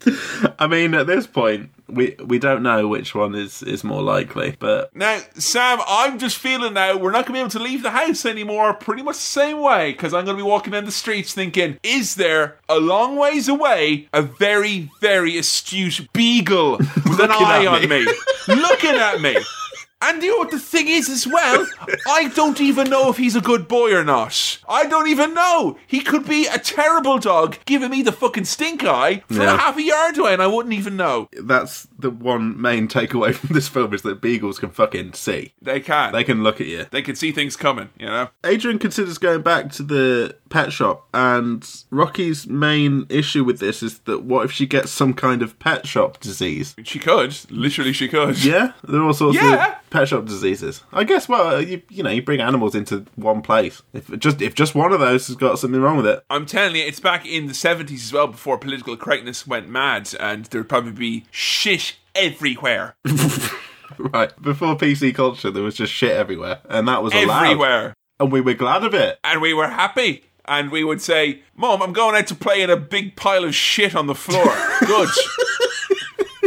I 0.59 0.66
mean, 0.66 0.94
at 0.94 1.07
this 1.07 1.26
point, 1.26 1.70
we 1.88 2.16
we 2.24 2.38
don't 2.38 2.62
know 2.62 2.88
which 2.88 3.14
one 3.14 3.34
is 3.34 3.62
is 3.62 3.84
more 3.84 4.03
likely, 4.03 4.57
but 4.59 4.94
Now, 4.94 5.20
Sam, 5.34 5.80
I'm 5.86 6.18
just 6.18 6.38
feeling 6.38 6.74
now 6.74 6.96
we're 6.96 7.11
not 7.11 7.26
going 7.26 7.26
to 7.26 7.32
be 7.32 7.38
able 7.40 7.51
to 7.51 7.59
leave 7.59 7.82
the 7.82 7.90
house 7.90 8.24
anymore 8.24 8.72
pretty 8.74 9.03
much 9.03 9.16
the 9.16 9.22
same 9.22 9.61
way 9.61 9.92
because 9.92 10.14
I'm 10.14 10.24
going 10.24 10.36
to 10.36 10.42
be 10.42 10.48
walking 10.48 10.72
down 10.72 10.84
the 10.84 10.92
streets 10.92 11.34
thinking, 11.34 11.78
is 11.82 12.14
there 12.14 12.59
a 12.68 12.78
long 12.78 13.16
ways 13.16 13.48
away 13.48 14.09
a 14.12 14.22
very, 14.22 14.90
very 15.01 15.36
astute 15.36 16.09
beagle 16.12 16.78
with 16.78 17.20
an 17.20 17.30
eye 17.30 17.64
at 17.64 17.82
on 17.82 17.88
me. 17.88 18.07
me, 18.07 18.12
looking 18.48 18.94
at 18.94 19.20
me? 19.20 19.36
And 20.03 20.22
you 20.22 20.30
know 20.30 20.38
what 20.38 20.51
the 20.51 20.59
thing 20.59 20.88
is 20.88 21.11
as 21.11 21.26
well? 21.26 21.66
I 22.09 22.28
don't 22.28 22.59
even 22.61 22.88
know 22.88 23.11
if 23.11 23.18
he's 23.18 23.36
a 23.36 23.40
good 23.42 23.68
boy 23.68 23.94
or 23.94 24.03
not. 24.03 24.59
I 24.68 24.86
don't 24.86 25.09
even 25.09 25.34
know. 25.34 25.76
He 25.86 26.01
could 26.01 26.26
be 26.26 26.46
a 26.46 26.59
terrible 26.59 27.18
dog 27.18 27.59
giving 27.66 27.90
me 27.90 28.01
the 28.03 28.11
fucking 28.12 28.46
stink 28.46 28.82
eye 28.82 29.22
from 29.28 29.36
Yeah. 29.42 29.55
a 29.55 29.59
half 29.59 29.76
a 29.76 29.82
yard 29.82 30.16
away 30.16 30.32
and 30.32 30.42
I 30.42 30.46
wouldn't 30.46 30.74
even 30.74 30.96
know. 30.96 31.28
that's 31.32 31.86
the 32.01 32.11
one 32.11 32.61
main 32.61 32.88
takeaway 32.88 33.34
from 33.36 33.55
this 33.55 33.68
film 33.68 33.92
is 33.94 34.03
that 34.03 34.20
beagles 34.20 34.59
can 34.59 34.70
fucking 34.70 35.12
see. 35.14 35.53
They 35.62 35.80
can. 35.80 36.12
They 36.12 36.24
can 36.24 36.42
look 36.42 36.61
at 36.61 36.66
you. 36.66 36.86
they 36.90 37.03
can 37.03 37.16
see 37.16 37.32
things 37.32 37.57
coming, 37.57 37.90
you 37.98 38.07
know? 38.07 38.28
Adrian 38.44 38.78
considers 38.78 39.18
going 39.18 39.42
back 39.42 39.70
to 39.72 39.82
the 39.82 40.36
pet 40.48 40.72
shop, 40.72 41.07
and 41.14 41.64
Rocky's 41.90 42.46
main 42.48 43.07
issue 43.09 43.44
with 43.44 43.61
this 43.61 43.82
is 43.82 44.01
that 44.01 44.22
what 44.24 44.44
if 44.44 44.51
she 44.53 44.66
gets 44.66 44.90
some 44.90 45.14
kind 45.14 45.42
of 45.42 45.59
pet 45.59 45.86
shop 45.86 46.18
disease? 46.20 46.74
She 46.84 46.98
could. 46.98 47.36
Literally, 47.51 47.92
she 47.92 48.09
could. 48.09 48.44
Yeah, 48.51 48.72
there 48.82 49.01
are 49.01 49.05
all 49.07 49.12
sorts 49.12 49.36
Yeah. 49.36 49.72
of 49.76 49.90
pet 49.90 50.09
shop 50.09 50.24
diseases. 50.24 50.82
I 50.92 51.05
guess. 51.05 51.28
Well, 51.28 51.57
uh, 51.57 51.59
you 51.61 51.82
you 51.88 52.03
know, 52.03 52.11
you 52.11 52.22
bring 52.22 52.40
animals 52.40 52.74
into 52.74 53.05
one 53.16 53.42
place. 53.42 53.82
If 53.92 54.18
just 54.18 54.40
if 54.42 54.55
just 54.55 54.74
one 54.74 54.92
of 54.92 54.98
those 55.01 55.26
has 55.28 55.36
got 55.36 55.59
something 55.59 55.80
wrong 55.80 55.96
with 55.98 56.07
it, 56.07 56.24
I'm 56.30 56.46
telling 56.46 56.76
you, 56.76 56.82
it's 56.84 57.01
back 57.01 57.26
in 57.26 57.46
the 57.46 57.53
70s 57.53 57.92
as 58.05 58.12
well, 58.12 58.26
before 58.28 58.59
political 58.59 58.96
correctness 58.96 59.46
went 59.46 59.68
mad, 59.68 60.11
and 60.18 60.46
there'd 60.46 60.68
probably 60.68 60.92
be 60.92 61.24
shit 61.30 61.89
everywhere. 62.14 62.96
right? 63.98 64.32
Before 64.42 64.76
PC 64.76 65.14
culture, 65.14 65.50
there 65.50 65.62
was 65.62 65.74
just 65.74 65.92
shit 65.92 66.12
everywhere, 66.12 66.61
and 66.68 66.86
that 66.88 67.02
was 67.02 67.14
allowed, 67.14 67.44
everywhere. 67.44 67.94
and 68.18 68.32
we 68.32 68.40
were 68.40 68.54
glad 68.54 68.84
of 68.84 68.94
it. 68.94 69.18
And 69.24 69.40
we 69.40 69.54
were 69.54 69.68
happy. 69.68 70.24
And 70.46 70.70
we 70.72 70.82
would 70.82 71.00
say, 71.00 71.42
Mom, 71.54 71.80
I'm 71.82 71.92
going 71.92 72.16
out 72.16 72.26
to 72.28 72.34
play 72.34 72.62
in 72.62 72.70
a 72.70 72.76
big 72.76 73.14
pile 73.14 73.44
of 73.44 73.54
shit 73.54 73.94
on 73.94 74.06
the 74.06 74.14
floor. 74.14 74.52
Good. 74.80 75.08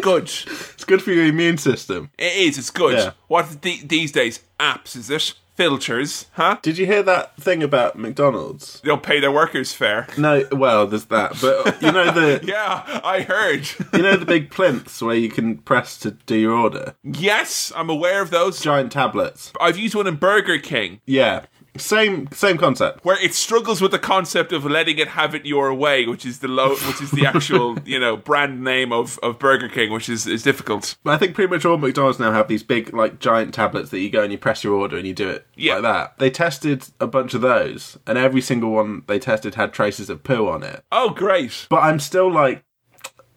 good. 0.01 0.23
It's 0.23 0.83
good 0.83 1.01
for 1.01 1.11
your 1.11 1.25
immune 1.25 1.57
system. 1.57 2.09
It 2.17 2.35
is, 2.35 2.57
it's 2.57 2.69
good. 2.71 2.97
Yeah. 2.97 3.11
What 3.27 3.61
th- 3.61 3.87
these 3.87 4.11
days? 4.11 4.41
Apps, 4.59 4.97
is 4.97 5.09
it? 5.09 5.33
Filters, 5.55 6.25
huh? 6.33 6.57
Did 6.61 6.77
you 6.79 6.85
hear 6.87 7.03
that 7.03 7.35
thing 7.37 7.61
about 7.61 7.97
McDonald's? 7.97 8.79
They 8.81 8.87
don't 8.89 9.03
pay 9.03 9.19
their 9.19 9.31
workers 9.31 9.71
fair. 9.73 10.07
No, 10.17 10.43
well, 10.51 10.87
there's 10.87 11.05
that, 11.05 11.39
but 11.39 11.81
you 11.81 11.91
know 11.91 12.11
the 12.11 12.41
Yeah, 12.47 13.01
I 13.03 13.21
heard. 13.21 13.69
you 13.93 14.01
know 14.01 14.17
the 14.17 14.25
big 14.25 14.49
plinths 14.49 15.01
where 15.01 15.15
you 15.15 15.29
can 15.29 15.57
press 15.59 15.97
to 15.99 16.11
do 16.11 16.35
your 16.35 16.53
order, 16.53 16.95
yes, 17.03 17.71
I'm 17.75 17.89
aware 17.89 18.21
of 18.21 18.31
those. 18.31 18.59
giant 18.61 18.91
tablets. 18.91 19.53
I've 19.61 19.77
used 19.77 19.93
one 19.95 20.07
in 20.07 20.15
Burger 20.15 20.57
King. 20.57 21.01
Yeah, 21.05 21.45
same 21.77 22.27
same 22.31 22.57
concept. 22.57 23.03
where 23.03 23.17
it 23.23 23.33
struggles 23.33 23.81
with 23.81 23.91
the 23.91 23.99
concept 23.99 24.51
of 24.51 24.63
letting 24.65 24.97
it 24.99 25.07
have 25.09 25.33
it 25.33 25.45
your 25.45 25.73
way, 25.73 26.05
which 26.05 26.25
is 26.25 26.39
the 26.39 26.47
low, 26.47 26.69
which 26.75 27.01
is 27.01 27.11
the 27.11 27.25
actual 27.25 27.77
you 27.85 27.99
know 27.99 28.15
brand 28.15 28.63
name 28.63 28.91
of, 28.93 29.19
of 29.23 29.39
Burger 29.39 29.69
King, 29.69 29.91
which 29.91 30.07
is, 30.09 30.27
is 30.27 30.43
difficult. 30.43 30.95
But 31.03 31.11
I 31.15 31.17
think 31.17 31.33
pretty 31.35 31.49
much 31.51 31.65
all 31.65 31.77
McDonald's 31.77 32.19
now 32.19 32.31
have 32.31 32.47
these 32.47 32.63
big, 32.63 32.93
like, 32.93 33.19
giant 33.19 33.53
tablets 33.53 33.89
that 33.89 33.99
you 33.99 34.09
go 34.09 34.21
and 34.23 34.31
you 34.31 34.37
press 34.37 34.63
your 34.63 34.73
order 34.73 34.97
and 34.97 35.07
you 35.07 35.13
do 35.13 35.29
it 35.29 35.47
Yeah. 35.55 35.73
like 35.75 35.81
that. 35.83 36.17
They 36.19 36.29
tested 36.29 36.85
a 36.99 37.07
bunch 37.07 37.33
of 37.33 37.41
those, 37.41 37.97
and 38.05 38.17
every 38.17 38.41
single 38.41 38.71
one 38.71 39.03
they 39.07 39.19
tested 39.19 39.55
had 39.55 39.73
traces 39.73 40.09
of 40.09 40.23
poo 40.23 40.47
on 40.47 40.63
it. 40.63 40.83
Oh, 40.91 41.09
great! 41.09 41.65
But 41.69 41.83
I'm 41.83 41.99
still 41.99 42.31
like, 42.31 42.63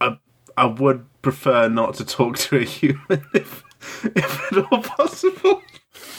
I, 0.01 0.19
I 0.57 0.67
would 0.67 1.07
prefer 1.23 1.69
not 1.69 1.95
to 1.95 2.05
talk 2.05 2.37
to 2.39 2.59
a 2.59 2.65
human 2.65 3.25
if, 3.35 3.63
if 4.15 4.53
at 4.53 4.59
all 4.73 4.83
possible. 4.83 5.63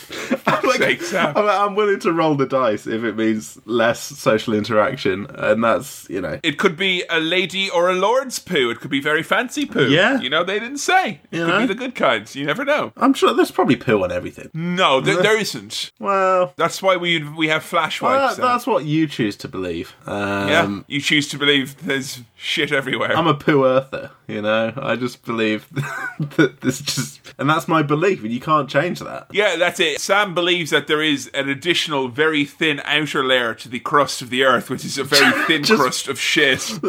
I'm, 0.48 0.64
like. 0.66 1.14
I'm, 1.14 1.38
I'm 1.38 1.76
willing 1.76 2.00
to 2.02 2.12
roll 2.14 2.36
the 2.36 2.46
dice 2.46 2.88
if 2.88 3.04
it 3.04 3.16
means 3.16 3.60
less 3.66 4.00
social 4.02 4.54
interaction, 4.54 5.28
and 5.36 5.64
that's 5.64 6.10
you 6.10 6.22
know. 6.22 6.40
It 6.44 6.58
could 6.58 6.78
be 6.78 7.04
a 7.10 7.20
lady 7.20 7.70
or 7.70 7.90
a 7.90 7.94
lord's 7.94 8.40
poo. 8.40 8.70
It 8.70 8.80
could 8.80 8.92
be 8.92 9.02
very 9.02 9.24
fancy 9.24 9.66
poo. 9.66 9.88
Yeah. 9.90 10.20
you 10.22 10.30
know 10.30 10.44
they 10.44 10.60
didn't 10.60 10.78
say. 10.80 11.20
It 11.32 11.38
You 11.38 11.46
could 11.46 11.48
know? 11.52 11.60
be 11.62 11.66
the 11.68 11.76
good 11.76 11.96
kind. 11.96 12.34
You 12.36 12.46
never 12.46 12.64
know. 12.66 12.92
I'm 12.98 13.14
sure 13.14 13.34
there's 13.34 13.52
probably 13.52 13.76
poo 13.76 14.04
on 14.04 14.12
everything. 14.12 14.50
No, 14.54 15.00
there, 15.02 15.18
there 15.22 15.38
isn't. 15.40 15.92
Well, 16.00 16.54
That's 16.58 16.82
why 16.82 16.98
we 16.98 17.24
we 17.24 17.48
have 17.50 17.64
flash 17.64 18.02
wipes. 18.02 18.36
that- 18.36 18.36
Sam. 18.42 18.46
that's 18.46 18.68
what 18.68 18.86
you 18.86 19.08
choose 19.08 19.36
to 19.38 19.48
believe. 19.48 19.96
Um, 20.06 20.50
yeah, 20.50 20.80
you 20.88 21.02
choose 21.02 21.28
to 21.30 21.38
believe 21.38 21.86
there's 21.86 22.22
shit 22.36 22.72
everywhere. 22.72 23.16
I'm 23.16 23.28
a 23.28 23.34
poo 23.34 23.66
earther, 23.66 24.12
you 24.28 24.42
know. 24.42 24.74
I 24.78 24.96
just 24.96 25.24
believe 25.26 25.68
that 26.20 26.62
this 26.62 26.80
just, 26.82 27.22
and 27.38 27.50
that's 27.50 27.68
my 27.68 27.82
belief, 27.84 28.24
and 28.24 28.32
you 28.32 28.40
can't 28.40 28.70
change 28.70 29.00
that. 29.00 29.28
Yeah, 29.32 29.56
that's 29.56 29.80
it. 29.80 30.00
Sam 30.02 30.34
believes 30.34 30.72
that 30.72 30.88
there 30.88 31.02
is 31.02 31.28
an 31.34 31.50
additional, 31.50 32.08
very 32.10 32.46
thin 32.46 32.82
outer 32.86 33.24
layer 33.26 33.54
to 33.56 33.70
the 33.70 33.80
crust 33.80 34.22
of 34.22 34.30
the 34.30 34.44
Earth, 34.44 34.70
which 34.70 34.86
is 34.86 34.98
a 34.98 35.04
very 35.04 35.32
thin 35.48 35.64
Just- 35.64 35.82
crust 35.82 36.08
of 36.08 36.20
shit. 36.20 36.70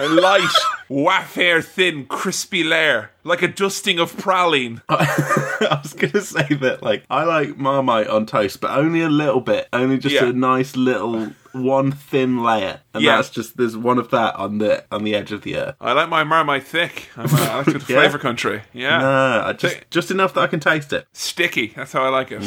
a 0.00 0.08
light, 0.08 0.48
waff-hair 0.88 1.60
thin, 1.60 2.06
crispy 2.06 2.62
layer, 2.62 3.10
like 3.24 3.42
a 3.42 3.48
dusting 3.48 3.98
of 3.98 4.12
praline. 4.14 4.80
I 4.88 5.80
was 5.82 5.92
gonna 5.92 6.20
say 6.20 6.54
that, 6.54 6.82
like, 6.82 7.04
I 7.10 7.24
like 7.24 7.56
Marmite 7.56 8.06
on 8.06 8.24
toast, 8.26 8.60
but 8.60 8.70
only 8.70 9.00
a 9.02 9.08
little 9.08 9.40
bit, 9.40 9.68
only 9.72 9.98
just 9.98 10.14
Yeah. 10.14 10.26
a 10.26 10.32
nice 10.32 10.76
little 10.76 11.30
one 11.52 11.90
thin 11.90 12.42
layer, 12.44 12.80
and 12.98 13.04
Yeah. 13.04 13.16
that's 13.16 13.30
just 13.30 13.56
there's 13.56 13.76
one 13.76 13.98
of 13.98 14.10
that 14.10 14.34
on 14.36 14.58
the 14.58 14.84
on 14.92 15.04
the 15.04 15.14
edge 15.14 15.32
of 15.32 15.42
the 15.42 15.56
earth. 15.56 15.74
I 15.80 15.92
like 15.92 16.08
my 16.08 16.24
Marmite 16.24 16.64
thick. 16.64 17.08
I'm, 17.16 17.26
uh, 17.26 17.38
I 17.38 17.56
like 17.58 17.68
it 17.68 17.74
Yeah? 17.88 17.96
flavour 17.96 18.18
country. 18.18 18.62
Yeah. 18.72 18.98
No, 18.98 19.42
I 19.46 19.52
just 19.52 19.76
just 19.90 20.10
enough 20.10 20.34
that 20.34 20.40
I 20.40 20.46
can 20.46 20.60
taste 20.60 20.92
it. 20.92 21.06
Sticky. 21.12 21.72
That's 21.76 21.92
how 21.92 22.04
I 22.04 22.08
like 22.08 22.30
it. 22.30 22.42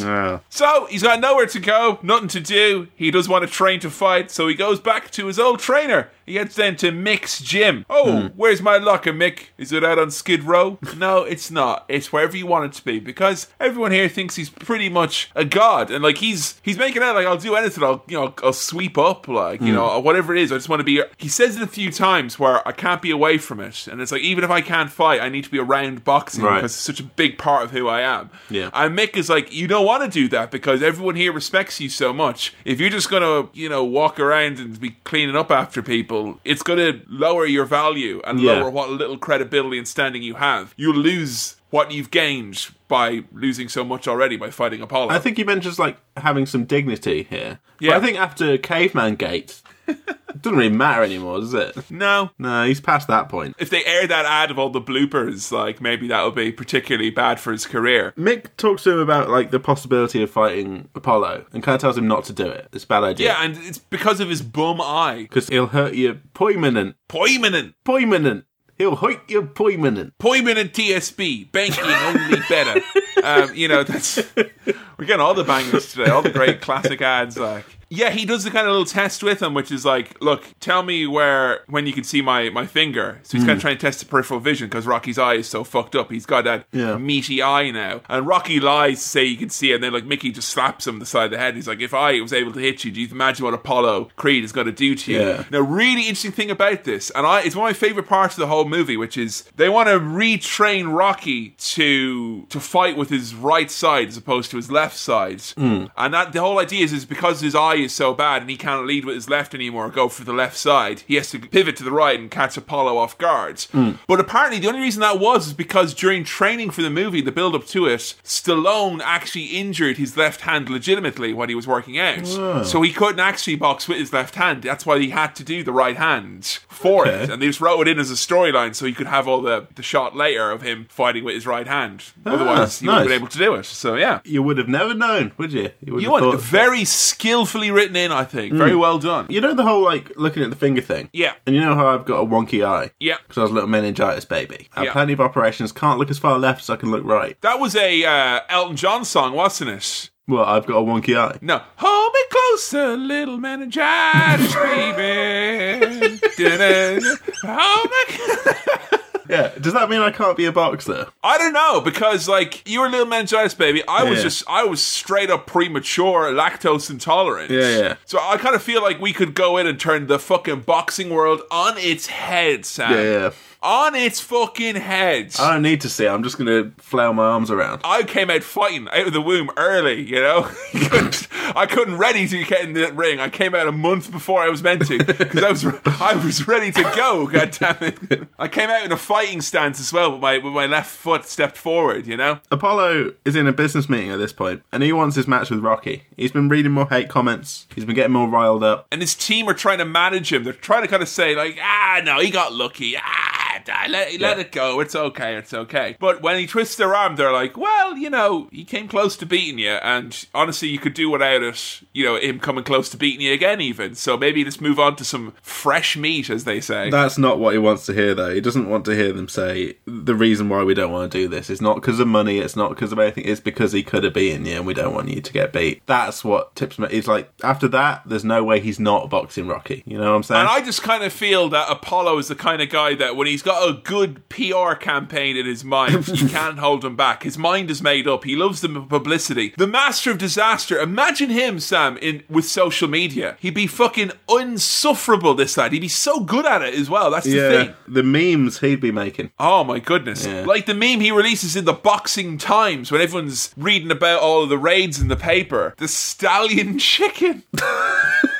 So 0.49 0.85
he's 0.89 1.03
got 1.03 1.19
nowhere 1.19 1.45
to 1.47 1.59
go, 1.59 1.99
nothing 2.01 2.27
to 2.29 2.39
do. 2.39 2.87
He 2.95 3.11
does 3.11 3.27
want 3.27 3.45
to 3.45 3.49
train 3.51 3.79
to 3.81 3.89
fight, 3.89 4.31
so 4.31 4.47
he 4.47 4.55
goes 4.55 4.79
back 4.79 5.11
to 5.11 5.27
his 5.27 5.39
old 5.39 5.59
trainer. 5.59 6.09
He 6.25 6.35
heads 6.35 6.55
down 6.55 6.75
to 6.77 6.91
Mick's 6.91 7.41
gym. 7.41 7.85
Oh, 7.89 8.29
where's 8.35 8.61
my 8.61 8.77
locker, 8.77 9.11
Mick? 9.11 9.47
Is 9.57 9.73
it 9.73 9.83
out 9.83 9.99
on 9.99 10.11
Skid 10.11 10.43
Row? 10.43 10.77
no, 10.97 11.23
it's 11.23 11.51
not. 11.51 11.83
It's 11.89 12.13
wherever 12.13 12.37
you 12.37 12.45
want 12.45 12.65
it 12.65 12.73
to 12.77 12.85
be 12.85 12.99
because 12.99 13.47
everyone 13.59 13.91
here 13.91 14.07
thinks 14.07 14.35
he's 14.35 14.49
pretty 14.49 14.87
much 14.87 15.29
a 15.35 15.43
god, 15.43 15.91
and 15.91 16.03
like 16.03 16.19
he's 16.19 16.59
he's 16.63 16.77
making 16.77 17.01
out 17.03 17.15
like 17.15 17.25
I'll 17.27 17.37
do 17.37 17.55
anything. 17.55 17.83
I'll 17.83 18.03
you 18.07 18.17
know 18.17 18.33
I'll 18.43 18.53
sweep 18.53 18.97
up 18.97 19.27
like 19.27 19.61
you 19.61 19.73
know 19.73 19.99
whatever 19.99 20.33
it 20.33 20.40
is. 20.40 20.40
I 20.49 20.55
just 20.55 20.69
want 20.69 20.79
to 20.79 20.85
be. 20.85 21.03
He 21.17 21.27
says 21.27 21.57
it 21.57 21.61
a 21.61 21.67
few 21.67 21.91
times 21.91 22.39
where 22.39 22.65
I 22.65 22.71
can't 22.71 23.01
be 23.01 23.11
away 23.11 23.37
from 23.37 23.59
it, 23.59 23.85
and 23.87 23.99
it's 23.99 24.13
like 24.13 24.21
even 24.21 24.45
if 24.45 24.49
I 24.49 24.61
can't 24.61 24.89
fight, 24.89 25.19
I 25.19 25.27
need 25.27 25.43
to 25.43 25.49
be 25.51 25.59
around 25.59 26.05
boxing 26.05 26.45
Right. 26.45 26.55
because 26.55 26.71
it's 26.71 26.81
such 26.81 27.01
a 27.01 27.03
big 27.03 27.37
part 27.37 27.65
of 27.65 27.71
who 27.71 27.89
I 27.89 27.99
am. 27.99 28.29
Yeah. 28.49 28.69
And 28.73 28.97
Mick 28.97 29.17
is 29.17 29.27
like, 29.29 29.51
you 29.51 29.67
don't 29.67 29.85
want 29.85 30.03
to 30.05 30.09
do 30.09 30.29
that 30.29 30.51
because 30.51 30.81
everyone 30.81 31.15
here 31.17 31.33
respects 31.33 31.81
you 31.81 31.89
so 31.89 32.13
much. 32.13 32.53
If 32.63 32.79
you're 32.79 32.89
just 32.89 33.09
gonna, 33.09 33.49
you 33.53 33.67
know, 33.67 33.83
walk 33.83 34.21
around 34.21 34.59
and 34.59 34.79
be 34.79 34.91
cleaning 35.03 35.35
up 35.35 35.51
after 35.51 35.81
people, 35.81 36.39
it's 36.45 36.63
gonna 36.63 37.01
lower 37.09 37.45
your 37.45 37.65
value 37.65 38.21
and 38.25 38.39
Yeah. 38.39 38.53
lower 38.61 38.69
what 38.69 38.89
little 38.89 39.17
credibility 39.17 39.77
and 39.77 39.87
standing 39.87 40.23
you 40.23 40.35
have. 40.35 40.73
You'll 40.77 40.95
lose 40.95 41.57
what 41.71 41.91
you've 41.91 42.11
gained 42.11 42.67
by 42.89 43.23
losing 43.33 43.69
so 43.69 43.81
much 43.83 44.05
already 44.05 44.35
by 44.35 44.49
fighting 44.49 44.81
Apollo. 44.81 45.09
I 45.09 45.19
think 45.19 45.37
he 45.37 45.43
mentions 45.45 45.79
like 45.79 45.97
having 46.17 46.45
some 46.45 46.65
dignity 46.65 47.27
here. 47.29 47.59
Yeah. 47.79 47.91
But 47.91 47.97
I 47.97 48.05
think 48.05 48.19
after 48.19 48.57
Caveman 48.57 49.15
Gate, 49.15 49.61
it 50.07 50.41
doesn't 50.41 50.57
really 50.57 50.69
matter 50.75 51.03
anymore, 51.03 51.39
does 51.39 51.53
it? 51.53 51.91
no. 51.91 52.29
No, 52.39 52.65
he's 52.65 52.79
past 52.81 53.07
that 53.07 53.29
point. 53.29 53.55
If 53.59 53.69
they 53.69 53.83
air 53.85 54.07
that 54.07 54.25
ad 54.25 54.51
of 54.51 54.57
all 54.59 54.69
the 54.69 54.81
bloopers, 54.81 55.51
like 55.51 55.81
maybe 55.81 56.07
that 56.07 56.23
would 56.23 56.35
be 56.35 56.51
particularly 56.51 57.09
bad 57.09 57.39
for 57.39 57.51
his 57.51 57.65
career. 57.65 58.13
Mick 58.17 58.47
talks 58.57 58.83
to 58.83 58.91
him 58.91 58.99
about 58.99 59.29
like 59.29 59.51
the 59.51 59.59
possibility 59.59 60.23
of 60.23 60.29
fighting 60.29 60.89
Apollo, 60.95 61.45
and 61.53 61.61
kind 61.63 61.75
of 61.75 61.81
tells 61.81 61.97
him 61.97 62.07
not 62.07 62.23
to 62.25 62.33
do 62.33 62.47
it. 62.47 62.67
It's 62.73 62.83
a 62.83 62.87
bad 62.87 63.03
idea. 63.03 63.27
Yeah, 63.27 63.43
and 63.43 63.57
it's 63.57 63.77
because 63.77 64.19
of 64.19 64.29
his 64.29 64.41
bum 64.41 64.79
eye. 64.81 65.23
because 65.23 65.47
he'll 65.47 65.67
hurt 65.67 65.93
you 65.93 66.19
poiminent, 66.33 66.95
Poiminent. 67.09 67.73
poiminent. 67.85 68.43
He'll 68.77 68.95
hurt 68.95 69.29
you 69.29 69.43
poiminent. 69.43 70.13
Poimin 70.19 70.57
and 70.57 70.71
TSB, 70.73 71.51
banking 71.51 71.83
only 71.83 72.39
better. 72.49 72.81
um, 73.23 73.53
you 73.53 73.67
know, 73.67 73.83
that's 73.83 74.17
we're 74.35 75.05
getting 75.05 75.19
all 75.21 75.35
the 75.35 75.43
bangers 75.43 75.91
today, 75.93 76.09
all 76.09 76.23
the 76.23 76.31
great 76.31 76.61
classic 76.61 76.99
ads 76.99 77.37
like 77.37 77.65
Yeah, 77.91 78.09
he 78.09 78.25
does 78.25 78.45
the 78.45 78.51
kind 78.51 78.65
of 78.65 78.71
little 78.71 78.85
test 78.85 79.21
with 79.21 79.41
him, 79.41 79.53
which 79.53 79.69
is 79.69 79.83
like, 79.83 80.19
look, 80.21 80.45
tell 80.61 80.81
me 80.81 81.05
where 81.05 81.59
when 81.67 81.85
you 81.85 81.91
can 81.91 82.05
see 82.05 82.21
my 82.21 82.49
my 82.49 82.65
finger. 82.65 83.19
So 83.23 83.37
he's 83.37 83.45
kind 83.45 83.51
of 83.51 83.57
hmm. 83.57 83.61
trying 83.61 83.77
to 83.77 83.81
test 83.81 83.99
the 83.99 84.05
peripheral 84.05 84.39
vision 84.39 84.69
because 84.69 84.87
Rocky's 84.87 85.17
eye 85.17 85.33
is 85.33 85.49
so 85.49 85.65
fucked 85.65 85.93
up. 85.93 86.09
He's 86.09 86.25
got 86.25 86.45
that 86.45 86.65
Yeah. 86.71 86.97
meaty 86.97 87.43
eye 87.43 87.69
now, 87.69 87.99
and 88.07 88.25
Rocky 88.25 88.61
lies 88.61 89.03
to 89.03 89.09
say 89.09 89.25
you 89.25 89.35
can 89.35 89.49
see 89.49 89.73
it. 89.73 89.75
And 89.75 89.83
then 89.83 89.91
like 89.91 90.05
Mickey 90.05 90.31
just 90.31 90.47
slaps 90.47 90.87
him 90.87 90.95
on 90.95 90.99
the 90.99 91.05
side 91.05 91.25
of 91.25 91.31
the 91.31 91.37
head. 91.37 91.55
He's 91.55 91.67
like, 91.67 91.81
if 91.81 91.93
I 91.93 92.21
was 92.21 92.31
able 92.31 92.53
to 92.53 92.61
hit 92.61 92.85
you, 92.85 92.91
do 92.91 93.01
you 93.01 93.09
imagine 93.11 93.43
what 93.43 93.53
Apollo 93.53 94.11
Creed 94.15 94.45
is 94.45 94.53
going 94.53 94.67
to 94.67 94.71
do 94.71 94.95
to 94.95 95.11
you? 95.11 95.19
Yeah. 95.19 95.43
Now, 95.51 95.59
really 95.59 96.03
interesting 96.03 96.31
thing 96.31 96.49
about 96.49 96.85
this, 96.85 97.09
and 97.09 97.27
I, 97.27 97.41
it's 97.41 97.57
one 97.57 97.69
of 97.69 97.75
my 97.75 97.87
favorite 97.87 98.07
parts 98.07 98.35
of 98.35 98.39
the 98.39 98.47
whole 98.47 98.65
movie, 98.65 98.95
which 98.95 99.17
is 99.17 99.43
they 99.57 99.67
want 99.67 99.89
to 99.89 99.99
retrain 99.99 100.95
Rocky 100.95 101.49
to 101.57 102.45
to 102.45 102.59
fight 102.61 102.95
with 102.95 103.09
his 103.09 103.35
right 103.35 103.69
side 103.69 104.07
as 104.07 104.15
opposed 104.15 104.49
to 104.51 104.57
his 104.57 104.71
left 104.71 104.95
side, 104.95 105.41
hmm. 105.57 105.87
and 105.97 106.13
that 106.13 106.31
the 106.31 106.39
whole 106.39 106.57
idea 106.57 106.85
is 106.85 106.93
is 106.93 107.03
because 107.03 107.41
his 107.41 107.53
eye 107.53 107.80
is 107.83 107.93
so 107.93 108.13
bad 108.13 108.41
and 108.41 108.49
he 108.49 108.57
can't 108.57 108.85
lead 108.85 109.05
with 109.05 109.15
his 109.15 109.29
left 109.29 109.53
anymore, 109.53 109.89
go 109.89 110.09
for 110.09 110.23
the 110.23 110.33
left 110.33 110.57
side. 110.57 111.03
He 111.07 111.15
has 111.15 111.29
to 111.31 111.39
pivot 111.39 111.75
to 111.77 111.83
the 111.83 111.91
right 111.91 112.19
and 112.19 112.29
catch 112.31 112.57
Apollo 112.57 112.97
off 112.97 113.17
guard. 113.17 113.61
Hmm. 113.71 113.91
But 114.07 114.19
apparently, 114.19 114.59
the 114.59 114.67
only 114.67 114.81
reason 114.81 115.01
that 115.01 115.19
was 115.19 115.47
is 115.47 115.53
because 115.53 115.93
during 115.93 116.23
training 116.23 116.71
for 116.71 116.81
the 116.81 116.89
movie, 116.89 117.21
the 117.21 117.31
build 117.31 117.55
up 117.55 117.65
to 117.67 117.85
it, 117.85 118.15
Stallone 118.23 119.01
actually 119.03 119.45
injured 119.45 119.97
his 119.97 120.17
left 120.17 120.41
hand 120.41 120.69
legitimately 120.69 121.33
when 121.33 121.49
he 121.49 121.55
was 121.55 121.67
working 121.67 121.97
out, 121.99 122.25
so 122.65 122.81
he 122.81 122.91
couldn't 122.91 123.19
actually 123.19 123.55
box 123.55 123.87
with 123.87 123.97
his 123.97 124.11
left 124.13 124.35
hand. 124.35 124.63
That's 124.63 124.85
why 124.85 124.99
he 124.99 125.09
had 125.11 125.35
to 125.35 125.43
do 125.43 125.63
the 125.63 125.71
right 125.73 125.97
hand 125.97 126.59
for 126.69 127.07
Okay. 127.07 127.23
it, 127.23 127.29
and 127.29 127.41
they 127.41 127.47
just 127.47 127.61
wrote 127.61 127.81
it 127.81 127.87
in 127.91 127.99
as 127.99 128.11
a 128.11 128.15
storyline 128.15 128.75
so 128.75 128.85
he 128.85 128.93
could 128.93 129.07
have 129.07 129.27
all 129.27 129.41
the 129.41 129.67
the 129.75 129.83
shot 129.83 130.15
later 130.15 130.51
of 130.51 130.61
him 130.61 130.85
fighting 130.89 131.23
with 131.23 131.35
his 131.35 131.45
right 131.47 131.67
hand. 131.67 132.03
Ah, 132.25 132.31
Otherwise, 132.31 132.79
he 132.79 132.87
wouldn't 132.87 133.01
have 133.03 133.07
been 133.09 133.15
able 133.21 133.27
to 133.29 133.37
do 133.37 133.55
it. 133.55 133.65
So 133.65 133.95
yeah. 133.95 134.19
You 134.25 134.43
would 134.43 134.57
have 134.57 134.67
never 134.67 134.93
known, 134.93 135.31
would 135.37 135.53
you? 135.53 135.71
You 135.83 135.93
would 135.93 136.03
You 136.03 136.31
have 136.31 136.41
very 136.43 136.83
skillfully 136.85 137.70
written 137.73 137.95
in, 137.95 138.11
I 138.11 138.23
think. 138.23 138.53
Very 138.53 138.75
well 138.75 138.99
done. 138.99 139.25
You 139.29 139.41
know 139.41 139.53
the 139.53 139.63
whole 139.63 139.83
like 139.83 140.11
looking 140.17 140.43
at 140.43 140.49
the 140.49 140.55
finger 140.55 140.81
thing. 140.81 141.09
Yeah. 141.13 141.33
And 141.45 141.55
you 141.55 141.61
know 141.61 141.75
how 141.75 141.87
I've 141.87 142.05
got 142.05 142.19
a 142.19 142.25
wonky 142.25 142.65
eye. 142.65 142.91
Yeah. 142.99 143.17
Because 143.27 143.37
I 143.37 143.41
was 143.43 143.51
a 143.51 143.53
little 143.53 143.69
meningitis 143.69 144.25
baby. 144.25 144.67
I 144.73 144.79
had 144.79 144.85
Yeah. 144.87 144.93
plenty 144.93 145.13
of 145.13 145.21
operations. 145.21 145.71
Can't 145.71 145.99
look 145.99 146.09
as 146.09 146.19
far 146.19 146.37
left 146.39 146.61
as 146.61 146.69
I 146.69 146.75
can 146.75 146.91
look 146.91 147.03
right. 147.03 147.39
That 147.41 147.59
was 147.59 147.75
a 147.75 148.03
uh, 148.05 148.39
Elton 148.49 148.75
John 148.75 149.05
song, 149.05 149.33
wasn't 149.33 149.71
it? 149.71 150.09
Well, 150.27 150.45
I've 150.45 150.65
got 150.65 150.77
a 150.77 150.81
wonky 150.81 151.17
eye. 151.17 151.37
No. 151.41 151.61
Hold 151.77 152.13
me 152.13 152.21
closer, 152.29 152.95
little 152.95 153.37
meningitis, 153.37 154.53
baby. 154.55 156.19
Hold 157.43 157.89
me. 157.89 158.97
Yeah. 159.31 159.51
Does 159.59 159.73
that 159.73 159.89
mean 159.89 160.01
I 160.01 160.11
can't 160.11 160.35
be 160.37 160.45
a 160.45 160.51
boxer? 160.51 161.07
I 161.23 161.37
don't 161.37 161.53
know 161.53 161.81
because 161.81 162.27
like 162.27 162.67
you 162.69 162.81
were 162.81 162.87
a 162.87 162.89
little 162.89 163.05
meningitis 163.07 163.53
baby. 163.53 163.81
I 163.87 164.03
was 164.03 164.17
Yeah. 164.19 164.23
just 164.23 164.43
I 164.47 164.63
was 164.65 164.81
straight 164.83 165.29
up 165.31 165.47
premature, 165.47 166.31
lactose 166.31 166.89
intolerant. 166.89 167.49
Yeah, 167.49 167.77
yeah. 167.77 167.95
So 168.05 168.19
I 168.21 168.37
kind 168.37 168.55
of 168.55 168.61
feel 168.61 168.81
like 168.81 168.99
we 168.99 169.13
could 169.13 169.33
go 169.33 169.57
in 169.57 169.65
and 169.67 169.79
turn 169.79 170.07
the 170.07 170.19
fucking 170.19 170.61
boxing 170.61 171.09
world 171.09 171.41
on 171.49 171.77
its 171.77 172.07
head, 172.07 172.65
Sam. 172.65 172.91
Yeah, 172.91 173.01
yeah. 173.01 173.29
On 173.63 173.93
its 173.93 174.19
fucking 174.19 174.75
head. 174.77 175.35
I 175.39 175.53
don't 175.53 175.61
need 175.61 175.81
to 175.81 175.89
see. 175.89 176.05
it. 176.05 176.09
I'm 176.09 176.23
just 176.23 176.37
gonna 176.37 176.71
flail 176.77 177.13
my 177.13 177.23
arms 177.25 177.51
around. 177.51 177.81
I 177.83 178.01
came 178.03 178.31
out 178.31 178.41
fighting 178.41 178.87
out 178.91 179.05
of 179.07 179.13
the 179.13 179.21
womb 179.21 179.51
early, 179.55 180.01
you 180.01 180.19
know. 180.19 180.49
couldn't, 180.71 181.27
I 181.55 181.67
couldn't 181.67 181.97
ready 181.97 182.27
to 182.27 182.43
get 182.43 182.61
in 182.63 182.73
the 182.73 182.91
ring. 182.91 183.19
I 183.19 183.29
came 183.29 183.53
out 183.53 183.67
a 183.67 183.71
month 183.71 184.11
before 184.11 184.41
I 184.41 184.49
was 184.49 184.63
meant 184.63 184.87
to 184.87 184.97
because 184.97 185.43
I 185.43 185.49
was 185.49 185.65
I 186.01 186.15
was 186.15 186.47
ready 186.47 186.71
to 186.71 186.81
go. 186.95 187.27
God 187.31 187.51
damn 187.51 187.77
it! 187.81 188.27
I 188.39 188.47
came 188.47 188.69
out 188.69 188.83
in 188.83 188.91
a 188.91 188.97
fighting 188.97 189.41
stance 189.41 189.79
as 189.79 189.93
well, 189.93 190.13
with 190.13 190.21
my 190.21 190.39
with 190.39 190.53
my 190.53 190.65
left 190.65 190.89
foot 190.89 191.25
stepped 191.25 191.57
forward. 191.57 192.07
You 192.07 192.17
know. 192.17 192.39
Apollo 192.49 193.13
is 193.25 193.35
in 193.35 193.45
a 193.45 193.53
business 193.53 193.87
meeting 193.87 194.09
at 194.09 194.17
this 194.17 194.33
point, 194.33 194.63
and 194.71 194.81
he 194.81 194.91
wants 194.91 195.15
his 195.15 195.27
match 195.27 195.51
with 195.51 195.59
Rocky. 195.59 196.03
He's 196.17 196.31
been 196.31 196.49
reading 196.49 196.71
more 196.71 196.87
hate 196.87 197.09
comments. 197.09 197.67
He's 197.75 197.85
been 197.85 197.95
getting 197.95 198.13
more 198.13 198.27
riled 198.27 198.63
up. 198.63 198.87
And 198.91 199.01
his 199.01 199.13
team 199.13 199.47
are 199.47 199.53
trying 199.53 199.77
to 199.77 199.85
manage 199.85 200.33
him. 200.33 200.43
They're 200.43 200.53
trying 200.53 200.81
to 200.81 200.87
kind 200.87 201.03
of 201.03 201.09
say 201.09 201.35
like, 201.35 201.59
ah, 201.61 202.01
no, 202.03 202.19
he 202.19 202.31
got 202.31 202.53
lucky. 202.53 202.95
Ah, 202.97 203.40
let, 203.67 203.89
let 203.91 204.19
Yeah. 204.19 204.37
it 204.37 204.51
go. 204.51 204.79
It's 204.79 204.95
okay. 204.95 205.35
It's 205.35 205.53
okay. 205.53 205.95
But 205.99 206.21
when 206.21 206.37
he 206.37 206.47
twists 206.47 206.75
their 206.75 206.95
arm, 206.95 207.15
they're 207.15 207.31
like, 207.31 207.57
well, 207.57 207.97
you 207.97 208.09
know, 208.09 208.47
he 208.51 208.63
came 208.63 208.87
close 208.87 209.15
to 209.17 209.25
beating 209.25 209.59
you, 209.59 209.71
and 209.71 210.25
honestly, 210.33 210.69
you 210.69 210.79
could 210.79 210.93
do 210.93 211.09
without 211.09 211.43
it. 211.43 211.81
You 211.93 212.05
know, 212.05 212.15
him 212.17 212.39
coming 212.39 212.63
close 212.63 212.89
to 212.89 212.97
beating 212.97 213.21
you 213.25 213.33
again, 213.33 213.61
even. 213.61 213.95
So 213.95 214.17
maybe 214.17 214.43
let's 214.43 214.61
move 214.61 214.79
on 214.79 214.95
to 214.97 215.05
some 215.05 215.33
fresh 215.41 215.95
meat, 215.97 216.29
as 216.29 216.43
they 216.43 216.61
say. 216.61 216.89
That's 216.89 217.17
not 217.17 217.39
what 217.39 217.53
he 217.53 217.59
wants 217.59 217.85
to 217.87 217.93
hear, 217.93 218.13
though. 218.15 218.33
He 218.33 218.41
doesn't 218.41 218.69
want 218.69 218.85
to 218.85 218.95
hear 218.95 219.11
them 219.13 219.27
say 219.27 219.75
the 219.85 220.15
reason 220.15 220.49
why 220.49 220.63
we 220.63 220.73
don't 220.73 220.91
want 220.91 221.11
to 221.11 221.17
do 221.17 221.27
this 221.27 221.49
is 221.49 221.61
not 221.61 221.75
because 221.75 221.99
of 221.99 222.07
money. 222.07 222.39
It's 222.39 222.55
not 222.55 222.69
because 222.69 222.91
of 222.91 222.99
anything. 222.99 223.25
It's 223.25 223.41
because 223.41 223.71
he 223.71 223.83
could 223.83 224.03
have 224.03 224.13
beaten 224.13 224.45
you, 224.45 224.55
and 224.55 224.65
we 224.65 224.73
don't 224.73 224.93
want 224.93 225.09
you 225.09 225.21
to 225.21 225.33
get 225.33 225.53
beat. 225.53 225.81
That's 225.85 226.23
what 226.23 226.55
tips 226.55 226.79
me. 226.79 226.87
He's 226.91 227.07
like, 227.07 227.29
after 227.43 227.67
that, 227.69 228.03
there's 228.05 228.23
no 228.25 228.43
way 228.43 228.59
he's 228.59 228.79
not 228.79 229.09
boxing 229.09 229.47
Rocky. 229.47 229.83
You 229.85 229.97
know 229.97 230.09
what 230.11 230.15
I'm 230.17 230.23
saying? 230.23 230.41
And 230.41 230.49
I 230.49 230.61
just 230.61 230.81
kind 230.83 231.03
of 231.03 231.11
feel 231.13 231.49
that 231.49 231.69
Apollo 231.69 232.17
is 232.19 232.27
the 232.27 232.35
kind 232.35 232.61
of 232.61 232.69
guy 232.69 232.95
that 232.95 233.15
when 233.15 233.27
he's 233.27 233.41
got 233.41 233.50
a 233.51 233.73
good 233.73 234.27
PR 234.29 234.73
campaign 234.73 235.37
in 235.37 235.45
his 235.45 235.63
mind, 235.63 236.07
you 236.21 236.27
can't 236.29 236.59
hold 236.59 236.83
him 236.83 236.95
back. 236.95 237.23
His 237.23 237.37
mind 237.37 237.71
is 237.71 237.81
made 237.81 238.07
up. 238.07 238.23
He 238.23 238.35
loves 238.35 238.61
the 238.61 238.69
publicity. 238.69 239.53
The 239.57 239.67
master 239.67 240.11
of 240.11 240.17
disaster. 240.17 240.79
Imagine 240.79 241.29
him, 241.29 241.59
Sam, 241.59 241.97
in 241.97 242.23
with 242.29 242.45
social 242.45 242.87
media. 242.87 243.37
He'd 243.39 243.53
be 243.53 243.67
fucking 243.67 244.11
unsufferable. 244.29 245.33
This 245.33 245.57
lad. 245.57 245.73
He'd 245.73 245.79
be 245.79 245.87
so 245.87 246.19
good 246.19 246.45
at 246.45 246.61
it 246.61 246.73
as 246.73 246.89
well. 246.89 247.11
That's 247.11 247.25
the 247.25 247.35
yeah, 247.35 247.49
thing. 247.49 247.73
the 247.87 248.03
memes 248.03 248.59
he'd 248.59 248.81
be 248.81 248.91
making. 248.91 249.31
Oh 249.39 249.63
my 249.63 249.79
goodness. 249.79 250.25
Yeah. 250.25 250.45
Like 250.45 250.65
the 250.65 250.73
meme 250.73 250.99
he 250.99 251.11
releases 251.11 251.55
in 251.55 251.65
the 251.65 251.73
Boxing 251.73 252.37
Times 252.37 252.91
when 252.91 253.01
everyone's 253.01 253.53
reading 253.57 253.91
about 253.91 254.21
all 254.21 254.43
of 254.43 254.49
the 254.49 254.57
raids 254.57 254.99
in 254.99 255.07
the 255.07 255.15
paper. 255.15 255.73
The 255.77 255.87
stallion 255.87 256.79
chicken. 256.79 257.43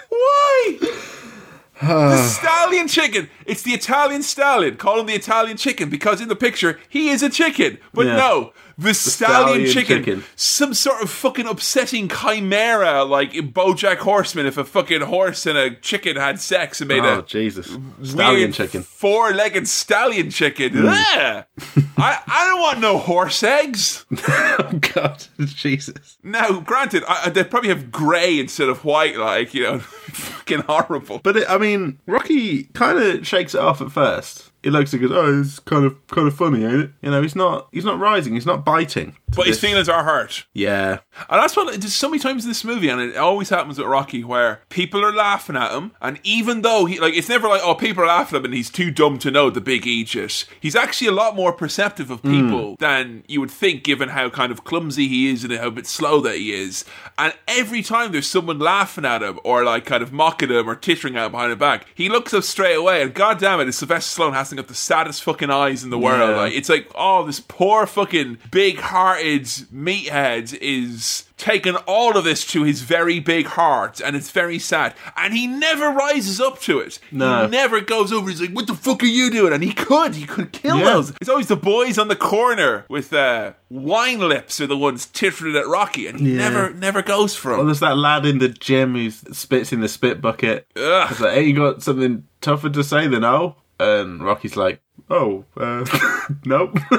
Why? 0.10 1.01
The 1.82 2.18
stallion 2.28 2.88
chicken. 2.88 3.30
It's 3.46 3.62
the 3.64 3.72
Italian 3.72 4.24
stallion. 4.24 4.78
Call 4.78 5.00
him 5.00 5.08
the 5.08 5.14
Italian 5.14 5.58
chicken 5.58 5.90
because 5.90 6.22
in 6.22 6.28
the 6.28 6.36
picture 6.36 6.80
he 6.90 7.10
is 7.10 7.24
a 7.24 7.30
chicken. 7.30 7.78
But 7.94 8.06
Yeah. 8.08 8.16
no, 8.18 8.54
the, 8.84 8.94
stallion, 8.94 9.68
stallion 9.68 9.72
chicken, 9.74 9.98
chicken. 10.04 10.24
Some 10.36 10.74
sort 10.74 11.02
of 11.02 11.10
fucking 11.10 11.48
upsetting 11.48 12.08
chimera 12.10 13.04
like 13.04 13.32
BoJack 13.34 13.98
Horseman 13.98 14.46
if 14.46 14.58
a 14.58 14.64
fucking 14.64 15.02
horse 15.02 15.46
and 15.46 15.58
a 15.58 15.76
chicken 15.76 16.16
had 16.16 16.40
sex 16.40 16.82
and 16.82 16.88
made 16.88 17.04
Oh 17.04 17.20
a 17.20 17.24
Jesus, 17.24 17.76
stallion 18.04 18.52
chicken. 18.52 18.84
four-legged 18.84 19.68
stallion 19.68 20.30
chicken. 20.30 20.72
Hmm. 20.74 20.88
Ugh. 20.88 21.46
I 21.98 22.20
I 22.28 22.48
don't 22.48 22.62
want 22.62 22.80
no 22.80 22.98
horse 22.98 23.44
eggs. 23.44 24.06
oh 24.28 24.80
God, 24.94 25.26
Jesus. 25.40 26.18
Now, 26.24 26.60
granted, 26.60 27.04
I- 27.08 27.30
they 27.30 27.44
probably 27.44 27.70
have 27.70 27.92
grey 27.92 28.40
instead 28.40 28.70
of 28.70 28.84
white. 28.84 29.18
Like 29.18 29.54
you 29.54 29.64
know, 29.64 29.80
fucking 29.80 30.62
horrible. 30.62 31.20
But 31.24 31.38
it, 31.38 31.50
I 31.50 31.58
mean, 31.58 32.00
Rocky 32.08 32.64
kind 32.74 32.98
of 32.98 33.28
shakes 33.28 33.54
it 33.56 33.62
off 33.62 33.82
at 33.82 33.92
first. 33.92 34.51
And 34.64 34.74
goes, 34.74 35.12
"Oh, 35.12 35.40
it's 35.40 35.60
kind 35.60 35.86
of 35.86 35.96
kind 36.08 36.28
of 36.28 36.36
funny, 36.36 36.64
ain't 36.64 36.82
it?" 36.82 36.92
You 37.02 37.12
know, 37.12 37.22
he's 37.22 37.36
not 37.36 37.68
he's 37.72 37.86
not 37.86 38.00
rising, 38.00 38.34
he's 38.34 38.46
not 38.46 38.64
biting. 38.64 39.16
But 39.36 39.48
his 39.48 39.60
feelings 39.60 39.88
are 39.88 40.04
hurt. 40.04 40.46
yeah, 40.54 41.00
And 41.30 41.42
that's 41.42 41.56
what 41.56 41.80
there's 41.80 41.94
so 41.94 42.10
many 42.10 42.20
times 42.20 42.44
in 42.44 42.50
this 42.50 42.64
movie, 42.64 42.90
and 42.90 43.00
it 43.00 43.16
always 43.16 43.50
happens 43.50 43.78
with 43.78 43.88
Rocky, 43.88 44.24
where 44.24 44.62
people 44.70 45.04
are 45.04 45.14
laughing 45.14 45.56
at 45.56 45.72
him, 45.72 45.92
and 46.02 46.20
even 46.24 46.62
though 46.62 46.86
he 46.86 47.00
like, 47.00 47.14
it's 47.14 47.30
never 47.30 47.48
like, 47.48 47.62
oh, 47.64 47.76
people 47.76 48.04
are 48.04 48.08
laughing 48.08 48.36
at 48.36 48.40
him, 48.42 48.46
and 48.46 48.54
he's 48.54 48.70
too 48.70 48.92
dumb 48.92 49.18
to 49.20 49.32
know 49.32 49.50
the 49.50 49.62
big 49.62 49.88
Aegis. 49.88 50.46
He's 50.60 50.76
actually 50.76 51.08
a 51.08 51.14
lot 51.14 51.36
more 51.36 51.54
perceptive 51.54 52.12
of 52.12 52.20
hmm. 52.20 52.32
people 52.32 52.76
than 52.80 53.24
you 53.28 53.40
would 53.40 53.52
think, 53.52 53.84
given 53.84 54.10
how 54.10 54.30
kind 54.30 54.52
of 54.52 54.64
clumsy 54.64 55.08
he 55.08 55.30
is 55.30 55.44
and 55.44 55.54
how 55.54 55.70
bit 55.70 55.88
slow 55.88 56.20
that 56.22 56.36
he 56.36 56.54
is. 56.54 56.86
And 57.18 57.34
every 57.48 57.84
time 57.84 58.12
there's 58.12 58.28
someone 58.28 58.60
laughing 58.60 59.06
at 59.06 59.24
him 59.24 59.40
or 59.44 59.64
like 59.64 59.86
kind 59.86 60.04
of 60.04 60.12
mocking 60.12 60.50
him 60.50 60.70
or 60.70 60.76
tittering 60.76 61.16
at 61.16 61.28
him 61.28 61.32
behind 61.32 61.52
his 61.52 61.60
back, 61.60 61.86
he 61.96 62.10
looks 62.10 62.34
up 62.34 62.44
straight 62.44 62.76
away, 62.76 63.02
and 63.02 63.14
god 63.14 63.40
damn 63.40 63.60
it, 63.60 63.68
is 63.68 63.78
Sylvester 63.78 64.22
Stallone 64.22 64.34
got 64.58 64.68
the 64.68 64.74
saddest 64.76 65.24
fucking 65.24 65.50
eyes 65.50 65.84
in 65.84 65.90
the 65.90 65.98
world. 66.00 66.32
Yeah. 66.32 66.36
Like 66.38 66.54
it's 66.54 66.70
like, 66.70 66.90
oh, 66.96 67.26
this 67.26 67.40
poor 67.40 67.86
fucking 67.86 68.38
big-hearted 68.52 69.44
meathead 69.74 70.58
is 70.62 71.26
taking 71.38 71.76
all 71.88 72.16
of 72.18 72.24
this 72.24 72.46
to 72.46 72.64
his 72.64 72.82
very 72.82 73.20
big 73.20 73.48
heart, 73.48 74.00
and 74.00 74.16
it's 74.16 74.30
very 74.30 74.60
sad. 74.60 74.94
And 75.18 75.34
he 75.34 75.48
never 75.48 75.90
rises 75.90 76.40
up 76.40 76.60
to 76.62 76.80
it. 76.80 77.00
No. 77.12 77.44
He 77.46 77.48
never 77.52 77.82
goes 77.82 78.14
over. 78.14 78.30
He's 78.30 78.40
like, 78.42 78.52
"What 78.52 78.68
the 78.68 78.76
fuck 78.76 79.02
are 79.02 79.08
you 79.08 79.32
doing?" 79.32 79.52
And 79.54 79.64
he 79.64 79.74
could, 79.74 80.16
he 80.16 80.26
could 80.26 80.52
kill 80.52 80.78
Yeah. 80.78 80.86
those. 80.86 81.12
It's 81.20 81.30
always 81.30 81.48
the 81.48 81.56
boys 81.56 81.98
on 81.98 82.08
the 82.10 82.16
corner 82.16 82.86
with 82.90 83.12
uh, 83.14 83.54
wine 83.70 84.20
lips 84.20 84.62
are 84.62 84.68
the 84.68 84.78
ones 84.78 85.08
tittering 85.08 85.56
at 85.56 85.68
Rocky, 85.68 86.06
and 86.08 86.20
he 86.20 86.32
Yeah. 86.34 86.50
never, 86.50 86.74
never 86.74 87.02
goes 87.02 87.36
for 87.36 87.56
well, 87.58 87.66
there's 87.66 87.80
that 87.80 87.98
lad 87.98 88.26
in 88.26 88.38
the 88.38 88.50
gym 88.50 88.94
who 88.94 89.10
spits 89.10 89.74
in 89.74 89.80
the 89.82 89.88
spit 89.88 90.22
bucket. 90.22 90.68
Ugh. 90.76 91.08
It's 91.12 91.20
like, 91.20 91.34
"Hey, 91.34 91.44
you 91.46 91.56
got 91.56 91.82
something 91.82 92.26
tougher 92.42 92.70
to 92.70 92.84
say 92.84 93.08
than 93.08 93.24
oh?" 93.24 93.56
And 93.82 94.24
Rocky's 94.24 94.56
like, 94.56 94.82
"Oh, 95.10 95.46
uh, 95.58 95.86
nope." 96.46 96.78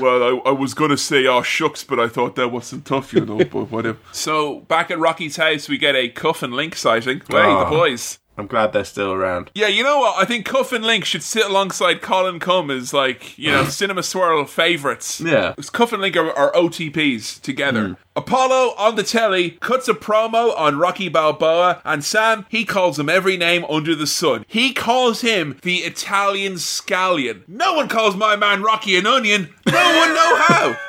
Well, 0.00 0.22
I, 0.24 0.48
I 0.48 0.50
was 0.50 0.74
gonna 0.74 0.96
say, 0.98 1.24
oh 1.26 1.40
shucks, 1.42 1.84
but 1.84 2.00
I 2.00 2.08
thought 2.08 2.34
that 2.34 2.48
wasn't 2.48 2.84
tough, 2.84 3.12
you 3.14 3.24
know. 3.24 3.36
but 3.52 3.70
whatever. 3.70 3.96
So 4.12 4.60
back 4.62 4.90
at 4.90 4.98
Rocky's 4.98 5.36
house, 5.36 5.68
we 5.68 5.78
get 5.78 5.94
a 5.94 6.08
Cuff 6.08 6.42
and 6.42 6.52
Link 6.52 6.74
sighting. 6.74 7.20
Hey, 7.30 7.36
Ah. 7.38 7.64
the 7.64 7.70
boys. 7.70 8.18
I'm 8.36 8.46
glad 8.48 8.72
they're 8.72 8.84
still 8.84 9.12
around. 9.12 9.50
Yeah, 9.54 9.68
you 9.68 9.84
know 9.84 10.00
what? 10.00 10.20
I 10.20 10.24
think 10.24 10.44
Cuff 10.44 10.72
and 10.72 10.84
Link 10.84 11.04
should 11.04 11.22
sit 11.22 11.46
alongside 11.46 12.02
Colin 12.02 12.40
Cum 12.40 12.70
as 12.70 12.92
like 12.92 13.38
you 13.38 13.50
know 13.50 13.64
Cinema 13.68 14.02
Swirl 14.02 14.44
favorites. 14.44 15.20
Yeah. 15.20 15.50
Because 15.50 15.70
Cuff 15.70 15.92
and 15.92 16.02
Link 16.02 16.16
are, 16.16 16.32
are 16.32 16.52
OTPs 16.52 17.40
together. 17.40 17.90
Mm. 17.90 17.96
Apollo 18.16 18.74
on 18.76 18.96
the 18.96 19.02
telly 19.02 19.52
cuts 19.52 19.88
a 19.88 19.94
promo 19.94 20.56
on 20.56 20.78
Rocky 20.78 21.08
Balboa, 21.08 21.80
and 21.84 22.04
Sam 22.04 22.46
he 22.48 22.64
calls 22.64 22.98
him 22.98 23.08
every 23.08 23.36
name 23.36 23.64
under 23.66 23.94
the 23.94 24.06
sun. 24.06 24.44
He 24.48 24.72
calls 24.72 25.20
him 25.20 25.58
the 25.62 25.78
Italian 25.78 26.54
scallion. 26.54 27.42
No 27.46 27.74
one 27.74 27.88
calls 27.88 28.16
my 28.16 28.34
man 28.36 28.62
Rocky 28.62 28.96
an 28.96 29.06
onion. 29.06 29.54
No 29.66 29.98
one 29.98 30.14
know 30.14 30.36
how. 30.48 30.76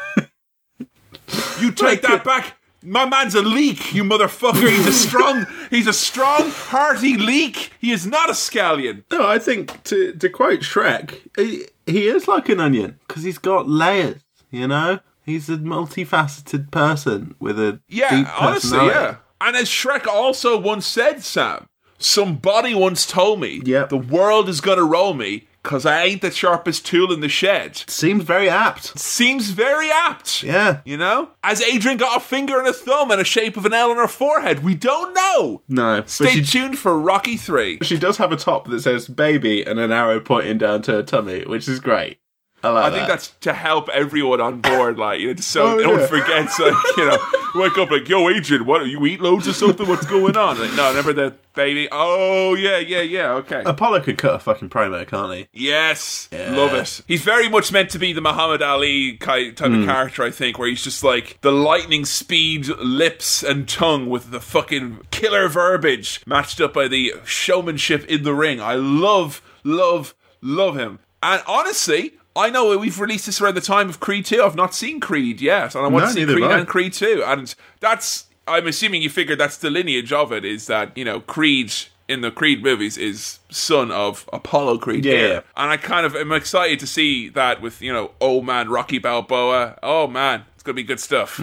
You 1.59 1.71
take 1.71 2.01
that 2.03 2.23
back. 2.23 2.57
My 2.85 3.05
man's 3.05 3.33
a 3.35 3.41
leak, 3.41 3.93
you 3.93 4.03
motherfucker. 4.03 4.69
He's 4.69 4.85
a 4.87 4.93
strong, 4.93 5.47
he's 5.71 5.87
a 5.87 5.93
strong, 5.93 6.49
hearty 6.51 7.17
leak. 7.17 7.71
He 7.79 7.91
is 7.91 8.05
not 8.05 8.29
a 8.29 8.33
scallion. 8.33 9.03
No, 9.11 9.27
I 9.27 9.39
think 9.39 9.83
to 9.85 10.13
to 10.13 10.29
quote 10.29 10.59
Shrek, 10.61 11.19
he, 11.35 11.65
he 11.87 12.07
is 12.07 12.27
like 12.27 12.47
an 12.49 12.59
onion 12.59 12.99
because 13.07 13.23
he's 13.23 13.39
got 13.39 13.67
layers. 13.67 14.21
You 14.51 14.67
know, 14.67 14.99
he's 15.25 15.49
a 15.49 15.57
multifaceted 15.57 16.71
person 16.71 17.35
with 17.39 17.59
a 17.59 17.79
Yeah, 17.89 18.09
deep 18.11 18.41
honestly, 18.41 18.77
personality. 18.77 18.95
yeah. 18.99 19.15
And 19.41 19.55
as 19.57 19.67
Shrek 19.67 20.07
also 20.07 20.57
once 20.57 20.85
said, 20.85 21.23
Sam, 21.23 21.67
somebody 21.97 22.73
once 22.75 23.05
told 23.05 23.39
me, 23.41 23.61
Yep. 23.65 23.89
the 23.89 23.97
world 23.97 24.47
is 24.47 24.61
gonna 24.61 24.83
roll 24.83 25.13
me 25.13 25.47
because 25.65 25.83
I 25.85 26.03
ain't 26.03 26.21
the 26.21 26.29
sharpest 26.29 26.85
tool 26.85 27.11
in 27.11 27.21
the 27.21 27.27
shed. 27.27 27.83
Seems 27.87 28.23
very 28.23 28.47
apt. 28.47 28.97
Seems 28.99 29.49
very 29.49 29.89
apt. 29.89 30.43
Yeah. 30.43 30.81
You 30.85 30.95
know? 30.95 31.31
As 31.43 31.59
Adrian 31.59 31.97
got 31.97 32.17
a 32.17 32.19
finger 32.19 32.59
and 32.59 32.67
a 32.67 32.73
thumb 32.73 33.09
and 33.09 33.19
a 33.19 33.23
shape 33.23 33.57
of 33.57 33.65
an 33.65 33.73
L 33.73 33.89
on 33.89 33.97
her 33.97 34.07
forehead, 34.07 34.63
we 34.63 34.75
don't 34.75 35.15
know. 35.15 35.63
No, 35.67 36.03
Stay 36.05 36.43
she, 36.43 36.43
tuned 36.43 36.77
for 36.77 36.99
Rocky 36.99 37.35
3. 37.35 37.79
she 37.81 37.97
does 37.97 38.17
have 38.17 38.31
a 38.31 38.37
top 38.37 38.67
that 38.69 38.81
says 38.81 39.07
"baby" 39.07 39.63
and 39.65 39.79
an 39.79 39.91
arrow 39.91 40.19
pointing 40.19 40.59
down 40.59 40.83
to 40.83 40.91
her 40.91 41.03
tummy, 41.03 41.43
which 41.45 41.67
is 41.67 41.79
great. 41.79 42.19
I 42.65 42.69
like 42.69 42.85
I 42.85 42.89
that. 42.89 42.95
think 42.95 43.07
that's 43.07 43.27
to 43.41 43.53
help 43.53 43.89
everyone 43.89 44.41
on 44.41 44.61
board, 44.61 44.97
like, 44.97 45.19
you 45.19 45.33
know, 45.33 45.39
so 45.41 45.65
Oh, 45.67 45.75
no 45.77 45.89
one 45.91 45.99
yeah. 46.01 46.07
forgets, 46.07 46.59
like, 46.59 46.73
you 46.97 47.05
know, 47.05 47.17
wake 47.55 47.77
up 47.77 47.91
like, 47.91 48.07
yo, 48.09 48.27
Adrian, 48.29 48.65
what, 48.65 48.85
you 48.87 49.05
eat 49.05 49.21
loads 49.21 49.47
of 49.47 49.55
something? 49.55 49.87
What's 49.87 50.05
going 50.05 50.35
on? 50.37 50.59
Like, 50.59 50.73
no, 50.73 50.89
remember 50.89 51.13
the 51.13 51.35
baby? 51.53 51.87
Oh, 51.91 52.53
yeah, 52.55 52.77
yeah, 52.79 53.01
yeah, 53.01 53.31
okay. 53.33 53.63
Apollo 53.65 54.01
could 54.01 54.17
cut 54.17 54.35
a 54.35 54.39
fucking 54.39 54.69
promo, 54.69 55.07
can't 55.07 55.33
he? 55.33 55.47
Yes, 55.53 56.27
Yeah. 56.31 56.55
love 56.55 56.73
it. 56.73 57.01
He's 57.07 57.21
very 57.21 57.47
much 57.47 57.71
meant 57.71 57.89
to 57.91 57.99
be 57.99 58.11
the 58.13 58.21
Muhammad 58.21 58.61
Ali 58.61 59.17
type 59.17 59.59
Hmm. 59.59 59.81
of 59.81 59.85
character, 59.85 60.23
I 60.23 60.31
think, 60.31 60.57
where 60.59 60.67
he's 60.67 60.83
just 60.83 61.03
like 61.03 61.37
the 61.41 61.51
lightning 61.51 62.03
speed 62.05 62.67
lips 62.67 63.41
and 63.43 63.67
tongue 63.69 64.09
with 64.09 64.31
the 64.31 64.39
fucking 64.41 64.99
killer 65.11 65.47
verbiage 65.47 66.21
matched 66.25 66.59
up 66.59 66.73
by 66.73 66.87
the 66.87 67.13
showmanship 67.23 68.05
in 68.07 68.23
the 68.23 68.33
ring. 68.33 68.59
I 68.59 68.75
love, 68.75 69.41
love, 69.63 70.13
love 70.41 70.75
him. 70.77 70.99
And 71.23 71.41
honestly, 71.47 72.13
I 72.35 72.49
know 72.49 72.77
we've 72.77 72.99
released 72.99 73.25
this 73.27 73.39
around 73.39 73.55
the 73.55 73.61
time 73.61 73.89
of 73.89 73.99
Creed 73.99 74.25
2. 74.25 74.43
I've 74.43 74.55
not 74.55 74.75
seen 74.75 74.99
Creed 74.99 75.39
yet, 75.41 75.73
and 75.75 75.85
I 75.85 75.87
want 75.87 76.05
No, 76.05 76.07
to 76.07 76.13
see 76.13 76.25
Creed 76.25 76.43
and 76.43 76.67
Creed 76.67 76.93
2. 76.93 77.23
And 77.25 77.55
that's, 77.79 78.25
I'm 78.47 78.67
assuming 78.67 79.01
you 79.01 79.09
figured 79.09 79.39
that's 79.39 79.57
the 79.57 79.69
lineage 79.69 80.11
of 80.11 80.31
it, 80.31 80.43
is 80.43 80.67
that, 80.67 80.97
you 80.97 81.05
know, 81.05 81.21
Creed 81.21 81.73
in 82.07 82.21
the 82.21 82.31
Creed 82.31 82.61
movies 82.61 82.97
is 82.97 83.39
son 83.49 83.89
of 83.91 84.29
Apollo 84.31 84.79
Creed. 84.79 85.05
Yeah. 85.05 85.11
here. 85.13 85.43
And 85.57 85.71
I 85.71 85.77
kind 85.77 86.05
of 86.05 86.15
am 86.15 86.31
excited 86.31 86.79
to 86.81 86.87
see 86.87 87.29
that 87.29 87.61
with, 87.61 87.81
you 87.81 87.91
know, 87.91 88.11
old 88.19 88.45
man 88.45 88.69
Rocky 88.69 88.99
Balboa. 88.99 89.79
Oh 89.81 90.07
man, 90.07 90.43
it's 90.53 90.63
gonna 90.63 90.75
be 90.75 90.83
good 90.83 90.99
stuff. 90.99 91.41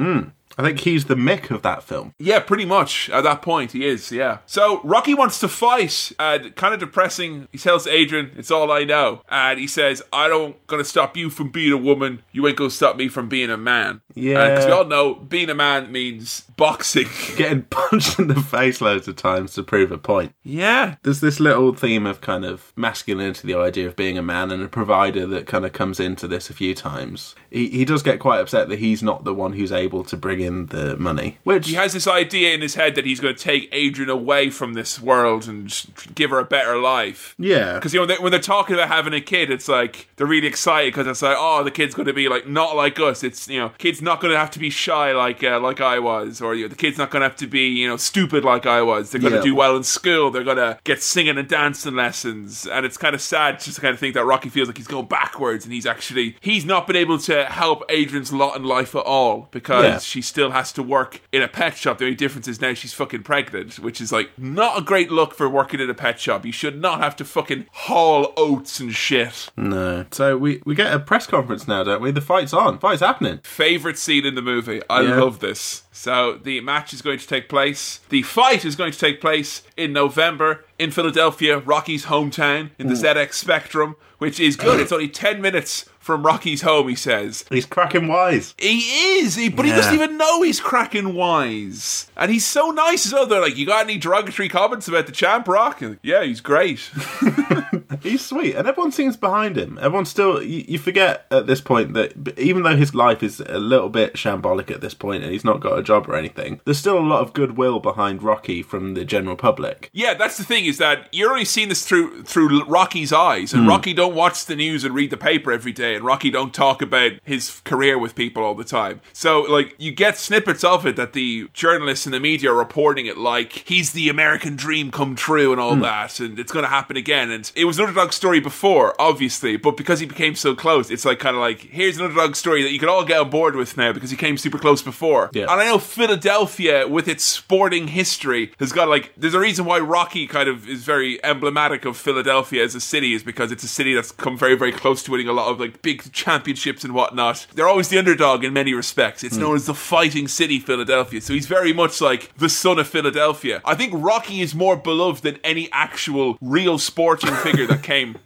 I 0.58 0.62
think 0.62 0.80
he's 0.80 1.06
the 1.06 1.14
Mick 1.14 1.50
of 1.50 1.62
that 1.62 1.82
film. 1.82 2.14
Yeah, 2.18 2.40
pretty 2.40 2.64
much. 2.64 3.10
At 3.10 3.24
that 3.24 3.42
point, 3.42 3.72
he 3.72 3.86
is, 3.86 4.12
yeah. 4.12 4.38
So, 4.46 4.80
Rocky 4.82 5.14
wants 5.14 5.40
to 5.40 5.48
fight. 5.48 6.12
And 6.18 6.54
kind 6.56 6.74
of 6.74 6.80
depressing. 6.80 7.48
He 7.52 7.58
tells 7.58 7.86
Adrian, 7.86 8.32
it's 8.36 8.50
all 8.50 8.70
I 8.70 8.84
know. 8.84 9.22
And 9.28 9.58
he 9.58 9.66
says, 9.66 10.02
I 10.12 10.28
don't 10.28 10.64
gonna 10.66 10.84
stop 10.84 11.16
you 11.16 11.30
from 11.30 11.50
being 11.50 11.72
a 11.72 11.76
woman. 11.76 12.22
You 12.32 12.46
ain't 12.46 12.56
gonna 12.56 12.70
stop 12.70 12.96
me 12.96 13.08
from 13.08 13.28
being 13.28 13.50
a 13.50 13.56
man. 13.56 14.00
Yeah. 14.14 14.48
Because 14.48 14.66
we 14.66 14.72
all 14.72 14.84
know 14.84 15.14
being 15.14 15.50
a 15.50 15.54
man 15.54 15.90
means 15.90 16.42
boxing. 16.56 17.08
Getting 17.36 17.62
punched 17.62 18.18
in 18.18 18.28
the 18.28 18.40
face 18.40 18.80
loads 18.80 19.08
of 19.08 19.16
times 19.16 19.54
to 19.54 19.62
prove 19.62 19.90
a 19.92 19.98
point. 19.98 20.34
yeah. 20.42 20.96
There's 21.02 21.20
this 21.20 21.40
little 21.40 21.72
theme 21.74 22.06
of 22.06 22.20
kind 22.20 22.44
of 22.44 22.72
masculinity, 22.76 23.48
the 23.48 23.58
idea 23.58 23.86
of 23.86 23.96
being 23.96 24.16
a 24.18 24.22
man 24.22 24.50
and 24.50 24.62
a 24.62 24.68
provider 24.68 25.26
that 25.26 25.46
kind 25.46 25.64
of 25.64 25.72
comes 25.72 25.98
into 26.00 26.28
this 26.28 26.50
a 26.50 26.54
few 26.54 26.74
times. 26.74 27.34
He, 27.50 27.68
he 27.68 27.84
does 27.84 28.02
get 28.02 28.18
quite 28.20 28.40
upset 28.40 28.68
that 28.68 28.78
he's 28.78 29.02
not 29.02 29.24
the 29.24 29.34
one 29.34 29.52
who's 29.52 29.72
able 29.72 30.04
to 30.04 30.16
bring 30.16 30.40
in 30.40 30.66
the 30.66 30.96
money. 30.96 31.38
Which, 31.44 31.68
He 31.68 31.74
has 31.74 31.92
this 31.92 32.06
idea 32.06 32.54
in 32.54 32.60
his 32.60 32.74
head 32.74 32.94
that 32.94 33.04
he's 33.04 33.20
going 33.20 33.34
to 33.34 33.42
take 33.42 33.68
Adrian 33.72 34.10
away 34.10 34.50
from 34.50 34.74
this 34.74 35.00
world 35.00 35.48
and 35.48 35.72
give 36.14 36.30
her 36.30 36.38
a 36.38 36.44
better 36.44 36.78
life. 36.78 37.34
yeah. 37.38 37.74
Because 37.74 37.94
you 37.94 38.00
know 38.00 38.06
they, 38.06 38.16
when 38.16 38.30
they're 38.30 38.40
talking 38.40 38.74
about 38.74 38.88
having 38.88 39.12
a 39.14 39.20
kid, 39.20 39.50
it's 39.50 39.68
like 39.68 40.08
they're 40.16 40.26
really 40.26 40.46
excited 40.46 40.92
because 40.92 41.06
it's 41.06 41.22
like, 41.22 41.36
oh, 41.38 41.62
the 41.64 41.70
kid's 41.70 41.94
going 41.94 42.06
to 42.06 42.12
be 42.12 42.28
like 42.28 42.46
not 42.46 42.76
like 42.76 42.98
us. 43.00 43.22
It's 43.24 43.48
you 43.48 43.58
know, 43.58 43.70
kid's 43.78 44.02
not 44.02 44.20
going 44.20 44.32
to 44.32 44.38
have 44.38 44.50
to 44.52 44.58
be 44.58 44.70
shy 44.70 45.12
like 45.12 45.42
uh, 45.42 45.58
like 45.60 45.80
I 45.80 45.98
was, 45.98 46.40
or 46.42 46.54
you 46.54 46.64
know, 46.64 46.68
the 46.68 46.76
kid's 46.76 46.98
not 46.98 47.10
going 47.10 47.20
to 47.22 47.28
have 47.28 47.36
to 47.36 47.46
be 47.46 47.68
you 47.68 47.88
know 47.88 47.96
stupid 47.96 48.44
like 48.44 48.66
I 48.66 48.82
was. 48.82 49.10
They're 49.10 49.20
going 49.20 49.32
to 49.32 49.38
Yeah. 49.38 49.44
do 49.44 49.54
well 49.54 49.76
in 49.76 49.82
school. 49.84 50.30
They're 50.30 50.44
going 50.44 50.56
to 50.56 50.78
get 50.84 51.02
singing 51.02 51.38
and 51.38 51.48
dancing 51.48 51.94
lessons, 51.94 52.66
and 52.66 52.84
it's 52.86 52.96
kind 52.96 53.14
of 53.14 53.20
sad 53.20 53.60
just 53.60 53.76
to 53.76 53.80
kind 53.80 53.94
of 53.94 54.00
think 54.00 54.14
that 54.14 54.24
Rocky 54.24 54.48
feels 54.48 54.68
like 54.68 54.76
he's 54.76 54.86
going 54.86 55.06
backwards, 55.06 55.64
and 55.64 55.72
he's 55.72 55.86
actually 55.86 56.36
he's 56.40 56.64
not 56.64 56.86
been 56.86 56.96
able 56.96 57.18
to 57.18 57.44
help 57.46 57.82
Adrian's 57.88 58.32
lot 58.32 58.56
in 58.56 58.64
life 58.64 58.94
at 58.94 59.02
all 59.04 59.48
because 59.50 59.84
Yeah. 59.84 59.98
she 59.98 60.22
still 60.22 60.50
has 60.50 60.72
to 60.72 60.82
work 60.82 61.20
in 61.32 61.42
a 61.42 61.48
pet 61.48 61.76
shop. 61.76 61.98
The 61.98 62.04
only 62.04 62.16
difference 62.16 62.48
is 62.48 62.60
now 62.60 62.74
she's 62.74 62.92
fucking 62.92 63.22
pregnant, 63.22 63.78
which 63.78 64.00
is 64.00 64.12
like 64.12 64.30
not 64.38 64.78
a 64.78 64.82
great 64.82 65.10
look 65.10 65.34
for 65.34 65.48
working 65.48 65.80
in 65.80 65.88
a 65.90 65.94
pet 65.94 66.20
shop. 66.20 66.44
You 66.46 66.52
should 66.52 66.80
not 66.80 67.00
have 67.00 67.16
to 67.16 67.24
fucking 67.24 67.66
haul 67.72 68.32
oats 68.36 68.80
and 68.80 68.94
shit. 68.94 69.48
No. 69.56 70.04
So 70.10 70.36
we, 70.36 70.62
we 70.64 70.74
get 70.74 70.92
a 70.92 70.98
press 70.98 71.26
conference 71.26 71.66
now, 71.68 71.84
don't 71.84 72.02
we? 72.02 72.10
The 72.10 72.20
fight's 72.20 72.52
on. 72.52 72.78
Fight's 72.78 73.00
happening. 73.02 73.38
Favorite 73.44 73.98
scene 73.98 74.24
in 74.26 74.34
the 74.34 74.42
movie. 74.42 74.80
I 74.90 75.02
Yeah. 75.02 75.20
love 75.20 75.40
this. 75.40 75.82
So 75.92 76.31
the 76.36 76.60
match 76.60 76.92
is 76.92 77.02
going 77.02 77.18
to 77.18 77.26
take 77.26 77.48
place. 77.48 78.00
The 78.08 78.22
fight 78.22 78.64
is 78.64 78.76
going 78.76 78.92
to 78.92 78.98
take 78.98 79.20
place 79.20 79.62
in 79.76 79.92
November 79.92 80.64
in 80.78 80.90
Philadelphia, 80.90 81.58
Rocky's 81.58 82.06
hometown, 82.06 82.70
in 82.78 82.88
the 82.88 82.94
ZX 82.94 83.34
Spectrum, 83.34 83.96
which 84.18 84.40
is 84.40 84.56
good. 84.56 84.80
it's 84.80 84.92
only 84.92 85.08
ten 85.08 85.40
minutes 85.40 85.86
from 85.98 86.24
Rocky's 86.26 86.62
home. 86.62 86.88
He 86.88 86.96
says. 86.96 87.44
He's 87.48 87.66
cracking 87.66 88.08
wise. 88.08 88.54
He 88.58 88.78
is, 89.18 89.36
he, 89.36 89.48
but 89.48 89.64
he 89.64 89.70
doesn't 89.70 89.94
even 89.94 90.16
know 90.16 90.42
he's 90.42 90.60
cracking 90.60 91.14
wise. 91.14 92.10
And 92.16 92.30
he's 92.30 92.46
so 92.46 92.70
nice 92.70 93.06
as 93.06 93.12
well. 93.12 93.26
They're 93.26 93.40
like, 93.40 93.56
You 93.56 93.66
got 93.66 93.84
any 93.84 93.98
derogatory 93.98 94.48
comments 94.48 94.88
about 94.88 95.06
the 95.06 95.12
champ, 95.12 95.46
Rock? 95.46 95.82
Yeah, 96.02 96.24
he's 96.24 96.40
great. 96.40 96.90
He's 98.02 98.24
sweet, 98.24 98.54
and 98.54 98.66
everyone 98.66 98.92
seems 98.92 99.16
behind 99.16 99.56
him. 99.56 99.78
Everyone 99.80 100.04
still, 100.04 100.42
you, 100.42 100.64
you 100.68 100.78
forget 100.78 101.26
at 101.30 101.46
this 101.46 101.60
point 101.60 101.94
that 101.94 102.38
even 102.38 102.62
though 102.62 102.76
his 102.76 102.94
life 102.94 103.22
is 103.22 103.40
a 103.40 103.58
little 103.58 103.88
bit 103.88 104.14
shambolic 104.14 104.70
at 104.70 104.80
this 104.80 104.94
point 104.94 105.22
and 105.22 105.32
he's 105.32 105.44
not 105.44 105.60
got 105.60 105.78
a 105.78 105.82
job 105.82 106.08
or 106.08 106.16
anything, 106.16 106.60
there's 106.64 106.78
still 106.78 106.98
a 106.98 107.00
lot 107.00 107.20
of 107.20 107.32
goodwill 107.32 107.80
behind 107.80 108.22
Rocky 108.22 108.62
from 108.62 108.94
the 108.94 109.04
general 109.04 109.36
public. 109.36 109.90
yeah, 109.92 110.14
that's 110.14 110.38
the 110.38 110.44
thing 110.44 110.64
is 110.64 110.78
that 110.78 111.08
you're 111.12 111.30
only 111.30 111.44
seeing 111.44 111.68
this 111.68 111.86
through 111.86 112.22
through 112.24 112.64
Rocky's 112.64 113.12
eyes, 113.12 113.52
and 113.52 113.62
hmm. 113.64 113.68
Rocky 113.68 113.94
don't 113.94 114.14
watch 114.14 114.46
the 114.46 114.56
news 114.56 114.84
and 114.84 114.94
read 114.94 115.10
the 115.10 115.16
paper 115.16 115.52
every 115.52 115.72
day, 115.72 115.94
and 115.94 116.04
Rocky 116.04 116.30
don't 116.30 116.54
talk 116.54 116.82
about 116.82 117.12
his 117.24 117.60
career 117.64 117.98
with 117.98 118.14
people 118.14 118.42
all 118.42 118.54
the 118.54 118.64
time. 118.64 119.00
So 119.12 119.42
like 119.42 119.74
you 119.78 119.92
get 119.92 120.18
snippets 120.18 120.64
of 120.64 120.86
it 120.86 120.96
that 120.96 121.12
the 121.12 121.48
journalists 121.52 122.06
and 122.06 122.14
the 122.14 122.20
media 122.20 122.50
are 122.50 122.56
reporting 122.56 123.06
it 123.06 123.18
like 123.18 123.52
he's 123.66 123.92
the 123.92 124.08
American 124.08 124.56
dream 124.56 124.90
come 124.90 125.14
true 125.14 125.52
and 125.52 125.60
all 125.60 125.74
hmm. 125.74 125.82
that, 125.82 126.20
and 126.20 126.38
it's 126.38 126.52
going 126.52 126.64
to 126.64 126.70
happen 126.70 126.96
again. 126.96 127.30
And 127.30 127.50
it 127.54 127.64
was 127.64 127.78
underdog 127.92 128.12
story 128.12 128.40
before, 128.40 128.94
obviously, 129.00 129.56
but 129.56 129.76
because 129.76 130.00
he 130.00 130.06
became 130.06 130.34
so 130.34 130.54
close, 130.54 130.90
it's 130.90 131.04
like 131.04 131.18
kind 131.18 131.36
of 131.36 131.40
like 131.40 131.60
here's 131.60 131.98
an 131.98 132.04
underdog 132.06 132.34
story 132.36 132.62
that 132.62 132.72
you 132.72 132.78
can 132.78 132.88
all 132.88 133.04
get 133.04 133.20
on 133.20 133.30
board 133.30 133.54
with 133.54 133.76
now 133.76 133.92
because 133.92 134.10
he 134.10 134.16
came 134.16 134.36
super 134.36 134.58
close 134.58 134.82
before. 134.82 135.30
Yeah. 135.32 135.42
And 135.42 135.60
I 135.60 135.66
know 135.66 135.78
Philadelphia, 135.78 136.88
with 136.88 137.08
its 137.08 137.24
sporting 137.24 137.88
history, 137.88 138.52
has 138.58 138.72
got 138.72 138.88
like 138.88 139.12
there's 139.16 139.34
a 139.34 139.40
reason 139.40 139.64
why 139.64 139.78
Rocky 139.78 140.26
kind 140.26 140.48
of 140.48 140.68
is 140.68 140.84
very 140.84 141.22
emblematic 141.24 141.84
of 141.84 141.96
Philadelphia 141.96 142.64
as 142.64 142.74
a 142.74 142.80
city, 142.80 143.14
is 143.14 143.22
because 143.22 143.52
it's 143.52 143.64
a 143.64 143.68
city 143.68 143.94
that's 143.94 144.12
come 144.12 144.38
very, 144.38 144.54
very 144.54 144.72
close 144.72 145.02
to 145.04 145.10
winning 145.10 145.28
a 145.28 145.32
lot 145.32 145.50
of 145.50 145.60
like 145.60 145.82
big 145.82 146.10
championships 146.12 146.84
and 146.84 146.94
whatnot. 146.94 147.46
They're 147.54 147.68
always 147.68 147.88
the 147.88 147.98
underdog 147.98 148.44
in 148.44 148.52
many 148.52 148.74
respects. 148.74 149.22
It's 149.22 149.36
hmm. 149.36 149.42
known 149.42 149.56
as 149.56 149.66
the 149.66 149.74
fighting 149.74 150.28
city, 150.28 150.58
Philadelphia. 150.58 151.20
So 151.20 151.34
he's 151.34 151.46
very 151.46 151.72
much 151.72 152.00
like 152.00 152.34
the 152.36 152.48
son 152.48 152.78
of 152.78 152.88
Philadelphia. 152.88 153.60
I 153.64 153.74
think 153.74 153.92
Rocky 153.94 154.40
is 154.40 154.54
more 154.54 154.76
beloved 154.76 155.22
than 155.22 155.38
any 155.44 155.68
actual 155.72 156.38
real 156.40 156.78
sporting 156.78 157.34
figure 157.36 157.66
that 157.66 157.81
came. 157.82 158.18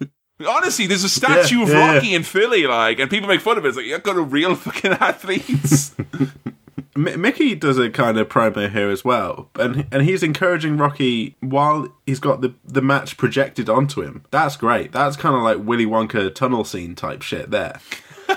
Honestly, 0.47 0.87
there's 0.87 1.05
a 1.05 1.09
statue 1.09 1.59
Yeah, 1.59 1.63
of 1.63 1.69
yeah, 1.71 1.95
Rocky 1.95 2.15
in 2.15 2.23
Philly, 2.23 2.67
like, 2.67 2.99
and 2.99 3.11
people 3.11 3.29
make 3.29 3.41
fun 3.41 3.57
of 3.57 3.65
it. 3.65 3.69
It's 3.69 3.77
like, 3.79 3.87
you've 3.87 4.03
got 4.03 4.17
a 4.17 4.21
real 4.23 4.55
fucking 4.55 4.93
athletes. 5.01 5.95
M- 6.97 7.21
Mickey 7.21 7.55
does 7.55 7.79
a 7.79 7.91
kind 7.91 8.19
of 8.19 8.29
promo 8.29 8.71
here 8.71 8.89
as 8.91 9.05
well, 9.05 9.51
and 9.57 9.87
and 9.93 10.03
he's 10.03 10.23
encouraging 10.23 10.77
Rocky 10.79 11.37
while 11.41 11.89
he's 12.07 12.21
got 12.21 12.41
the 12.41 12.55
the 12.65 12.81
match 12.83 13.17
projected 13.19 13.69
onto 13.69 14.03
him. 14.03 14.25
That's 14.31 14.57
great. 14.57 14.93
That's 14.93 15.17
kind 15.17 15.35
of 15.37 15.43
like 15.43 15.59
Willy 15.67 15.85
Wonka 15.87 16.35
tunnel 16.35 16.65
scene 16.65 16.95
type 16.95 17.21
shit 17.23 17.51
there. 17.51 17.81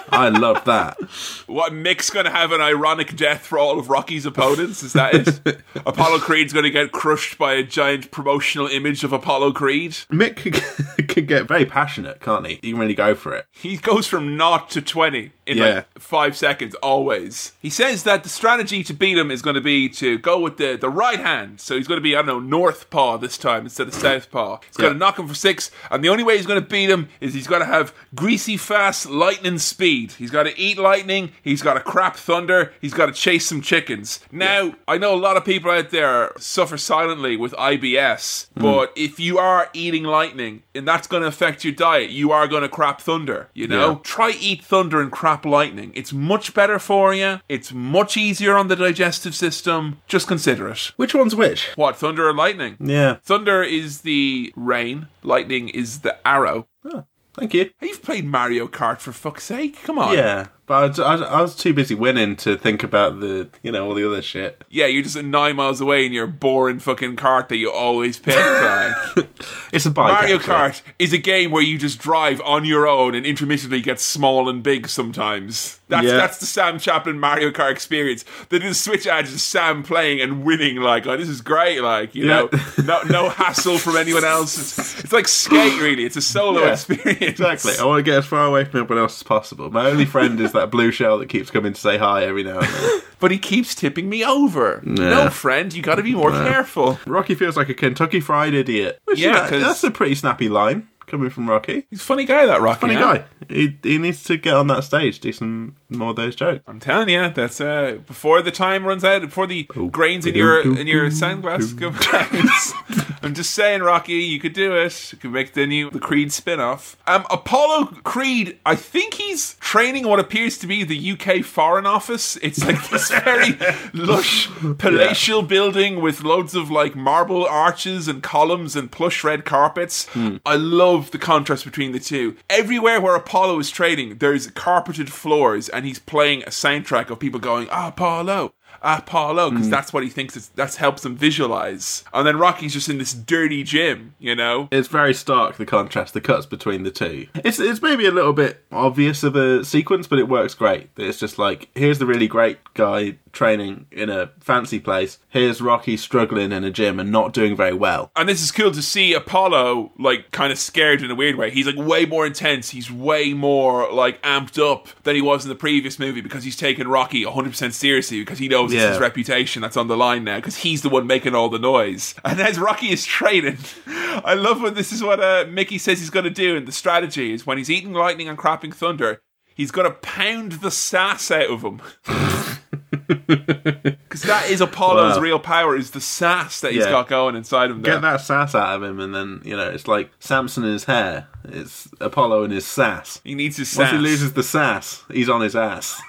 I 0.10 0.30
love 0.30 0.66
that. 0.66 1.00
What 1.48 1.74
Mick's 1.74 2.10
going 2.10 2.26
to 2.26 2.32
have 2.32 2.52
an 2.52 2.62
ironic 2.62 3.16
death 3.16 3.46
for 3.46 3.58
all 3.58 3.80
of 3.80 3.90
Rocky's 3.90 4.26
opponents? 4.26 4.84
Is 4.84 4.94
that 4.94 5.16
it? 5.46 5.62
Apollo 5.86 6.20
Creed's 6.20 6.54
going 6.54 6.64
to 6.64 6.72
get 6.72 6.92
crushed 6.92 7.38
by 7.38 7.54
a 7.54 7.64
giant 7.64 8.12
promotional 8.12 8.68
image 8.68 9.04
of 9.04 9.14
Apollo 9.14 9.54
Creed. 9.54 9.92
Mick 10.12 11.08
can, 11.08 11.26
get 11.26 11.48
very 11.48 11.66
passionate, 11.66 12.20
can't 12.22 12.46
he? 12.46 12.60
He 12.62 12.72
can 12.72 12.80
really 12.80 12.94
go 12.94 13.16
for 13.16 13.36
it. 13.36 13.46
He 13.52 13.78
goes 13.78 14.08
from 14.08 14.38
naught 14.38 14.70
to 14.72 14.82
20 14.82 15.32
in 15.50 15.58
Yeah. 15.58 15.66
like 15.66 16.00
five 16.00 16.38
seconds, 16.38 16.76
always. 16.76 17.54
He 17.62 17.70
says 17.70 18.04
that 18.04 18.24
the 18.24 18.30
strategy 18.30 18.84
to 18.84 18.94
beat 18.94 19.18
him 19.18 19.32
is 19.32 19.42
going 19.42 19.56
to 19.56 19.62
be 19.62 19.90
to 19.90 20.18
go 20.20 20.40
with 20.40 20.58
the, 20.58 20.78
the 20.78 20.90
right 20.90 21.20
hand. 21.20 21.60
So 21.60 21.76
he's 21.76 21.88
going 21.88 21.98
to 21.98 22.04
be, 22.04 22.16
I 22.16 22.20
don't 22.22 22.28
know, 22.28 22.40
north 22.40 22.90
paw 22.90 23.18
this 23.18 23.38
time 23.38 23.64
instead 23.64 23.88
of 23.88 23.94
south 23.96 24.30
paw. 24.30 24.60
He's 24.68 24.78
going 24.78 24.94
to 24.94 25.00
knock 25.00 25.18
him 25.18 25.28
for 25.28 25.34
six, 25.34 25.72
and 25.90 26.04
the 26.04 26.10
only 26.10 26.24
way 26.24 26.38
he's 26.38 26.46
going 26.46 26.62
to 26.62 26.68
beat 26.68 26.90
him 26.90 27.10
is 27.20 27.34
he's 27.34 27.48
got 27.48 27.60
to 27.60 27.66
have 27.66 27.94
greasy, 28.14 28.58
fast, 28.58 29.10
lightning 29.10 29.58
speed. 29.58 30.14
He's 30.14 30.32
got 30.32 30.44
to 30.44 30.58
eat 30.58 30.78
lightning, 30.78 31.32
he's 31.42 31.62
got 31.64 31.74
to 31.74 31.80
crap 31.80 32.16
thunder, 32.16 32.74
he's 32.80 32.94
got 32.94 33.08
to 33.08 33.14
chase 33.14 33.48
some 33.48 33.62
chickens. 33.62 34.20
Now, 34.32 34.76
I 34.88 34.98
know 35.00 35.16
a 35.16 35.18
lot 35.18 35.36
of 35.36 35.44
people 35.44 35.72
out 35.72 35.90
there 35.90 36.32
suffer 36.38 36.78
silently 36.78 37.36
with 37.36 37.54
IBS, 37.54 38.48
hmm. 38.54 38.62
but 38.62 38.94
if 38.96 39.20
you 39.20 39.40
are 39.40 39.70
eating 39.74 40.04
lightning 40.04 40.64
and 40.76 40.88
that's 40.88 41.08
going 41.08 41.22
to 41.22 41.28
affect 41.28 41.64
your 41.64 41.74
diet, 41.74 42.12
you 42.12 42.32
are 42.32 42.48
going 42.48 42.62
to 42.62 42.70
crap 42.70 43.02
thunder, 43.02 43.50
you 43.54 43.68
know? 43.68 43.90
Yeah. 43.90 44.00
Try 44.04 44.32
eat 44.40 44.64
thunder 44.64 45.02
and 45.02 45.12
crap 45.40 45.52
lightning. 45.52 45.92
It's 45.96 46.14
much 46.14 46.54
better 46.54 46.80
for 46.80 47.14
you. 47.14 47.40
It's 47.48 47.72
much 47.72 48.18
easier 48.18 48.58
on 48.58 48.68
the 48.68 48.76
digestive 48.76 49.36
system. 49.36 50.02
Just 50.08 50.28
consider 50.28 50.68
it. 50.70 50.92
Which 50.98 51.14
one's 51.16 51.36
which? 51.36 51.70
What, 51.76 51.96
thunder 51.96 52.28
or 52.28 52.34
lightning? 52.34 52.78
Yeah. 52.80 53.18
Thunder 53.24 53.64
is 53.64 54.02
the 54.02 54.54
rain, 54.56 55.08
lightning 55.24 55.70
is 55.70 56.00
the 56.00 56.16
arrow. 56.28 56.68
Oh, 56.86 57.06
Thank 57.34 57.54
you. 57.54 57.70
You've 57.82 58.04
played 58.04 58.26
Mario 58.26 58.68
Kart 58.68 59.00
for 59.00 59.14
fuck's 59.14 59.46
sake. 59.46 59.82
Come 59.84 59.98
on. 59.98 60.14
Yeah, 60.16 60.48
but 60.70 61.00
I, 61.00 61.04
I, 61.04 61.16
I 61.18 61.42
was 61.42 61.56
too 61.56 61.74
busy 61.74 61.96
winning 61.96 62.36
to 62.38 62.56
think 62.56 62.84
about 62.84 63.20
the, 63.20 63.50
you 63.64 63.72
know, 63.72 63.88
all 63.88 63.96
the 63.96 64.06
other 64.08 64.22
shit. 64.22 64.64
Yeah, 64.70 64.86
you're 64.86 65.02
just 65.02 65.22
nine 65.22 65.56
miles 65.56 65.82
away 65.82 66.06
in 66.06 66.14
your 66.14 66.28
boring 66.28 66.78
fucking 66.78 67.16
cart 67.16 67.50
that 67.50 67.58
you 67.58 67.72
always 67.72 68.20
pick. 68.20 68.36
like. 69.16 69.28
It's 69.74 69.88
a 69.88 69.92
bike. 69.92 70.14
Mario. 70.14 70.38
Kart 70.38 70.82
is 71.00 71.12
a 71.12 71.18
game 71.18 71.50
where 71.50 71.64
you 71.64 71.80
just 71.80 71.98
drive 71.98 72.40
on 72.42 72.66
your 72.66 72.88
own 72.88 73.16
and 73.16 73.26
intermittently 73.26 73.82
get 73.82 74.00
small 74.00 74.48
and 74.48 74.62
big 74.62 74.88
sometimes. 74.88 75.80
That's 75.88 76.06
Yeah. 76.06 76.18
that's 76.18 76.38
the 76.38 76.46
Sam 76.46 76.78
Chaplin 76.78 77.20
Mario 77.20 77.50
Kart 77.50 77.72
experience. 77.72 78.24
They 78.50 78.60
did 78.60 78.70
a 78.70 78.76
Switch 78.76 79.08
ads 79.08 79.34
of 79.34 79.42
Sam 79.42 79.82
playing 79.82 80.22
and 80.22 80.44
winning 80.44 80.76
like, 80.78 81.08
oh, 81.08 81.18
this 81.18 81.28
is 81.28 81.42
great, 81.42 81.82
like, 81.82 82.14
you 82.14 82.28
Yeah. 82.28 82.48
know, 82.48 82.50
no 82.86 83.02
no 83.10 83.30
hassle 83.40 83.80
from 83.80 83.98
anyone 83.98 84.24
else. 84.24 84.56
It's, 84.60 85.04
it's 85.04 85.12
like 85.14 85.28
skate 85.28 85.82
really. 85.82 86.06
It's 86.06 86.16
a 86.16 86.22
solo 86.22 86.62
Yeah, 86.62 86.74
experience. 86.74 87.22
Exactly. 87.40 87.74
I 87.80 87.86
want 87.86 88.00
to 88.00 88.04
get 88.04 88.20
as 88.20 88.26
far 88.28 88.46
away 88.46 88.66
from 88.66 88.82
everyone 88.82 89.02
else 89.04 89.18
as 89.20 89.24
possible. 89.24 89.72
My 89.72 89.88
only 89.90 90.06
friend 90.06 90.40
is 90.40 90.54
that 90.60 90.72
blue 90.72 90.92
shell 90.92 91.18
that 91.20 91.30
keeps 91.30 91.50
coming 91.50 91.74
to 91.74 91.80
say 91.80 91.98
hi 91.98 92.24
every 92.24 92.44
now 92.44 92.60
and 92.60 92.68
then. 92.68 93.02
But 93.20 93.32
he 93.32 93.38
keeps 93.38 93.76
tipping 93.76 94.08
me 94.08 94.24
over. 94.24 94.80
No, 94.86 95.30
friend, 95.30 95.74
you 95.74 95.82
gotta 95.82 96.02
be 96.02 96.16
more 96.16 96.32
careful. 96.32 97.00
Rocky 97.06 97.36
feels 97.36 97.58
like 97.58 97.68
a 97.68 97.74
Kentucky 97.74 98.22
Fried 98.22 98.54
Idiot. 98.54 99.02
Which, 99.04 99.20
Yeah, 99.20 99.52
yeah, 99.52 99.60
that's 99.60 99.84
a 99.84 99.92
pretty 99.92 100.16
snappy 100.16 100.48
line 100.48 100.88
coming 101.10 101.30
from 101.30 101.50
Rocky. 101.50 101.86
He's 101.90 102.00
a 102.00 102.04
funny 102.04 102.24
guy, 102.24 102.46
that 102.46 102.62
Rocky. 102.62 102.80
Funny 102.80 102.96
guy. 102.96 103.26
He, 103.50 103.78
he 103.84 103.98
needs 103.98 104.24
to 104.24 104.38
get 104.38 104.54
on 104.54 104.68
that 104.68 104.84
stage, 104.86 105.20
do 105.20 105.34
some 105.34 105.76
more 105.90 106.12
of 106.12 106.16
those 106.16 106.36
jokes. 106.36 106.64
I'm 106.68 106.80
telling 106.80 107.10
you, 107.10 107.30
that's 107.30 107.60
uh, 107.60 107.98
before 108.08 108.42
the 108.42 108.52
time 108.52 108.86
runs 108.86 109.04
out, 109.04 109.22
before 109.22 109.48
the 109.48 109.64
grains 109.64 110.26
in 110.26 110.36
your 110.36 110.62
in 110.62 110.88
your 110.88 111.12
sunglasses 111.12 111.74
go 111.74 111.90
out. 112.14 112.30
I'm 113.22 113.34
just 113.34 113.52
saying, 113.52 113.82
Rocky, 113.82 114.14
you 114.14 114.40
could 114.40 114.54
do 114.54 114.76
it. 114.76 115.12
You 115.12 115.18
could 115.18 115.32
make 115.32 115.54
the 115.54 115.66
new 115.68 115.90
the 115.90 116.00
Creed 116.00 116.32
spin-off. 116.32 116.98
Um, 117.08 117.26
Apollo 117.30 117.86
Creed, 118.04 118.58
I 118.66 118.76
think 118.76 119.16
he's 119.16 119.56
training 119.56 120.08
what 120.08 120.20
appears 120.20 120.58
to 120.60 120.68
be 120.68 120.84
the 120.84 121.12
UK 121.12 121.44
Foreign 121.44 121.86
Office. 121.86 122.38
It's 122.38 122.64
like 122.66 122.90
this 122.90 123.10
very 123.24 123.58
lush 123.94 124.50
palatial 124.78 125.42
building 125.42 126.02
with 126.02 126.24
loads 126.24 126.56
of 126.56 126.70
like 126.72 126.96
marble 126.96 127.46
arches 127.46 128.08
and 128.08 128.24
columns 128.24 128.76
and 128.76 128.92
plush 128.92 129.24
red 129.24 129.46
carpets. 129.46 130.08
I 130.46 130.56
love 130.56 131.12
the 131.12 131.18
contrast 131.18 131.66
between 131.66 131.92
the 131.92 132.00
two. 132.00 132.38
Everywhere 132.50 133.02
where 133.02 133.16
Apollo 133.16 133.60
is 133.60 133.70
training, 133.70 134.18
there's 134.18 134.48
carpeted 134.48 135.12
floors, 135.12 135.70
and 135.70 135.86
he's 135.86 136.00
playing 136.00 136.44
a 136.44 136.50
soundtrack 136.50 137.10
of 137.10 137.20
people 137.20 137.40
going, 137.40 137.68
"Ah, 137.72 137.88
Apollo." 137.90 138.54
Apollo, 138.82 139.52
because 139.52 139.66
hmm. 139.66 139.72
that's 139.72 139.94
what 139.94 140.04
he 140.04 140.10
thinks 140.10 140.48
that 140.48 140.76
helps 140.76 141.06
him 141.06 141.16
visualize. 141.16 142.04
And 142.14 142.26
then 142.26 142.38
Rocky's 142.38 142.74
just 142.74 142.90
in 142.90 142.98
this 142.98 143.14
dirty 143.14 143.64
gym, 143.64 144.16
you 144.20 144.36
know? 144.36 144.68
It's 144.72 144.88
very 144.88 145.14
stark 145.14 145.58
the 145.58 145.66
contrast, 145.66 146.14
the 146.14 146.22
cuts 146.22 146.46
between 146.46 146.84
the 146.84 146.92
two. 146.92 147.28
It's 147.36 147.60
it's 147.60 147.82
maybe 147.82 148.06
a 148.06 148.12
little 148.12 148.34
bit 148.34 148.64
obvious 148.72 149.24
of 149.24 149.36
a 149.36 149.64
sequence, 149.64 150.08
but 150.08 150.20
it 150.20 150.28
works 150.28 150.54
great. 150.54 150.90
It's 150.98 151.20
just 151.20 151.38
like 151.38 151.70
here's 151.76 152.00
the 152.00 152.06
really 152.06 152.28
great 152.28 152.60
guy 152.74 153.18
training 153.32 153.86
in 153.92 154.10
a 154.10 154.32
fancy 154.40 154.80
place. 154.80 155.20
Here's 155.30 155.62
Rocky 155.62 155.98
struggling 155.98 156.52
in 156.52 156.64
a 156.64 156.72
gym 156.72 157.00
and 157.00 157.12
not 157.12 157.34
doing 157.34 157.56
very 157.56 157.74
well. 157.74 158.12
And 158.16 158.28
this 158.28 158.42
is 158.42 158.52
cool 158.52 158.72
to 158.72 158.82
see 158.82 159.14
Apollo 159.14 159.92
like 160.00 160.32
kind 160.32 160.52
of 160.52 160.58
scared 160.58 161.02
in 161.02 161.12
a 161.12 161.16
weird 161.16 161.36
way. 161.36 161.52
He's 161.52 161.68
like 161.68 161.76
way 161.76 162.06
more 162.06 162.26
intense. 162.26 162.70
He's 162.70 162.92
way 162.92 163.34
more 163.34 163.92
like 163.92 164.22
amped 164.24 164.60
up 164.60 164.88
than 165.04 165.16
he 165.16 165.22
was 165.22 165.46
in 165.46 165.50
the 165.50 165.56
previous 165.56 166.00
movie 166.00 166.22
because 166.22 166.44
he's 166.44 166.58
taken 166.58 166.88
Rocky 166.88 167.24
100% 167.24 167.74
seriously 167.74 168.20
because 168.20 168.40
he 168.40 168.48
knows 168.48 168.69
it's 168.72 168.82
Yeah. 168.82 168.90
his 168.92 169.00
reputation 169.00 169.62
that's 169.62 169.78
on 169.78 169.88
the 169.88 169.98
line 169.98 170.24
now 170.24 170.38
because 170.38 170.58
he's 170.58 170.82
the 170.82 170.90
one 170.90 171.08
making 171.08 171.36
all 171.36 171.50
the 171.50 171.60
noise. 171.60 172.16
And 172.24 172.40
as 172.40 172.58
Rocky 172.60 172.88
is 172.92 173.06
training, 173.06 173.58
I 173.88 174.34
love 174.34 174.62
when 174.62 174.74
this 174.74 174.92
is 174.92 175.04
what 175.04 175.20
uh, 175.20 175.46
Mickey 175.50 175.78
says 175.78 176.00
he's 176.00 176.10
going 176.10 176.26
to 176.26 176.30
do. 176.30 176.56
And 176.58 176.68
the 176.68 176.72
strategy 176.72 177.34
is 177.34 177.46
when 177.46 177.58
he's 177.58 177.70
eating 177.70 177.94
lightning 177.94 178.28
and 178.28 178.38
crapping 178.38 178.74
thunder, 178.74 179.22
he's 179.56 179.72
going 179.72 179.88
to 179.90 179.98
pound 179.98 180.54
the 180.54 180.72
sass 180.72 181.30
out 181.32 181.50
of 181.50 181.62
him. 181.64 181.82
Because 183.30 184.24
that 184.24 184.50
is 184.50 184.60
Apollo's 184.62 185.16
Wow. 185.18 185.22
real 185.22 185.40
power, 185.40 185.76
is 185.76 185.92
the 185.92 186.02
sass 186.02 186.62
that 186.62 186.72
he's 186.74 186.84
Yeah. 186.86 186.90
got 186.92 187.08
going 187.08 187.36
inside 187.36 187.70
of 187.70 187.78
him. 187.78 187.84
There. 187.84 187.94
Get 187.96 188.02
that 188.02 188.22
sass 188.22 188.56
out 188.56 188.76
of 188.76 188.84
him, 188.84 189.00
and 189.00 189.14
then 189.14 189.42
you 189.46 189.56
know 189.56 189.70
it's 189.70 189.88
like 189.88 190.10
Samson 190.20 190.64
and 190.64 190.74
his 190.74 190.86
hair. 190.86 191.28
It's 191.46 191.88
Apollo 192.02 192.46
and 192.46 192.54
his 192.54 192.66
sass. 192.66 193.22
He 193.24 193.36
needs 193.36 193.58
his 193.58 193.70
sass. 193.70 193.78
Once 193.78 193.90
sass. 193.92 193.98
he 194.00 194.04
loses 194.04 194.34
the 194.34 194.44
sass, 194.44 195.04
he's 195.12 195.30
on 195.30 195.42
his 195.42 195.56
ass. 195.56 196.02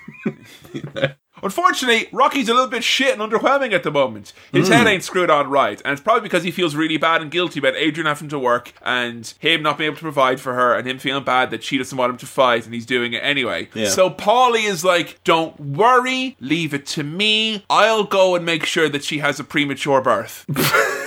Unfortunately, 1.43 2.09
Rocky's 2.13 2.49
a 2.49 2.55
little 2.55 2.69
bit 2.69 2.85
shit 2.85 3.19
and 3.19 3.21
underwhelming 3.33 3.73
at 3.73 3.83
the 3.83 3.91
moment. 3.91 4.33
His 4.53 4.69
Hmm. 4.69 4.75
head 4.75 4.87
ain't 4.87 5.05
screwed 5.05 5.31
on 5.31 5.49
right, 5.49 5.81
and 5.85 5.93
it's 5.93 6.03
probably 6.03 6.23
because 6.23 6.43
he 6.45 6.51
feels 6.51 6.75
really 6.77 6.97
bad 6.97 7.23
and 7.23 7.31
guilty 7.31 7.59
about 7.59 7.77
Adrian 7.77 8.07
having 8.07 8.29
to 8.29 8.39
work 8.39 8.73
and 8.83 9.33
him 9.39 9.63
not 9.63 9.79
being 9.79 9.87
able 9.89 9.97
to 9.97 10.03
provide 10.03 10.41
for 10.41 10.55
her 10.55 10.75
and 10.75 10.87
him 10.87 10.99
feeling 10.99 11.25
bad 11.25 11.51
that 11.51 11.63
she 11.65 11.79
doesn't 11.79 11.97
want 11.97 12.11
him 12.11 12.17
to 12.19 12.27
fight 12.27 12.65
and 12.65 12.75
he's 12.75 12.87
doing 12.87 13.13
it 13.13 13.19
anyway. 13.23 13.69
Yeah. 13.75 13.89
So 13.89 14.11
Paulie 14.11 14.69
is 14.69 14.85
like, 14.85 15.19
don't 15.25 15.59
worry, 15.59 16.37
leave 16.41 16.75
it 16.75 16.87
to 16.89 17.03
me. 17.03 17.65
I'll 17.71 18.05
go 18.05 18.35
and 18.35 18.45
make 18.45 18.65
sure 18.67 18.89
that 18.89 19.05
she 19.05 19.19
has 19.19 19.39
a 19.41 19.45
premature 19.45 20.01
birth. 20.01 20.45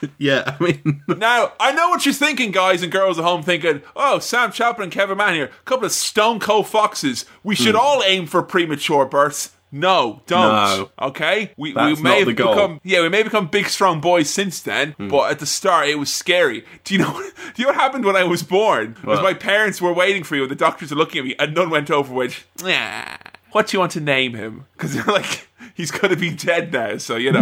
yeah, 0.18 0.56
I 0.58 0.62
mean, 0.62 1.02
Now, 1.08 1.52
I 1.58 1.72
know 1.72 1.88
what 1.88 2.04
you're 2.04 2.14
thinking, 2.14 2.50
guys 2.50 2.82
and 2.82 2.92
girls 2.92 3.18
at 3.18 3.24
home, 3.24 3.42
thinking, 3.42 3.82
oh, 3.96 4.18
Sam 4.18 4.52
Chaplin 4.52 4.84
and 4.84 4.92
Kevin 4.92 5.18
Mann 5.18 5.34
here, 5.34 5.46
a 5.46 5.64
couple 5.64 5.86
of 5.86 5.92
stone 5.92 6.38
cold 6.40 6.68
foxes. 6.68 7.24
We 7.42 7.54
should 7.54 7.74
Hmm. 7.74 7.80
all 7.80 8.02
aim 8.04 8.26
for 8.26 8.42
premature 8.42 9.04
births. 9.06 9.50
No, 9.70 10.22
don't. 10.26 10.40
No. 10.40 10.90
Okay, 11.08 11.52
we, 11.58 11.74
we 11.74 11.94
may 11.96 12.20
have 12.20 12.28
become 12.28 12.80
yeah, 12.84 13.02
we 13.02 13.10
may 13.10 13.22
become 13.22 13.48
big 13.48 13.68
strong 13.68 14.00
boys 14.00 14.30
since 14.30 14.62
then. 14.62 14.94
But 14.98 15.30
at 15.30 15.40
the 15.40 15.46
start, 15.46 15.88
it 15.88 15.96
was 15.96 16.10
scary. 16.10 16.64
Do 16.84 16.94
you 16.94 17.00
know? 17.00 17.12
Do 17.54 17.62
you 17.62 17.64
know 17.64 17.72
what 17.72 17.74
happened 17.74 18.06
when 18.06 18.16
I 18.16 18.24
was 18.24 18.42
born? 18.42 18.96
What? 19.04 19.22
my 19.22 19.34
parents 19.34 19.78
were 19.82 19.92
waiting 19.92 20.24
for 20.24 20.36
you, 20.36 20.42
and 20.44 20.50
the 20.50 20.54
doctors 20.56 20.90
are 20.90 20.94
looking 20.94 21.18
at 21.18 21.24
me, 21.26 21.34
and 21.38 21.54
none 21.54 21.68
went 21.68 21.90
over 21.90 22.14
Which, 22.14 22.46
"Nah, 22.62 23.16
what 23.52 23.66
do 23.66 23.76
you 23.76 23.80
want 23.80 23.92
to 23.92 24.00
name 24.00 24.32
him? 24.32 24.64
Because 24.72 25.06
like, 25.06 25.48
he's 25.74 25.90
going 25.90 26.14
to 26.14 26.16
be 26.18 26.30
dead 26.34 26.72
now, 26.72 26.96
so 26.96 27.16
you 27.16 27.32
know, 27.32 27.40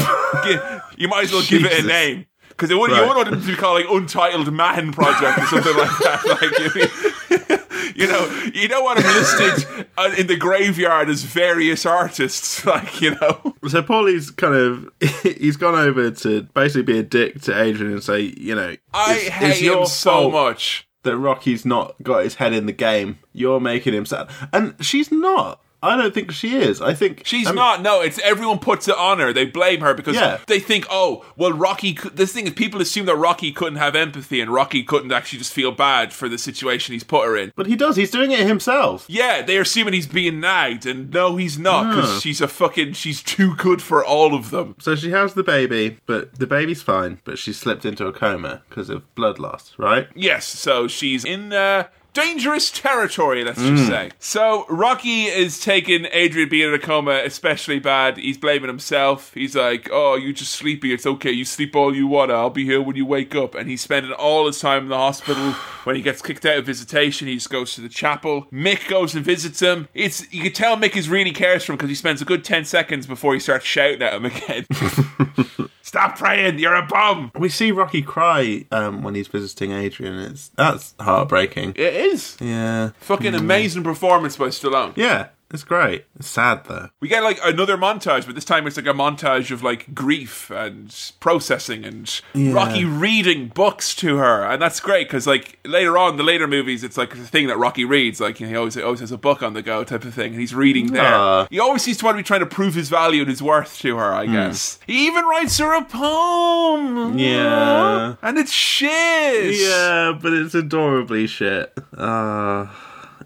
you 0.96 1.06
might 1.06 1.24
as 1.24 1.32
well 1.32 1.44
give 1.46 1.64
it 1.64 1.84
a 1.84 1.86
name. 1.86 2.26
Because 2.56 2.70
you 2.70 2.76
Right. 2.82 2.90
wouldn't 3.06 3.16
want 3.16 3.28
it 3.28 3.30
to 3.32 3.46
be 3.46 3.54
called 3.54 3.80
like 3.82 3.90
Untitled 3.90 4.52
Man 4.52 4.92
Project 4.92 5.38
or 5.38 5.46
something 5.46 5.76
like 5.76 5.98
that. 5.98 6.22
Like, 6.40 6.74
you, 6.74 7.86
you 8.06 8.06
know, 8.06 8.50
you 8.54 8.68
don't 8.68 8.82
want 8.84 8.98
him 8.98 9.06
listed 9.14 9.86
uh, 9.98 10.14
in 10.16 10.26
the 10.26 10.36
graveyard 10.36 11.08
as 11.10 11.22
various 11.22 11.84
artists. 11.86 12.64
Like, 12.66 13.00
you 13.00 13.10
know, 13.16 13.54
so 13.68 13.82
Paulie's 13.82 14.30
kind 14.30 14.54
of 14.54 14.90
he's 15.22 15.56
gone 15.56 15.74
over 15.74 16.10
to 16.10 16.42
basically 16.54 16.82
be 16.82 16.98
a 16.98 17.02
dick 17.02 17.40
to 17.42 17.60
Adrian 17.60 17.92
and 17.92 18.02
say, 18.02 18.32
you 18.36 18.54
know, 18.54 18.74
I 18.92 19.12
it's- 19.16 19.28
hate 19.28 19.50
it's 19.50 19.60
him 19.60 19.86
so 19.86 20.30
much. 20.30 20.88
that 21.02 21.16
Rocky's 21.16 21.64
not 21.64 21.94
got 22.02 22.24
his 22.24 22.34
head 22.36 22.52
in 22.52 22.66
the 22.66 22.72
game. 22.72 23.18
You're 23.32 23.60
making 23.60 23.94
him 23.94 24.06
sad, 24.06 24.28
and 24.52 24.74
she's 24.84 25.12
not. 25.12 25.60
I 25.82 25.96
don't 25.96 26.12
think 26.14 26.32
she 26.32 26.56
is. 26.56 26.80
I 26.80 26.94
think 26.94 27.22
She's 27.24 27.46
I 27.46 27.50
mean, 27.50 27.56
not. 27.56 27.82
No, 27.82 28.00
it's 28.00 28.18
everyone 28.20 28.58
puts 28.58 28.88
it 28.88 28.96
on 28.96 29.18
her. 29.20 29.32
They 29.32 29.44
blame 29.44 29.80
her 29.80 29.94
because 29.94 30.16
Yeah. 30.16 30.38
they 30.46 30.58
think, 30.58 30.86
oh, 30.90 31.24
well, 31.36 31.52
Rocky. 31.52 31.96
This 32.12 32.32
thing 32.32 32.46
is, 32.46 32.54
people 32.54 32.80
assume 32.80 33.06
that 33.06 33.16
Rocky 33.16 33.52
couldn't 33.52 33.76
have 33.78 33.94
empathy 33.94 34.40
and 34.40 34.50
Rocky 34.50 34.82
couldn't 34.82 35.12
actually 35.12 35.38
just 35.38 35.52
feel 35.52 35.70
bad 35.72 36.12
for 36.12 36.28
the 36.28 36.38
situation 36.38 36.92
he's 36.94 37.04
put 37.04 37.24
her 37.26 37.36
in. 37.36 37.52
But 37.54 37.66
he 37.66 37.76
does. 37.76 37.96
He's 37.96 38.10
doing 38.10 38.32
it 38.32 38.40
himself. 38.46 39.04
Yeah, 39.08 39.42
they're 39.42 39.60
assuming 39.62 39.92
he's 39.94 40.06
being 40.06 40.40
nagged, 40.40 40.86
and 40.86 41.12
no, 41.12 41.36
he's 41.36 41.58
not 41.58 41.94
because 41.94 42.14
No. 42.14 42.18
she's 42.20 42.40
a 42.40 42.48
fucking. 42.48 42.94
She's 42.94 43.22
too 43.22 43.54
good 43.56 43.82
for 43.82 44.04
all 44.04 44.34
of 44.34 44.50
them. 44.50 44.74
So 44.80 44.96
she 44.96 45.10
has 45.10 45.34
the 45.34 45.42
baby, 45.44 45.98
but 46.06 46.34
the 46.38 46.46
baby's 46.46 46.82
fine. 46.82 47.20
But 47.24 47.38
she 47.38 47.52
slipped 47.52 47.84
into 47.84 48.06
a 48.06 48.12
coma 48.12 48.62
because 48.68 48.88
of 48.90 49.14
blood 49.14 49.38
loss, 49.38 49.72
right? 49.78 50.08
Yes, 50.14 50.46
so 50.46 50.88
she's 50.88 51.24
in 51.24 51.52
uh, 51.52 51.84
dangerous 52.16 52.70
territory, 52.70 53.44
let's 53.44 53.58
just 53.60 53.84
Mm. 53.84 53.88
say. 53.88 54.10
So 54.18 54.64
Rocky 54.68 55.24
is 55.26 55.60
taking 55.60 56.06
Adrian 56.12 56.48
being 56.48 56.68
in 56.68 56.74
a 56.74 56.78
coma 56.78 57.20
especially 57.24 57.78
bad. 57.78 58.16
He's 58.16 58.38
blaming 58.38 58.68
himself. 58.68 59.32
He's 59.34 59.54
like, 59.54 59.88
"Oh, 59.92 60.14
you're 60.16 60.32
just 60.32 60.52
sleepy. 60.52 60.92
It's 60.92 61.06
okay. 61.06 61.30
You 61.30 61.44
sleep 61.44 61.76
all 61.76 61.94
you 61.94 62.06
want. 62.06 62.30
I'll 62.30 62.50
be 62.50 62.64
here 62.64 62.80
when 62.80 62.96
you 62.96 63.04
wake 63.06 63.34
up." 63.34 63.54
And 63.54 63.68
he's 63.68 63.82
spending 63.82 64.12
all 64.12 64.46
his 64.46 64.58
time 64.60 64.84
in 64.84 64.88
the 64.88 64.96
hospital. 64.96 65.52
when 65.84 65.94
he 65.96 66.02
gets 66.02 66.22
kicked 66.22 66.44
out 66.46 66.58
of 66.58 66.66
visitation, 66.66 67.28
he 67.28 67.34
just 67.34 67.50
goes 67.50 67.74
to 67.74 67.80
the 67.80 67.88
chapel. 67.88 68.46
Mick 68.52 68.88
goes 68.88 69.14
and 69.14 69.24
visits 69.24 69.60
him. 69.60 69.88
It's 69.94 70.26
you 70.32 70.42
can 70.42 70.52
tell 70.52 70.76
Mick 70.76 70.96
is 70.96 71.08
really 71.08 71.32
cares 71.32 71.64
for 71.64 71.72
him 71.72 71.76
because 71.76 71.90
he 71.90 71.94
spends 71.94 72.22
a 72.22 72.24
good 72.24 72.42
ten 72.44 72.64
seconds 72.64 73.06
before 73.06 73.34
he 73.34 73.40
starts 73.40 73.64
shouting 73.66 74.02
at 74.02 74.14
him 74.14 74.24
again. 74.24 74.66
Stop 75.82 76.18
praying! 76.18 76.58
You're 76.58 76.74
a 76.74 76.84
bum. 76.86 77.30
We 77.38 77.48
see 77.48 77.70
Rocky 77.70 78.02
cry 78.02 78.64
um, 78.72 79.02
when 79.02 79.14
he's 79.14 79.28
visiting 79.28 79.70
Adrian. 79.70 80.18
It's 80.18 80.48
that's 80.48 80.94
heartbreaking. 80.98 81.70
It 81.76 81.94
is 81.94 82.05
Yeah, 82.40 82.90
fucking 83.00 83.32
hmm. 83.32 83.38
amazing 83.38 83.82
performance 83.82 84.36
by 84.36 84.48
Stallone. 84.48 84.96
yeah, 84.96 85.28
it's 85.52 85.64
great. 85.64 86.04
It's 86.18 86.28
sad 86.28 86.64
though. 86.64 86.88
We 87.00 87.08
get 87.08 87.22
like 87.22 87.38
another 87.44 87.76
montage, 87.76 88.26
but 88.26 88.34
this 88.34 88.44
time 88.44 88.66
it's 88.66 88.76
like 88.76 88.86
a 88.86 88.90
montage 88.90 89.50
of 89.50 89.62
like 89.62 89.94
grief 89.94 90.50
and 90.50 90.94
processing 91.20 91.84
and 91.84 92.20
Yeah. 92.34 92.52
Rocky 92.52 92.84
reading 92.84 93.48
books 93.48 93.94
to 93.96 94.16
her, 94.16 94.44
and 94.44 94.60
that's 94.60 94.80
great 94.80 95.06
because 95.08 95.26
like 95.26 95.58
later 95.64 95.96
on, 95.96 96.16
the 96.16 96.22
later 96.22 96.46
movies, 96.46 96.82
it's 96.84 96.96
like 96.96 97.10
the 97.10 97.16
thing 97.26 97.46
that 97.46 97.58
Rocky 97.58 97.84
reads, 97.84 98.20
like 98.20 98.40
you 98.40 98.46
know, 98.46 98.50
he 98.50 98.56
always 98.56 98.76
always 98.76 99.00
has 99.00 99.12
a 99.12 99.18
book 99.18 99.42
on 99.42 99.54
the 99.54 99.62
go 99.62 99.84
type 99.84 100.04
of 100.04 100.14
thing, 100.14 100.32
and 100.32 100.40
he's 100.40 100.54
reading 100.54 100.88
there. 100.92 101.46
He 101.50 101.60
always 101.60 101.82
seems 101.82 101.98
to 101.98 102.04
want 102.04 102.16
to 102.16 102.22
be 102.22 102.26
trying 102.26 102.40
to 102.40 102.46
prove 102.46 102.74
his 102.74 102.88
value 102.88 103.20
and 103.22 103.30
his 103.30 103.42
worth 103.42 103.78
to 103.80 103.96
her. 103.96 104.12
I 104.14 104.26
guess 104.26 104.78
he 104.86 105.06
even 105.06 105.24
writes 105.26 105.58
her 105.58 105.74
a 105.74 105.84
poem. 105.84 107.18
Yeah. 107.18 108.16
and 108.22 108.38
it's 108.38 108.52
shit. 108.52 109.54
Yeah, 109.56 110.18
but 110.20 110.32
it's 110.32 110.54
adorably 110.54 111.26
shit. 111.26 111.72
Uh, 111.96 112.66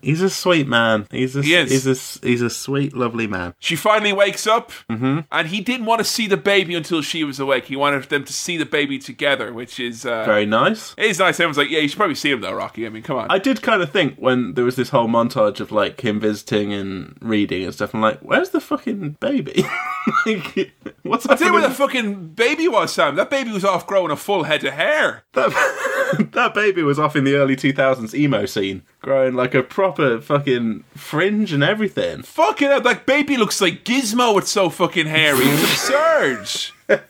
he's 0.02 0.22
a 0.22 0.30
sweet 0.30 0.66
man. 0.68 1.06
He's 1.10 1.36
a 1.36 1.42
He 1.42 1.54
is. 1.54 1.70
he's 1.70 1.86
a 1.86 2.26
he's 2.26 2.42
a 2.42 2.50
sweet, 2.50 2.94
lovely 2.96 3.26
man. 3.26 3.54
She 3.58 3.76
finally 3.76 4.12
wakes 4.12 4.46
up, 4.46 4.72
Mm-hmm. 4.90 5.20
and 5.30 5.48
he 5.48 5.60
didn't 5.60 5.86
want 5.86 5.98
to 6.00 6.04
see 6.04 6.26
the 6.26 6.36
baby 6.36 6.74
until 6.74 7.02
she 7.02 7.24
was 7.24 7.38
awake. 7.40 7.66
He 7.66 7.76
wanted 7.76 8.04
them 8.04 8.24
to 8.24 8.32
see 8.32 8.56
the 8.56 8.66
baby 8.66 8.98
together, 8.98 9.52
which 9.52 9.78
is 9.80 10.04
uh, 10.06 10.24
Very 10.24 10.46
nice. 10.46 10.94
It 10.98 11.06
is 11.06 11.18
nice. 11.18 11.34
Everyone's 11.40 11.58
like, 11.58 11.70
yeah, 11.70 11.78
you 11.80 11.88
should 11.88 11.96
probably 11.96 12.14
see 12.14 12.30
him 12.30 12.40
though, 12.40 12.52
Rocky. 12.52 12.86
I 12.86 12.88
mean, 12.88 13.02
come 13.02 13.16
on. 13.16 13.26
I 13.30 13.38
did 13.38 13.62
kind 13.62 13.82
of 13.82 13.90
think 13.90 14.16
when 14.18 14.54
there 14.54 14.64
was 14.64 14.76
this 14.76 14.88
whole 14.90 15.08
montage 15.08 15.60
of 15.60 15.70
like 15.72 16.00
him 16.02 16.20
visiting 16.20 16.72
and 16.72 17.16
reading 17.20 17.64
and 17.64 17.72
stuff. 17.74 17.94
I'm 17.94 18.00
like, 18.00 18.20
where's 18.20 18.50
the 18.50 18.60
fucking 18.60 19.16
baby? 19.20 19.64
like, 20.26 20.72
what's 21.02 21.26
I'll 21.28 21.36
tell 21.36 21.52
where 21.52 21.62
the 21.62 21.70
fucking 21.74 22.28
baby 22.28 22.68
was, 22.68 22.92
Sam. 22.92 23.16
That 23.16 23.30
baby 23.30 23.50
was 23.52 23.64
off 23.64 23.86
growing 23.86 24.10
a 24.10 24.16
full 24.16 24.44
head 24.44 24.64
of 24.64 24.74
hair. 24.74 25.24
that, 25.34 26.28
that 26.32 26.54
baby 26.54 26.82
was 26.82 26.98
off 26.98 27.16
in 27.16 27.24
the 27.24 27.34
early 27.36 27.56
2000s 27.56 28.14
emo 28.14 28.46
scene, 28.46 28.82
growing 29.00 29.34
like 29.34 29.54
a 29.54 29.62
proper 29.62 30.20
fucking 30.20 30.84
fringe 30.94 31.52
and 31.52 31.62
everything. 31.64 32.22
Fucking 32.22 32.68
hell, 32.68 32.80
that 32.82 33.06
baby 33.06 33.36
looks 33.36 33.60
like 33.60 33.84
Gizmo. 33.84 34.38
It's 34.38 34.50
so 34.50 34.70
fucking 34.70 35.06
hairy. 35.06 35.44
It's 35.44 35.90
absurd. 35.90 37.00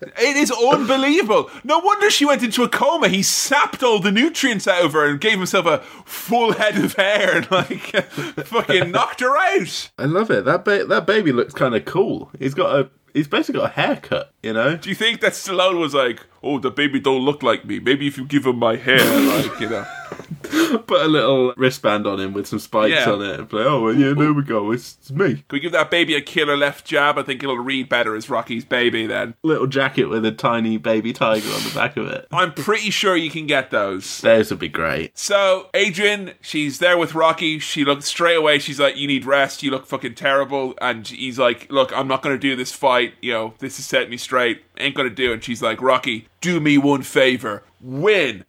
It 0.00 0.36
is 0.36 0.52
unbelievable. 0.52 1.50
No 1.64 1.80
wonder 1.80 2.08
she 2.08 2.24
went 2.24 2.44
into 2.44 2.62
a 2.62 2.68
coma. 2.68 3.08
He 3.08 3.24
sapped 3.24 3.82
all 3.82 3.98
the 3.98 4.12
nutrients 4.12 4.68
out 4.68 4.84
of 4.84 4.92
her 4.92 5.04
and 5.04 5.20
gave 5.20 5.38
himself 5.38 5.66
a 5.66 5.78
full 6.04 6.52
head 6.52 6.76
of 6.78 6.94
hair 6.94 7.38
and 7.38 7.50
like 7.50 7.80
fucking 8.46 8.92
knocked 8.92 9.18
her 9.20 9.36
out. 9.36 9.90
I 9.98 10.04
love 10.04 10.30
it. 10.30 10.44
That 10.44 10.64
ba- 10.64 10.84
that 10.84 11.04
baby 11.04 11.32
looks 11.32 11.52
kind 11.52 11.74
of 11.74 11.84
cool. 11.84 12.30
He's 12.38 12.54
got 12.54 12.78
a 12.78 12.90
he's 13.12 13.26
basically 13.26 13.60
got 13.60 13.70
a 13.70 13.74
haircut, 13.74 14.32
you 14.40 14.52
know. 14.52 14.76
Do 14.76 14.88
you 14.88 14.94
think 14.94 15.20
that 15.20 15.32
Stallone 15.32 15.80
was 15.80 15.94
like, 15.94 16.24
"Oh, 16.44 16.60
the 16.60 16.70
baby 16.70 17.00
don't 17.00 17.22
look 17.24 17.42
like 17.42 17.64
me. 17.64 17.80
Maybe 17.80 18.06
if 18.06 18.16
you 18.16 18.24
give 18.24 18.46
him 18.46 18.60
my 18.60 18.76
hair, 18.76 18.98
like 18.98 19.58
you 19.58 19.68
know." 19.68 19.86
Put 20.86 21.02
a 21.02 21.06
little 21.08 21.52
wristband 21.56 22.06
on 22.06 22.20
him 22.20 22.32
with 22.32 22.46
some 22.46 22.58
spikes 22.58 22.94
Yeah. 22.94 23.10
on 23.10 23.22
it. 23.22 23.38
And 23.40 23.48
play, 23.48 23.62
oh, 23.64 23.82
well, 23.82 23.94
yeah, 23.94 24.14
there 24.14 24.32
we 24.32 24.42
go. 24.42 24.70
It's, 24.72 24.96
it's 25.00 25.10
me. 25.10 25.34
Can 25.34 25.44
we 25.52 25.60
give 25.60 25.72
that 25.72 25.90
baby 25.90 26.14
a 26.14 26.20
killer 26.20 26.56
left 26.56 26.84
jab? 26.86 27.18
I 27.18 27.22
think 27.22 27.42
it'll 27.42 27.58
read 27.58 27.88
better 27.88 28.14
as 28.16 28.28
Rocky's 28.30 28.64
baby 28.64 29.06
then. 29.06 29.34
Little 29.42 29.66
jacket 29.66 30.06
with 30.06 30.24
a 30.24 30.32
tiny 30.32 30.76
baby 30.76 31.12
tiger 31.12 31.48
on 31.48 31.62
the 31.62 31.72
back 31.74 31.96
of 31.96 32.06
it. 32.08 32.26
I'm 32.32 32.52
pretty 32.52 32.90
sure 32.90 33.16
you 33.16 33.30
can 33.30 33.46
get 33.46 33.70
those. 33.70 34.20
Those 34.20 34.50
would 34.50 34.60
be 34.60 34.68
great. 34.68 35.16
So, 35.18 35.68
Adrian, 35.74 36.32
she's 36.40 36.78
there 36.78 36.98
with 36.98 37.14
Rocky. 37.14 37.58
She 37.58 37.84
looks 37.84 38.06
straight 38.06 38.36
away. 38.36 38.58
She's 38.58 38.80
like, 38.80 38.96
You 38.96 39.06
need 39.06 39.24
rest. 39.24 39.62
You 39.62 39.70
look 39.70 39.86
fucking 39.86 40.14
terrible. 40.14 40.74
And 40.80 41.06
he's 41.06 41.38
like, 41.38 41.70
Look, 41.70 41.92
I'm 41.96 42.08
not 42.08 42.22
going 42.22 42.34
to 42.34 42.40
do 42.40 42.56
this 42.56 42.72
fight. 42.72 43.14
You 43.20 43.32
know, 43.32 43.54
this 43.58 43.78
is 43.78 43.86
setting 43.86 44.10
me 44.10 44.16
straight. 44.16 44.62
Ain't 44.78 44.94
going 44.94 45.08
to 45.08 45.14
do 45.14 45.30
it. 45.30 45.34
And 45.34 45.44
she's 45.44 45.62
like, 45.62 45.82
Rocky, 45.82 46.28
do 46.40 46.60
me 46.60 46.78
one 46.78 47.02
favor. 47.02 47.62
Win. 47.80 48.44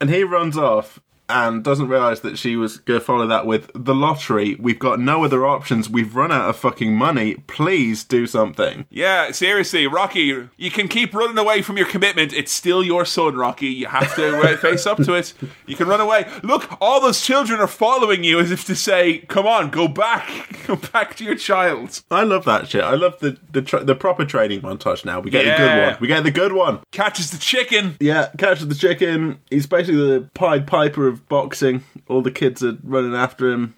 And 0.00 0.10
he 0.10 0.22
runs 0.24 0.56
off 0.56 1.00
and 1.28 1.62
doesn't 1.62 1.88
realise 1.88 2.20
that 2.20 2.38
she 2.38 2.56
was 2.56 2.78
going 2.78 2.98
to 2.98 3.04
follow 3.04 3.26
that 3.26 3.46
with 3.46 3.70
the 3.74 3.94
lottery. 3.94 4.56
We've 4.56 4.78
got 4.78 4.98
no 5.00 5.24
other 5.24 5.46
options. 5.46 5.88
We've 5.88 6.14
run 6.14 6.32
out 6.32 6.48
of 6.48 6.56
fucking 6.56 6.94
money. 6.94 7.34
Please 7.46 8.04
do 8.04 8.26
something. 8.26 8.86
Yeah, 8.90 9.30
seriously, 9.32 9.86
Rocky, 9.86 10.48
you 10.56 10.70
can 10.70 10.88
keep 10.88 11.14
running 11.14 11.38
away 11.38 11.62
from 11.62 11.76
your 11.76 11.86
commitment. 11.86 12.32
It's 12.32 12.52
still 12.52 12.82
your 12.82 13.04
son, 13.04 13.36
Rocky. 13.36 13.66
You 13.66 13.86
have 13.86 14.14
to 14.16 14.40
uh, 14.40 14.56
face 14.58 14.86
up 14.86 14.98
to 14.98 15.14
it. 15.14 15.34
You 15.66 15.76
can 15.76 15.86
run 15.88 16.00
away. 16.00 16.30
Look, 16.42 16.76
all 16.80 17.00
those 17.00 17.20
children 17.20 17.60
are 17.60 17.66
following 17.66 18.24
you 18.24 18.38
as 18.38 18.50
if 18.50 18.64
to 18.66 18.74
say, 18.74 19.18
"Come 19.18 19.46
on, 19.46 19.70
go 19.70 19.88
back, 19.88 20.58
go 20.66 20.76
back 20.76 21.14
to 21.16 21.24
your 21.24 21.34
child." 21.34 22.02
I 22.10 22.24
love 22.24 22.44
that 22.46 22.68
shit. 22.68 22.82
I 22.82 22.94
love 22.94 23.18
the 23.20 23.38
the, 23.52 23.62
tra- 23.62 23.84
the 23.84 23.94
proper 23.94 24.24
training 24.24 24.62
montage 24.62 25.04
now. 25.04 25.20
We 25.20 25.30
get 25.30 25.44
the 25.44 25.56
good 25.56 25.82
one. 25.82 25.96
We 26.00 26.08
get 26.08 26.24
the 26.24 26.30
good 26.30 26.52
one. 26.52 26.80
Catches 26.92 27.30
the 27.30 27.38
chicken. 27.38 27.96
Yeah, 28.00 28.28
catches 28.38 28.68
the 28.68 28.74
chicken. 28.74 29.40
He's 29.50 29.66
basically 29.66 29.96
the 29.96 30.28
Pied 30.34 30.66
Piper 30.66 31.08
of 31.08 31.17
boxing. 31.28 31.84
All 32.08 32.22
the 32.22 32.30
kids 32.30 32.62
are 32.62 32.78
running 32.82 33.14
after 33.14 33.50
him. 33.50 33.74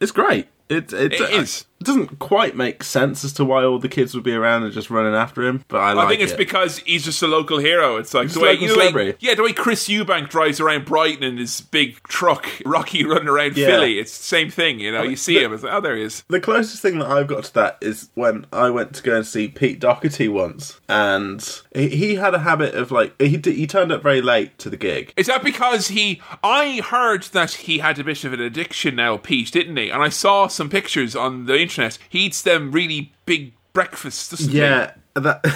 It's 0.00 0.12
great. 0.12 0.48
It, 0.68 0.92
it, 0.92 1.12
It 1.12 1.20
is. 1.20 1.66
It 1.82 1.86
doesn't 1.86 2.20
quite 2.20 2.54
make 2.56 2.84
sense 2.84 3.24
as 3.24 3.32
to 3.34 3.44
why 3.44 3.64
all 3.64 3.80
the 3.80 3.88
kids 3.88 4.14
would 4.14 4.22
be 4.22 4.34
around 4.34 4.62
and 4.62 4.72
just 4.72 4.88
running 4.88 5.14
after 5.14 5.42
him, 5.42 5.64
but 5.66 5.78
I 5.78 5.94
like 5.94 6.06
I 6.06 6.08
think 6.10 6.20
it's 6.20 6.32
it. 6.32 6.38
because 6.38 6.78
he's 6.78 7.04
just 7.04 7.20
a 7.22 7.26
local 7.26 7.58
hero. 7.58 7.96
It's 7.96 8.14
like 8.14 8.26
Just 8.28 8.36
the 8.36 8.40
way, 8.42 8.52
you 8.54 8.68
know, 8.68 8.74
like- 8.74 9.16
yeah, 9.18 9.34
the 9.34 9.42
way 9.42 9.52
Chris 9.52 9.88
Eubank 9.88 10.28
drives 10.28 10.60
around 10.60 10.84
Brighton 10.84 11.24
in 11.24 11.38
his 11.38 11.60
big 11.60 12.00
truck, 12.04 12.46
Rocky 12.64 13.04
running 13.04 13.26
around 13.26 13.56
Yeah. 13.56 13.66
Philly. 13.66 13.98
It's 13.98 14.16
the 14.16 14.22
same 14.24 14.48
thing, 14.48 14.78
you 14.78 14.92
know. 14.92 15.02
You 15.02 15.16
see 15.16 15.42
him, 15.42 15.52
it's 15.52 15.64
like, 15.64 15.72
oh, 15.72 15.80
there 15.80 15.96
he 15.96 16.04
is. 16.04 16.22
The 16.28 16.40
closest 16.40 16.80
thing 16.82 17.00
that 17.00 17.08
I've 17.10 17.26
got 17.26 17.42
to 17.44 17.54
that 17.54 17.78
is 17.80 18.10
when 18.14 18.46
I 18.52 18.70
went 18.70 18.94
to 18.94 19.02
go 19.02 19.16
and 19.16 19.26
see 19.26 19.48
Pete 19.48 19.80
Doherty 19.80 20.28
once, 20.28 20.80
and 20.88 21.62
he, 21.74 21.88
he 21.88 22.14
had 22.14 22.32
a 22.34 22.38
habit 22.38 22.76
of 22.76 22.92
like 22.92 23.20
he 23.20 23.36
d- 23.36 23.54
he 23.54 23.66
turned 23.66 23.90
up 23.90 24.04
very 24.04 24.22
late 24.22 24.56
to 24.58 24.70
the 24.70 24.76
gig. 24.76 25.12
Is 25.16 25.26
that 25.26 25.42
because 25.42 25.88
he? 25.88 26.22
I 26.44 26.80
heard 26.80 27.24
that 27.32 27.50
he 27.52 27.78
had 27.78 27.98
a 27.98 28.04
bit 28.04 28.22
of 28.24 28.32
an 28.32 28.40
addiction 28.40 28.94
now, 28.94 29.16
Pete, 29.16 29.50
didn't 29.50 29.76
he? 29.76 29.90
And 29.90 30.00
I 30.02 30.08
saw 30.10 30.46
some 30.46 30.70
pictures 30.70 31.16
on 31.16 31.46
the 31.46 31.54
internet. 31.72 31.98
He 32.08 32.20
eats 32.20 32.42
them 32.42 32.70
really 32.70 33.12
big 33.26 33.52
breakfasts, 33.72 34.30
doesn't 34.30 34.52
Yeah, 34.52 34.92
that 35.14 35.44
he? 35.44 35.50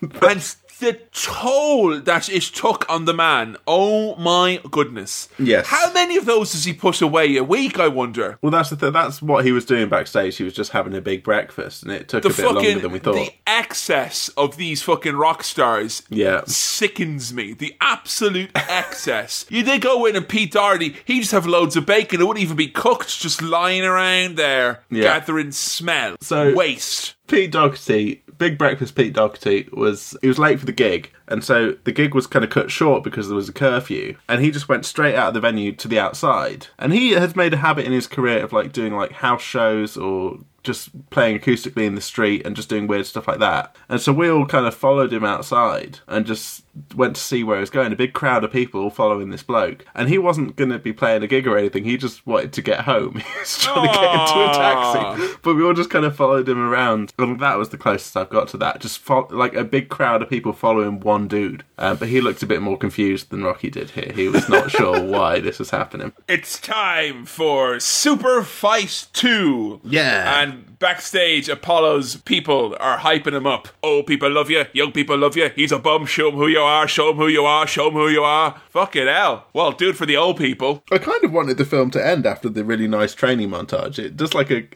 And 0.00 0.56
the 0.82 1.00
toll 1.12 1.98
that 2.00 2.28
it 2.28 2.42
took 2.42 2.84
on 2.90 3.06
the 3.06 3.14
man. 3.14 3.56
Oh 3.66 4.14
my 4.16 4.60
goodness! 4.70 5.28
Yes. 5.38 5.66
How 5.68 5.92
many 5.92 6.16
of 6.16 6.26
those 6.26 6.52
does 6.52 6.64
he 6.64 6.72
put 6.74 7.00
away 7.00 7.36
a 7.36 7.44
week? 7.44 7.78
I 7.78 7.88
wonder. 7.88 8.38
well, 8.42 8.50
that's 8.50 8.70
the 8.70 8.76
th- 8.76 8.92
that's 8.92 9.22
what 9.22 9.44
he 9.44 9.52
was 9.52 9.64
doing 9.64 9.88
backstage. 9.88 10.36
He 10.36 10.44
was 10.44 10.52
just 10.52 10.72
having 10.72 10.94
a 10.94 11.00
big 11.00 11.24
breakfast, 11.24 11.82
and 11.82 11.90
it 11.92 12.08
took 12.08 12.22
The 12.22 12.28
a 12.28 12.32
bit 12.32 12.44
longer 12.44 12.78
than 12.80 12.92
we 12.92 12.98
thought. 12.98 13.14
the 13.14 13.30
excess 13.46 14.28
of 14.36 14.56
these 14.56 14.82
fucking 14.82 15.16
rock 15.16 15.42
stars 15.42 16.02
Yeah. 16.10 16.42
sickens 16.46 17.32
me. 17.32 17.52
The 17.54 17.74
absolute 17.80 18.50
excess. 18.56 19.46
You 19.48 19.62
did 19.62 19.80
go 19.80 20.04
in 20.06 20.16
and 20.16 20.28
Pete 20.28 20.52
Doherty, 20.52 20.96
he 21.04 21.20
just 21.20 21.32
have 21.32 21.46
loads 21.46 21.76
of 21.76 21.86
bacon. 21.86 22.20
It 22.20 22.24
wouldn't 22.26 22.42
even 22.42 22.56
be 22.56 22.68
cooked, 22.68 23.20
just 23.20 23.40
lying 23.40 23.84
around 23.84 24.36
there, 24.36 24.82
Yeah. 24.90 25.02
gathering 25.04 25.52
smell. 25.52 26.16
So- 26.20 26.52
waste. 26.54 27.14
Pete 27.28 27.52
Doherty, 27.52 28.21
big 28.42 28.58
breakfast. 28.58 28.96
Pete 28.96 29.12
Doherty 29.12 29.68
was 29.72 30.16
he 30.20 30.26
was 30.26 30.38
late 30.38 30.58
for 30.58 30.66
the 30.66 30.72
gig, 30.72 31.12
and 31.28 31.44
so 31.44 31.76
the 31.84 31.92
gig 31.92 32.12
was 32.12 32.26
kind 32.26 32.44
of 32.44 32.50
cut 32.50 32.72
short 32.72 33.04
because 33.04 33.28
there 33.28 33.36
was 33.36 33.48
a 33.48 33.52
curfew, 33.52 34.16
and 34.28 34.42
he 34.42 34.50
just 34.50 34.68
went 34.68 34.84
straight 34.84 35.14
out 35.14 35.28
of 35.28 35.34
the 35.34 35.40
venue 35.40 35.70
to 35.70 35.86
the 35.86 36.00
outside. 36.00 36.66
And 36.76 36.92
he 36.92 37.12
has 37.12 37.36
made 37.36 37.54
a 37.54 37.58
habit 37.58 37.84
in 37.84 37.92
his 37.92 38.08
career 38.08 38.42
of 38.42 38.52
like 38.52 38.72
doing 38.72 38.94
like 38.94 39.12
house 39.12 39.42
shows 39.42 39.96
or 39.96 40.38
just 40.62 41.10
playing 41.10 41.38
acoustically 41.38 41.84
in 41.84 41.94
the 41.94 42.00
street 42.00 42.46
and 42.46 42.56
just 42.56 42.68
doing 42.68 42.86
weird 42.86 43.06
stuff 43.06 43.28
like 43.28 43.40
that. 43.40 43.74
And 43.88 44.00
so 44.00 44.12
we 44.12 44.30
all 44.30 44.46
kind 44.46 44.66
of 44.66 44.74
followed 44.74 45.12
him 45.12 45.24
outside 45.24 46.00
and 46.06 46.26
just 46.26 46.64
went 46.94 47.16
to 47.16 47.22
see 47.22 47.44
where 47.44 47.56
he 47.56 47.60
was 47.60 47.70
going. 47.70 47.92
A 47.92 47.96
big 47.96 48.12
crowd 48.12 48.44
of 48.44 48.52
people 48.52 48.88
following 48.90 49.30
this 49.30 49.42
bloke. 49.42 49.84
And 49.94 50.08
he 50.08 50.18
wasn't 50.18 50.56
going 50.56 50.70
to 50.70 50.78
be 50.78 50.92
playing 50.92 51.22
a 51.22 51.26
gig 51.26 51.46
or 51.46 51.58
anything. 51.58 51.84
He 51.84 51.96
just 51.96 52.26
wanted 52.26 52.52
to 52.54 52.62
get 52.62 52.82
home. 52.82 53.14
he 53.34 53.38
was 53.38 53.58
trying 53.58 53.88
to 53.88 53.94
get 53.94 54.12
into 54.12 54.50
a 54.50 54.52
taxi. 54.54 55.38
But 55.42 55.54
we 55.54 55.64
all 55.64 55.74
just 55.74 55.90
kind 55.90 56.04
of 56.04 56.16
followed 56.16 56.48
him 56.48 56.58
around. 56.58 57.12
And 57.18 57.40
that 57.40 57.58
was 57.58 57.70
the 57.70 57.78
closest 57.78 58.16
I've 58.16 58.30
got 58.30 58.48
to 58.48 58.56
that. 58.58 58.80
Just 58.80 58.98
fo- 58.98 59.28
like 59.30 59.54
a 59.54 59.64
big 59.64 59.88
crowd 59.88 60.22
of 60.22 60.30
people 60.30 60.52
following 60.52 61.00
one 61.00 61.28
dude. 61.28 61.64
Uh, 61.76 61.94
but 61.94 62.08
he 62.08 62.20
looked 62.20 62.42
a 62.42 62.46
bit 62.46 62.62
more 62.62 62.78
confused 62.78 63.30
than 63.30 63.42
Rocky 63.42 63.70
did 63.70 63.90
here. 63.90 64.12
He 64.14 64.28
was 64.28 64.48
not 64.48 64.70
sure 64.70 65.02
why 65.02 65.40
this 65.40 65.58
was 65.58 65.70
happening. 65.70 66.12
It's 66.28 66.60
time 66.60 67.26
for 67.26 67.80
Super 67.80 68.42
Fight 68.42 69.08
2. 69.12 69.80
Yeah. 69.84 70.42
And 70.42 70.51
and 70.52 70.78
backstage, 70.78 71.48
Apollo's 71.48 72.16
people 72.16 72.76
are 72.80 72.98
hyping 72.98 73.32
him 73.32 73.46
up. 73.46 73.68
Old 73.82 74.06
people 74.06 74.30
love 74.30 74.50
you, 74.50 74.64
young 74.72 74.92
people 74.92 75.16
love 75.16 75.36
you. 75.36 75.50
He's 75.54 75.72
a 75.72 75.78
bum. 75.78 76.06
Show 76.06 76.28
him 76.28 76.36
who 76.36 76.48
you 76.48 76.60
are. 76.60 76.86
Show 76.88 77.10
him 77.10 77.16
who 77.16 77.28
you 77.28 77.44
are. 77.44 77.66
Show 77.66 77.88
him 77.88 77.94
who 77.94 78.08
you 78.08 78.22
are. 78.22 78.60
Fucking 78.70 79.06
hell. 79.06 79.46
Well, 79.52 79.72
do 79.72 79.90
it 79.90 79.96
for 79.96 80.06
the 80.06 80.16
old 80.16 80.36
people. 80.36 80.84
I 80.90 80.98
kind 80.98 81.22
of 81.24 81.32
wanted 81.32 81.58
the 81.58 81.64
film 81.64 81.90
to 81.92 82.04
end 82.04 82.26
after 82.26 82.48
the 82.48 82.64
really 82.64 82.88
nice 82.88 83.14
training 83.14 83.50
montage. 83.50 83.98
It 83.98 84.16
just 84.16 84.34
like 84.34 84.50
a 84.50 84.66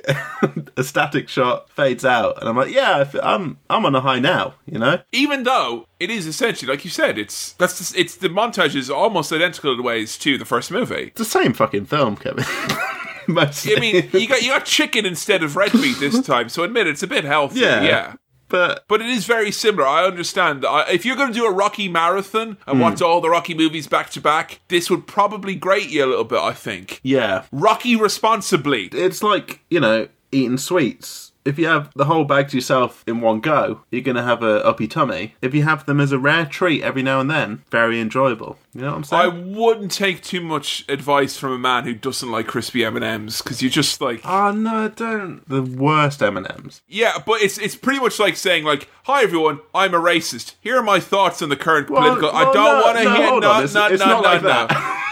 a 0.76 0.84
static 0.84 1.28
shot 1.28 1.70
fades 1.70 2.04
out, 2.04 2.40
and 2.40 2.48
I'm 2.48 2.56
like, 2.56 2.72
yeah, 2.72 3.10
I'm 3.22 3.58
I'm 3.68 3.86
on 3.86 3.94
a 3.94 4.00
high 4.00 4.20
now. 4.20 4.54
You 4.66 4.78
know? 4.78 5.00
Even 5.12 5.44
though 5.44 5.86
it 6.00 6.10
is 6.10 6.26
essentially, 6.26 6.70
like 6.70 6.84
you 6.84 6.90
said, 6.90 7.18
it's 7.18 7.52
that's 7.52 7.78
just, 7.78 7.96
it's 7.96 8.16
the 8.16 8.28
montage 8.28 8.74
is 8.74 8.90
almost 8.90 9.32
identical 9.32 9.74
in 9.74 9.82
ways 9.82 10.16
to 10.18 10.38
the 10.38 10.44
first 10.44 10.70
movie. 10.70 11.08
It's 11.08 11.18
the 11.18 11.24
same 11.24 11.52
fucking 11.52 11.86
film, 11.86 12.16
Kevin. 12.16 12.44
Mostly. 13.32 13.76
I 13.76 13.80
mean, 13.80 14.08
you 14.12 14.28
got 14.28 14.42
you 14.42 14.48
got 14.48 14.64
chicken 14.64 15.06
instead 15.06 15.42
of 15.42 15.56
red 15.56 15.74
meat 15.74 15.98
this 15.98 16.20
time, 16.26 16.48
so 16.48 16.62
admit 16.62 16.86
it's 16.86 17.02
a 17.02 17.06
bit 17.06 17.24
healthy. 17.24 17.60
Yeah. 17.60 17.82
yeah. 17.82 18.14
but 18.48 18.84
But 18.88 19.00
it 19.00 19.08
is 19.08 19.26
very 19.26 19.50
similar. 19.50 19.86
I 19.86 20.04
understand. 20.04 20.64
I, 20.64 20.90
if 20.90 21.04
you're 21.04 21.16
going 21.16 21.32
to 21.32 21.38
do 21.38 21.46
a 21.46 21.52
Rocky 21.52 21.88
marathon 21.88 22.58
and 22.66 22.80
watch 22.80 22.98
hmm. 22.98 23.04
all 23.04 23.20
the 23.20 23.30
Rocky 23.30 23.54
movies 23.54 23.86
back 23.86 24.10
to 24.10 24.20
back, 24.20 24.60
this 24.68 24.90
would 24.90 25.06
probably 25.06 25.54
grate 25.54 25.90
you 25.90 26.04
a 26.04 26.08
little 26.08 26.24
bit. 26.24 26.40
I 26.40 26.52
think. 26.52 27.00
yeah, 27.02 27.44
Rocky 27.52 27.96
responsibly. 27.96 28.86
it's 28.92 29.22
like 29.22 29.60
you 29.70 29.80
know 29.80 30.08
eating 30.32 30.58
sweets. 30.58 31.25
If 31.46 31.58
you 31.58 31.66
have 31.66 31.90
the 31.94 32.04
whole 32.06 32.24
bag 32.24 32.48
to 32.48 32.56
yourself 32.56 33.04
in 33.06 33.20
one 33.20 33.40
go, 33.40 33.80
you're 33.90 34.02
gonna 34.02 34.22
have 34.22 34.42
a 34.42 34.64
uppy 34.64 34.88
tummy. 34.88 35.34
If 35.40 35.54
you 35.54 35.62
have 35.62 35.86
them 35.86 36.00
as 36.00 36.12
a 36.12 36.18
rare 36.18 36.46
treat 36.46 36.82
every 36.82 37.02
now 37.02 37.20
and 37.20 37.30
then, 37.30 37.62
very 37.70 38.00
enjoyable. 38.00 38.58
You 38.74 38.82
know 38.82 38.88
what 38.88 38.96
I'm 38.96 39.04
saying? 39.04 39.22
I 39.22 39.28
wouldn't 39.58 39.92
take 39.92 40.22
too 40.22 40.40
much 40.40 40.84
advice 40.88 41.38
from 41.38 41.52
a 41.52 41.58
man 41.58 41.84
who 41.84 41.94
doesn't 41.94 42.30
like 42.30 42.46
crispy 42.46 42.84
M 42.84 42.96
and 42.96 43.04
M's 43.04 43.40
because 43.40 43.62
you're 43.62 43.70
just 43.70 44.00
like, 44.00 44.20
Oh 44.24 44.52
no, 44.52 44.88
don't. 44.88 45.48
The 45.48 45.62
worst 45.62 46.22
M 46.22 46.36
and 46.36 46.50
M's. 46.50 46.82
yeah. 46.88 47.18
But 47.24 47.40
it's 47.40 47.58
it's 47.58 47.76
pretty 47.76 48.00
much 48.00 48.18
like 48.18 48.36
saying 48.36 48.64
like, 48.64 48.88
hi 49.04 49.22
everyone, 49.22 49.60
I'm 49.74 49.94
a 49.94 50.00
racist. 50.00 50.54
Here 50.60 50.76
are 50.76 50.82
my 50.82 51.00
thoughts 51.00 51.40
on 51.40 51.48
the 51.48 51.56
current 51.56 51.86
political. 51.86 52.30
I 52.30 52.44
don't 52.44 52.54
no, 52.54 52.82
want 52.84 52.98
to 52.98 53.04
no, 53.04 53.14
hear. 53.14 53.26
No, 53.26 53.38
no, 53.38 53.66
no, 53.66 53.88
not 53.96 53.98
no, 53.98 54.20
like 54.20 54.42
no. 54.42 55.02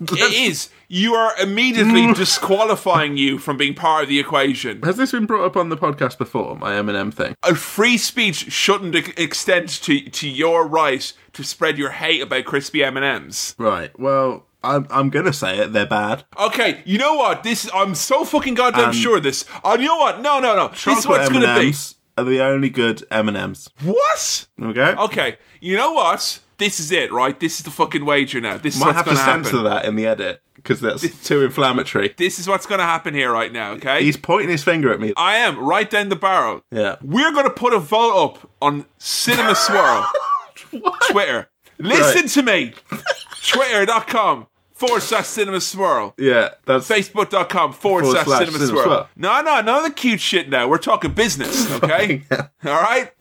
It 0.00 0.32
is. 0.32 0.70
You 0.88 1.14
are 1.14 1.32
immediately 1.40 2.12
disqualifying 2.14 3.16
you 3.16 3.38
from 3.38 3.56
being 3.56 3.74
part 3.74 4.04
of 4.04 4.08
the 4.08 4.20
equation. 4.20 4.82
Has 4.82 4.96
this 4.96 5.12
been 5.12 5.26
brought 5.26 5.44
up 5.44 5.56
on 5.56 5.68
the 5.68 5.76
podcast 5.76 6.18
before? 6.18 6.56
My 6.56 6.76
M 6.76 6.88
and 6.88 6.96
M 6.96 7.10
thing. 7.10 7.34
A 7.42 7.54
free 7.54 7.98
speech 7.98 8.52
shouldn't 8.52 8.94
extend 9.18 9.68
to 9.68 10.00
to 10.00 10.28
your 10.28 10.66
right 10.66 11.12
to 11.32 11.44
spread 11.44 11.78
your 11.78 11.90
hate 11.90 12.22
about 12.22 12.44
crispy 12.44 12.84
M 12.84 12.96
and 12.96 13.04
M's. 13.04 13.54
Right. 13.58 13.96
Well, 13.98 14.46
I'm 14.62 14.86
I'm 14.90 15.10
gonna 15.10 15.32
say 15.32 15.58
it. 15.58 15.72
They're 15.72 15.86
bad. 15.86 16.24
Okay, 16.38 16.82
you 16.84 16.98
know 16.98 17.14
what? 17.14 17.42
This 17.42 17.70
I'm 17.74 17.94
so 17.94 18.24
fucking 18.24 18.54
goddamn 18.54 18.92
sure 18.92 19.18
of 19.18 19.22
this. 19.22 19.44
Oh, 19.64 19.76
you 19.76 19.86
know 19.86 19.96
what? 19.96 20.20
No, 20.20 20.40
no, 20.40 20.56
no. 20.56 20.68
This 20.68 20.78
is 20.78 21.04
Chocolate 21.04 21.18
what's 21.20 21.32
gonna 21.32 21.60
be. 21.60 21.66
M's 21.68 21.94
are 22.18 22.24
the 22.24 22.40
only 22.40 22.70
good 22.70 23.04
M 23.10 23.28
and 23.28 23.36
M's. 23.36 23.70
What? 23.82 24.46
Okay. 24.60 24.94
Okay, 24.94 25.36
you 25.60 25.76
know 25.76 25.92
what? 25.92 26.40
This 26.58 26.80
is 26.80 26.90
it, 26.90 27.12
right? 27.12 27.38
This 27.38 27.58
is 27.58 27.64
the 27.64 27.70
fucking 27.70 28.04
wager 28.04 28.40
now. 28.40 28.56
This 28.56 28.74
is 28.74 28.80
Might 28.80 28.94
what's 28.94 28.96
have 28.98 29.08
to 29.08 29.16
censor 29.16 29.62
that 29.62 29.84
in 29.84 29.96
the 29.96 30.06
edit 30.06 30.42
because 30.54 30.80
that's 30.80 31.26
too 31.26 31.42
inflammatory. 31.44 32.14
This 32.16 32.38
is 32.38 32.48
what's 32.48 32.66
gonna 32.66 32.82
happen 32.84 33.12
here 33.14 33.30
right 33.32 33.52
now. 33.52 33.72
Okay. 33.72 34.02
He's 34.02 34.16
pointing 34.16 34.48
his 34.48 34.64
finger 34.64 34.92
at 34.92 35.00
me. 35.00 35.12
I 35.16 35.36
am 35.36 35.58
right 35.58 35.88
down 35.88 36.08
the 36.08 36.16
barrel. 36.16 36.62
Yeah. 36.70 36.96
We're 37.02 37.32
going 37.32 37.44
to 37.44 37.50
put 37.50 37.72
a 37.74 37.78
vote 37.78 38.24
up 38.24 38.50
on 38.62 38.86
Cinema 38.98 39.54
Swirl. 39.54 40.06
Twitter. 41.10 41.48
Listen 41.78 42.22
Right. 42.22 42.30
to 42.30 42.42
me. 42.42 42.74
Twitter.com 43.46 44.46
forward 44.72 45.02
slash 45.02 45.26
Cinema 45.26 45.60
Swirl. 45.60 46.14
Yeah, 46.18 46.50
that's 46.64 46.88
Facebook.com 46.88 47.72
forward, 47.72 48.02
Forward 48.04 48.14
slash, 48.14 48.26
slash 48.26 48.38
Cinema, 48.40 48.58
Cinema 48.58 48.66
Swirl. 48.82 48.84
Swirl. 48.84 49.08
No, 49.16 49.40
no, 49.42 49.60
none 49.60 49.78
of 49.78 49.84
the 49.84 49.90
cute 49.90 50.20
shit 50.20 50.48
now. 50.48 50.68
We're 50.68 50.78
talking 50.78 51.12
business, 51.12 51.70
okay? 51.82 52.22
All 52.32 52.80
right? 52.82 53.12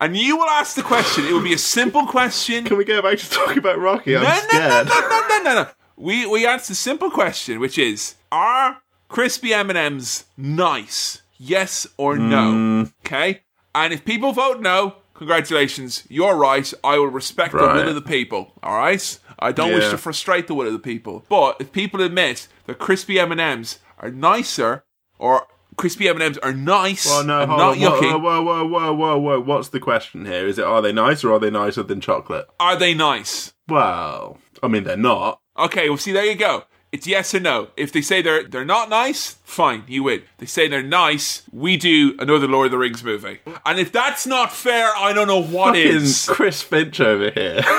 And 0.00 0.16
you 0.16 0.36
will 0.36 0.48
ask 0.48 0.76
the 0.76 0.82
question. 0.82 1.24
It 1.26 1.32
will 1.32 1.42
be 1.42 1.54
a 1.54 1.58
simple 1.58 2.06
question. 2.06 2.64
Can 2.64 2.76
we 2.76 2.84
go 2.84 3.00
back 3.02 3.18
to 3.18 3.30
talking 3.30 3.58
about 3.58 3.78
Rocky? 3.78 4.16
I'm 4.16 4.22
No, 4.22 4.28
no, 4.28 4.34
no, 4.34 4.42
scared. 4.48 4.88
no, 4.88 5.00
no, 5.00 5.26
no, 5.28 5.42
no, 5.42 5.54
no. 5.62 5.68
We 5.96 6.26
we 6.26 6.46
answer 6.46 6.72
a 6.72 6.76
simple 6.76 7.10
question, 7.10 7.58
which 7.60 7.78
is: 7.78 8.16
Are 8.30 8.82
crispy 9.08 9.54
M 9.54 9.70
and 9.70 9.78
M's 9.78 10.24
nice? 10.36 11.22
Yes 11.38 11.86
or 11.96 12.16
no? 12.18 12.52
Mm. 12.52 12.92
Okay. 13.04 13.42
And 13.74 13.92
if 13.92 14.04
people 14.04 14.32
vote 14.32 14.60
no, 14.60 14.96
congratulations, 15.14 16.04
you're 16.08 16.34
right. 16.36 16.72
I 16.82 16.98
will 16.98 17.08
respect 17.08 17.52
the 17.52 17.58
will 17.58 17.88
of 17.88 17.94
the 17.94 18.00
people. 18.02 18.52
All 18.62 18.76
right. 18.76 19.18
I 19.38 19.52
don't 19.52 19.72
wish 19.74 19.90
to 19.90 19.98
frustrate 19.98 20.46
the 20.46 20.54
will 20.54 20.66
of 20.66 20.72
the 20.72 20.78
people. 20.78 21.24
But 21.28 21.56
if 21.60 21.72
people 21.72 22.00
admit 22.02 22.48
that 22.66 22.78
crispy 22.78 23.18
M 23.20 23.32
and 23.32 23.40
M's 23.40 23.78
are 23.98 24.10
nicer, 24.10 24.84
or 25.18 25.46
crispy 25.76 26.08
M 26.08 26.16
and 26.16 26.22
M's 26.24 26.38
are 26.38 26.52
nice 26.52 27.06
Well, 27.06 27.24
no, 27.24 27.44
not 27.46 27.60
on. 27.60 27.78
Whoa, 27.78 28.00
yucky, 28.00 28.20
whoa, 28.22 28.42
whoa, 28.42 28.66
whoa, 28.66 28.92
whoa, 28.92 29.18
whoa. 29.18 29.40
What's 29.40 29.68
the 29.68 29.80
question 29.80 30.26
here? 30.26 30.46
Is 30.46 30.58
it 30.58 30.64
are 30.64 30.82
they 30.82 30.92
nice 30.92 31.24
or 31.24 31.32
are 31.32 31.38
they 31.38 31.50
nicer 31.50 31.82
than 31.82 32.00
chocolate? 32.00 32.46
are 32.60 32.76
they 32.76 32.94
nice? 32.94 33.52
Well, 33.68 34.38
I 34.62 34.68
mean 34.68 34.84
they're 34.84 34.96
not. 34.96 35.40
Okay, 35.58 35.88
well, 35.88 35.98
see, 35.98 36.12
there 36.12 36.24
you 36.26 36.34
go. 36.36 36.64
It's 36.92 37.06
yes 37.06 37.34
or 37.34 37.40
no. 37.40 37.68
If 37.76 37.92
they 37.92 38.00
say 38.00 38.22
they're 38.22 38.44
they're 38.46 38.64
not 38.64 38.88
nice, 38.88 39.38
fine, 39.44 39.84
you 39.86 40.04
win. 40.04 40.22
They 40.38 40.46
say 40.46 40.68
they're 40.68 40.82
nice, 40.82 41.42
we 41.52 41.76
do 41.76 42.14
another 42.18 42.46
Lord 42.48 42.66
of 42.66 42.70
the 42.72 42.78
Rings 42.78 43.02
movie. 43.04 43.40
And 43.66 43.78
if 43.78 43.90
that's 43.92 44.26
not 44.26 44.52
fair, 44.52 44.90
I 44.96 45.12
don't 45.12 45.26
know 45.26 45.42
what 45.42 45.74
Fucking 45.74 45.96
is. 45.96 46.26
Chris 46.28 46.62
Finch 46.62 47.00
over 47.00 47.30
here. 47.30 47.62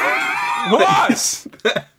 What? 0.70 1.48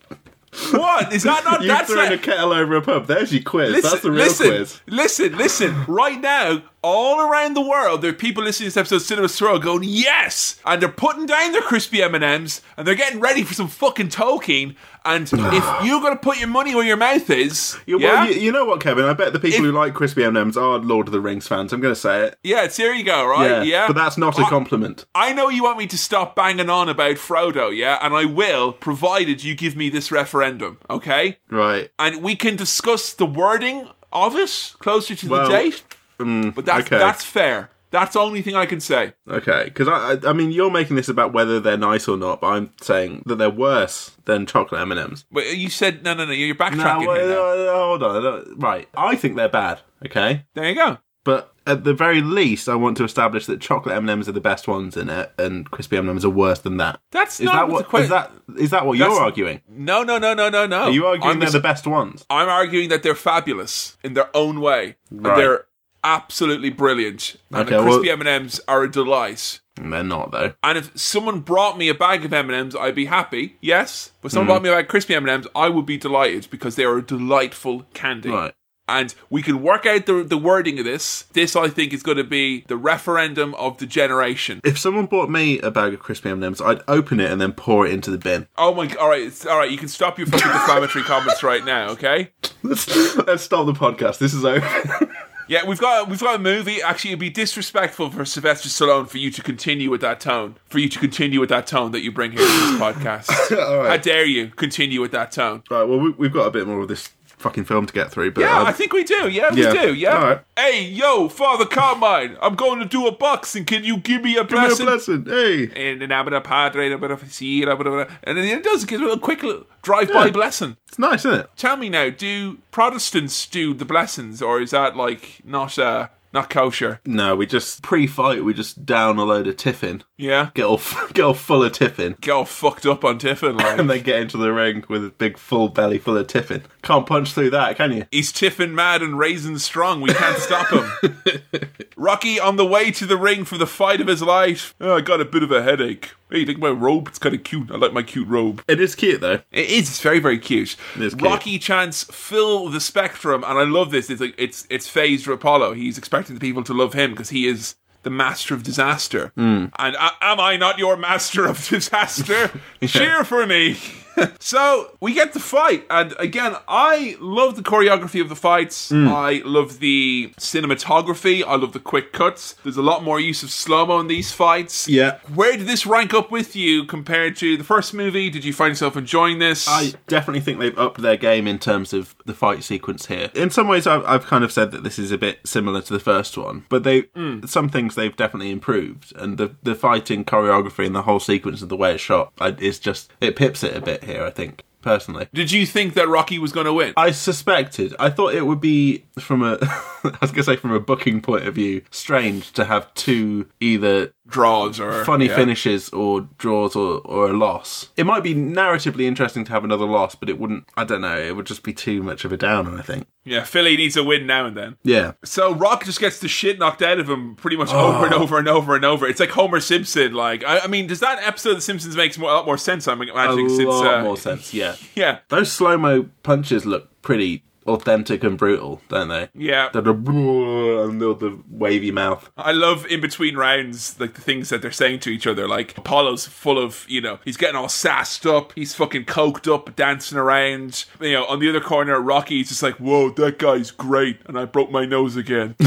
what 0.72 1.12
is 1.12 1.22
that 1.22 1.44
not? 1.44 1.60
You've 1.62 1.68
that's 1.68 1.90
thrown 1.90 2.04
not, 2.04 2.12
a 2.12 2.18
kettle 2.18 2.52
over 2.52 2.76
a 2.76 2.82
pub. 2.82 3.06
There's 3.06 3.32
your 3.32 3.42
quiz. 3.42 3.70
Listen, 3.70 3.90
That's 3.90 4.02
the 4.02 4.10
real 4.10 4.24
listen, 4.24 4.46
quiz. 4.48 4.80
listen, 4.86 5.36
listen. 5.36 5.84
Right 5.86 6.20
now, 6.20 6.62
all 6.82 7.20
around 7.20 7.54
the 7.54 7.60
world, 7.60 8.02
there 8.02 8.10
are 8.10 8.14
people 8.14 8.42
listening 8.44 8.66
to 8.70 8.74
this 8.74 8.76
episode 8.76 8.96
of 8.96 9.02
Cinema 9.02 9.28
Swirl 9.28 9.58
going, 9.58 9.82
yes! 9.84 10.60
And 10.64 10.80
they're 10.80 10.88
putting 10.88 11.26
down 11.26 11.52
their 11.52 11.62
crispy 11.62 12.02
M&Ms, 12.02 12.60
and 12.76 12.86
they're 12.86 12.94
getting 12.94 13.20
ready 13.20 13.42
for 13.42 13.54
some 13.54 13.68
fucking 13.68 14.08
Tolkien. 14.08 14.76
And 15.04 15.22
if 15.32 15.84
you're 15.84 16.00
going 16.00 16.12
to 16.12 16.18
put 16.20 16.38
your 16.38 16.48
money 16.48 16.74
where 16.74 16.84
your 16.84 16.96
mouth 16.96 17.28
is, 17.30 17.76
You, 17.86 17.98
yeah? 17.98 18.24
well, 18.24 18.32
you, 18.32 18.40
you 18.40 18.52
know 18.52 18.64
what, 18.64 18.80
Kevin? 18.80 19.04
I 19.04 19.12
bet 19.14 19.32
the 19.32 19.40
people 19.40 19.58
If- 19.58 19.64
who 19.64 19.72
like 19.72 19.94
crispy 19.94 20.22
M&Ms 20.24 20.56
are 20.56 20.78
Lord 20.78 21.08
of 21.08 21.12
the 21.12 21.20
Rings 21.20 21.48
fans. 21.48 21.72
I'm 21.72 21.80
going 21.80 21.94
to 21.94 22.00
say 22.00 22.26
it. 22.26 22.38
Yeah, 22.44 22.62
it's 22.64 22.76
here 22.76 22.92
you 22.92 23.04
go, 23.04 23.26
right? 23.26 23.66
Yeah. 23.66 23.86
but 23.86 23.96
that's 23.96 24.16
not 24.18 24.38
a 24.38 24.44
compliment. 24.44 25.04
I 25.14 25.32
know 25.32 25.48
you 25.48 25.64
want 25.64 25.78
me 25.78 25.86
to 25.88 25.98
stop 25.98 26.36
banging 26.36 26.70
on 26.70 26.88
about 26.88 27.16
Frodo, 27.16 27.74
yeah? 27.76 27.98
And 28.00 28.14
I 28.14 28.24
will, 28.24 28.72
provided 28.72 29.42
you 29.42 29.54
give 29.54 29.74
me 29.76 29.88
this 29.90 30.12
referendum, 30.12 30.78
okay? 30.88 31.38
Right. 31.50 31.90
And 31.98 32.22
we 32.22 32.36
can 32.36 32.54
discuss 32.56 33.12
the 33.12 33.26
wording 33.26 33.88
of 34.12 34.36
it 34.36 34.74
closer 34.78 35.14
to 35.14 35.28
Well, 35.28 35.42
the 35.48 35.52
date. 35.54 35.82
But 36.18 36.64
that's, 36.64 36.86
okay. 36.86 36.98
that's 36.98 37.24
fair. 37.24 37.70
That's 37.90 38.12
the 38.12 38.20
only 38.20 38.42
thing 38.42 38.54
I 38.54 38.66
can 38.66 38.80
say. 38.80 39.14
Okay, 39.26 39.64
because 39.64 39.88
I, 39.88 40.12
I, 40.12 40.30
I 40.30 40.32
mean, 40.34 40.50
you're 40.50 40.70
making 40.70 40.96
this 40.96 41.08
about 41.08 41.32
whether 41.32 41.58
they're 41.58 41.78
nice 41.78 42.06
or 42.06 42.18
not, 42.18 42.42
but 42.42 42.48
I'm 42.48 42.70
saying 42.82 43.22
that 43.24 43.36
they're 43.36 43.48
worse 43.48 44.10
than 44.26 44.44
chocolate 44.44 44.82
M 44.82 44.92
and 44.92 45.00
M's. 45.00 45.24
But 45.32 45.56
you 45.56 45.70
said, 45.70 46.02
no, 46.04 46.12
no, 46.12 46.26
no, 46.26 46.32
you're 46.32 46.54
No, 46.54 46.54
backtracking 46.66 47.08
wait, 47.08 47.20
here 47.22 47.28
now. 47.30 47.44
uh, 47.44 47.74
hold 47.86 48.02
on. 48.02 48.26
uh, 48.26 48.44
Right, 48.56 48.88
I 48.94 49.16
think 49.16 49.36
they're 49.36 49.48
bad. 49.48 49.80
Okay, 50.04 50.44
There 50.54 50.68
you 50.68 50.74
go. 50.74 50.98
but 51.24 51.54
at 51.66 51.84
the 51.84 51.94
very 51.94 52.20
least, 52.20 52.68
I 52.68 52.74
want 52.74 52.96
to 52.98 53.04
establish 53.04 53.46
that 53.46 53.60
chocolate 53.62 53.94
M 53.96 54.02
and 54.02 54.10
M's 54.10 54.28
are 54.28 54.32
the 54.32 54.40
best 54.40 54.68
ones 54.68 54.94
in 54.96 55.08
it, 55.08 55.32
and 55.38 55.70
crispy 55.70 55.96
M 55.96 56.02
and 56.04 56.10
M's 56.10 56.26
are 56.26 56.30
worse 56.30 56.58
than 56.58 56.76
that. 56.78 57.00
That's 57.10 57.40
Is 57.40 57.46
not 57.46 57.54
that 57.54 57.68
what 57.72 57.84
the 57.86 57.90
que- 57.90 58.00
Is 58.04 58.08
that 58.10 58.32
is 58.58 58.70
that 58.70 58.84
what 58.84 58.98
That's- 58.98 59.14
you're 59.16 59.22
arguing? 59.24 59.62
No, 59.66 60.02
no, 60.02 60.18
no, 60.18 60.34
no, 60.34 60.50
no, 60.50 60.66
no. 60.66 60.82
Are 60.84 60.90
you 60.90 61.06
arguing 61.06 61.30
I'm 61.32 61.38
they're 61.38 61.46
just- 61.46 61.52
the 61.54 61.60
best 61.60 61.86
ones? 61.86 62.26
I'm 62.28 62.48
arguing 62.50 62.90
that 62.90 63.02
they're 63.02 63.14
fabulous 63.14 63.96
in 64.04 64.12
their 64.12 64.28
own 64.36 64.60
way. 64.60 64.96
And 65.10 65.24
Right. 65.26 65.36
they're 65.38 65.64
absolutely 66.04 66.70
brilliant. 66.70 67.36
And 67.50 67.60
Okay, 67.62 67.76
the 67.76 67.82
well- 67.82 67.98
crispy 68.00 68.10
M&Ms 68.10 68.60
are 68.68 68.84
a 68.84 68.90
delight. 68.90 69.60
They're 69.80 70.02
not 70.02 70.32
though. 70.32 70.54
And 70.62 70.76
if 70.76 70.98
someone 70.98 71.40
brought 71.40 71.78
me 71.78 71.88
a 71.88 71.94
bag 71.94 72.24
of 72.24 72.32
M&Ms, 72.32 72.74
I'd 72.74 72.94
be 72.94 73.06
happy. 73.06 73.56
Yes. 73.60 74.10
But 74.20 74.32
someone 74.32 74.46
mm. 74.46 74.48
brought 74.48 74.62
me 74.62 74.68
a 74.70 74.72
bag 74.72 74.84
of 74.86 74.90
crispy 74.90 75.14
M&Ms, 75.14 75.46
I 75.54 75.68
would 75.68 75.86
be 75.86 75.96
delighted 75.96 76.48
because 76.50 76.76
they 76.76 76.84
are 76.84 76.98
a 76.98 77.02
delightful 77.02 77.84
candy. 77.94 78.30
Right. 78.30 78.54
And 78.88 79.14
we 79.28 79.42
can 79.42 79.62
work 79.62 79.84
out 79.84 80.06
the, 80.06 80.24
the 80.24 80.38
wording 80.38 80.78
of 80.78 80.86
this. 80.86 81.24
This, 81.34 81.54
I 81.54 81.68
think, 81.68 81.92
is 81.92 82.02
going 82.02 82.16
to 82.16 82.24
be 82.24 82.64
the 82.68 82.76
referendum 82.76 83.54
of 83.56 83.76
the 83.76 83.84
generation. 83.84 84.62
If 84.64 84.78
someone 84.78 85.04
bought 85.04 85.28
me 85.28 85.58
a 85.60 85.70
bag 85.70 85.92
of 85.92 86.00
crispy 86.00 86.30
M 86.30 86.36
and 86.36 86.44
M's, 86.44 86.60
I'd 86.62 86.80
open 86.88 87.20
it 87.20 87.30
and 87.30 87.38
then 87.38 87.52
pour 87.52 87.86
it 87.86 87.92
into 87.92 88.10
the 88.10 88.16
bin. 88.16 88.48
Oh 88.56 88.72
my! 88.74 88.88
All 88.94 89.10
right, 89.10 89.20
it's- 89.20 89.44
all 89.44 89.58
right. 89.58 89.70
You 89.70 89.76
can 89.76 89.88
stop 89.88 90.16
your 90.16 90.26
fucking 90.26 90.52
defamatory 90.52 91.04
comments 91.04 91.42
right 91.42 91.66
now, 91.66 91.90
okay? 91.90 92.30
Let's, 92.62 93.16
let's 93.18 93.42
stop 93.42 93.66
the 93.66 93.74
podcast. 93.74 94.18
This 94.18 94.32
is 94.32 94.46
over. 94.46 95.12
Yeah, 95.48 95.66
we've 95.66 95.78
got 95.78 96.08
we've 96.08 96.20
got 96.20 96.36
a 96.36 96.38
movie. 96.38 96.82
Actually, 96.82 97.12
it'd 97.12 97.20
be 97.20 97.30
disrespectful 97.30 98.10
for 98.10 98.24
Sylvester 98.24 98.68
Stallone 98.68 99.08
for 99.08 99.16
you 99.18 99.30
to 99.30 99.42
continue 99.42 99.90
with 99.90 100.02
that 100.02 100.20
tone. 100.20 100.56
For 100.66 100.78
you 100.78 100.88
to 100.90 100.98
continue 100.98 101.40
with 101.40 101.48
that 101.48 101.66
tone 101.66 101.92
that 101.92 102.02
you 102.02 102.12
bring 102.12 102.32
here 102.32 102.40
to 102.40 102.46
this 102.46 102.52
podcast. 102.80 103.56
All 103.58 103.78
right. 103.78 103.90
How 103.90 103.96
dare 103.96 104.26
you 104.26 104.48
continue 104.48 105.00
with 105.00 105.12
that 105.12 105.32
tone? 105.32 105.62
Right, 105.70 105.84
well, 105.84 105.98
we, 105.98 106.10
we've 106.10 106.32
got 106.32 106.46
a 106.46 106.50
bit 106.50 106.66
more 106.66 106.80
of 106.80 106.88
this 106.88 107.10
fucking 107.38 107.64
film 107.64 107.86
to 107.86 107.92
get 107.92 108.10
through, 108.10 108.32
but 108.32 108.40
Yeah, 108.42 108.62
I 108.62 108.72
think 108.72 108.92
we 108.92 109.04
do. 109.04 109.28
Yeah, 109.28 109.52
we 109.54 109.62
Yeah. 109.62 109.72
do. 109.72 109.94
Yeah. 109.94 110.22
Right. 110.22 110.40
Hey, 110.56 110.82
yo, 110.84 111.28
Father 111.28 111.64
Carmine, 111.64 112.36
I'm 112.42 112.54
going 112.56 112.80
to 112.80 112.84
do 112.84 113.06
a 113.06 113.12
boxing. 113.12 113.64
Can 113.64 113.84
you 113.84 113.96
give 113.98 114.22
me 114.22 114.36
a 114.36 114.44
Give 114.44 114.52
me 114.58 114.58
a 114.58 114.66
blessing? 114.66 114.86
blessing. 114.86 115.24
Hey. 115.26 115.70
And 115.92 116.02
then 116.02 116.10
I'm 116.12 116.26
a 116.32 116.40
padre, 116.40 116.90
a 116.90 116.98
bit 116.98 117.10
of 117.12 117.22
a 117.22 117.26
seed, 117.30 117.68
a 117.68 117.76
bit 117.76 117.86
of 117.86 117.94
a- 117.94 118.08
and 118.24 118.36
then 118.36 118.44
it 118.44 118.64
does 118.64 118.84
give 118.84 119.00
a 119.02 119.16
quick 119.16 119.42
drive-by 119.82 120.26
Yeah. 120.26 120.30
blessing. 120.30 120.76
It's 120.88 120.98
nice, 120.98 121.24
isn't 121.24 121.40
it? 121.40 121.50
Tell 121.56 121.76
me 121.76 121.88
now, 121.88 122.10
do 122.10 122.58
Protestants 122.72 123.46
do 123.46 123.72
the 123.74 123.84
blessings, 123.84 124.42
or 124.42 124.60
is 124.60 124.70
that 124.72 124.96
like 124.96 125.38
not 125.44 125.78
uh, 125.78 126.08
Not 126.32 126.50
kosher. 126.50 127.00
No, 127.06 127.34
we 127.34 127.46
just 127.46 127.82
pre-fight. 127.82 128.44
We 128.44 128.52
just 128.52 128.84
down 128.84 129.18
a 129.18 129.24
load 129.24 129.46
of 129.46 129.56
tiffin. 129.56 130.02
Yeah. 130.16 130.50
Get 130.54 130.64
all 130.64 130.80
get 131.12 131.24
all 131.24 131.34
full 131.34 131.64
of 131.64 131.72
tiffin. 131.72 132.16
Get 132.20 132.32
all 132.32 132.44
fucked 132.44 132.86
up 132.86 133.04
on 133.04 133.18
Tiffin. 133.18 133.48
Like. 133.58 133.78
And 133.78 133.90
then 133.90 134.02
get 134.02 134.20
into 134.20 134.36
the 134.36 134.52
ring 134.52 134.84
with 134.88 135.04
a 135.04 135.10
big 135.10 135.36
full 135.36 135.68
belly 135.68 135.98
full 135.98 136.16
of 136.16 136.26
tiffin. 136.28 136.62
Can't 136.82 137.06
punch 137.06 137.32
through 137.32 137.50
that, 137.50 137.76
can 137.76 137.92
you? 137.92 138.06
He's 138.10 138.30
Tiffin 138.30 138.74
mad 138.74 139.02
and 139.02 139.18
raisin 139.18 139.58
strong. 139.58 140.00
We 140.00 140.12
can't 140.12 140.38
stop 140.38 140.68
him. 140.68 141.16
Rocky 141.96 142.38
on 142.38 142.56
the 142.56 142.66
way 142.66 142.90
to 142.92 143.06
the 143.06 143.16
ring 143.16 143.44
for 143.44 143.58
the 143.58 143.66
fight 143.66 144.00
of 144.00 144.06
his 144.06 144.22
life. 144.22 144.74
Oh, 144.80 144.96
I 144.96 145.00
got 145.00 145.20
a 145.20 145.24
bit 145.24 145.42
of 145.42 145.50
a 145.50 145.62
headache. 145.62 146.12
Hey, 146.30 146.40
you 146.40 146.46
think 146.46 146.58
my 146.58 146.68
robe? 146.68 147.08
It's 147.08 147.18
kind 147.18 147.34
of 147.34 147.42
cute. 147.42 147.70
I 147.70 147.76
like 147.76 147.92
my 147.92 148.02
cute 148.02 148.28
robe. 148.28 148.62
It 148.68 148.80
is 148.80 148.94
cute 148.94 149.20
though. 149.20 149.40
It 149.50 149.70
is. 149.70 149.88
It's 149.88 150.00
very, 150.00 150.18
very 150.18 150.38
cute. 150.38 150.76
cute. 150.94 151.20
Rocky 151.22 151.58
chants 151.58 152.04
fill 152.04 152.68
the 152.68 152.80
spectrum, 152.80 153.44
and 153.46 153.58
I 153.58 153.64
love 153.64 153.90
this. 153.90 154.10
It's 154.10 154.20
like 154.20 154.34
it's 154.36 154.66
it's 154.68 154.88
phased 154.88 155.24
for 155.24 155.32
Apollo. 155.32 155.74
He's 155.74 155.96
expecting 155.96 156.34
the 156.34 156.40
people 156.40 156.62
to 156.64 156.74
love 156.74 156.92
him 156.92 157.12
because 157.12 157.30
he 157.30 157.46
is 157.46 157.76
the 158.02 158.10
master 158.10 158.54
of 158.54 158.62
disaster. 158.62 159.32
Hmm. 159.34 159.66
And 159.78 159.96
uh, 159.96 160.10
am 160.20 160.40
I 160.40 160.56
not 160.56 160.78
your 160.78 160.96
master 160.96 161.46
of 161.46 161.66
disaster? 161.68 162.50
Cheer 162.86 163.24
for 163.24 163.46
me. 163.46 163.78
so 164.40 164.96
we 165.00 165.14
get 165.14 165.32
the 165.32 165.40
fight, 165.40 165.84
and 165.90 166.14
again, 166.18 166.56
I 166.66 167.16
love 167.20 167.56
the 167.56 167.62
choreography 167.62 168.20
of 168.20 168.28
the 168.28 168.36
fights. 168.36 168.90
Hmm. 168.90 169.08
I 169.08 169.42
love 169.44 169.80
the 169.80 170.32
cinematography. 170.38 171.42
I 171.46 171.56
love 171.56 171.72
the 171.72 171.80
quick 171.80 172.12
cuts. 172.12 172.54
There's 172.64 172.76
a 172.76 172.82
lot 172.82 173.02
more 173.02 173.20
use 173.20 173.42
of 173.42 173.50
slow 173.50 173.86
mo 173.86 174.00
in 174.00 174.06
these 174.06 174.32
fights. 174.32 174.88
Yeah. 174.88 175.18
Where 175.34 175.56
did 175.56 175.66
this 175.66 175.86
rank 175.86 176.14
up 176.14 176.30
with 176.30 176.56
you 176.56 176.84
compared 176.84 177.36
to 177.36 177.56
the 177.56 177.64
first 177.64 177.94
movie? 177.94 178.30
Did 178.30 178.44
you 178.44 178.52
find 178.52 178.70
yourself 178.70 178.96
enjoying 178.96 179.38
this? 179.38 179.66
I 179.68 179.92
definitely 180.06 180.40
think 180.40 180.58
they've 180.58 180.78
upped 180.78 181.00
their 181.00 181.16
game 181.16 181.46
in 181.46 181.58
terms 181.58 181.92
of 181.92 182.14
the 182.28 182.34
fight 182.34 182.62
sequence 182.62 183.06
here. 183.06 183.30
In 183.34 183.50
some 183.50 183.66
ways, 183.66 183.86
I've, 183.86 184.04
I've 184.04 184.26
kind 184.26 184.44
of 184.44 184.52
said 184.52 184.70
that 184.70 184.84
this 184.84 184.98
is 184.98 185.10
a 185.10 185.18
bit 185.18 185.40
similar 185.44 185.82
to 185.82 185.92
the 185.92 185.98
first 185.98 186.38
one, 186.38 186.64
but 186.68 186.84
they 186.84 187.02
mm. 187.02 187.48
some 187.48 187.68
things 187.68 187.96
they've 187.96 188.14
definitely 188.14 188.52
improved, 188.52 189.12
and 189.16 189.38
the 189.38 189.56
the 189.62 189.74
fighting 189.74 190.24
choreography 190.24 190.86
and 190.86 190.94
the 190.94 191.02
whole 191.02 191.20
sequence 191.20 191.62
of 191.62 191.68
the 191.68 191.76
way 191.76 191.94
it's 191.94 192.02
shot 192.02 192.32
is 192.60 192.78
just 192.78 193.12
it 193.20 193.34
pips 193.34 193.64
it 193.64 193.76
a 193.76 193.80
bit 193.80 194.04
here. 194.04 194.24
I 194.24 194.30
think 194.30 194.62
personally. 194.88 195.28
Did 195.34 195.52
you 195.52 195.66
think 195.66 195.94
that 195.94 196.08
Rocky 196.08 196.38
was 196.38 196.50
going 196.50 196.64
to 196.64 196.72
win? 196.72 196.94
I 196.96 197.10
suspected. 197.10 197.94
I 197.98 198.08
thought 198.08 198.32
it 198.32 198.46
would 198.46 198.60
be 198.60 199.04
from 199.18 199.42
a, 199.42 199.58
I 199.60 200.18
was 200.20 200.30
gonna 200.30 200.44
say 200.44 200.56
from 200.56 200.72
a 200.72 200.80
booking 200.80 201.20
point 201.20 201.46
of 201.46 201.54
view, 201.54 201.82
strange 201.90 202.52
to 202.52 202.64
have 202.64 202.92
two 202.94 203.48
either 203.60 204.12
Draws 204.28 204.78
or 204.78 205.06
funny 205.06 205.26
yeah. 205.26 205.36
finishes 205.36 205.88
or 205.88 206.28
draws 206.36 206.76
or, 206.76 207.00
or 207.06 207.30
a 207.30 207.32
loss. 207.32 207.88
It 207.96 208.04
might 208.04 208.22
be 208.22 208.34
narratively 208.34 209.04
interesting 209.04 209.42
to 209.46 209.52
have 209.52 209.64
another 209.64 209.86
loss, 209.86 210.14
but 210.14 210.28
it 210.28 210.38
wouldn't. 210.38 210.64
I 210.76 210.84
don't 210.84 211.00
know. 211.00 211.18
It 211.18 211.34
would 211.34 211.46
just 211.46 211.62
be 211.62 211.72
too 211.72 212.02
much 212.02 212.26
of 212.26 212.32
a 212.32 212.36
downer. 212.36 212.78
I 212.78 212.82
think. 212.82 213.06
Yeah, 213.30 213.44
Philly 213.44 213.76
needs 213.76 213.96
a 213.96 214.04
win 214.04 214.26
now 214.26 214.46
and 214.46 214.56
then. 214.56 214.76
Yeah. 214.82 215.12
So 215.24 215.54
Rock 215.54 215.84
just 215.84 216.00
gets 216.00 216.18
the 216.20 216.28
shit 216.28 216.58
knocked 216.58 216.82
out 216.82 216.98
of 216.98 217.08
him 217.08 217.34
pretty 217.36 217.56
much 217.56 217.68
Oh. 217.72 217.94
over 217.94 218.06
and 218.06 218.14
over 218.14 218.38
and 218.38 218.48
over 218.48 218.76
and 218.76 218.84
over. 218.84 219.06
It's 219.06 219.20
like 219.20 219.30
Homer 219.30 219.60
Simpson. 219.60 220.12
Like, 220.14 220.44
I, 220.44 220.60
I 220.60 220.66
mean, 220.66 220.86
does 220.86 221.00
that 221.00 221.22
episode 221.22 221.50
of 221.50 221.56
The 221.56 221.62
Simpsons 221.62 221.96
makes 221.96 222.18
more, 222.18 222.30
a 222.30 222.34
lot 222.34 222.46
more 222.46 222.58
sense? 222.58 222.88
I'm 222.88 223.00
A 223.00 223.04
imagining 223.04 223.48
since 223.48 223.68
lot 223.68 224.00
uh, 224.00 224.02
more 224.02 224.16
sense. 224.16 224.52
Yeah. 224.54 224.76
yeah, 224.94 225.18
Those 225.28 225.52
slow 225.52 225.76
mo 225.76 226.08
punches 226.22 226.64
look 226.66 227.02
pretty 227.02 227.42
authentic 227.68 228.24
and 228.24 228.36
brutal, 228.38 228.80
don't 228.88 229.08
they? 229.08 229.28
yeah. 229.34 229.68
The, 229.72 229.82
the, 229.82 229.92
and 230.88 231.00
the, 231.00 231.14
the 231.14 231.38
wavy 231.50 231.90
mouth. 231.90 232.30
I 232.36 232.52
love 232.52 232.86
in 232.86 233.00
between 233.00 233.36
rounds, 233.36 233.98
like 234.00 234.14
the 234.14 234.20
things 234.20 234.48
that 234.48 234.62
they're 234.62 234.72
saying 234.72 235.00
to 235.00 235.10
each 235.10 235.26
other. 235.26 235.46
Like 235.46 235.76
Apollo's 235.78 236.26
full 236.26 236.58
of, 236.58 236.84
you 236.88 237.00
know, 237.00 237.18
he's 237.24 237.36
getting 237.36 237.56
all 237.56 237.68
sassed 237.68 238.26
up, 238.26 238.52
he's 238.54 238.74
fucking 238.74 239.04
coked 239.04 239.52
up, 239.52 239.76
dancing 239.76 240.18
around. 240.18 240.84
You 241.00 241.12
know, 241.12 241.26
on 241.26 241.40
the 241.40 241.48
other 241.48 241.60
corner, 241.60 242.00
Rocky's 242.00 242.48
just 242.48 242.62
like, 242.62 242.76
"Whoa, 242.76 243.10
that 243.10 243.38
guy's 243.38 243.70
great," 243.70 244.20
and 244.26 244.38
I 244.38 244.44
broke 244.44 244.70
my 244.70 244.84
nose 244.84 245.16
again. 245.16 245.56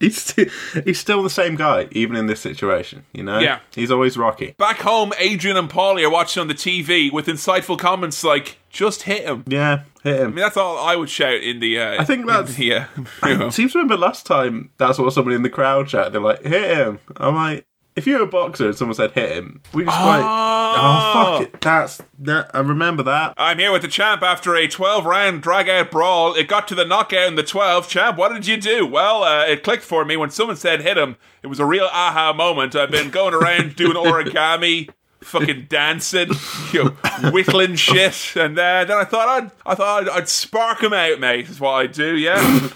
He's 0.00 0.20
st- 0.20 0.50
he's 0.84 0.98
still 0.98 1.22
the 1.22 1.30
same 1.30 1.54
guy, 1.54 1.86
even 1.92 2.16
in 2.16 2.26
this 2.26 2.40
situation. 2.40 3.04
You 3.12 3.22
know. 3.22 3.38
Yeah. 3.38 3.60
He's 3.72 3.90
always 3.90 4.16
Rocky. 4.16 4.52
Back 4.58 4.78
home, 4.78 5.12
Adrian 5.18 5.56
and 5.56 5.70
Paulie 5.70 6.04
are 6.04 6.10
watching 6.10 6.40
on 6.40 6.48
the 6.48 6.54
TV 6.54 7.12
with 7.12 7.26
insightful 7.26 7.78
comments 7.78 8.24
like, 8.24 8.58
"Just 8.68 9.02
hit 9.02 9.24
him." 9.24 9.44
Yeah. 9.46 9.82
Hit 10.02 10.16
him. 10.16 10.22
I 10.22 10.26
mean, 10.26 10.36
that's 10.36 10.56
all 10.56 10.78
I 10.78 10.96
would 10.96 11.08
shout 11.10 11.34
in 11.42 11.60
the. 11.60 11.78
Uh, 11.78 12.00
I 12.00 12.04
think 12.04 12.26
that's- 12.26 12.54
the, 12.56 12.74
uh, 12.74 12.84
I 13.22 13.48
seem 13.50 13.68
to 13.68 13.78
remember 13.78 13.96
last 13.96 14.26
time 14.26 14.70
that's 14.78 14.98
what 14.98 15.12
somebody 15.12 15.36
in 15.36 15.42
the 15.42 15.50
crowd 15.50 15.90
shouted. 15.90 16.12
They're 16.12 16.20
like, 16.20 16.42
"Hit 16.44 16.76
him!" 16.76 16.98
I'm 17.16 17.34
like, 17.36 17.66
if 17.94 18.06
you're 18.06 18.22
a 18.22 18.26
boxer 18.26 18.66
and 18.68 18.76
someone 18.76 18.94
said, 18.96 19.12
"Hit 19.12 19.30
him," 19.36 19.62
we 19.72 19.84
just 19.84 20.00
like, 20.00 20.22
"Oh 20.24 21.38
fuck 21.38 21.42
it!" 21.54 21.60
That's 21.60 22.00
that. 22.20 22.50
I 22.54 22.60
remember 22.60 23.02
that. 23.04 23.34
I'm 23.36 23.58
here 23.58 23.70
with 23.70 23.82
the 23.82 23.88
champ 23.88 24.22
after 24.22 24.56
a 24.56 24.66
12 24.66 25.04
round 25.04 25.42
drag 25.42 25.68
out 25.68 25.90
brawl. 25.90 26.34
It 26.34 26.48
got 26.48 26.66
to 26.68 26.74
the 26.74 26.84
knockout 26.84 27.28
in 27.28 27.34
the 27.36 27.42
12. 27.44 27.88
Champ, 27.88 28.16
what 28.16 28.32
did 28.32 28.46
you 28.46 28.56
do? 28.56 28.84
Well, 28.86 29.22
uh, 29.22 29.44
it 29.44 29.62
clicked 29.62 29.84
for 29.84 30.04
me 30.04 30.16
when 30.16 30.30
someone 30.30 30.56
said 30.56 30.82
hit 30.82 30.96
him. 30.98 31.16
It 31.42 31.46
was 31.48 31.60
a 31.60 31.66
real 31.66 31.88
aha 31.92 32.32
moment. 32.32 32.74
I've 32.74 32.90
been 32.90 33.10
going 33.10 33.34
around 33.34 33.76
doing 33.76 33.92
origami, 33.96 34.88
fucking 35.22 35.66
dancing, 35.68 36.30
you 36.72 36.84
know, 36.84 36.90
whittling 37.30 37.76
shit, 37.76 38.32
and 38.36 38.58
uh, 38.58 38.84
then 38.84 38.96
I 38.96 39.04
thought 39.04 39.28
I'd, 39.28 39.50
I 39.64 39.74
thought 39.74 40.02
I'd, 40.02 40.08
I'd 40.08 40.28
spark 40.28 40.82
him 40.82 40.92
out, 40.92 41.20
mate. 41.20 41.48
Is 41.48 41.60
what 41.60 41.72
I 41.72 41.86
do, 41.86 42.16
yeah. 42.16 42.68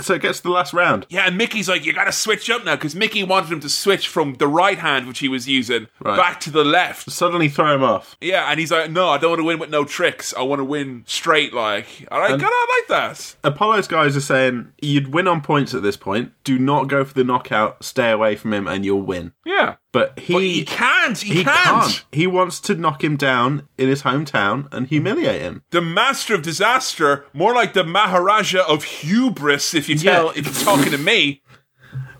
So 0.00 0.14
it 0.14 0.22
gets 0.22 0.38
to 0.38 0.44
the 0.44 0.50
last 0.50 0.72
round. 0.72 1.06
Yeah, 1.08 1.22
and 1.26 1.36
Mickey's 1.36 1.68
like, 1.68 1.84
you 1.84 1.92
gotta 1.92 2.12
switch 2.12 2.48
up 2.50 2.64
now, 2.64 2.76
because 2.76 2.94
Mickey 2.94 3.22
wanted 3.24 3.50
him 3.52 3.60
to 3.60 3.68
switch 3.68 4.08
from 4.08 4.34
the 4.34 4.46
right 4.48 4.78
hand, 4.78 5.06
which 5.06 5.18
he 5.18 5.28
was 5.28 5.48
using, 5.48 5.88
Right. 6.00 6.16
back 6.16 6.40
to 6.40 6.50
the 6.50 6.64
left. 6.64 7.10
Suddenly 7.10 7.48
throw 7.48 7.74
him 7.74 7.82
off. 7.82 8.16
Yeah, 8.20 8.50
and 8.50 8.60
he's 8.60 8.70
like, 8.70 8.90
no, 8.90 9.08
I 9.08 9.18
don't 9.18 9.30
want 9.30 9.40
to 9.40 9.44
win 9.44 9.58
with 9.58 9.70
no 9.70 9.84
tricks. 9.84 10.32
I 10.36 10.42
want 10.42 10.60
to 10.60 10.64
win 10.64 11.04
straight, 11.06 11.52
like. 11.52 12.06
And- 12.10 12.42
I 12.44 12.80
like 12.80 12.88
that. 12.88 13.36
Apollo's 13.44 13.88
guys 13.88 14.16
are 14.16 14.20
saying 14.20 14.72
you'd 14.80 15.12
win 15.12 15.26
on 15.28 15.40
points 15.40 15.74
at 15.74 15.82
this 15.82 15.96
point. 15.96 16.32
Do 16.44 16.58
not 16.58 16.88
go 16.88 17.04
for 17.04 17.14
the 17.14 17.24
knockout. 17.24 17.82
Stay 17.84 18.10
away 18.10 18.36
from 18.36 18.52
him, 18.54 18.66
and 18.66 18.84
you'll 18.84 19.02
win. 19.02 19.32
Yeah. 19.44 19.76
But 19.90 20.18
he 20.18 20.32
But 20.34 20.42
he 20.42 20.64
can't. 20.64 21.18
He, 21.18 21.34
he 21.36 21.44
can't. 21.44 21.56
can't. 21.64 22.04
He 22.12 22.26
wants 22.26 22.60
to 22.60 22.74
knock 22.74 23.02
him 23.02 23.16
down 23.16 23.66
in 23.78 23.88
his 23.88 24.02
hometown 24.02 24.68
and 24.72 24.86
humiliate 24.86 25.40
him. 25.40 25.62
The 25.70 25.80
master 25.80 26.34
of 26.34 26.42
disaster, 26.42 27.24
more 27.32 27.54
like 27.54 27.72
the 27.72 27.84
Maharaja 27.84 28.64
of 28.68 28.84
hubris. 28.84 29.74
If 29.74 29.87
you 29.88 29.96
tell, 29.96 30.26
Yeah. 30.26 30.32
if 30.36 30.44
you're 30.46 30.64
talking 30.64 30.92
to 30.92 30.98
me, 30.98 31.42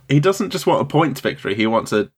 He 0.09 0.21
doesn't 0.21 0.51
just 0.51 0.67
want 0.67 0.81
a 0.81 0.85
points 0.87 1.21
victory. 1.21 1.55
He 1.55 1.67
wants 1.67 1.93
a 1.93 2.11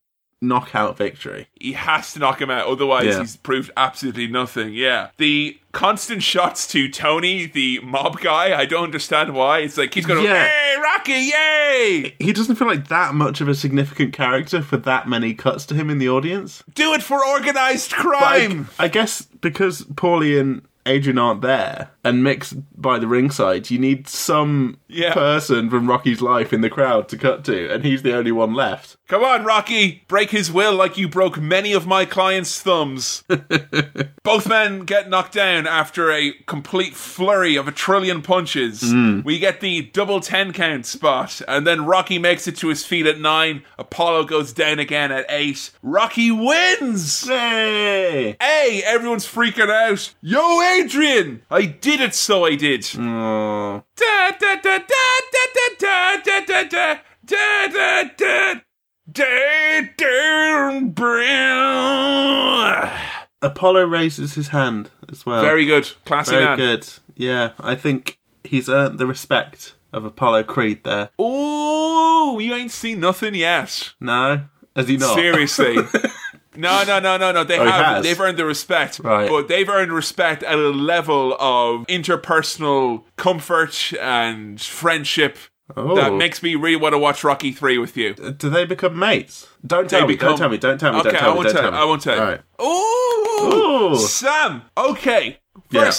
knockout 0.43 0.97
victory. 0.97 1.49
he 1.61 1.73
has 1.73 2.15
to 2.15 2.19
knock 2.19 2.41
him 2.41 2.51
out. 2.51 2.67
Otherwise, 2.67 3.05
Yeah. 3.07 3.21
he's 3.21 3.37
proved 3.37 3.71
absolutely 3.77 4.27
nothing. 4.27 4.73
Yeah. 4.73 5.09
The 5.19 5.59
constant 5.73 6.23
shots 6.23 6.67
to 6.69 6.89
Tony, 6.89 7.45
the 7.47 7.81
mob 7.83 8.21
guy. 8.21 8.59
I 8.59 8.65
don't 8.65 8.85
understand 8.85 9.35
why. 9.35 9.59
It's 9.59 9.77
like 9.77 9.93
he's 9.93 10.07
going, 10.07 10.25
Yeah. 10.25 10.47
"Hey, 10.47 10.77
Rocky, 10.83 11.13
yay! 11.13 12.15
He 12.21 12.33
doesn't 12.33 12.57
feel 12.57 12.69
like 12.69 12.89
that 12.89 13.13
much 13.15 13.41
of 13.43 13.49
a 13.49 13.55
significant 13.55 14.15
character 14.15 14.63
for 14.63 14.79
that 14.79 15.07
many 15.09 15.35
cuts 15.35 15.67
to 15.67 15.75
him 15.75 15.91
in 15.91 15.99
the 15.99 16.09
audience. 16.09 16.63
Do 16.75 16.95
it 16.95 17.03
for 17.03 17.23
organized 17.25 17.93
crime." 17.93 18.69
I, 18.79 18.89
guess 18.89 19.23
because 19.43 19.83
Paulie 19.83 20.41
and 20.41 20.63
Adrian 20.87 21.19
aren't 21.19 21.43
there 21.43 21.91
and 22.05 22.23
Mickey's 22.25 22.53
by 22.77 22.99
the 22.99 23.07
ringside, 23.07 23.71
you 23.71 23.79
need 23.79 24.09
some 24.09 24.79
Yeah. 24.89 25.13
person 25.13 25.69
from 25.69 25.87
Rocky's 25.89 26.23
life 26.23 26.53
in 26.53 26.61
the 26.63 26.71
crowd 26.71 27.09
to 27.11 27.19
cut 27.19 27.45
to, 27.45 27.73
and 27.73 27.85
he's 27.85 28.03
the 28.03 28.15
only 28.17 28.33
one 28.33 28.55
left. 28.55 28.97
Come 29.09 29.25
on, 29.25 29.45
Rocky, 29.45 30.05
break 30.09 30.31
his 30.31 30.53
will 30.53 30.73
like 30.75 30.97
you 30.97 31.09
broke 31.09 31.39
many 31.41 31.73
of 31.73 31.87
my 31.87 32.05
clients' 32.05 32.61
thumbs. 32.63 33.25
Both 34.23 34.49
men 34.49 34.81
get 34.81 35.09
knocked 35.11 35.35
down 35.35 35.67
after 35.67 36.13
a 36.13 36.33
complete 36.47 36.95
flurry 36.95 37.57
of 37.57 37.67
a 37.67 37.73
trillion 37.73 38.23
punches. 38.23 38.83
Hmm. 38.83 39.23
We 39.25 39.39
get 39.41 39.61
the 39.61 39.83
double 39.83 40.21
10 40.21 40.53
count 40.53 40.87
spot, 40.87 41.43
and 41.49 41.67
then 41.67 41.87
Rocky 41.87 42.19
makes 42.21 42.47
it 42.47 42.57
to 42.59 42.69
his 42.69 42.85
feet 42.87 43.07
at 43.07 43.19
9. 43.21 43.63
Apollo 43.79 44.25
goes 44.25 44.53
down 44.53 44.79
again 44.79 45.11
at 45.11 45.27
8. 45.29 45.71
Rocky 45.83 46.31
wins! 46.31 47.27
Hey! 47.27 48.37
Hey, 48.41 48.83
everyone's 48.87 49.27
freaking 49.27 49.71
out. 49.71 50.15
Yo, 50.23 50.63
Adrian! 50.63 51.43
I 51.51 51.63
did 51.67 51.90
it, 51.99 52.15
so 52.15 52.45
I 52.45 52.55
did. 52.55 52.87
Oh. 52.97 53.83
Da 53.97 54.31
da 54.39 54.55
da 54.57 54.79
da 54.79 55.21
da 55.33 55.47
da 55.55 55.69
da 55.81 56.17
da 56.47 56.47
da 56.47 56.63
da 56.65 56.99
da 57.25 57.69
da 57.69 57.71
da 58.07 58.61
da 59.13 59.81
da 59.97 60.11
Apollo 63.43 63.85
raises 63.87 64.35
his 64.35 64.49
hand 64.49 64.91
as 65.11 65.25
well. 65.27 65.41
Very 65.43 65.65
good. 65.65 65.91
Classy 66.05 66.33
Very 66.33 66.45
man. 66.45 66.59
good. 66.59 66.87
Yeah, 67.17 67.53
I 67.59 67.75
think 67.75 68.19
he's 68.45 68.69
earned 68.69 68.99
the 68.99 69.07
respect 69.07 69.73
of 69.93 70.05
Apollo 70.05 70.45
Creed 70.45 70.85
there. 70.85 71.09
Oh, 71.19 72.39
you 72.39 72.55
ain't 72.55 72.71
seen 72.71 73.01
nothing 73.01 73.35
yet. 73.35 73.95
No? 74.01 74.45
Has 74.77 74.87
he 74.89 74.97
not? 74.97 75.17
Seriously. 75.17 75.77
No, 76.57 76.83
no, 76.85 76.99
no, 76.99 77.17
no, 77.17 77.31
no. 77.33 77.45
They 77.45 77.59
oh, 77.59 77.65
have. 77.65 78.03
They've 78.03 78.21
earned 78.21 78.37
the 78.37 78.45
respect, 78.45 78.99
Right. 79.05 79.29
but 79.29 79.47
they've 79.49 79.69
earned 79.69 79.93
respect 79.93 80.43
at 80.43 80.55
a 80.59 80.71
level 80.71 81.35
of 81.39 81.87
interpersonal 81.87 83.05
comfort 83.17 83.93
and 84.01 84.61
friendship 84.61 85.39
Oh. 85.77 85.95
that 85.95 86.13
makes 86.15 86.43
me 86.43 86.57
really 86.57 86.75
want 86.75 86.95
to 86.95 86.99
watch 86.99 87.23
Rocky 87.23 87.53
Three 87.53 87.79
with 87.79 87.97
you. 87.97 88.17
Uh, 88.21 88.31
do 88.31 88.51
they 88.51 88.65
become 88.65 88.99
mates? 88.99 89.47
Don't 89.65 89.89
tell 89.89 90.01
They 90.01 90.07
me. 90.09 90.15
become- 90.15 90.31
Don't 90.31 90.39
tell 90.39 90.49
me. 90.49 90.59
Don't 90.59 90.79
tell 90.79 90.93
me. 90.93 90.99
Okay, 90.99 91.11
don't 91.13 91.21
tell 91.21 91.29
I 91.29 91.33
me. 91.33 91.37
won't 91.37 91.47
don't 91.47 91.55
tell. 91.55 91.63
tell 91.63 91.71
me. 91.71 91.79
I 91.79 91.85
won't 91.85 92.03
tell. 92.03 92.21
All 92.21 92.27
right. 92.27 93.93
Ooh, 93.93 93.93
Ooh. 93.95 93.97
Sam. 93.97 94.63
Okay. 94.77 95.39
Yeah. 95.71 95.91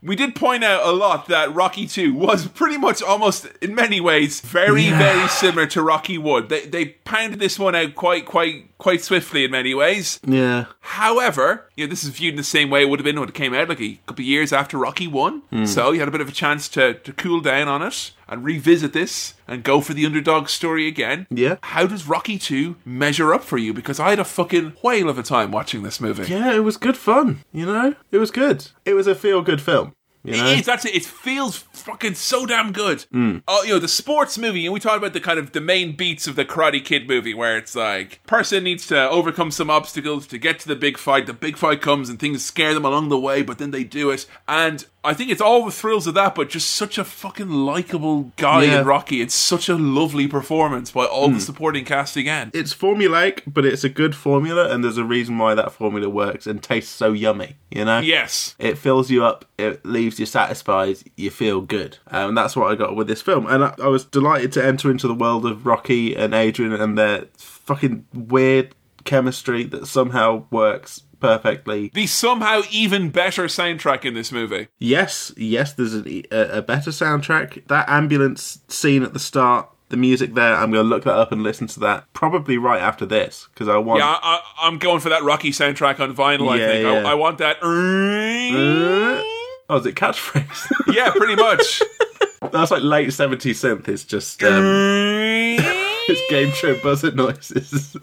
We 0.00 0.14
did 0.14 0.36
point 0.36 0.62
out 0.62 0.86
a 0.86 0.92
lot 0.92 1.26
that 1.26 1.52
Rocky 1.52 1.86
2 1.86 2.14
was 2.14 2.46
pretty 2.46 2.78
much 2.78 3.02
almost 3.02 3.46
in 3.60 3.74
many 3.74 4.00
ways 4.00 4.40
very, 4.40 4.84
Yeah. 4.84 4.98
very 4.98 5.28
similar 5.28 5.66
to 5.68 5.82
Rocky 5.82 6.18
1. 6.18 6.46
They, 6.48 6.66
they 6.66 6.84
pounded 7.04 7.40
this 7.40 7.58
one 7.58 7.74
out 7.74 7.96
quite, 7.96 8.24
quite, 8.24 8.76
quite 8.78 9.02
swiftly 9.02 9.44
in 9.44 9.50
many 9.50 9.74
ways. 9.74 10.20
Yeah. 10.24 10.66
However, 10.80 11.68
you 11.76 11.84
know, 11.86 11.90
this 11.90 12.04
is 12.04 12.10
viewed 12.10 12.34
in 12.34 12.36
the 12.36 12.44
same 12.44 12.70
way 12.70 12.82
it 12.82 12.88
would 12.88 13.00
have 13.00 13.04
been 13.04 13.18
when 13.18 13.28
it 13.28 13.34
came 13.34 13.54
out, 13.54 13.68
like 13.68 13.80
a 13.80 13.98
couple 14.06 14.22
of 14.22 14.26
years 14.26 14.52
after 14.52 14.78
Rocky 14.78 15.08
1. 15.08 15.40
Hmm. 15.50 15.64
So 15.64 15.90
you 15.90 15.98
had 15.98 16.08
a 16.08 16.12
bit 16.12 16.20
of 16.20 16.28
a 16.28 16.32
chance 16.32 16.68
to, 16.70 16.94
to 16.94 17.12
cool 17.12 17.40
down 17.40 17.66
on 17.66 17.82
it 17.82 18.12
and 18.28 18.44
revisit 18.44 18.92
this 18.92 19.34
and 19.46 19.62
go 19.64 19.80
for 19.80 19.94
the 19.94 20.06
underdog 20.06 20.48
story 20.48 20.86
again. 20.86 21.26
Yeah. 21.30 21.56
How 21.62 21.86
does 21.86 22.06
Rocky 22.06 22.38
2 22.38 22.76
measure 22.84 23.32
up 23.32 23.42
for 23.42 23.58
you? 23.58 23.72
Because 23.72 23.98
I 23.98 24.10
had 24.10 24.18
a 24.18 24.24
fucking 24.24 24.74
whale 24.82 25.08
of 25.08 25.18
a 25.18 25.22
time 25.22 25.50
watching 25.50 25.82
this 25.82 26.00
movie. 26.00 26.30
Yeah, 26.30 26.54
it 26.54 26.60
was 26.60 26.76
good 26.76 26.96
fun, 26.96 27.44
you 27.52 27.66
know? 27.66 27.94
It 28.10 28.18
was 28.18 28.30
good. 28.30 28.68
It 28.84 28.94
was 28.94 29.06
a 29.06 29.14
feel 29.14 29.42
good 29.42 29.60
film. 29.60 29.94
You 30.24 30.36
know? 30.36 30.46
It 30.48 30.58
is, 30.58 30.66
that's 30.66 30.84
it. 30.84 30.94
It 30.94 31.04
feels 31.04 31.58
fucking 31.58 32.14
so 32.14 32.44
damn 32.44 32.72
good. 32.72 33.02
Hmm. 33.12 33.38
Oh, 33.46 33.62
you 33.62 33.74
know, 33.74 33.78
the 33.78 33.88
sports 33.88 34.36
movie, 34.36 34.66
and 34.66 34.74
we 34.74 34.80
talked 34.80 34.98
about 34.98 35.12
the 35.12 35.20
kind 35.20 35.38
of 35.38 35.52
the 35.52 35.60
main 35.60 35.96
beats 35.96 36.26
of 36.26 36.34
the 36.34 36.44
Karate 36.44 36.84
Kid 36.84 37.08
movie, 37.08 37.34
where 37.34 37.56
it's 37.56 37.76
like 37.76 38.20
person 38.26 38.64
needs 38.64 38.86
to 38.88 39.08
overcome 39.08 39.50
some 39.50 39.70
obstacles 39.70 40.26
to 40.26 40.36
get 40.36 40.58
to 40.58 40.68
the 40.68 40.76
big 40.76 40.98
fight. 40.98 41.26
The 41.26 41.32
big 41.32 41.56
fight 41.56 41.80
comes, 41.80 42.10
and 42.10 42.18
things 42.18 42.44
scare 42.44 42.74
them 42.74 42.84
along 42.84 43.08
the 43.08 43.18
way, 43.18 43.42
but 43.42 43.58
then 43.58 43.70
they 43.70 43.84
do 43.84 44.10
it. 44.10 44.26
And 44.48 44.84
I 45.08 45.14
think 45.14 45.30
it's 45.30 45.40
all 45.40 45.64
the 45.64 45.70
thrills 45.72 46.06
of 46.06 46.14
that, 46.14 46.34
but 46.34 46.48
just 46.50 46.70
such 46.70 46.98
a 46.98 47.04
fucking 47.04 47.48
likable 47.50 48.32
guy 48.36 48.64
Yeah. 48.64 48.80
in 48.80 48.86
Rocky. 48.86 49.20
It's 49.20 49.34
such 49.34 49.68
a 49.68 49.76
lovely 49.76 50.28
performance 50.28 50.90
by 50.90 51.04
all 51.06 51.28
the 51.30 51.40
supporting 51.40 51.84
cast 51.84 52.16
again. 52.16 52.50
it's 52.54 52.74
formulaic, 52.74 53.40
but 53.46 53.64
it's 53.64 53.84
a 53.84 53.88
good 53.88 54.14
formula, 54.14 54.68
and 54.72 54.84
there's 54.84 54.98
a 54.98 55.04
reason 55.04 55.38
why 55.38 55.54
that 55.54 55.72
formula 55.72 56.08
works 56.08 56.46
and 56.46 56.62
tastes 56.62 56.94
so 56.94 57.12
yummy, 57.12 57.56
you 57.70 57.84
know? 57.84 58.00
yes. 58.00 58.54
It 58.58 58.76
fills 58.78 59.10
you 59.10 59.24
up, 59.24 59.44
it 59.58 59.84
leaves 59.84 60.20
you 60.20 60.26
satisfied, 60.26 60.98
you 61.16 61.30
feel 61.30 61.60
good. 61.60 61.98
Um, 62.10 62.28
and 62.30 62.36
that's 62.38 62.54
what 62.56 62.70
I 62.70 62.74
got 62.74 62.94
with 62.94 63.08
this 63.08 63.22
film. 63.22 63.46
And 63.46 63.64
I, 63.64 63.74
I 63.82 63.88
was 63.88 64.04
delighted 64.04 64.52
to 64.52 64.64
enter 64.64 64.90
into 64.90 65.08
the 65.08 65.14
world 65.14 65.46
of 65.46 65.64
Rocky 65.66 66.14
and 66.14 66.34
Adrian 66.34 66.72
and 66.74 66.98
their 66.98 67.24
fucking 67.38 68.04
weird 68.14 68.74
chemistry 69.08 69.64
that 69.64 69.86
somehow 69.86 70.44
works 70.50 71.02
perfectly. 71.18 71.90
The 71.94 72.06
somehow 72.06 72.60
even 72.70 73.08
better 73.08 73.44
soundtrack 73.44 74.04
in 74.04 74.12
this 74.12 74.30
movie. 74.30 74.68
Yes, 74.78 75.32
yes, 75.36 75.72
there's 75.72 75.94
a, 75.94 76.24
a, 76.30 76.62
better 76.62 76.90
soundtrack. 76.90 77.66
That 77.68 77.88
ambulance 77.88 78.60
scene 78.68 79.02
at 79.02 79.14
the 79.14 79.18
start, 79.18 79.70
the 79.88 79.96
music 79.96 80.34
there, 80.34 80.54
I'm 80.54 80.70
going 80.70 80.84
to 80.84 80.88
look 80.88 81.04
that 81.04 81.14
up 81.14 81.32
and 81.32 81.42
listen 81.42 81.66
to 81.68 81.80
that 81.80 82.12
probably 82.12 82.58
right 82.58 82.82
after 82.82 83.06
this 83.06 83.48
because 83.54 83.66
I 83.66 83.78
want. 83.78 84.00
Yeah, 84.00 84.18
I, 84.22 84.42
I'm 84.60 84.78
going 84.78 85.00
for 85.00 85.08
that 85.08 85.22
Rocky 85.22 85.52
soundtrack 85.52 86.00
on 86.00 86.14
vinyl. 86.14 86.50
I 86.50 86.58
think 86.58 86.84
yeah. 86.84 87.08
I, 87.08 87.12
I 87.12 87.14
want 87.14 87.38
that. 87.38 87.56
Uh, 87.62 89.22
oh, 89.70 89.76
is 89.78 89.86
it 89.86 89.94
catchphrase? 89.94 90.94
yeah, 90.94 91.10
pretty 91.12 91.34
much. 91.34 91.82
That's 92.52 92.70
like 92.70 92.82
late 92.82 93.08
70s 93.08 93.38
synth. 93.38 93.88
It's 93.88 94.04
just. 94.04 94.42
Um, 94.44 95.84
it's 96.08 96.30
game 96.30 96.50
show 96.52 96.80
buzzer 96.80 97.10
noises. 97.10 97.96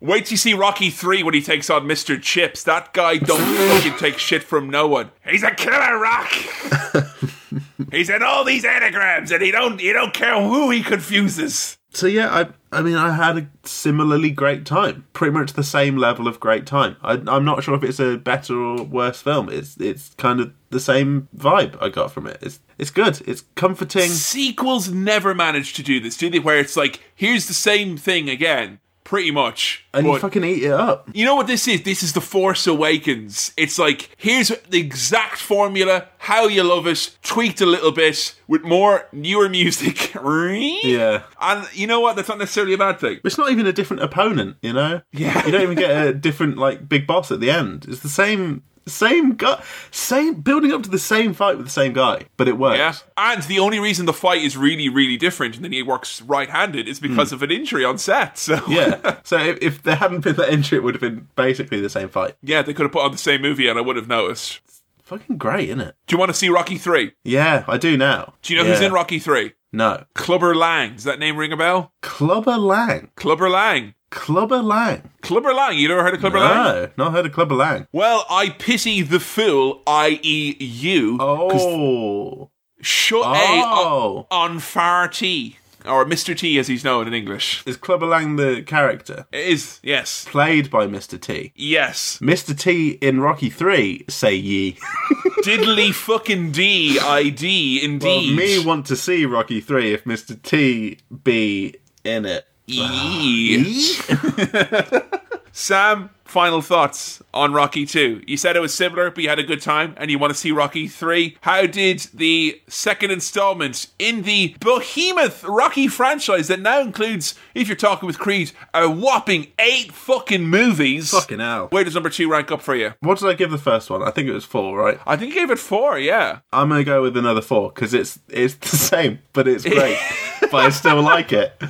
Wait 0.00 0.26
till 0.26 0.32
you 0.32 0.36
see 0.36 0.54
Rocky 0.54 0.90
3 0.90 1.22
when 1.22 1.34
he 1.34 1.42
takes 1.42 1.70
on 1.70 1.84
Mr. 1.86 2.20
Chips. 2.20 2.64
That 2.64 2.92
guy 2.92 3.18
don't 3.18 3.40
fucking 3.40 3.98
take 3.98 4.18
shit 4.18 4.42
from 4.42 4.68
no 4.68 4.86
one. 4.86 5.10
He's 5.28 5.42
a 5.42 5.52
killer, 5.52 5.98
Rock. 5.98 6.32
He's 7.90 8.10
in 8.10 8.22
all 8.22 8.44
these 8.44 8.64
anagrams 8.64 9.30
and 9.30 9.42
he 9.42 9.50
don't 9.50 9.80
he 9.80 9.92
don't 9.92 10.12
care 10.12 10.42
who 10.42 10.70
he 10.70 10.82
confuses. 10.82 11.77
So 11.90 12.06
yeah, 12.06 12.28
I 12.28 12.76
I 12.76 12.82
mean 12.82 12.96
I 12.96 13.12
had 13.14 13.38
a 13.38 13.48
similarly 13.64 14.30
great 14.30 14.66
time, 14.66 15.06
pretty 15.12 15.32
much 15.32 15.54
the 15.54 15.64
same 15.64 15.96
level 15.96 16.28
of 16.28 16.38
great 16.38 16.66
time. 16.66 16.96
I, 17.02 17.14
I'm 17.26 17.44
not 17.44 17.62
sure 17.64 17.74
if 17.74 17.82
it's 17.82 17.98
a 17.98 18.16
better 18.16 18.54
or 18.56 18.82
worse 18.82 19.20
film. 19.20 19.48
It's 19.48 19.76
it's 19.78 20.14
kind 20.14 20.40
of 20.40 20.52
the 20.70 20.80
same 20.80 21.28
vibe 21.36 21.80
I 21.82 21.88
got 21.88 22.12
from 22.12 22.26
it. 22.26 22.38
It's 22.42 22.60
it's 22.76 22.90
good. 22.90 23.22
It's 23.26 23.44
comforting. 23.54 24.10
Sequels 24.10 24.90
never 24.90 25.34
manage 25.34 25.72
to 25.74 25.82
do 25.82 25.98
this, 25.98 26.16
do 26.16 26.30
they? 26.30 26.38
Where 26.38 26.58
it's 26.58 26.76
like, 26.76 27.00
here's 27.14 27.48
the 27.48 27.54
same 27.54 27.96
thing 27.96 28.28
again, 28.28 28.78
pretty 29.08 29.30
much. 29.30 29.86
And 29.94 30.06
you 30.06 30.12
but- 30.12 30.20
fucking 30.20 30.44
eat 30.44 30.64
it 30.64 30.70
up. 30.70 31.08
You 31.14 31.24
know 31.24 31.34
what 31.34 31.46
this 31.46 31.66
is? 31.66 31.82
This 31.82 32.02
is 32.02 32.12
the 32.12 32.20
Force 32.20 32.66
Awakens. 32.66 33.52
It's 33.56 33.78
like 33.78 34.10
here's 34.18 34.48
the 34.68 34.78
exact 34.78 35.38
formula, 35.38 36.08
how 36.18 36.46
you 36.46 36.62
love 36.62 36.86
it, 36.86 37.16
tweaked 37.22 37.62
a 37.62 37.66
little 37.66 37.90
bit 37.90 38.34
with 38.46 38.62
more 38.64 39.08
newer 39.10 39.48
music. 39.60 40.14
Yeah. 40.14 41.22
And 41.40 41.66
you 41.72 41.86
know 41.86 42.00
what? 42.00 42.16
That's 42.16 42.28
not 42.28 42.36
necessarily 42.38 42.74
a 42.74 42.78
bad 42.78 43.00
thing. 43.00 43.20
It's 43.24 43.38
not 43.38 43.50
even 43.50 43.66
a 43.66 43.72
different 43.72 44.02
opponent, 44.02 44.56
you 44.60 44.74
know? 44.74 45.00
Yeah. 45.12 45.46
You 45.46 45.52
don't 45.52 45.62
even 45.62 45.78
get 45.78 46.06
a 46.06 46.12
different 46.12 46.58
like 46.58 46.86
big 46.86 47.06
boss 47.06 47.30
at 47.32 47.40
the 47.40 47.50
end. 47.50 47.86
It's 47.88 48.00
the 48.00 48.10
same 48.10 48.62
same 48.88 49.34
guy 49.34 49.62
same 49.90 50.34
building 50.34 50.72
up 50.72 50.82
to 50.82 50.90
the 50.90 50.98
same 50.98 51.34
fight 51.34 51.56
with 51.56 51.66
the 51.66 51.72
same 51.72 51.92
guy, 51.92 52.22
but 52.36 52.48
it 52.48 52.58
works. 52.58 52.78
Yeah. 52.78 52.94
And 53.16 53.42
the 53.44 53.58
only 53.58 53.78
reason 53.78 54.06
the 54.06 54.12
fight 54.12 54.42
is 54.42 54.56
really, 54.56 54.88
really 54.88 55.16
different 55.16 55.56
and 55.56 55.64
then 55.64 55.72
he 55.72 55.82
works 55.82 56.22
right 56.22 56.48
handed 56.48 56.88
is 56.88 57.00
because 57.00 57.30
hmm. 57.30 57.36
of 57.36 57.42
an 57.42 57.50
injury 57.50 57.84
on 57.84 57.98
set. 57.98 58.38
So. 58.38 58.60
Yeah. 58.68 59.16
so 59.24 59.38
if, 59.38 59.58
if 59.62 59.82
there 59.82 59.96
hadn't 59.96 60.20
been 60.20 60.36
that 60.36 60.50
injury, 60.50 60.78
it 60.78 60.82
would 60.82 60.94
have 60.94 61.00
been 61.00 61.28
basically 61.36 61.80
the 61.80 61.88
same 61.88 62.08
fight. 62.08 62.34
yeah, 62.42 62.62
they 62.62 62.74
could 62.74 62.84
have 62.84 62.92
put 62.92 63.02
on 63.02 63.12
the 63.12 63.18
same 63.18 63.40
movie 63.40 63.66
and 63.66 63.78
I 63.78 63.82
would 63.82 63.96
have 63.96 64.08
noticed. 64.08 64.60
Fucking 65.04 65.38
great, 65.38 65.70
isn't 65.70 65.80
it? 65.80 65.94
Do 66.06 66.14
you 66.14 66.18
want 66.18 66.30
to 66.30 66.34
see 66.34 66.50
Rocky 66.50 66.76
3? 66.76 67.12
Yeah, 67.24 67.64
I 67.66 67.78
do 67.78 67.96
now. 67.96 68.34
Do 68.42 68.52
you 68.52 68.62
know 68.62 68.68
who's 68.68 68.82
in 68.82 68.92
Rocky 68.92 69.18
3? 69.18 69.52
No. 69.72 70.04
Clubber 70.14 70.54
Lang. 70.54 70.94
Does 70.94 71.04
that 71.04 71.18
name 71.18 71.36
ring 71.36 71.52
a 71.52 71.56
bell? 71.56 71.92
Clubber 72.02 72.56
Lang. 72.56 73.10
Clubber 73.16 73.48
Lang. 73.48 73.94
Clubber 74.10 74.58
Lang. 74.62 75.10
Clubber 75.22 75.52
Lang. 75.52 75.76
You 75.76 75.88
never 75.88 76.02
heard 76.02 76.14
of 76.14 76.20
Clubber 76.20 76.40
Lang? 76.40 76.54
No, 76.64 76.90
not 76.96 77.12
heard 77.12 77.26
of 77.26 77.32
Clubber 77.32 77.54
Lang. 77.54 77.86
Well, 77.92 78.24
I 78.30 78.50
pity 78.50 79.02
the 79.02 79.20
fool, 79.20 79.82
i.e., 79.86 80.56
you. 80.58 81.18
Oh. 81.20 82.50
Shut 82.80 83.22
Oh. 83.26 84.26
A 84.30 84.34
on 84.34 84.60
Far 84.60 85.08
T, 85.08 85.56
or 85.84 86.04
Mr. 86.04 86.36
T 86.36 86.58
as 86.58 86.68
he's 86.68 86.84
known 86.84 87.06
in 87.08 87.12
English. 87.14 87.62
Is 87.66 87.76
Clubber 87.76 88.06
Lang 88.06 88.36
the 88.36 88.62
character? 88.62 89.26
It 89.32 89.46
is, 89.46 89.80
yes. 89.82 90.24
Played 90.28 90.70
by 90.70 90.86
Mr. 90.86 91.20
T. 91.20 91.52
Yes. 91.56 92.18
Mr. 92.22 92.58
T 92.58 92.90
in 93.02 93.20
Rocky 93.20 93.50
3, 93.50 94.04
say 94.08 94.34
ye. 94.34 94.72
Diddly 95.42 95.92
fucking 95.92 96.52
D, 96.52 96.98
I 97.00 97.28
D, 97.30 97.80
Well, 97.82 97.90
indeed. 97.90 98.36
me 98.36 98.64
want 98.64 98.86
to 98.86 98.96
see 98.96 99.24
Rocky 99.26 99.60
3 99.60 99.92
if 99.92 100.04
Mr. 100.04 100.40
T 100.40 100.98
be 101.24 101.74
in 102.04 102.24
it. 102.26 102.46
Sam, 105.52 106.10
final 106.24 106.60
thoughts 106.60 107.22
on 107.34 107.52
Rocky 107.52 107.84
2. 107.84 108.22
You 108.26 108.36
said 108.36 108.54
it 108.54 108.60
was 108.60 108.74
similar, 108.74 109.10
but 109.10 109.24
you 109.24 109.28
had 109.28 109.38
a 109.38 109.42
good 109.42 109.60
time, 109.60 109.94
and 109.96 110.10
you 110.10 110.18
want 110.18 110.32
to 110.32 110.38
see 110.38 110.52
Rocky 110.52 110.86
3. 110.86 111.36
How 111.40 111.66
did 111.66 112.00
the 112.14 112.60
second 112.68 113.10
installment 113.10 113.88
in 113.98 114.22
the 114.22 114.54
behemoth 114.60 115.42
Rocky 115.44 115.88
franchise 115.88 116.48
that 116.48 116.60
now 116.60 116.80
includes, 116.80 117.34
if 117.54 117.66
you're 117.66 117.76
talking 117.76 118.06
with 118.06 118.18
Creed, 118.18 118.52
a 118.72 118.88
whopping 118.88 119.48
eight 119.58 119.90
fucking 119.90 120.44
movies? 120.44 121.10
Fucking 121.10 121.40
hell. 121.40 121.68
Where 121.68 121.84
does 121.84 121.94
number 121.94 122.10
two 122.10 122.30
rank 122.30 122.52
up 122.52 122.62
for 122.62 122.74
you? 122.74 122.94
What 123.00 123.18
did 123.18 123.28
I 123.28 123.34
give 123.34 123.50
the 123.50 123.58
first 123.58 123.90
one? 123.90 124.02
I 124.02 124.10
think 124.10 124.28
it 124.28 124.32
was 124.32 124.44
4, 124.44 124.78
right? 124.78 125.00
I 125.06 125.16
think 125.16 125.34
you 125.34 125.40
gave 125.40 125.50
it 125.50 125.58
four, 125.58 125.98
yeah. 125.98 126.40
I'm 126.52 126.68
going 126.68 126.80
to 126.80 126.84
go 126.84 127.02
with 127.02 127.16
another 127.16 127.42
4 127.42 127.70
because 127.70 127.94
it's 127.94 128.18
it's 128.28 128.54
the 128.70 128.76
same, 128.76 129.18
but 129.32 129.48
it's 129.48 129.64
great. 129.64 129.98
but 130.42 130.54
I 130.54 130.70
still 130.70 131.02
like 131.02 131.32
it. 131.32 131.60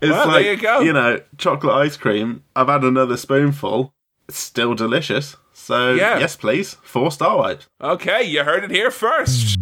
It's 0.00 0.10
Well, 0.10 0.26
there 0.30 0.40
like, 0.40 0.46
you 0.46 0.56
go. 0.56 0.80
You 0.80 0.92
know, 0.92 1.20
chocolate 1.38 1.74
ice 1.74 1.96
cream. 1.96 2.42
I've 2.56 2.68
had 2.68 2.84
another 2.84 3.16
spoonful. 3.16 3.92
It's 4.28 4.38
still 4.38 4.74
delicious. 4.74 5.36
So, 5.52 5.94
Yeah. 5.94 6.18
yes, 6.18 6.36
please. 6.36 6.76
Four 6.82 7.10
star 7.10 7.36
wipes. 7.38 7.66
Okay, 7.82 8.22
you 8.24 8.42
heard 8.44 8.64
it 8.64 8.70
here 8.70 8.90
first. 8.90 9.56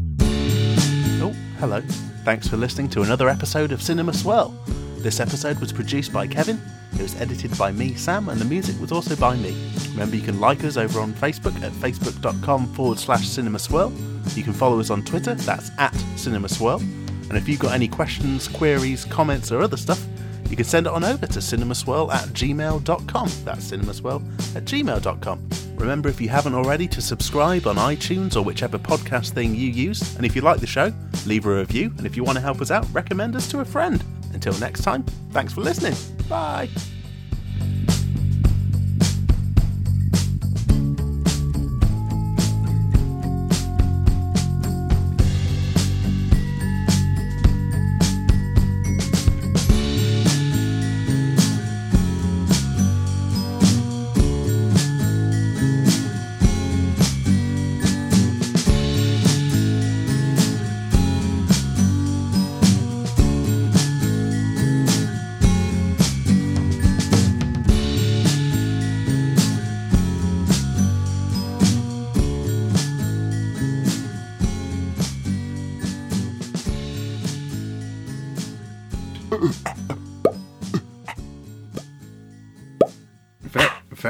Oh, 1.20 1.34
hello. 1.58 1.82
Thanks 2.24 2.48
for 2.48 2.56
listening 2.56 2.88
to 2.90 3.02
another 3.02 3.28
episode 3.28 3.72
of 3.72 3.82
Cinema 3.82 4.12
Swirl. 4.12 4.54
This 4.98 5.18
episode 5.18 5.58
was 5.58 5.72
produced 5.72 6.12
by 6.12 6.28
Kevin, 6.28 6.60
it 6.94 7.02
was 7.02 7.20
edited 7.20 7.56
by 7.58 7.72
me, 7.72 7.94
Sam, 7.94 8.28
and 8.28 8.40
the 8.40 8.44
music 8.44 8.78
was 8.80 8.92
also 8.92 9.16
by 9.16 9.34
me. 9.36 9.56
Remember, 9.92 10.14
you 10.14 10.22
can 10.22 10.38
like 10.40 10.62
us 10.62 10.76
over 10.76 11.00
on 11.00 11.12
Facebook 11.14 11.60
at 11.62 11.72
facebook.com 11.72 12.66
forward 12.74 12.98
slash 12.98 13.26
Cinema 13.26 13.58
Swirl. 13.58 13.92
You 14.34 14.42
can 14.42 14.52
follow 14.52 14.78
us 14.78 14.90
on 14.90 15.02
Twitter, 15.02 15.34
that's 15.34 15.70
at 15.78 15.94
Cinema 16.16 16.48
Swirl. 16.48 16.80
And 17.32 17.40
if 17.40 17.48
you've 17.48 17.60
got 17.60 17.72
any 17.72 17.88
questions, 17.88 18.46
queries, 18.46 19.06
comments, 19.06 19.50
or 19.50 19.62
other 19.62 19.78
stuff, 19.78 20.04
you 20.50 20.54
can 20.54 20.66
send 20.66 20.86
it 20.86 20.92
on 20.92 21.02
over 21.02 21.26
to 21.26 21.38
cinemaswirl 21.38 22.12
at 22.12 22.28
gmail.com. 22.28 23.30
That's 23.42 23.70
cinemaswirl 23.70 24.54
at 24.54 24.64
gmail.com. 24.66 25.48
Remember, 25.76 26.10
if 26.10 26.20
you 26.20 26.28
haven't 26.28 26.54
already, 26.54 26.86
to 26.88 27.00
subscribe 27.00 27.66
on 27.66 27.76
iTunes 27.76 28.36
or 28.36 28.42
whichever 28.42 28.78
podcast 28.78 29.30
thing 29.30 29.54
you 29.54 29.70
use. 29.70 30.14
And 30.16 30.26
if 30.26 30.36
you 30.36 30.42
like 30.42 30.60
the 30.60 30.66
show, 30.66 30.92
leave 31.24 31.46
a 31.46 31.56
review. 31.56 31.94
And 31.96 32.04
if 32.04 32.18
you 32.18 32.22
want 32.22 32.36
to 32.36 32.42
help 32.42 32.60
us 32.60 32.70
out, 32.70 32.86
recommend 32.92 33.34
us 33.34 33.48
to 33.48 33.60
a 33.60 33.64
friend. 33.64 34.04
Until 34.34 34.52
next 34.58 34.82
time, 34.82 35.02
thanks 35.30 35.54
for 35.54 35.62
listening. 35.62 35.94
Bye. 36.28 36.68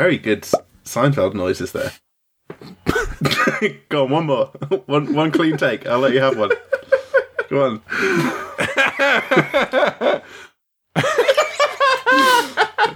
Very 0.03 0.19
good 0.19 0.43
Seinfeld 0.85 1.33
noises 1.33 1.71
there. 1.71 1.93
Go 3.89 4.05
on, 4.05 4.11
one 4.11 4.27
more. 4.27 4.47
One 4.87 5.15
one 5.15 5.31
clean 5.31 5.57
take. 5.57 5.87
I'll 5.87 6.01
let 6.01 6.13
you 6.13 6.21
have 6.21 6.37
one. 6.37 6.51
Go 7.49 7.65
on. 7.65 7.75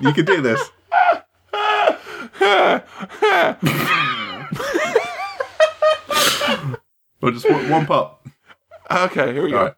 you 0.03 0.13
can 0.13 0.25
do 0.25 0.43
this. 0.43 0.61
or 7.23 7.31
just 7.31 7.49
one, 7.49 7.71
one 7.71 7.87
pop. 7.87 8.27
Okay, 8.91 9.33
here 9.33 9.45
we 9.45 9.53
go. 9.53 9.59
All 9.59 9.65
right. 9.67 9.75